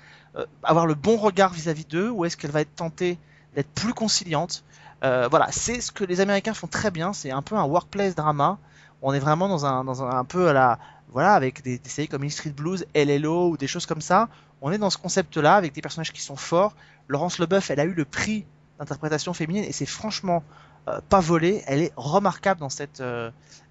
avoir 0.62 0.86
le 0.86 0.94
bon 0.94 1.16
regard 1.16 1.52
vis-à-vis 1.52 1.84
d'eux, 1.84 2.10
ou 2.10 2.24
est-ce 2.24 2.36
qu'elle 2.36 2.52
va 2.52 2.60
être 2.60 2.76
tentée 2.76 3.18
d'être 3.56 3.70
plus 3.70 3.92
conciliante? 3.92 4.62
Voilà, 5.02 5.48
c'est 5.50 5.80
ce 5.80 5.90
que 5.90 6.04
les 6.04 6.20
Américains 6.20 6.54
font 6.54 6.68
très 6.68 6.92
bien. 6.92 7.12
C'est 7.12 7.32
un 7.32 7.42
peu 7.42 7.56
un 7.56 7.64
workplace 7.64 8.14
drama. 8.14 8.58
On 9.02 9.12
est 9.12 9.18
vraiment 9.18 9.48
dans 9.48 9.66
un, 9.66 9.84
dans 9.84 10.02
un, 10.02 10.24
peu 10.24 10.48
à 10.48 10.52
la, 10.52 10.78
voilà, 11.10 11.34
avec 11.34 11.62
des, 11.62 11.80
séries 11.84 12.08
comme 12.08 12.24
Hill 12.24 12.32
Street 12.32 12.50
Blues, 12.50 12.86
LLO 12.94 13.50
ou 13.50 13.56
des 13.56 13.66
choses 13.66 13.86
comme 13.86 14.00
ça. 14.00 14.28
On 14.60 14.70
est 14.72 14.78
dans 14.78 14.90
ce 14.90 14.98
concept-là 14.98 15.56
avec 15.56 15.72
des 15.72 15.80
personnages 15.80 16.12
qui 16.12 16.20
sont 16.20 16.36
forts. 16.36 16.74
Laurence 17.08 17.38
Leboeuf, 17.38 17.70
elle 17.70 17.80
a 17.80 17.84
eu 17.84 17.94
le 17.94 18.04
prix 18.04 18.44
d'interprétation 18.78 19.32
féminine 19.32 19.64
et 19.64 19.72
c'est 19.72 19.86
franchement 19.86 20.42
euh, 20.88 21.00
pas 21.08 21.20
volé. 21.20 21.62
Elle 21.66 21.82
est 21.82 21.92
remarquable 21.96 22.60
dans 22.60 22.68
cette, 22.68 23.00
euh, 23.00 23.30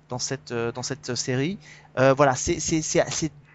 dans 0.09 0.19
cette, 0.19 0.51
euh, 0.51 0.71
dans 0.71 0.84
cette 0.84 1.15
série. 1.15 1.57
Voilà, 1.95 2.36
c'est, 2.36 2.59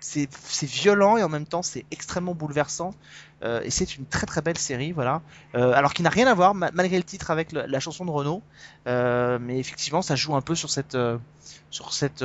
c'est, 0.05 0.67
violent 0.67 1.17
et 1.17 1.23
en 1.23 1.29
même 1.29 1.47
temps 1.47 1.63
c'est 1.63 1.85
extrêmement 1.91 2.35
bouleversant. 2.35 2.95
Euh, 3.43 3.61
et 3.63 3.71
c'est 3.71 3.97
une 3.97 4.07
très 4.07 4.27
très 4.27 4.43
belle 4.43 4.59
série, 4.59 4.93
voilà. 4.93 5.23
Euh, 5.55 5.73
alors 5.73 5.93
qui 5.95 6.03
n'a 6.03 6.11
rien 6.11 6.27
à 6.27 6.35
voir 6.35 6.55
ma- 6.55 6.71
malgré 6.73 6.97
le 6.97 7.05
titre 7.05 7.31
avec 7.31 7.53
la 7.53 7.81
chanson 7.81 8.05
de 8.05 8.11
Renault, 8.11 8.43
Euh, 8.87 9.39
mais 9.41 9.59
effectivement 9.59 10.03
ça 10.03 10.15
joue 10.15 10.35
un 10.37 10.43
peu 10.43 10.55
sur 10.55 10.69
cette, 10.71 10.97
sur 11.71 11.93
cette, 11.95 12.25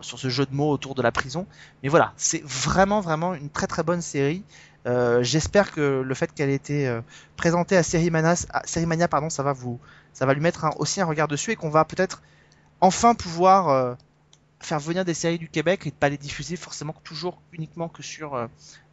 sur 0.00 0.18
ce 0.18 0.28
jeu 0.28 0.46
de 0.46 0.54
mots 0.54 0.70
autour 0.70 0.94
de 0.94 1.02
la 1.02 1.12
prison. 1.12 1.46
Mais 1.82 1.88
voilà, 1.90 2.12
c'est 2.16 2.42
vraiment 2.44 3.00
vraiment 3.00 3.34
une 3.34 3.50
très 3.50 3.66
très 3.66 3.82
bonne 3.82 4.00
série. 4.02 4.42
J'espère 5.20 5.72
que 5.72 6.00
le 6.00 6.14
fait 6.14 6.32
qu'elle 6.32 6.48
ait 6.48 6.54
été 6.54 7.00
présentée 7.36 7.76
à 7.76 7.82
Série 7.82 8.10
Mania, 8.10 9.08
pardon, 9.08 9.28
ça 9.28 9.42
va 9.42 9.52
vous, 9.52 9.78
ça 10.14 10.24
va 10.24 10.32
lui 10.32 10.40
mettre 10.40 10.70
aussi 10.78 11.00
un 11.02 11.06
regard 11.06 11.28
dessus 11.28 11.52
et 11.52 11.56
qu'on 11.56 11.70
va 11.70 11.84
peut-être 11.84 12.22
enfin 12.80 13.14
pouvoir 13.14 13.96
faire 14.60 14.80
venir 14.80 15.04
des 15.04 15.14
séries 15.14 15.38
du 15.38 15.48
Québec 15.48 15.86
et 15.86 15.90
de 15.90 15.94
pas 15.94 16.08
les 16.08 16.18
diffuser 16.18 16.56
forcément 16.56 16.94
toujours 17.04 17.40
uniquement 17.52 17.88
que 17.88 18.02
sur 18.02 18.34
euh, 18.34 18.46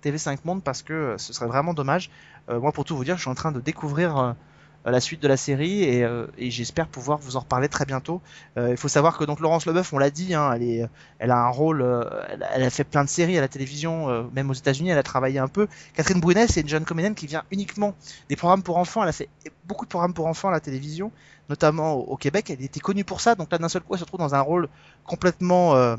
TV5 0.04 0.40
Monde 0.46 0.64
parce 0.64 0.84
que 0.84 0.94
euh, 0.94 1.18
ce 1.18 1.34
serait 1.34 1.48
vraiment 1.48 1.74
dommage. 1.74 2.10
Euh, 2.50 2.60
moi, 2.60 2.72
pour 2.72 2.86
tout 2.86 2.96
vous 2.96 3.04
dire, 3.04 3.16
je 3.18 3.22
suis 3.22 3.32
en 3.32 3.36
train 3.36 3.52
de 3.52 3.60
découvrir 3.60 4.36
la 4.92 5.00
suite 5.00 5.22
de 5.22 5.28
la 5.28 5.36
série 5.36 5.84
et, 5.84 6.04
euh, 6.04 6.28
et 6.38 6.52
j'espère 6.52 6.88
pouvoir 6.88 7.18
vous 7.18 7.36
en 7.38 7.40
reparler 7.40 7.70
très 7.70 7.86
bientôt. 7.86 8.22
Euh, 8.58 8.70
il 8.70 8.78
faut 8.78 8.88
savoir 8.88 9.18
que 9.18 9.24
donc 9.24 9.40
Laurence 9.40 9.66
Leboeuf, 9.66 9.92
on 9.94 9.98
l'a 9.98 10.12
dit, 10.12 10.36
hein, 10.36 10.52
elle, 10.54 10.64
est, 10.64 10.88
elle 11.18 11.32
a 11.32 11.38
un 11.38 11.50
rôle, 11.50 11.82
euh, 11.82 12.04
elle, 12.54 12.64
a- 12.64 12.70
fait 12.70 12.84
plein 12.84 13.04
de 13.04 13.10
séries 13.10 13.38
à 13.38 13.42
la 13.42 13.48
télévision, 13.48 14.10
euh, 14.10 14.24
même 14.34 14.50
aux 14.50 14.54
États-Unis, 14.54 14.90
elle 14.90 14.98
a 14.98 15.04
travaillé 15.04 15.40
un 15.40 15.48
peu. 15.48 15.68
Catherine 15.96 16.20
Brunet, 16.20 16.48
c'est 16.48 16.62
une 16.62 16.70
jeune 16.70 16.86
comédienne 16.86 17.16
qui 17.16 17.26
vient 17.26 17.44
uniquement 17.52 17.96
des 18.30 18.36
programmes 18.36 18.62
pour 18.62 18.78
enfants. 18.78 19.02
Elle 19.02 19.10
a 19.10 19.14
fait 19.14 19.30
beaucoup 19.66 19.86
de 19.86 19.90
programmes 19.90 20.14
pour 20.14 20.28
enfants 20.28 20.50
à 20.50 20.52
la 20.52 20.60
télévision, 20.60 21.12
notamment 21.50 21.94
au, 21.94 22.16
Québec. 22.16 22.52
Elle 22.52 22.64
était 22.64 22.80
connue 22.80 23.04
pour 23.04 23.22
ça, 23.22 23.34
donc 23.34 23.52
là 23.52 23.58
d'un 23.58 23.70
seul 23.70 23.82
coup, 23.82 23.94
elle 23.94 24.00
se 24.00 24.04
retrouve 24.04 24.20
dans 24.20 24.36
un 24.36 24.42
rôle 24.42 24.70
complètement, 25.04 25.76
euh, 25.76 25.96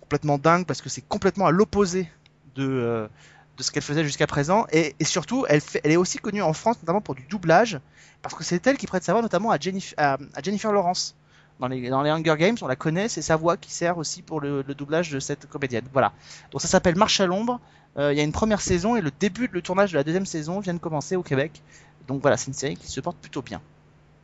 complètement 0.00 0.38
dingue 0.38 0.66
parce 0.66 0.82
que 0.82 0.88
c'est 0.88 1.06
complètement 1.06 1.46
à 1.46 1.52
l'opposé 1.52 2.08
de 2.56 2.66
euh, 2.66 3.08
de 3.56 3.62
ce 3.62 3.70
qu'elle 3.70 3.82
faisait 3.82 4.04
jusqu'à 4.04 4.26
présent 4.26 4.66
et, 4.72 4.94
et 5.00 5.04
surtout 5.04 5.46
elle, 5.48 5.60
fait, 5.60 5.80
elle 5.84 5.92
est 5.92 5.96
aussi 5.96 6.18
connue 6.18 6.42
en 6.42 6.52
France 6.52 6.76
notamment 6.82 7.00
pour 7.00 7.14
du 7.14 7.22
doublage 7.24 7.80
parce 8.22 8.34
que 8.34 8.44
c'est 8.44 8.66
elle 8.66 8.76
qui 8.76 8.86
prête 8.86 9.02
sa 9.04 9.12
voix 9.12 9.22
notamment 9.22 9.50
à 9.50 9.58
Jennifer, 9.58 9.94
à, 9.98 10.18
à 10.34 10.42
Jennifer 10.42 10.72
Lawrence 10.72 11.14
dans 11.60 11.68
les, 11.68 11.88
dans 11.88 12.02
les 12.02 12.10
Hunger 12.10 12.34
Games 12.38 12.56
on 12.60 12.66
la 12.66 12.76
connaît 12.76 13.08
c'est 13.08 13.22
sa 13.22 13.36
voix 13.36 13.56
qui 13.56 13.72
sert 13.72 13.96
aussi 13.98 14.20
pour 14.22 14.40
le, 14.40 14.62
le 14.66 14.74
doublage 14.74 15.10
de 15.10 15.20
cette 15.20 15.46
comédienne 15.48 15.84
voilà 15.92 16.12
donc 16.50 16.60
ça 16.60 16.68
s'appelle 16.68 16.96
Marche 16.96 17.20
à 17.20 17.26
l'ombre 17.26 17.60
Euh, 17.98 18.12
il 18.12 18.18
y 18.18 18.20
a 18.20 18.24
une 18.24 18.32
première 18.32 18.60
saison 18.60 18.94
et 18.94 19.00
le 19.00 19.10
début 19.10 19.48
de 19.48 19.54
le 19.54 19.62
tournage 19.62 19.92
de 19.92 19.96
la 19.96 20.04
deuxième 20.04 20.26
saison 20.26 20.60
vient 20.60 20.74
de 20.74 20.78
commencer 20.78 21.16
au 21.16 21.22
Québec 21.22 21.62
donc 22.08 22.20
voilà 22.20 22.36
c'est 22.36 22.48
une 22.48 22.58
série 22.62 22.76
qui 22.76 22.88
se 22.90 23.00
porte 23.00 23.16
plutôt 23.16 23.40
bien 23.40 23.62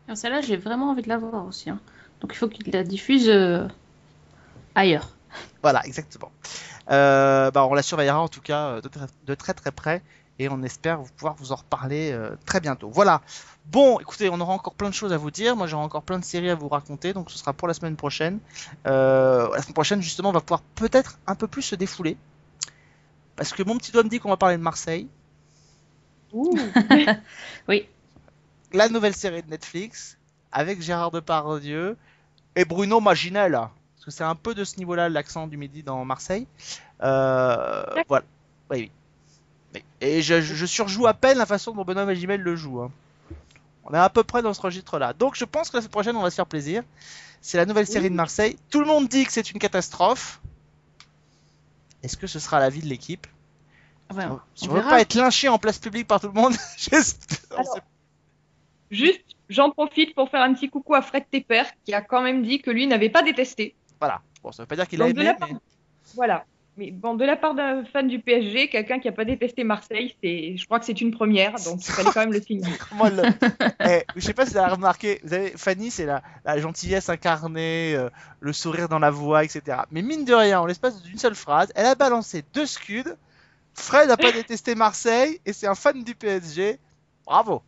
Alors, 0.06 0.18
Celle-là, 0.18 0.42
j'ai 0.42 0.58
vraiment 0.58 0.90
envie 0.90 1.00
de 1.00 1.08
la 1.08 1.16
voir 1.16 1.46
aussi. 1.46 1.70
hein. 1.70 1.80
Donc 2.20 2.34
il 2.34 2.36
faut 2.36 2.48
qu'il 2.48 2.70
la 2.70 2.84
diffuse 2.84 3.30
euh, 3.30 3.66
ailleurs. 4.74 5.08
Voilà, 5.62 5.80
exactement. 5.86 6.30
Euh, 6.90 7.50
bah, 7.50 7.66
on 7.66 7.74
la 7.74 7.82
surveillera 7.82 8.20
en 8.20 8.28
tout 8.28 8.40
cas 8.40 8.66
euh, 8.66 8.80
de 8.80 8.88
très 8.88 9.06
de 9.26 9.34
très, 9.34 9.54
très 9.54 9.70
près 9.70 10.02
et 10.38 10.48
on 10.48 10.62
espère 10.62 11.00
pouvoir 11.16 11.34
vous 11.36 11.52
en 11.52 11.56
reparler 11.56 12.10
euh, 12.12 12.36
très 12.46 12.60
bientôt. 12.60 12.90
Voilà. 12.90 13.20
Bon, 13.66 14.00
écoutez, 14.00 14.28
on 14.28 14.40
aura 14.40 14.52
encore 14.54 14.74
plein 14.74 14.88
de 14.88 14.94
choses 14.94 15.12
à 15.12 15.16
vous 15.16 15.30
dire. 15.30 15.54
Moi, 15.56 15.66
j'aurai 15.66 15.84
encore 15.84 16.02
plein 16.02 16.18
de 16.18 16.24
séries 16.24 16.50
à 16.50 16.54
vous 16.54 16.68
raconter, 16.68 17.12
donc 17.12 17.30
ce 17.30 17.38
sera 17.38 17.52
pour 17.52 17.68
la 17.68 17.74
semaine 17.74 17.96
prochaine. 17.96 18.40
Euh, 18.86 19.48
la 19.54 19.62
semaine 19.62 19.74
prochaine, 19.74 20.02
justement, 20.02 20.30
on 20.30 20.32
va 20.32 20.40
pouvoir 20.40 20.62
peut-être 20.74 21.18
un 21.26 21.34
peu 21.34 21.46
plus 21.46 21.62
se 21.62 21.76
défouler. 21.76 22.16
Parce 23.36 23.52
que 23.52 23.62
mon 23.62 23.78
petit 23.78 23.92
doigt 23.92 24.02
me 24.02 24.08
dit 24.08 24.18
qu'on 24.18 24.30
va 24.30 24.36
parler 24.36 24.56
de 24.56 24.62
Marseille, 24.62 25.08
Ouh. 26.32 26.58
Oui. 27.68 27.86
la 28.72 28.88
nouvelle 28.88 29.14
série 29.14 29.42
de 29.42 29.50
Netflix, 29.50 30.18
avec 30.50 30.82
Gérard 30.82 31.10
Depardieu 31.10 31.96
et 32.56 32.64
Bruno 32.64 33.00
Maginel. 33.00 33.60
Parce 34.02 34.16
que 34.16 34.18
c'est 34.18 34.24
un 34.24 34.34
peu 34.34 34.52
de 34.52 34.64
ce 34.64 34.78
niveau-là 34.78 35.08
l'accent 35.08 35.46
du 35.46 35.56
midi 35.56 35.84
dans 35.84 36.04
Marseille. 36.04 36.48
Euh, 37.04 37.84
voilà. 38.08 38.24
Oui, 38.68 38.90
oui. 39.74 39.84
Et 40.00 40.22
je, 40.22 40.66
surjoue 40.66 41.06
à 41.06 41.14
peine 41.14 41.38
la 41.38 41.46
façon 41.46 41.70
dont 41.72 41.84
Benoît 41.84 42.04
Magimel 42.04 42.40
le 42.40 42.56
joue. 42.56 42.80
hein. 42.80 42.90
On 43.84 43.94
est 43.94 43.98
à 43.98 44.10
peu 44.10 44.24
près 44.24 44.42
dans 44.42 44.54
ce 44.54 44.60
registre-là. 44.60 45.12
Donc 45.12 45.36
je 45.36 45.44
pense 45.44 45.70
que 45.70 45.76
la 45.76 45.82
semaine 45.82 45.92
prochaine, 45.92 46.16
on 46.16 46.22
va 46.22 46.30
se 46.30 46.34
faire 46.34 46.46
plaisir. 46.48 46.82
C'est 47.40 47.58
la 47.58 47.64
nouvelle 47.64 47.86
série 47.86 48.10
de 48.10 48.14
Marseille. 48.16 48.58
Tout 48.70 48.80
le 48.80 48.86
monde 48.86 49.06
dit 49.06 49.24
que 49.24 49.32
c'est 49.32 49.52
une 49.52 49.60
catastrophe. 49.60 50.40
Est-ce 52.02 52.16
que 52.16 52.26
ce 52.26 52.40
sera 52.40 52.58
l'avis 52.58 52.80
de 52.80 52.86
l'équipe? 52.88 53.28
Ouais, 54.12 54.24
Si 54.56 54.66
on 54.66 54.72
on 54.72 54.74
veut 54.74 54.80
verra. 54.80 54.90
pas 54.90 55.00
être 55.00 55.14
lynché 55.14 55.48
en 55.48 55.58
place 55.58 55.78
publique 55.78 56.08
par 56.08 56.20
tout 56.20 56.26
le 56.26 56.32
monde. 56.32 56.54
Alors, 57.56 57.78
Juste, 58.90 59.22
j'en 59.48 59.70
profite 59.70 60.14
pour 60.16 60.28
faire 60.28 60.42
un 60.42 60.52
petit 60.54 60.68
coucou 60.68 60.94
à 60.96 61.02
Fred 61.02 61.24
Tepper, 61.30 61.62
qui 61.84 61.94
a 61.94 62.02
quand 62.02 62.20
même 62.20 62.42
dit 62.42 62.60
que 62.60 62.70
lui 62.72 62.88
n'avait 62.88 63.08
pas 63.08 63.22
détesté. 63.22 63.74
Voilà. 64.02 64.20
Bon, 64.42 64.50
ça 64.50 64.64
veut 64.64 64.66
pas 64.66 64.74
dire 64.74 64.88
qu'il 64.88 65.00
a 65.00 65.06
aimé, 65.08 65.24
part- 65.38 65.48
mais... 65.48 65.56
Voilà. 66.16 66.44
Mais 66.76 66.90
bon, 66.90 67.14
de 67.14 67.24
la 67.24 67.36
part 67.36 67.54
d'un 67.54 67.84
fan 67.84 68.08
du 68.08 68.18
PSG, 68.18 68.68
quelqu'un 68.68 68.98
qui 68.98 69.06
n'a 69.06 69.12
pas 69.12 69.24
détesté 69.24 69.62
Marseille, 69.62 70.16
c'est, 70.20 70.56
je 70.56 70.64
crois 70.64 70.80
que 70.80 70.86
c'est 70.86 71.00
une 71.00 71.12
première, 71.12 71.52
donc 71.64 71.86
il 71.86 71.92
fallait 71.92 72.10
quand 72.12 72.20
même 72.20 72.32
le 72.32 72.40
elle 72.92 73.10
le- 73.10 73.22
Eh, 73.88 74.04
je 74.16 74.20
sais 74.20 74.32
pas 74.32 74.44
si 74.46 74.52
vous 74.52 74.58
avez 74.58 74.72
remarqué, 74.72 75.20
vous 75.22 75.34
avez 75.34 75.50
Fanny, 75.50 75.90
c'est 75.92 76.06
la, 76.06 76.22
la 76.44 76.58
gentillesse 76.58 77.10
incarnée, 77.10 77.94
euh, 77.94 78.08
le 78.40 78.52
sourire 78.52 78.88
dans 78.88 78.98
la 78.98 79.10
voix, 79.10 79.44
etc. 79.44 79.82
Mais 79.92 80.02
mine 80.02 80.24
de 80.24 80.34
rien, 80.34 80.60
en 80.60 80.66
l'espace 80.66 81.00
d'une 81.02 81.18
seule 81.18 81.34
phrase, 81.36 81.70
elle 81.76 81.86
a 81.86 81.94
balancé 81.94 82.42
deux 82.54 82.66
scuds. 82.66 83.04
Fred 83.74 84.08
n'a 84.08 84.16
pas 84.16 84.32
détesté 84.32 84.74
Marseille 84.74 85.40
et 85.46 85.52
c'est 85.52 85.66
un 85.68 85.74
fan 85.76 86.02
du 86.02 86.14
PSG. 86.16 86.78
Bravo. 87.26 87.62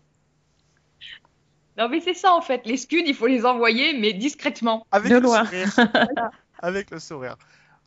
Non, 1.76 1.88
mais 1.88 2.00
c'est 2.00 2.14
ça 2.14 2.32
en 2.34 2.40
fait. 2.40 2.62
Les 2.66 2.76
scuds, 2.76 3.02
il 3.06 3.14
faut 3.14 3.26
les 3.26 3.44
envoyer, 3.44 3.98
mais 3.98 4.12
discrètement. 4.12 4.86
Avec 4.92 5.10
De 5.10 5.16
le 5.16 5.22
loin. 5.22 5.44
sourire. 5.44 5.68
Avec 6.60 6.90
le 6.90 6.98
sourire. 7.00 7.36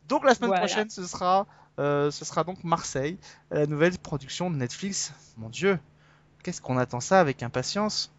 Donc 0.08 0.24
la 0.26 0.36
semaine 0.36 0.50
Voilà. 0.50 0.66
prochaine, 0.66 0.90
ce 0.90 1.06
sera, 1.06 1.48
euh, 1.80 2.12
ce 2.12 2.26
sera 2.26 2.44
donc 2.44 2.64
Marseille, 2.64 3.18
la 3.52 3.66
nouvelle 3.66 3.98
production 3.98 4.50
de 4.52 4.56
Netflix. 4.58 5.14
Mon 5.38 5.50
Dieu, 5.50 5.80
qu'est-ce 6.44 6.62
qu'on 6.62 6.78
attend 6.78 7.00
ça 7.00 7.20
avec 7.20 7.44
impatience? 7.44 8.12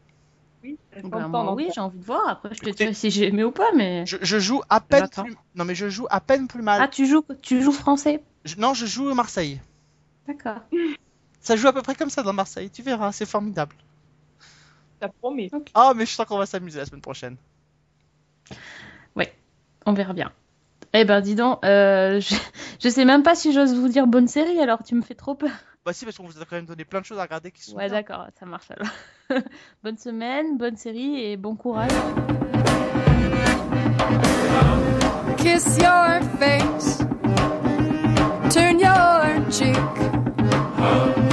Oui, 0.65 0.77
Ben, 1.05 1.29
moi, 1.29 1.55
oui, 1.55 1.69
j'ai 1.73 1.81
envie 1.81 1.99
de 1.99 2.05
voir. 2.05 2.29
Après, 2.29 2.49
je 2.53 2.59
te 2.61 2.67
Écoutez- 2.69 2.85
dirai 2.85 2.95
si 2.95 3.11
j'ai 3.11 3.29
aimé 3.29 3.45
ou 3.45 3.53
pas, 3.53 3.71
mais. 3.77 4.05
Je, 4.07 4.17
je 4.21 4.39
joue 4.41 4.61
à 4.69 4.81
peine 4.81 5.09
plus... 5.09 5.37
Non 5.55 5.65
mais 5.65 5.75
je 5.77 5.89
joue 5.89 6.07
à 6.11 6.21
peine 6.21 6.49
plus 6.49 6.63
mal. 6.63 6.81
Ah, 6.83 6.89
tu 6.89 7.07
joues, 7.07 7.25
tu 7.43 7.63
joues 7.63 7.71
français? 7.73 8.23
Je- 8.45 8.57
Non, 8.57 8.75
je 8.75 8.85
joue 8.87 9.09
à 9.09 9.15
Marseille. 9.15 9.61
D'accord. 10.27 10.59
Ça 11.41 11.55
joue 11.57 11.69
à 11.69 11.73
peu 11.73 11.83
près 11.83 11.95
comme 11.95 12.11
ça 12.11 12.23
dans 12.23 12.33
Marseille, 12.33 12.71
tu 12.71 12.83
verras, 12.83 13.13
c'est 13.13 13.25
formidable. 13.27 13.75
Ça 15.01 15.09
promet. 15.09 15.51
Ah, 15.75 15.93
mais 15.95 16.07
je 16.07 16.13
sens 16.13 16.27
qu'on 16.27 16.39
va 16.39 16.47
s'amuser 16.47 16.79
la 16.79 16.87
semaine 16.87 17.01
prochaine. 17.03 17.37
On 19.89 19.95
verra 19.95 20.13
bien. 20.13 20.31
Eh 20.93 21.07
ben, 21.07 21.23
dis 21.23 21.35
donc, 21.35 21.65
euh, 21.65 22.21
je... 22.21 22.35
je 22.79 22.89
sais 22.91 23.07
même 23.07 23.23
pas 23.23 23.35
si 23.35 23.55
j'ose 23.55 23.75
vous 23.75 23.89
dire 23.89 24.07
bonne 24.07 24.29
série, 24.29 24.61
alors 24.61 24.83
tu 24.83 24.95
me 24.95 25.01
fais 25.01 25.15
trop 25.15 25.35
peur. 25.35 25.51
Bah 25.87 25.95
si, 25.95 26.05
parce 26.05 26.19
qu'on 26.19 26.25
vous 26.25 26.43
a 26.43 26.45
quand 26.45 26.57
même 26.57 26.67
donné 26.67 26.85
plein 26.85 27.01
de 27.01 27.07
choses 27.07 27.19
à 27.19 27.23
regarder 27.23 27.51
qui 27.51 27.63
sont 27.63 27.75
Ouais, 27.75 27.89
d'accord, 27.89 28.27
ça 28.39 28.45
marche 28.45 28.71
alors. 28.71 29.43
bonne 29.83 29.97
semaine, 29.97 30.59
bonne 30.59 30.77
série 30.77 31.25
et 31.25 31.39
bon 31.39 31.57
courage. 31.57 31.91
kiss 35.39 35.79
your 35.79 36.21
face, 36.39 36.99
turn 38.51 38.79
your 38.79 39.51
cheek. 39.51 41.28